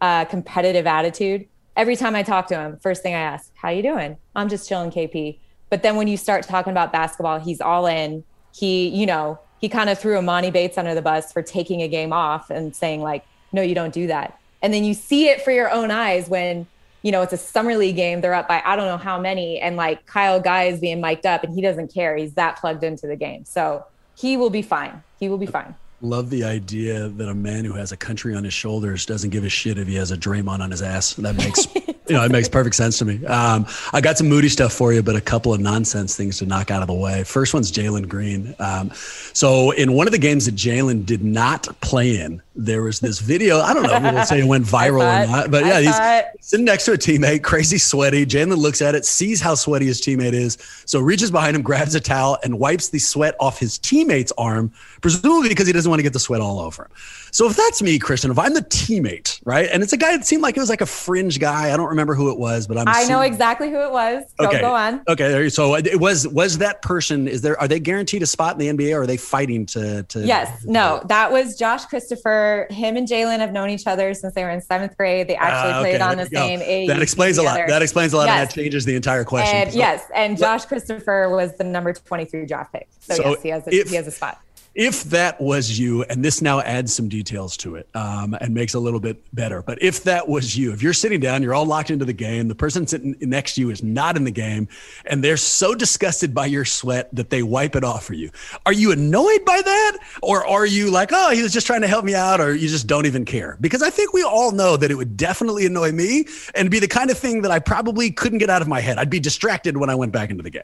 uh 0.02 0.26
competitive 0.26 0.86
attitude. 0.86 1.48
Every 1.78 1.96
time 1.96 2.16
I 2.16 2.24
talk 2.24 2.48
to 2.48 2.56
him, 2.56 2.78
first 2.82 3.02
thing 3.04 3.14
I 3.14 3.20
ask, 3.20 3.52
"How 3.56 3.70
you 3.70 3.82
doing?" 3.82 4.18
I'm 4.36 4.50
just 4.50 4.68
chilling, 4.68 4.92
KP. 4.92 5.40
But 5.70 5.84
then 5.84 5.96
when 5.96 6.08
you 6.08 6.18
start 6.18 6.44
talking 6.44 6.72
about 6.72 6.92
basketball, 6.92 7.40
he's 7.40 7.62
all 7.62 7.86
in. 7.86 8.24
He, 8.54 8.90
you 8.90 9.06
know, 9.06 9.40
he 9.62 9.70
kind 9.70 9.90
of 9.90 10.00
threw 10.00 10.16
Emoni 10.16 10.52
Bates 10.52 10.78
under 10.78 10.96
the 10.96 11.02
bus 11.02 11.32
for 11.32 11.42
taking 11.42 11.82
a 11.82 11.88
game 11.88 12.12
off 12.12 12.50
and 12.50 12.76
saying 12.76 13.02
like, 13.02 13.24
"No, 13.54 13.62
you 13.62 13.76
don't 13.76 13.94
do 13.94 14.08
that." 14.08 14.39
And 14.62 14.74
then 14.74 14.84
you 14.84 14.94
see 14.94 15.30
it 15.30 15.42
for 15.42 15.52
your 15.52 15.72
own 15.72 15.92
eyes 15.92 16.28
when, 16.30 16.68
you 17.02 17.12
know, 17.12 17.22
it's 17.22 17.34
a 17.34 17.38
summer 17.38 17.76
league 17.76 17.96
game. 17.96 18.22
They're 18.22 18.34
up 18.34 18.48
by 18.48 18.62
I 18.66 18.76
don't 18.76 18.88
know 18.88 18.98
how 18.98 19.20
many. 19.20 19.60
And 19.60 19.76
like 19.76 20.06
Kyle 20.06 20.40
Guy 20.40 20.66
is 20.66 20.80
being 20.80 21.02
mic'd 21.02 21.26
up 21.26 21.44
and 21.44 21.54
he 21.54 21.62
doesn't 21.62 21.94
care. 21.94 22.16
He's 22.18 22.34
that 22.34 22.58
plugged 22.58 22.84
into 22.84 23.08
the 23.08 23.16
game. 23.16 23.46
So 23.46 23.86
he 24.16 24.36
will 24.36 24.50
be 24.50 24.62
fine. 24.62 25.02
He 25.20 25.30
will 25.30 25.38
be 25.38 25.46
fine. 25.46 25.76
Love 26.02 26.30
the 26.30 26.46
idea 26.46 27.10
that 27.10 27.28
a 27.28 27.36
man 27.36 27.66
who 27.66 27.74
has 27.74 27.92
a 27.92 27.98
country 27.98 28.34
on 28.34 28.44
his 28.44 28.54
shoulders 28.54 29.06
doesn't 29.06 29.32
give 29.32 29.44
a 29.44 29.50
shit 29.50 29.78
if 29.78 29.88
he 29.88 29.96
has 29.96 30.12
a 30.12 30.18
Draymond 30.18 30.62
on 30.62 30.72
his 30.72 30.82
ass. 30.82 31.14
That 31.16 31.36
makes 31.36 31.68
you 32.10 32.16
know 32.16 32.24
it 32.24 32.32
makes 32.32 32.50
perfect 32.50 32.76
sense 32.76 32.98
to 33.00 33.06
me. 33.06 33.26
Um, 33.26 33.66
I 33.94 34.02
got 34.02 34.18
some 34.18 34.28
moody 34.28 34.50
stuff 34.50 34.74
for 34.74 34.92
you, 34.92 35.04
but 35.04 35.16
a 35.16 35.22
couple 35.22 35.54
of 35.54 35.60
nonsense 35.60 36.16
things 36.16 36.40
to 36.40 36.46
knock 36.46 36.72
out 36.72 36.82
of 36.82 36.88
the 36.88 36.94
way. 36.94 37.24
First 37.24 37.54
one's 37.54 37.72
Jalen 37.72 38.08
Green. 38.08 38.56
Um, 38.60 38.92
so 39.34 39.72
in 39.72 39.94
one 39.94 40.08
of 40.08 40.12
the 40.12 40.20
games 40.20 40.46
that 40.46 40.56
Jalen 40.56 41.06
did 41.06 41.24
not 41.24 41.68
play 41.82 42.20
in, 42.20 42.42
there 42.56 42.84
was 42.84 43.00
this 43.00 43.20
video. 43.20 43.60
I 43.60 43.74
don't 43.74 43.84
know 43.84 43.94
if 43.94 44.14
we'll 44.14 44.26
say 44.26 44.40
it 44.40 44.46
went 44.46 44.66
viral 44.80 45.02
thought, 45.02 45.24
or 45.24 45.32
not, 45.32 45.52
but 45.52 45.66
yeah, 45.66 45.80
he's 45.80 46.46
sitting 46.46 46.66
next 46.66 46.86
to 46.86 46.94
a 46.94 46.98
teammate, 46.98 47.44
crazy 47.44 47.78
sweaty. 47.78 48.26
Jalen 48.26 48.58
looks 48.58 48.82
at 48.82 48.96
it, 48.96 49.06
sees 49.06 49.40
how 49.40 49.56
sweaty 49.56 49.86
his 49.86 50.02
teammate 50.02 50.34
is, 50.34 50.58
so 50.86 51.00
reaches 51.00 51.32
behind 51.32 51.56
him, 51.56 51.62
grabs 51.62 51.96
a 51.96 52.00
towel, 52.00 52.38
and 52.44 52.60
wipes 52.60 52.90
the 52.90 53.00
sweat 53.00 53.36
off 53.40 53.60
his 53.60 53.78
teammate's 53.78 54.34
arm, 54.38 54.72
presumably 55.02 55.50
because 55.50 55.68
he 55.68 55.74
doesn't 55.74 55.90
want 55.90 56.00
to 56.00 56.04
get 56.04 56.14
the 56.14 56.20
sweat 56.20 56.42
all 56.42 56.60
over 56.60 56.84
him. 56.84 56.92
So 57.32 57.50
if 57.50 57.56
that's 57.56 57.82
me, 57.82 58.00
Krysten, 58.00 58.32
if 58.32 58.40
I'm 58.40 58.54
the 58.54 58.62
teammate, 58.62 59.42
right, 59.46 59.70
and 59.72 59.84
it's 59.84 59.94
a 59.94 59.98
guy 59.98 60.16
that 60.16 60.26
seemed 60.26 60.42
like 60.42 60.58
it 60.58 60.60
was 60.60 60.70
like 60.70 60.82
a 60.82 60.86
fringe 60.86 61.40
guy. 61.40 61.74
I 61.74 61.78
don't 61.78 61.90
remember 61.90 62.16
who 62.16 62.32
it 62.32 62.38
was, 62.38 62.68
but 62.68 62.78
I'm. 62.78 62.88
I 62.88 63.06
know 63.06 63.22
exactly 63.22 63.70
who 63.70 63.82
it 63.82 63.92
was. 63.92 64.24
Go, 64.40 64.48
okay. 64.48 64.62
go 64.62 64.74
on. 64.74 65.02
Okay, 65.08 65.50
so 65.50 65.76
it 65.76 66.00
was 66.00 66.28
was 66.28 66.58
that 66.60 66.82
person? 66.82 67.28
Is 67.28 67.42
there 67.42 67.60
are 67.60 67.68
they 67.68 67.80
guaranteed 67.80 68.24
a 68.24 68.26
spot 68.26 68.60
in 68.60 68.78
the 68.78 68.84
NBA? 68.84 68.96
or 68.96 69.02
Are 69.02 69.08
they 69.08 69.18
fighting 69.18 69.66
to 69.68 70.04
to? 70.04 70.26
Yes, 70.26 70.66
no, 70.66 71.02
that 71.06 71.32
was 71.32 71.58
Josh 71.58 71.86
Christopher. 71.86 72.68
Him 72.70 72.98
and 72.98 73.08
Jalen 73.08 73.40
have 73.40 73.52
known 73.52 73.70
each 73.70 73.88
other 73.88 74.14
since 74.14 74.34
they 74.34 74.44
were 74.44 74.50
in 74.50 74.62
seventh 74.62 74.98
grade. 74.98 75.28
They 75.28 75.36
actually 75.36 75.74
uh, 75.74 75.80
okay, 75.80 75.90
played 75.92 76.02
on 76.02 76.18
the 76.18 76.26
same 76.26 76.62
age. 76.62 76.88
That 76.88 77.02
explains 77.02 77.38
together. 77.38 77.58
a 77.58 77.62
lot. 77.62 77.70
That 77.70 77.82
explains 77.82 78.14
a 78.14 78.18
lot, 78.18 78.26
yes. 78.28 78.40
and 78.40 78.50
that 78.50 78.56
changes 78.56 78.86
the 78.86 78.96
entire 78.96 79.24
question. 79.24 79.56
And, 79.56 79.72
so, 79.72 79.78
yes, 79.78 80.04
and 80.14 80.38
Josh 80.38 80.66
Christopher 80.66 81.30
was 81.30 81.56
the 81.58 81.64
number 81.64 81.94
twenty-three 81.94 82.46
draft 82.46 82.74
pick. 82.74 82.88
So, 83.00 83.16
so 83.16 83.30
yes, 83.30 83.42
he 83.42 83.50
has 83.50 83.68
a, 83.68 83.76
if, 83.76 83.90
he 83.90 83.96
has 83.96 84.08
a 84.08 84.12
spot 84.12 84.42
if 84.76 85.04
that 85.06 85.40
was 85.42 85.78
you, 85.80 86.04
and 86.04 86.24
this 86.24 86.42
now 86.42 86.62
adds 86.62 86.94
some 86.94 87.10
details 87.10 87.58
to 87.58 87.76
it 87.76 87.88
um, 87.96 88.36
and 88.40 88.54
makes 88.54 88.74
a 88.74 88.80
little 88.80 89.00
bit 89.00 89.22
better, 89.34 89.62
but 89.62 89.82
if 89.82 90.04
that 90.04 90.28
was 90.28 90.58
you, 90.58 90.72
if 90.72 90.82
you're 90.82 90.94
sitting 90.94 91.20
down, 91.20 91.44
you're 91.44 91.54
all 91.54 91.66
locked 91.66 91.92
into 91.92 92.06
the 92.06 92.14
game, 92.14 92.48
the 92.48 92.56
person 92.56 92.88
sitting 92.88 93.16
next 93.22 93.56
to 93.56 93.62
you 93.62 93.70
is 93.70 93.84
not 93.84 94.16
in 94.16 94.24
the 94.24 94.32
game, 94.32 94.68
and 95.06 95.24
they're 95.24 95.38
so 95.38 95.74
disgusted 95.76 96.34
by 96.34 96.46
your 96.46 96.66
sweat 96.66 97.10
that 97.14 97.30
they 97.30 97.44
wipe 97.44 97.76
it 97.76 97.84
off 97.84 98.06
for 98.06 98.14
you, 98.14 98.30
are 98.66 98.74
you 98.74 98.92
annoyed 98.92 99.44
by 99.46 99.62
that? 99.62 99.98
Or 100.22 100.46
are 100.46 100.66
you 100.66 100.92
like, 100.92 101.10
oh, 101.12 101.32
he 101.32 101.42
was 101.42 101.54
just 101.54 101.68
trying 101.68 101.82
to 101.82 101.88
help 101.88 102.06
me 102.06 102.16
out, 102.16 102.40
or 102.40 102.54
you 102.56 102.68
just 102.68 102.88
don't 102.88 103.06
even 103.06 103.26
care? 103.26 103.58
Because 103.62 103.82
I 103.82 103.90
think 103.90 104.14
we 104.14 104.24
all 104.24 104.52
know 104.52 104.78
that 104.78 104.92
it 104.92 104.96
would 104.96 105.18
definitely 105.18 105.66
annoy 105.66 105.92
me 105.92 106.26
and 106.56 106.70
be 106.70 106.80
the 106.80 106.88
kind 106.88 107.10
of 107.10 107.18
thing 107.18 107.42
that 107.42 107.52
I 107.52 107.60
probably 107.60 108.12
couldn't 108.12 108.40
get 108.40 108.50
out 108.50 108.62
of 108.62 108.68
my 108.68 108.80
head. 108.80 108.98
I'd 108.98 109.10
be 109.10 109.20
distracted 109.20 109.78
when 109.78 109.90
I 109.90 109.96
went 109.96 110.12
back 110.12 110.30
into 110.30 110.44
the 110.44 110.50
game. 110.50 110.64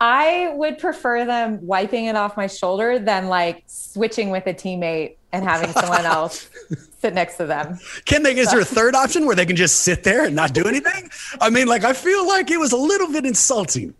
I 0.00 0.52
would 0.54 0.78
prefer 0.78 1.24
them 1.24 1.58
wiping 1.66 2.04
it 2.04 2.14
off 2.14 2.36
my 2.36 2.46
shoulder 2.46 2.98
than 2.98 3.26
like 3.28 3.64
switching 3.66 4.30
with 4.30 4.46
a 4.46 4.54
teammate 4.54 5.16
and 5.32 5.44
having 5.44 5.72
someone 5.72 6.04
else 6.04 6.48
sit 7.00 7.14
next 7.14 7.36
to 7.38 7.46
them. 7.46 7.78
Can 8.04 8.22
they? 8.22 8.36
Is 8.36 8.50
there 8.50 8.60
a 8.60 8.64
third 8.64 8.94
option 8.94 9.26
where 9.26 9.34
they 9.34 9.46
can 9.46 9.56
just 9.56 9.80
sit 9.80 10.04
there 10.04 10.24
and 10.24 10.36
not 10.36 10.54
do 10.54 10.66
anything? 10.66 11.10
I 11.40 11.50
mean, 11.50 11.66
like 11.66 11.84
I 11.84 11.92
feel 11.92 12.26
like 12.26 12.50
it 12.50 12.58
was 12.58 12.72
a 12.72 12.76
little 12.76 13.10
bit 13.10 13.26
insulting. 13.26 13.94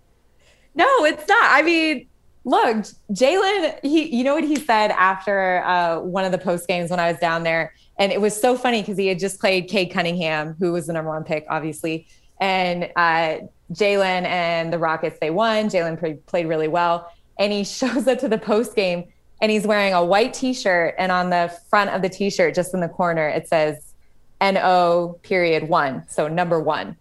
No, 0.74 0.86
it's 1.04 1.26
not. 1.26 1.50
I 1.50 1.62
mean, 1.62 2.06
look, 2.44 2.76
Jalen. 3.12 3.80
He, 3.82 4.16
you 4.16 4.22
know 4.22 4.34
what 4.34 4.44
he 4.44 4.56
said 4.56 4.92
after 4.92 5.64
uh, 5.64 5.98
one 6.00 6.24
of 6.24 6.30
the 6.30 6.38
post 6.38 6.68
games 6.68 6.90
when 6.90 7.00
I 7.00 7.10
was 7.10 7.20
down 7.20 7.42
there, 7.42 7.74
and 7.98 8.12
it 8.12 8.20
was 8.20 8.40
so 8.40 8.56
funny 8.56 8.82
because 8.82 8.96
he 8.96 9.08
had 9.08 9.18
just 9.18 9.40
played 9.40 9.68
Cade 9.68 9.90
Cunningham, 9.90 10.54
who 10.60 10.72
was 10.72 10.86
the 10.86 10.92
number 10.92 11.10
one 11.10 11.24
pick, 11.24 11.44
obviously, 11.50 12.06
and 12.40 12.90
uh, 12.96 13.38
Jalen 13.72 14.24
and 14.24 14.72
the 14.72 14.78
Rockets, 14.78 15.18
they 15.20 15.30
won. 15.30 15.66
Jalen 15.68 15.98
pre- 15.98 16.14
played 16.14 16.46
really 16.46 16.68
well. 16.68 17.12
And 17.38 17.52
he 17.52 17.64
shows 17.64 18.06
up 18.06 18.18
to 18.20 18.28
the 18.28 18.38
post 18.38 18.74
game 18.74 19.08
and 19.40 19.52
he's 19.52 19.66
wearing 19.66 19.92
a 19.92 20.04
white 20.04 20.34
t 20.34 20.52
shirt. 20.52 20.94
And 20.98 21.12
on 21.12 21.30
the 21.30 21.52
front 21.68 21.90
of 21.90 22.02
the 22.02 22.08
t 22.08 22.30
shirt, 22.30 22.54
just 22.54 22.74
in 22.74 22.80
the 22.80 22.88
corner, 22.88 23.28
it 23.28 23.48
says 23.48 23.94
NO 24.40 25.18
period 25.22 25.68
one. 25.68 26.04
So 26.08 26.28
number 26.28 26.60
one. 26.60 26.96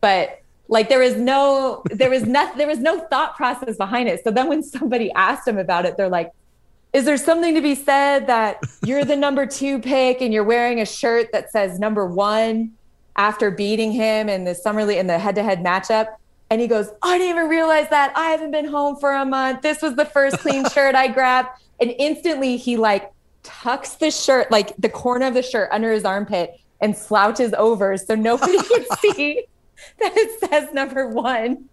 But 0.00 0.40
Like 0.68 0.88
there 0.88 0.98
was 0.98 1.16
no, 1.16 1.82
there 1.90 2.10
was 2.10 2.24
not, 2.24 2.56
there 2.56 2.66
was 2.66 2.78
no 2.78 3.00
thought 3.00 3.36
process 3.36 3.76
behind 3.76 4.08
it. 4.08 4.22
So 4.24 4.30
then 4.30 4.48
when 4.48 4.62
somebody 4.62 5.12
asked 5.12 5.46
him 5.46 5.58
about 5.58 5.84
it, 5.84 5.96
they're 5.96 6.08
like, 6.08 6.32
is 6.92 7.04
there 7.04 7.16
something 7.16 7.54
to 7.54 7.60
be 7.60 7.74
said 7.74 8.26
that 8.28 8.62
you're 8.84 9.04
the 9.04 9.16
number 9.16 9.46
two 9.46 9.80
pick 9.80 10.22
and 10.22 10.32
you're 10.32 10.44
wearing 10.44 10.80
a 10.80 10.86
shirt 10.86 11.30
that 11.32 11.52
says 11.52 11.78
number 11.78 12.06
one 12.06 12.72
after 13.16 13.50
beating 13.50 13.92
him 13.92 14.28
in 14.28 14.44
the 14.44 14.54
summer 14.54 14.84
league 14.84 14.98
in 14.98 15.06
the 15.06 15.18
head-to-head 15.18 15.62
matchup? 15.62 16.16
And 16.50 16.60
he 16.60 16.68
goes, 16.68 16.90
I 17.02 17.18
didn't 17.18 17.36
even 17.36 17.48
realize 17.48 17.88
that. 17.90 18.12
I 18.16 18.30
haven't 18.30 18.52
been 18.52 18.66
home 18.66 18.96
for 18.96 19.12
a 19.12 19.24
month. 19.24 19.62
This 19.62 19.82
was 19.82 19.96
the 19.96 20.04
first 20.04 20.38
clean 20.38 20.68
shirt 20.72 20.94
I 20.94 21.08
grabbed. 21.08 21.48
And 21.80 21.92
instantly 21.98 22.56
he 22.56 22.76
like 22.76 23.10
tucks 23.42 23.94
the 23.94 24.10
shirt, 24.10 24.50
like 24.50 24.76
the 24.76 24.88
corner 24.88 25.26
of 25.26 25.34
the 25.34 25.42
shirt 25.42 25.68
under 25.72 25.92
his 25.92 26.04
armpit 26.04 26.60
and 26.80 26.96
slouches 26.96 27.52
over 27.54 27.96
so 27.96 28.14
nobody 28.14 28.58
can 28.58 28.84
see 29.00 29.44
that 29.98 30.12
it 30.16 30.50
says 30.50 30.72
number 30.72 31.08
one. 31.08 31.68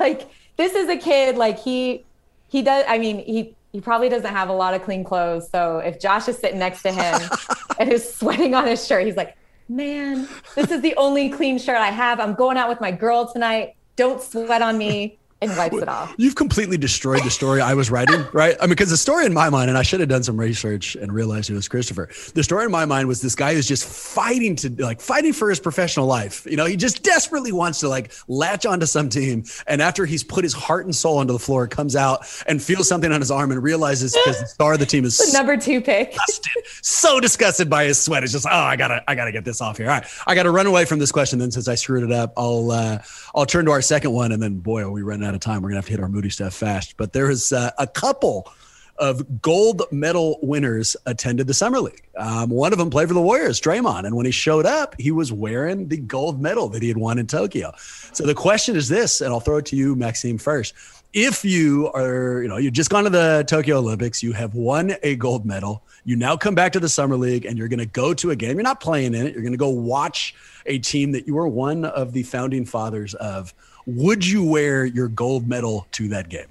Like 0.00 0.28
this 0.56 0.74
is 0.74 0.88
a 0.88 0.96
kid, 0.96 1.36
like 1.36 1.58
he 1.58 2.04
he 2.48 2.62
does 2.62 2.84
I 2.88 2.98
mean, 2.98 3.18
he 3.18 3.54
he 3.72 3.80
probably 3.80 4.08
doesn't 4.08 4.32
have 4.32 4.48
a 4.48 4.52
lot 4.52 4.74
of 4.74 4.82
clean 4.82 5.04
clothes. 5.04 5.50
So 5.50 5.78
if 5.78 6.00
Josh 6.00 6.28
is 6.28 6.38
sitting 6.38 6.58
next 6.58 6.82
to 6.82 6.92
him 6.92 7.20
and 7.78 7.92
is 7.92 8.12
sweating 8.14 8.54
on 8.54 8.66
his 8.66 8.86
shirt, 8.86 9.04
he's 9.06 9.16
like, 9.16 9.36
Man, 9.68 10.26
this 10.54 10.70
is 10.70 10.80
the 10.80 10.94
only 10.96 11.28
clean 11.28 11.58
shirt 11.58 11.76
I 11.76 11.90
have. 11.90 12.20
I'm 12.20 12.34
going 12.34 12.56
out 12.56 12.70
with 12.70 12.80
my 12.80 12.90
girl 12.90 13.30
tonight. 13.30 13.76
Don't 13.96 14.22
sweat 14.22 14.62
on 14.62 14.78
me 14.78 15.18
and 15.40 15.56
wipes 15.56 15.76
it 15.76 15.88
off. 15.88 16.14
You've 16.18 16.34
completely 16.34 16.76
destroyed 16.76 17.22
the 17.22 17.30
story 17.30 17.60
I 17.60 17.74
was 17.74 17.90
writing, 17.90 18.26
right? 18.32 18.56
I 18.58 18.62
mean, 18.62 18.70
because 18.70 18.90
the 18.90 18.96
story 18.96 19.24
in 19.24 19.32
my 19.32 19.50
mind, 19.50 19.68
and 19.68 19.78
I 19.78 19.82
should 19.82 20.00
have 20.00 20.08
done 20.08 20.22
some 20.22 20.38
research 20.38 20.96
and 20.96 21.12
realized 21.12 21.50
it 21.50 21.54
was 21.54 21.68
Christopher. 21.68 22.08
The 22.34 22.42
story 22.42 22.64
in 22.64 22.70
my 22.70 22.84
mind 22.84 23.08
was 23.08 23.22
this 23.22 23.34
guy 23.34 23.54
who's 23.54 23.68
just 23.68 23.84
fighting 23.84 24.56
to 24.56 24.70
like 24.82 25.00
fighting 25.00 25.32
for 25.32 25.48
his 25.48 25.60
professional 25.60 26.06
life. 26.06 26.46
You 26.46 26.56
know, 26.56 26.64
he 26.64 26.76
just 26.76 27.02
desperately 27.02 27.52
wants 27.52 27.80
to 27.80 27.88
like 27.88 28.12
latch 28.26 28.66
onto 28.66 28.86
some 28.86 29.08
team, 29.08 29.44
and 29.66 29.80
after 29.80 30.06
he's 30.06 30.24
put 30.24 30.44
his 30.44 30.52
heart 30.52 30.86
and 30.86 30.94
soul 30.94 31.18
onto 31.18 31.32
the 31.32 31.38
floor, 31.38 31.68
comes 31.68 31.94
out 31.94 32.26
and 32.46 32.62
feels 32.62 32.88
something 32.88 33.12
on 33.12 33.20
his 33.20 33.30
arm 33.30 33.52
and 33.52 33.62
realizes 33.62 34.16
because 34.24 34.40
the 34.40 34.46
star 34.46 34.72
of 34.74 34.80
the 34.80 34.86
team 34.86 35.04
is 35.04 35.18
the 35.18 35.36
number 35.36 35.56
two 35.56 35.80
pick. 35.80 36.12
Disgusted, 36.12 36.62
so 36.82 37.20
disgusted 37.20 37.70
by 37.70 37.84
his 37.84 37.98
sweat. 37.98 38.24
It's 38.24 38.32
just, 38.32 38.46
oh, 38.46 38.50
I 38.50 38.76
gotta, 38.76 39.04
I 39.08 39.14
gotta 39.14 39.32
get 39.32 39.44
this 39.44 39.60
off 39.60 39.76
here. 39.76 39.88
All 39.88 39.94
right, 39.94 40.06
I 40.26 40.34
gotta 40.34 40.50
run 40.50 40.66
away 40.66 40.84
from 40.84 40.98
this 40.98 41.12
question. 41.12 41.38
Then 41.38 41.50
since 41.50 41.68
I 41.68 41.76
screwed 41.76 42.02
it 42.02 42.12
up, 42.12 42.32
I'll, 42.36 42.70
uh, 42.70 42.98
I'll 43.38 43.46
turn 43.46 43.66
to 43.66 43.70
our 43.70 43.80
second 43.80 44.10
one, 44.10 44.32
and 44.32 44.42
then 44.42 44.58
boy, 44.58 44.82
are 44.82 44.90
we 44.90 45.02
running 45.02 45.24
out 45.24 45.32
of 45.32 45.38
time. 45.38 45.62
We're 45.62 45.68
gonna 45.68 45.78
have 45.78 45.84
to 45.86 45.92
hit 45.92 46.00
our 46.00 46.08
Moody 46.08 46.28
stuff 46.28 46.54
fast. 46.54 46.96
But 46.96 47.12
there 47.12 47.30
is 47.30 47.52
uh, 47.52 47.70
a 47.78 47.86
couple 47.86 48.52
of 48.98 49.40
gold 49.40 49.82
medal 49.92 50.40
winners 50.42 50.96
attended 51.06 51.46
the 51.46 51.54
summer 51.54 51.78
league. 51.78 52.02
Um, 52.16 52.50
one 52.50 52.72
of 52.72 52.80
them 52.80 52.90
played 52.90 53.06
for 53.06 53.14
the 53.14 53.22
Warriors, 53.22 53.60
Draymond, 53.60 54.06
and 54.06 54.16
when 54.16 54.26
he 54.26 54.32
showed 54.32 54.66
up, 54.66 54.96
he 54.98 55.12
was 55.12 55.32
wearing 55.32 55.86
the 55.86 55.98
gold 55.98 56.42
medal 56.42 56.68
that 56.70 56.82
he 56.82 56.88
had 56.88 56.96
won 56.96 57.16
in 57.16 57.28
Tokyo. 57.28 57.72
So 57.78 58.26
the 58.26 58.34
question 58.34 58.74
is 58.74 58.88
this, 58.88 59.20
and 59.20 59.32
I'll 59.32 59.38
throw 59.38 59.58
it 59.58 59.66
to 59.66 59.76
you, 59.76 59.94
Maxime, 59.94 60.38
first. 60.38 60.74
If 61.14 61.44
you 61.44 61.90
are, 61.94 62.42
you 62.42 62.48
know, 62.48 62.58
you've 62.58 62.74
just 62.74 62.90
gone 62.90 63.04
to 63.04 63.10
the 63.10 63.44
Tokyo 63.48 63.78
Olympics, 63.78 64.22
you 64.22 64.32
have 64.32 64.54
won 64.54 64.94
a 65.02 65.16
gold 65.16 65.46
medal. 65.46 65.82
You 66.04 66.16
now 66.16 66.36
come 66.36 66.54
back 66.54 66.72
to 66.72 66.80
the 66.80 66.88
summer 66.88 67.16
league, 67.16 67.46
and 67.46 67.56
you're 67.56 67.68
going 67.68 67.78
to 67.78 67.86
go 67.86 68.12
to 68.14 68.30
a 68.30 68.36
game. 68.36 68.56
You're 68.56 68.62
not 68.62 68.80
playing 68.80 69.14
in 69.14 69.26
it. 69.26 69.32
You're 69.32 69.42
going 69.42 69.52
to 69.52 69.58
go 69.58 69.70
watch 69.70 70.34
a 70.66 70.78
team 70.78 71.12
that 71.12 71.26
you 71.26 71.34
were 71.34 71.48
one 71.48 71.84
of 71.86 72.12
the 72.12 72.22
founding 72.22 72.64
fathers 72.64 73.14
of. 73.14 73.54
Would 73.86 74.26
you 74.26 74.44
wear 74.44 74.84
your 74.84 75.08
gold 75.08 75.48
medal 75.48 75.86
to 75.92 76.08
that 76.08 76.28
game? 76.28 76.46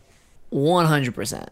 100%. 0.51 1.47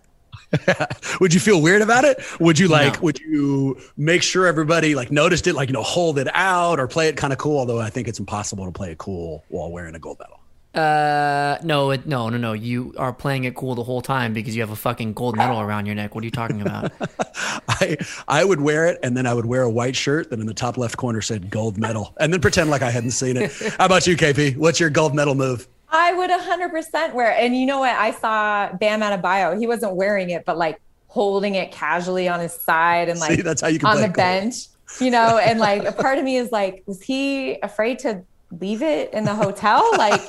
would 1.19 1.33
you 1.33 1.39
feel 1.39 1.61
weird 1.61 1.81
about 1.83 2.05
it? 2.05 2.19
Would 2.39 2.57
you 2.57 2.67
like, 2.67 2.95
No. 2.95 3.01
would 3.01 3.19
you 3.19 3.79
make 3.97 4.23
sure 4.23 4.47
everybody 4.47 4.95
like 4.95 5.11
noticed 5.11 5.45
it, 5.47 5.53
like, 5.53 5.69
you 5.69 5.73
know, 5.73 5.83
hold 5.83 6.17
it 6.17 6.27
out 6.33 6.79
or 6.79 6.87
play 6.87 7.07
it 7.07 7.17
kind 7.17 7.33
of 7.33 7.39
cool? 7.39 7.59
Although 7.59 7.79
I 7.79 7.89
think 7.89 8.07
it's 8.07 8.19
impossible 8.19 8.65
to 8.65 8.71
play 8.71 8.91
it 8.91 8.97
cool 8.97 9.43
while 9.49 9.69
wearing 9.71 9.93
a 9.95 9.99
gold 9.99 10.17
medal. 10.19 10.39
Uh, 10.75 11.57
no, 11.63 11.91
it, 11.91 12.05
no, 12.05 12.29
no, 12.29 12.37
no. 12.37 12.53
You 12.53 12.93
are 12.97 13.13
playing 13.13 13.45
it 13.45 13.55
cool 13.55 13.75
the 13.75 13.83
whole 13.83 14.01
time 14.01 14.33
because 14.33 14.55
you 14.55 14.61
have 14.61 14.71
a 14.71 14.75
fucking 14.75 15.13
gold 15.13 15.37
medal 15.37 15.61
around 15.61 15.85
your 15.85 15.95
neck. 15.95 16.15
What 16.15 16.23
are 16.23 16.25
you 16.25 16.31
talking 16.31 16.61
about? 16.61 16.91
I, 17.69 17.97
I 18.27 18.43
would 18.43 18.59
wear 18.59 18.85
it 18.87 18.99
and 19.01 19.15
then 19.15 19.25
I 19.25 19.33
would 19.33 19.45
wear 19.45 19.61
a 19.61 19.69
white 19.69 19.95
shirt 19.95 20.29
that 20.29 20.39
in 20.39 20.45
the 20.45 20.53
top 20.53 20.77
left 20.77 20.97
corner 20.97 21.21
said 21.21 21.49
gold 21.49 21.77
medal 21.77 22.13
and 22.19 22.33
then 22.33 22.41
pretend 22.41 22.69
like 22.69 22.81
I 22.81 22.91
hadn't 22.91 23.11
seen 23.11 23.37
it. 23.37 23.51
How 23.77 23.85
about 23.85 24.05
you, 24.05 24.17
KP? 24.17 24.57
What's 24.57 24.79
your 24.79 24.89
gold 24.89 25.15
medal 25.15 25.33
move? 25.35 25.67
I 25.89 26.13
would 26.13 26.29
100% 26.29 27.13
wear 27.13 27.31
it. 27.31 27.37
And 27.39 27.55
you 27.55 27.65
know 27.65 27.79
what? 27.79 27.95
I 27.95 28.11
saw 28.11 28.73
Bam 28.73 29.01
Adebayo. 29.01 29.57
He 29.57 29.67
wasn't 29.67 29.95
wearing 29.95 30.29
it, 30.29 30.43
but 30.45 30.57
like 30.57 30.81
holding 31.07 31.55
it 31.55 31.71
casually 31.71 32.27
on 32.27 32.41
his 32.41 32.51
side 32.53 33.07
and 33.07 33.17
like 33.19 33.31
See, 33.31 33.41
that's 33.41 33.61
how 33.61 33.69
you 33.69 33.79
can 33.79 33.87
on 33.87 33.97
the 33.97 34.03
it 34.03 34.07
cool. 34.07 34.15
bench, 34.15 34.55
you 34.99 35.09
know. 35.09 35.37
And 35.43 35.59
like 35.59 35.85
a 35.85 35.93
part 35.93 36.17
of 36.17 36.25
me 36.25 36.35
is 36.35 36.51
like, 36.51 36.83
was 36.85 37.01
he 37.01 37.59
afraid 37.61 37.99
to 37.99 38.23
leave 38.59 38.81
it 38.81 39.13
in 39.13 39.23
the 39.23 39.33
hotel? 39.33 39.89
Like, 39.97 40.21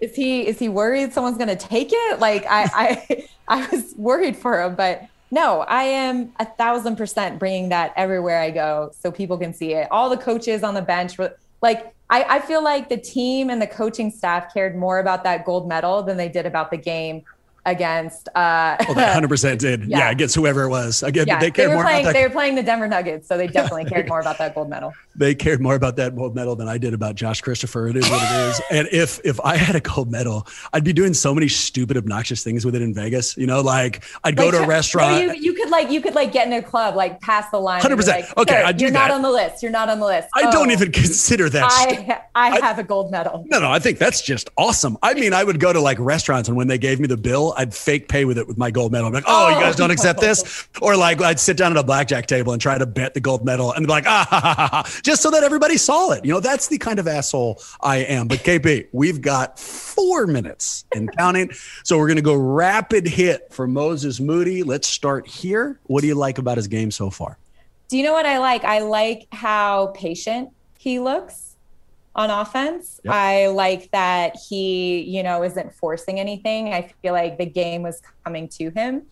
is 0.00 0.14
he 0.14 0.46
is 0.46 0.58
he 0.58 0.68
worried 0.68 1.12
someone's 1.12 1.38
gonna 1.38 1.56
take 1.56 1.90
it? 1.92 2.20
Like, 2.20 2.44
I 2.46 2.70
I 2.74 3.28
I 3.48 3.68
was 3.70 3.94
worried 3.96 4.36
for 4.36 4.60
him, 4.60 4.74
but 4.74 5.04
no, 5.30 5.60
I 5.62 5.84
am 5.84 6.32
a 6.38 6.44
thousand 6.44 6.96
percent 6.96 7.38
bringing 7.38 7.68
that 7.70 7.92
everywhere 7.96 8.40
I 8.40 8.50
go 8.50 8.90
so 8.98 9.10
people 9.10 9.38
can 9.38 9.52
see 9.52 9.74
it. 9.74 9.88
All 9.90 10.08
the 10.08 10.16
coaches 10.16 10.62
on 10.62 10.74
the 10.74 10.82
bench 10.82 11.18
were 11.18 11.36
like, 11.62 11.92
I, 12.10 12.24
I 12.36 12.40
feel 12.40 12.62
like 12.62 12.88
the 12.88 12.96
team 12.96 13.50
and 13.50 13.60
the 13.60 13.66
coaching 13.66 14.10
staff 14.10 14.52
cared 14.54 14.76
more 14.76 15.00
about 15.00 15.24
that 15.24 15.44
gold 15.44 15.68
medal 15.68 16.02
than 16.02 16.16
they 16.16 16.28
did 16.28 16.46
about 16.46 16.70
the 16.70 16.76
game 16.76 17.24
against. 17.66 18.28
Uh, 18.34 18.76
Oh, 18.88 18.94
they 18.94 19.02
100% 19.04 19.58
did. 19.58 19.82
Yeah, 19.84 19.98
Yeah. 19.98 20.10
against 20.10 20.34
whoever 20.34 20.62
it 20.62 20.68
was. 20.70 21.02
Again, 21.02 21.26
yeah, 21.26 21.38
they 21.38 21.46
they, 21.46 21.50
cared 21.50 21.68
were 21.70 21.74
more 21.76 21.84
playing. 21.84 22.04
about 22.06 22.12
They 22.14 22.22
were 22.22 22.30
playing 22.30 22.54
the 22.54 22.62
Denver 22.62 22.88
Nuggets, 22.88 23.28
so 23.28 23.36
they 23.36 23.46
definitely 23.46 23.84
cared 23.92 24.08
more 24.08 24.20
about 24.20 24.38
that 24.38 24.54
gold 24.54 24.70
medal. 24.70 24.92
They 25.14 25.34
cared 25.34 25.60
more 25.60 25.74
about 25.74 25.96
that 25.96 26.14
gold 26.14 26.34
medal 26.34 26.56
than 26.56 26.68
I 26.68 26.78
did 26.78 26.92
about 26.94 27.14
Josh 27.14 27.40
Christopher. 27.40 27.88
It 27.88 27.96
is 27.96 28.08
what 28.08 28.22
it 28.22 28.48
is. 28.48 28.60
And 28.70 28.88
if 28.92 29.20
if 29.24 29.40
I 29.40 29.56
had 29.56 29.74
a 29.76 29.80
gold 29.80 30.10
medal, 30.10 30.46
I'd 30.72 30.84
be 30.84 30.92
doing 30.92 31.14
so 31.14 31.34
many 31.34 31.48
stupid, 31.48 31.96
obnoxious 31.96 32.42
things 32.44 32.64
with 32.64 32.74
it 32.74 32.82
in 32.82 32.92
Vegas. 32.94 33.36
You 33.36 33.46
know, 33.46 33.60
like 33.60 34.04
I'd 34.24 34.36
go 34.36 34.44
Like, 34.44 34.52
to 34.52 34.58
a 34.58 34.62
no, 34.62 34.66
restaurant. 34.68 35.22
you, 35.22 35.32
you 35.34 35.52
could 35.54 35.70
like 35.70 35.90
you 35.90 36.00
could 36.00 36.14
like 36.14 36.32
get 36.32 36.46
in 36.46 36.52
a 36.52 36.62
club, 36.62 36.94
like 36.96 37.20
pass 37.20 37.50
the 37.50 37.58
line. 37.58 37.80
100%. 37.82 38.06
Like, 38.06 38.36
Okay, 38.36 38.62
I'd 38.62 38.76
do 38.76 38.84
You're 38.84 38.92
that. 38.92 39.08
not 39.08 39.10
on 39.10 39.22
the 39.22 39.30
list. 39.30 39.62
You're 39.62 39.72
not 39.72 39.88
on 39.88 39.98
the 40.00 40.06
list. 40.06 40.28
I 40.34 40.50
don't 40.50 40.68
Oh, 40.68 40.72
even 40.72 40.92
consider 40.92 41.48
that. 41.50 41.64
I 41.64 42.20
I 42.34 42.60
have 42.60 42.78
a 42.78 42.84
gold 42.84 43.10
medal. 43.10 43.44
No, 43.48 43.58
no, 43.58 43.70
I 43.70 43.78
think 43.78 43.98
that's 43.98 44.20
just 44.20 44.50
awesome. 44.58 44.98
I 45.02 45.14
mean, 45.14 45.32
I 45.32 45.42
would 45.44 45.58
go 45.60 45.72
to 45.72 45.80
like 45.80 45.98
restaurants, 45.98 46.48
and 46.48 46.56
when 46.56 46.68
they 46.68 46.78
gave 46.78 47.00
me 47.00 47.06
the 47.06 47.16
bill, 47.16 47.54
I'd 47.56 47.74
fake 47.74 48.08
pay 48.08 48.24
with 48.24 48.38
it 48.38 48.46
with 48.46 48.58
my 48.58 48.70
gold 48.70 48.92
medal. 48.92 49.06
I'm 49.06 49.12
like, 49.12 49.24
oh, 49.26 49.48
you 49.48 49.54
guys 49.56 49.76
don't 49.76 49.90
accept 49.90 50.20
this? 50.20 50.68
Or 50.80 50.96
like, 50.96 51.20
I'd 51.20 51.40
sit 51.40 51.56
down 51.56 51.72
at 51.72 51.78
a 51.78 51.82
blackjack 51.82 52.26
table 52.26 52.52
and 52.52 52.60
try 52.60 52.78
to 52.78 52.86
bet 52.86 53.14
the 53.14 53.20
gold 53.20 53.44
medal 53.44 53.72
and 53.72 53.86
be 53.86 53.90
like, 53.90 54.06
ah, 54.06 54.26
ha, 54.28 54.40
ha, 54.40 54.54
ha, 54.54 54.68
ha, 54.68 55.00
just 55.02 55.22
so 55.22 55.30
that 55.30 55.42
everybody 55.42 55.76
saw 55.76 56.10
it. 56.12 56.24
You 56.24 56.32
know, 56.32 56.40
that's 56.40 56.68
the 56.68 56.78
kind 56.78 56.98
of 56.98 57.08
asshole 57.08 57.60
I 57.80 57.98
am. 57.98 58.28
But 58.28 58.38
KP, 58.40 58.88
we've 58.92 59.20
got 59.20 59.58
four 59.58 60.26
minutes 60.26 60.84
and 60.94 61.14
counting. 61.16 61.50
So 61.84 61.98
we're 61.98 62.08
going 62.08 62.16
to 62.16 62.22
go 62.22 62.34
rapid 62.34 63.06
hit 63.06 63.52
for 63.52 63.66
Moses 63.66 64.20
Moody. 64.20 64.62
Let's 64.62 64.88
start 64.88 65.26
here. 65.26 65.80
What 65.84 66.00
do 66.02 66.06
you 66.06 66.14
like 66.14 66.38
about 66.38 66.56
his 66.56 66.68
game 66.68 66.90
so 66.90 67.10
far? 67.10 67.38
Do 67.88 67.96
you 67.96 68.02
know 68.02 68.12
what 68.12 68.26
I 68.26 68.38
like? 68.38 68.64
I 68.64 68.80
like 68.80 69.28
how 69.30 69.88
patient 69.94 70.50
he 70.76 70.98
looks 70.98 71.45
on 72.16 72.30
offense. 72.30 72.98
Yep. 73.04 73.14
I 73.14 73.46
like 73.48 73.90
that 73.92 74.36
he, 74.48 75.02
you 75.02 75.22
know, 75.22 75.44
isn't 75.44 75.72
forcing 75.74 76.18
anything. 76.18 76.72
I 76.72 76.92
feel 77.02 77.12
like 77.12 77.38
the 77.38 77.46
game 77.46 77.82
was 77.82 78.02
coming 78.24 78.48
to 78.48 78.70
him. 78.70 79.02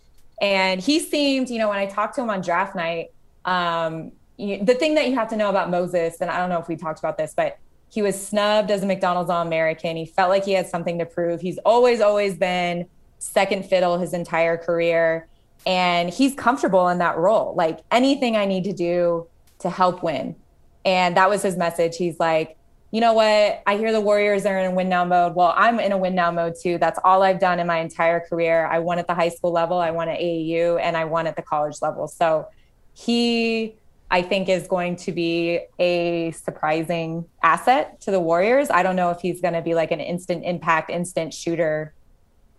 And 0.41 0.81
he 0.81 0.99
seemed, 0.99 1.49
you 1.49 1.59
know, 1.59 1.69
when 1.69 1.77
I 1.77 1.85
talked 1.85 2.15
to 2.15 2.21
him 2.21 2.29
on 2.29 2.41
draft 2.41 2.75
night, 2.75 3.11
um, 3.45 4.11
you, 4.37 4.65
the 4.65 4.73
thing 4.73 4.95
that 4.95 5.07
you 5.07 5.15
have 5.15 5.29
to 5.29 5.37
know 5.37 5.49
about 5.49 5.69
Moses, 5.69 6.19
and 6.19 6.29
I 6.29 6.37
don't 6.37 6.49
know 6.49 6.59
if 6.59 6.67
we 6.67 6.75
talked 6.75 6.99
about 6.99 7.17
this, 7.17 7.33
but 7.33 7.57
he 7.89 8.01
was 8.01 8.21
snubbed 8.21 8.71
as 8.71 8.83
a 8.83 8.85
McDonald's 8.85 9.29
All 9.29 9.41
American. 9.41 9.95
He 9.95 10.05
felt 10.05 10.29
like 10.29 10.43
he 10.43 10.51
had 10.53 10.67
something 10.67 10.97
to 10.99 11.05
prove. 11.05 11.39
He's 11.39 11.59
always, 11.59 12.01
always 12.01 12.35
been 12.35 12.87
second 13.19 13.65
fiddle 13.65 13.97
his 13.97 14.13
entire 14.13 14.57
career. 14.57 15.27
And 15.65 16.09
he's 16.09 16.33
comfortable 16.33 16.89
in 16.89 16.97
that 16.97 17.17
role. 17.17 17.53
Like 17.55 17.79
anything 17.91 18.35
I 18.35 18.45
need 18.45 18.65
to 18.65 18.73
do 18.73 19.27
to 19.59 19.69
help 19.69 20.03
win. 20.03 20.35
And 20.83 21.15
that 21.17 21.29
was 21.29 21.41
his 21.41 21.55
message. 21.55 21.95
He's 21.95 22.19
like, 22.19 22.57
you 22.95 23.01
know 23.01 23.11
what? 23.11 23.61
I 23.67 23.75
hear 23.75 23.91
the 23.91 23.99
Warriors 23.99 24.45
are 24.45 24.57
in 24.57 24.73
win 24.73 24.87
now 24.87 25.03
mode. 25.03 25.35
Well, 25.35 25.53
I'm 25.57 25.81
in 25.81 25.91
a 25.91 25.97
win 25.97 26.15
now 26.15 26.31
mode 26.31 26.53
too. 26.57 26.77
That's 26.77 26.97
all 27.03 27.23
I've 27.23 27.41
done 27.41 27.59
in 27.59 27.67
my 27.67 27.79
entire 27.79 28.21
career. 28.21 28.67
I 28.67 28.79
won 28.79 28.99
at 28.99 29.05
the 29.05 29.13
high 29.13 29.27
school 29.27 29.51
level, 29.51 29.77
I 29.79 29.91
won 29.91 30.07
at 30.07 30.17
AAU, 30.17 30.79
and 30.79 30.95
I 30.95 31.03
won 31.03 31.27
at 31.27 31.35
the 31.35 31.41
college 31.41 31.81
level. 31.81 32.07
So 32.07 32.47
he, 32.93 33.75
I 34.09 34.21
think, 34.21 34.47
is 34.47 34.65
going 34.65 34.95
to 34.95 35.11
be 35.11 35.59
a 35.77 36.31
surprising 36.31 37.25
asset 37.43 37.99
to 37.99 38.11
the 38.11 38.19
Warriors. 38.21 38.69
I 38.69 38.81
don't 38.81 38.95
know 38.95 39.09
if 39.09 39.19
he's 39.19 39.41
going 39.41 39.55
to 39.55 39.61
be 39.61 39.75
like 39.75 39.91
an 39.91 39.99
instant 39.99 40.45
impact, 40.45 40.89
instant 40.89 41.33
shooter 41.33 41.93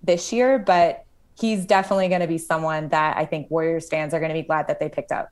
this 0.03 0.35
year, 0.35 0.59
but 0.59 1.07
he's 1.41 1.65
definitely 1.65 2.09
going 2.09 2.21
to 2.21 2.29
be 2.29 2.37
someone 2.37 2.91
that 2.91 3.17
I 3.17 3.25
think 3.25 3.51
Warriors 3.51 3.89
fans 3.89 4.13
are 4.13 4.21
going 4.21 4.33
to 4.33 4.39
be 4.39 4.47
glad 4.47 4.69
that 4.69 4.81
they 4.81 4.91
picked 4.91 5.13
up. 5.13 5.31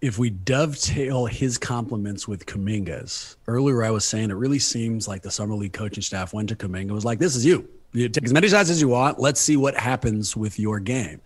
If 0.00 0.16
we 0.16 0.30
dovetail 0.30 1.26
his 1.26 1.58
compliments 1.58 2.28
with 2.28 2.46
Kuminga's, 2.46 3.36
earlier 3.48 3.82
I 3.82 3.90
was 3.90 4.04
saying 4.04 4.30
it 4.30 4.34
really 4.34 4.60
seems 4.60 5.08
like 5.08 5.22
the 5.22 5.30
summer 5.30 5.54
league 5.54 5.72
coaching 5.72 6.04
staff 6.04 6.32
went 6.32 6.48
to 6.50 6.56
Kaminga 6.56 6.92
was 6.92 7.04
like, 7.04 7.18
"This 7.18 7.34
is 7.34 7.44
you. 7.44 7.68
You 7.92 8.08
take 8.08 8.24
as 8.24 8.32
many 8.32 8.48
shots 8.48 8.70
as 8.70 8.80
you 8.80 8.88
want. 8.88 9.18
Let's 9.18 9.40
see 9.40 9.56
what 9.56 9.76
happens 9.76 10.36
with 10.36 10.56
your 10.56 10.78
game." 10.78 11.20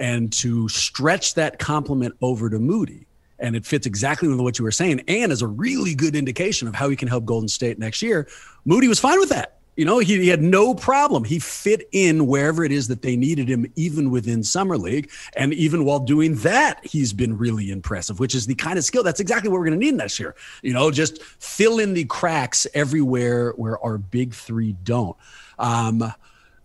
And 0.00 0.32
to 0.32 0.68
stretch 0.68 1.34
that 1.34 1.60
compliment 1.60 2.16
over 2.20 2.50
to 2.50 2.58
Moody, 2.58 3.06
and 3.38 3.54
it 3.54 3.64
fits 3.64 3.86
exactly 3.86 4.28
with 4.28 4.40
what 4.40 4.58
you 4.58 4.64
were 4.64 4.72
saying, 4.72 5.00
and 5.06 5.30
is 5.30 5.42
a 5.42 5.46
really 5.46 5.94
good 5.94 6.16
indication 6.16 6.66
of 6.66 6.74
how 6.74 6.88
he 6.88 6.96
can 6.96 7.06
help 7.06 7.24
Golden 7.24 7.48
State 7.48 7.78
next 7.78 8.02
year. 8.02 8.26
Moody 8.64 8.88
was 8.88 8.98
fine 8.98 9.20
with 9.20 9.28
that. 9.28 9.57
You 9.78 9.84
know, 9.84 10.00
he, 10.00 10.18
he, 10.18 10.26
had 10.26 10.42
no 10.42 10.74
problem. 10.74 11.22
He 11.22 11.38
fit 11.38 11.88
in 11.92 12.26
wherever 12.26 12.64
it 12.64 12.72
is 12.72 12.88
that 12.88 13.02
they 13.02 13.14
needed 13.14 13.48
him, 13.48 13.72
even 13.76 14.10
within 14.10 14.42
Summer 14.42 14.76
League. 14.76 15.08
And 15.36 15.54
even 15.54 15.84
while 15.84 16.00
doing 16.00 16.34
that, 16.38 16.84
he's 16.84 17.12
been 17.12 17.38
really 17.38 17.70
impressive, 17.70 18.18
which 18.18 18.34
is 18.34 18.44
the 18.44 18.56
kind 18.56 18.76
of 18.76 18.84
skill 18.84 19.04
that's 19.04 19.20
exactly 19.20 19.48
what 19.48 19.60
we're 19.60 19.66
going 19.66 19.78
to 19.78 19.86
need 19.86 19.94
next 19.94 20.18
year. 20.18 20.34
You 20.62 20.72
know, 20.72 20.90
just 20.90 21.22
fill 21.22 21.78
in 21.78 21.94
the 21.94 22.06
cracks 22.06 22.66
everywhere 22.74 23.52
where 23.52 23.78
our 23.78 23.98
big 23.98 24.34
three 24.34 24.72
don't. 24.82 25.16
Um, 25.60 26.12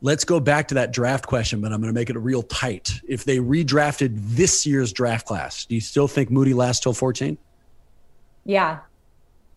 let's 0.02 0.26
go 0.26 0.40
back 0.40 0.69
to 0.69 0.73
that 0.73 0.91
draft 0.91 1.27
question, 1.27 1.61
but 1.61 1.72
I'm 1.72 1.81
going 1.81 1.94
to 1.94 1.99
make 1.99 2.10
it 2.10 2.18
real 2.18 2.41
tight. 2.41 2.99
If 3.07 3.26
they 3.26 3.38
redrafted 3.38 4.15
this 4.15 4.65
year's 4.65 4.91
draft 4.91 5.27
class, 5.27 5.65
do 5.65 5.76
you 5.76 5.81
still 5.81 6.07
think 6.07 6.31
Moody 6.31 6.56
lasts 6.56 6.81
till 6.81 6.94
14? 6.94 7.38
Yeah, 8.44 8.80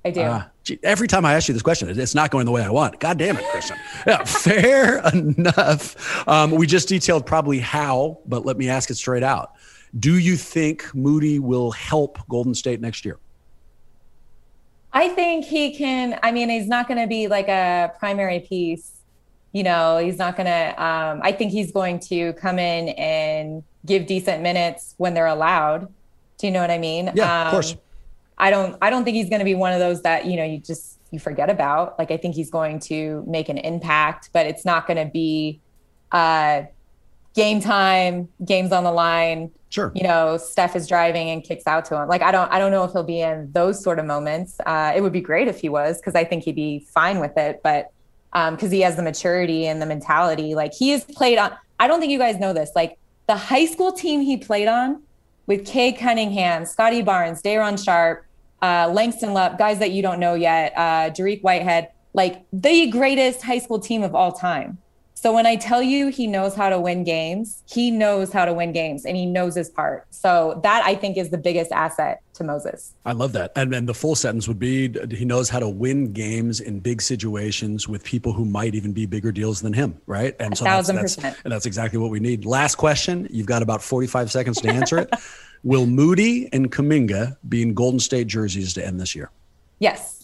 I 0.05 0.11
do. 0.11 0.21
Uh, 0.21 0.45
every 0.83 1.09
time 1.09 1.25
I 1.25 1.35
ask 1.35 1.49
you 1.49 1.55
this 1.55 1.63
question, 1.63 1.89
it's 1.89 2.15
not 2.15 2.31
going 2.31 2.47
the 2.47 2.53
way 2.53 2.63
I 2.63 2.71
want. 2.71 2.99
God 3.01 3.19
damn 3.19 3.37
it, 3.37 3.45
Krysten. 3.45 3.77
Yeah, 4.07 4.25
fair 4.25 4.99
enough. 5.15 6.29
Um, 6.29 6.51
we 6.51 6.67
just 6.67 6.89
detailed 6.89 7.27
probably 7.27 7.59
how, 7.59 8.19
but 8.27 8.45
let 8.45 8.57
me 8.57 8.69
ask 8.69 8.91
it 8.91 8.95
straight 8.95 9.23
out. 9.23 9.53
Do 9.99 10.19
you 10.19 10.37
think 10.37 10.95
Moody 10.95 11.39
will 11.39 11.71
help 11.71 12.19
Golden 12.29 12.55
State 12.55 12.81
next 12.81 13.05
year? 13.05 13.19
I 14.93 15.09
think 15.11 15.45
he 15.45 15.77
can. 15.77 16.19
I 16.23 16.33
mean, 16.33 16.49
he's 16.49 16.69
not 16.69 16.89
going 16.89 17.01
to 17.01 17.07
be 17.07 17.29
like 17.29 17.49
a 17.49 17.93
primary 17.99 18.41
piece. 18.41 18.93
You 19.53 19.63
know, 19.63 19.99
he's 19.99 20.19
not 20.19 20.37
going 20.37 20.47
to. 20.47 20.83
Um, 20.83 21.21
I 21.23 21.33
think 21.33 21.53
he's 21.53 21.71
going 21.71 22.01
to 22.01 22.33
come 22.35 22.59
in 22.59 22.89
and 22.91 23.63
give 23.85 24.07
decent 24.07 24.43
minutes 24.43 24.95
when 24.97 25.15
they're 25.15 25.27
allowed. 25.27 25.93
Do 26.39 26.47
you 26.47 26.53
know 26.53 26.61
what 26.61 26.71
I 26.71 26.79
mean? 26.79 27.13
Yeah, 27.15 27.43
um, 27.43 27.47
of 27.47 27.53
course. 27.53 27.77
I 28.39 28.51
don't 28.51 28.77
I 28.83 28.91
don't 28.91 29.05
think 29.05 29.17
he's 29.17 29.29
going 29.29 29.39
to 29.41 29.45
be 29.45 29.55
one 29.55 29.73
of 29.73 29.79
those 29.79 30.03
that 30.03 30.27
you 30.27 30.37
know 30.37 30.45
you 30.45 30.59
just 30.59 30.99
you 31.11 31.19
forget 31.19 31.49
about. 31.51 31.99
Like 31.99 32.11
I 32.11 32.17
think 32.17 32.35
he's 32.35 32.51
going 32.51 32.81
to 32.81 33.25
make 33.27 33.49
an 33.49 33.59
impact, 33.59 34.31
but 34.33 34.47
it's 34.47 34.65
not 34.65 34.87
going 34.87 34.99
to 35.05 35.11
be 35.11 35.61
uh 36.13 36.63
game 37.35 37.61
time, 37.61 38.29
games 38.45 38.73
on 38.73 38.85
the 38.85 38.93
line. 38.93 39.51
Sure. 39.69 39.93
You 39.95 40.05
know, 40.05 40.37
Steph 40.39 40.75
is 40.75 40.87
driving 40.87 41.29
and 41.29 41.43
kicks 41.45 41.67
out 41.67 41.85
to 41.87 42.01
him. 42.01 42.09
Like 42.09 42.23
I 42.23 42.31
don't 42.31 42.51
I 42.53 42.59
don't 42.59 42.71
know 42.71 42.85
if 42.85 42.93
he'll 42.93 43.03
be 43.03 43.21
in 43.21 43.51
those 43.53 43.83
sort 43.83 43.99
of 43.99 44.05
moments. 44.05 44.59
Uh 44.67 44.93
it 44.95 45.01
would 45.01 45.13
be 45.13 45.21
great 45.21 45.49
if 45.49 45.61
he 45.61 45.69
was 45.69 45.99
because 45.99 46.15
I 46.15 46.25
think 46.25 46.45
he'd 46.45 46.57
be 46.57 46.81
fine 46.81 47.21
with 47.21 47.37
it, 47.37 47.61
but 47.63 47.91
um 48.33 48.55
because 48.55 48.71
he 48.71 48.81
has 48.81 48.97
the 48.97 49.03
maturity 49.03 49.67
and 49.67 49.81
the 49.81 49.87
mentality. 49.87 50.55
Like 50.55 50.75
he 50.75 50.91
has 50.91 51.05
played 51.05 51.39
on 51.39 51.53
I 51.79 51.89
don't 51.89 52.01
think 52.01 52.13
you 52.13 52.19
guys 52.19 52.39
know 52.39 52.53
this. 52.53 52.71
Like 52.75 52.99
the 53.27 53.37
high 53.37 53.67
school 53.67 53.93
team 53.93 54.21
he 54.21 54.37
played 54.37 54.69
on 54.69 55.03
with 55.47 55.65
Cade 55.65 55.99
Cunningham, 55.99 56.65
Scottie 56.65 57.03
Barnes, 57.03 57.43
Day'Ron 57.43 57.77
Sharpe, 57.77 58.25
uh, 58.63 58.91
Langston 58.93 59.33
Lupp, 59.33 59.59
guys 59.59 59.79
that 59.79 59.93
you 59.93 60.03
don't 60.03 60.19
know 60.19 60.35
yet, 60.35 60.73
uh, 60.77 61.11
Dariq 61.11 61.43
Whitehead, 61.43 61.91
like 62.15 62.45
the 62.53 62.91
greatest 62.91 63.43
high 63.43 63.59
school 63.59 63.79
team 63.79 64.03
of 64.03 64.15
all 64.15 64.33
time. 64.33 64.79
So 65.19 65.33
when 65.33 65.47
I 65.47 65.57
tell 65.57 65.83
you 65.83 66.09
he 66.09 66.27
knows 66.27 66.55
how 66.55 66.69
to 66.69 66.79
win 66.79 67.03
games, 67.03 67.63
he 67.65 67.91
knows 67.91 68.31
how 68.31 68.45
to 68.45 68.53
win 68.53 68.73
games 68.73 69.07
and 69.07 69.17
he 69.17 69.25
knows 69.25 69.55
his 69.55 69.71
part. 69.71 70.07
So 70.11 70.61
that 70.63 70.85
I 70.85 70.95
think 70.95 71.17
is 71.17 71.31
the 71.31 71.39
biggest 71.39 71.73
asset 71.73 72.21
to 72.35 72.45
Moses. 72.45 72.93
I 73.07 73.13
love 73.13 73.33
that. 73.33 73.53
And 73.57 73.73
then 73.73 73.87
the 73.87 73.95
full 73.95 74.15
sentence 74.15 74.47
would 74.47 74.59
be 74.59 74.95
he 75.11 75.25
knows 75.25 75.49
how 75.49 75.59
to 75.59 75.69
win 75.71 76.13
games 76.13 76.61
in 76.61 76.81
big 76.81 77.01
situations 77.01 77.89
with 77.89 78.05
people 78.05 78.35
who 78.35 78.45
might 78.45 78.75
even 78.75 78.93
be 78.93 79.07
bigger 79.07 79.33
deals 79.33 79.63
than 79.63 79.73
him, 79.73 79.99
right? 80.07 80.37
And 80.39 80.57
so 80.57 80.65
that's, 80.65 80.89
that's, 80.89 81.17
and 81.17 81.53
that's 81.53 81.65
exactly 81.65 81.99
what 81.99 82.11
we 82.11 82.21
need. 82.21 82.45
Last 82.45 82.75
question. 82.75 83.27
You've 83.31 83.47
got 83.47 83.63
about 83.63 83.83
45 83.83 84.31
seconds 84.31 84.61
to 84.61 84.69
answer 84.69 84.99
it. 84.99 85.11
Will 85.63 85.87
Moody 85.87 86.53
and 86.53 86.71
Kuminga 86.71 87.39
be 87.49 87.63
in 87.63 87.73
Golden 87.73 88.01
State 88.01 88.27
jerseys 88.27 88.75
to 88.75 88.87
end 88.87 89.01
this 89.01 89.15
year? 89.15 89.31
Yes. 89.79 90.16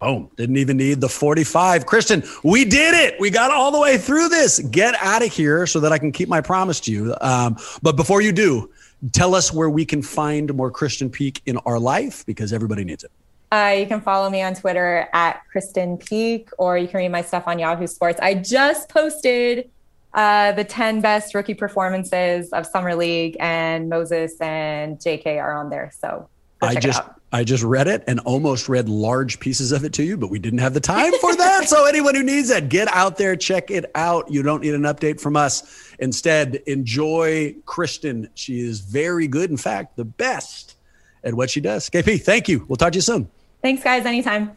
Boom. 0.00 0.30
Didn't 0.36 0.56
even 0.56 0.76
need 0.76 1.00
the 1.00 1.08
45. 1.08 1.84
Krysten, 1.84 2.26
we 2.44 2.64
did 2.64 2.94
it. 2.94 3.18
We 3.18 3.30
got 3.30 3.50
all 3.50 3.72
the 3.72 3.80
way 3.80 3.98
through 3.98 4.28
this. 4.28 4.60
Get 4.60 4.94
out 5.00 5.24
of 5.24 5.32
here 5.32 5.66
so 5.66 5.80
that 5.80 5.92
I 5.92 5.98
can 5.98 6.12
keep 6.12 6.28
my 6.28 6.40
promise 6.40 6.78
to 6.80 6.92
you. 6.92 7.16
Um, 7.20 7.56
but 7.82 7.96
before 7.96 8.20
you 8.20 8.30
do, 8.30 8.70
tell 9.12 9.34
us 9.34 9.52
where 9.52 9.68
we 9.68 9.84
can 9.84 10.02
find 10.02 10.54
more 10.54 10.70
Krysten 10.70 11.10
Peek 11.10 11.42
in 11.46 11.56
our 11.58 11.80
life 11.80 12.24
because 12.26 12.52
everybody 12.52 12.84
needs 12.84 13.02
it. 13.02 13.10
Uh, 13.50 13.74
you 13.78 13.86
can 13.86 14.00
follow 14.00 14.28
me 14.28 14.42
on 14.42 14.54
Twitter 14.54 15.08
at 15.12 15.40
Krysten 15.52 16.04
Peek, 16.04 16.50
or 16.58 16.76
you 16.76 16.86
can 16.86 16.98
read 16.98 17.08
my 17.08 17.22
stuff 17.22 17.44
on 17.46 17.58
Yahoo 17.58 17.86
Sports. 17.86 18.20
I 18.20 18.34
just 18.34 18.90
posted 18.90 19.70
uh, 20.12 20.52
the 20.52 20.64
10 20.64 21.00
best 21.00 21.34
rookie 21.34 21.54
performances 21.54 22.50
of 22.52 22.66
Summer 22.66 22.94
League, 22.94 23.36
and 23.40 23.88
Moses 23.88 24.38
and 24.40 24.98
JK 24.98 25.42
are 25.42 25.54
on 25.56 25.70
there. 25.70 25.90
So 25.98 26.28
I 26.60 26.74
just 26.74 27.02
I 27.30 27.44
just 27.44 27.62
read 27.62 27.88
it 27.88 28.04
and 28.06 28.20
almost 28.20 28.68
read 28.68 28.88
large 28.88 29.38
pieces 29.38 29.70
of 29.72 29.84
it 29.84 29.92
to 29.94 30.02
you, 30.02 30.16
but 30.16 30.30
we 30.30 30.38
didn't 30.38 30.60
have 30.60 30.72
the 30.72 30.80
time 30.80 31.12
for 31.20 31.36
that. 31.36 31.68
so 31.68 31.86
anyone 31.86 32.14
who 32.14 32.22
needs 32.22 32.48
that, 32.48 32.70
get 32.70 32.88
out 32.94 33.18
there, 33.18 33.36
check 33.36 33.70
it 33.70 33.90
out. 33.94 34.30
You 34.30 34.42
don't 34.42 34.62
need 34.62 34.74
an 34.74 34.82
update 34.82 35.20
from 35.20 35.36
us. 35.36 35.92
Instead, 35.98 36.56
enjoy 36.66 37.54
Krysten. 37.66 38.30
She 38.34 38.60
is 38.60 38.80
very 38.80 39.28
good. 39.28 39.50
In 39.50 39.58
fact, 39.58 39.96
the 39.96 40.06
best 40.06 40.76
at 41.22 41.34
what 41.34 41.50
she 41.50 41.60
does. 41.60 41.90
KP, 41.90 42.22
thank 42.22 42.48
you. 42.48 42.64
We'll 42.66 42.76
talk 42.76 42.92
to 42.92 42.96
you 42.96 43.02
soon. 43.02 43.28
Thanks, 43.60 43.82
guys. 43.82 44.06
Anytime. 44.06 44.56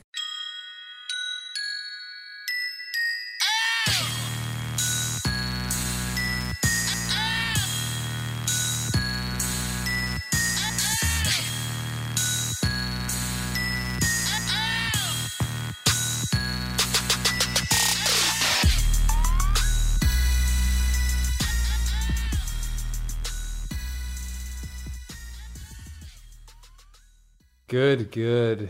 Good, 27.72 28.12
good. 28.12 28.70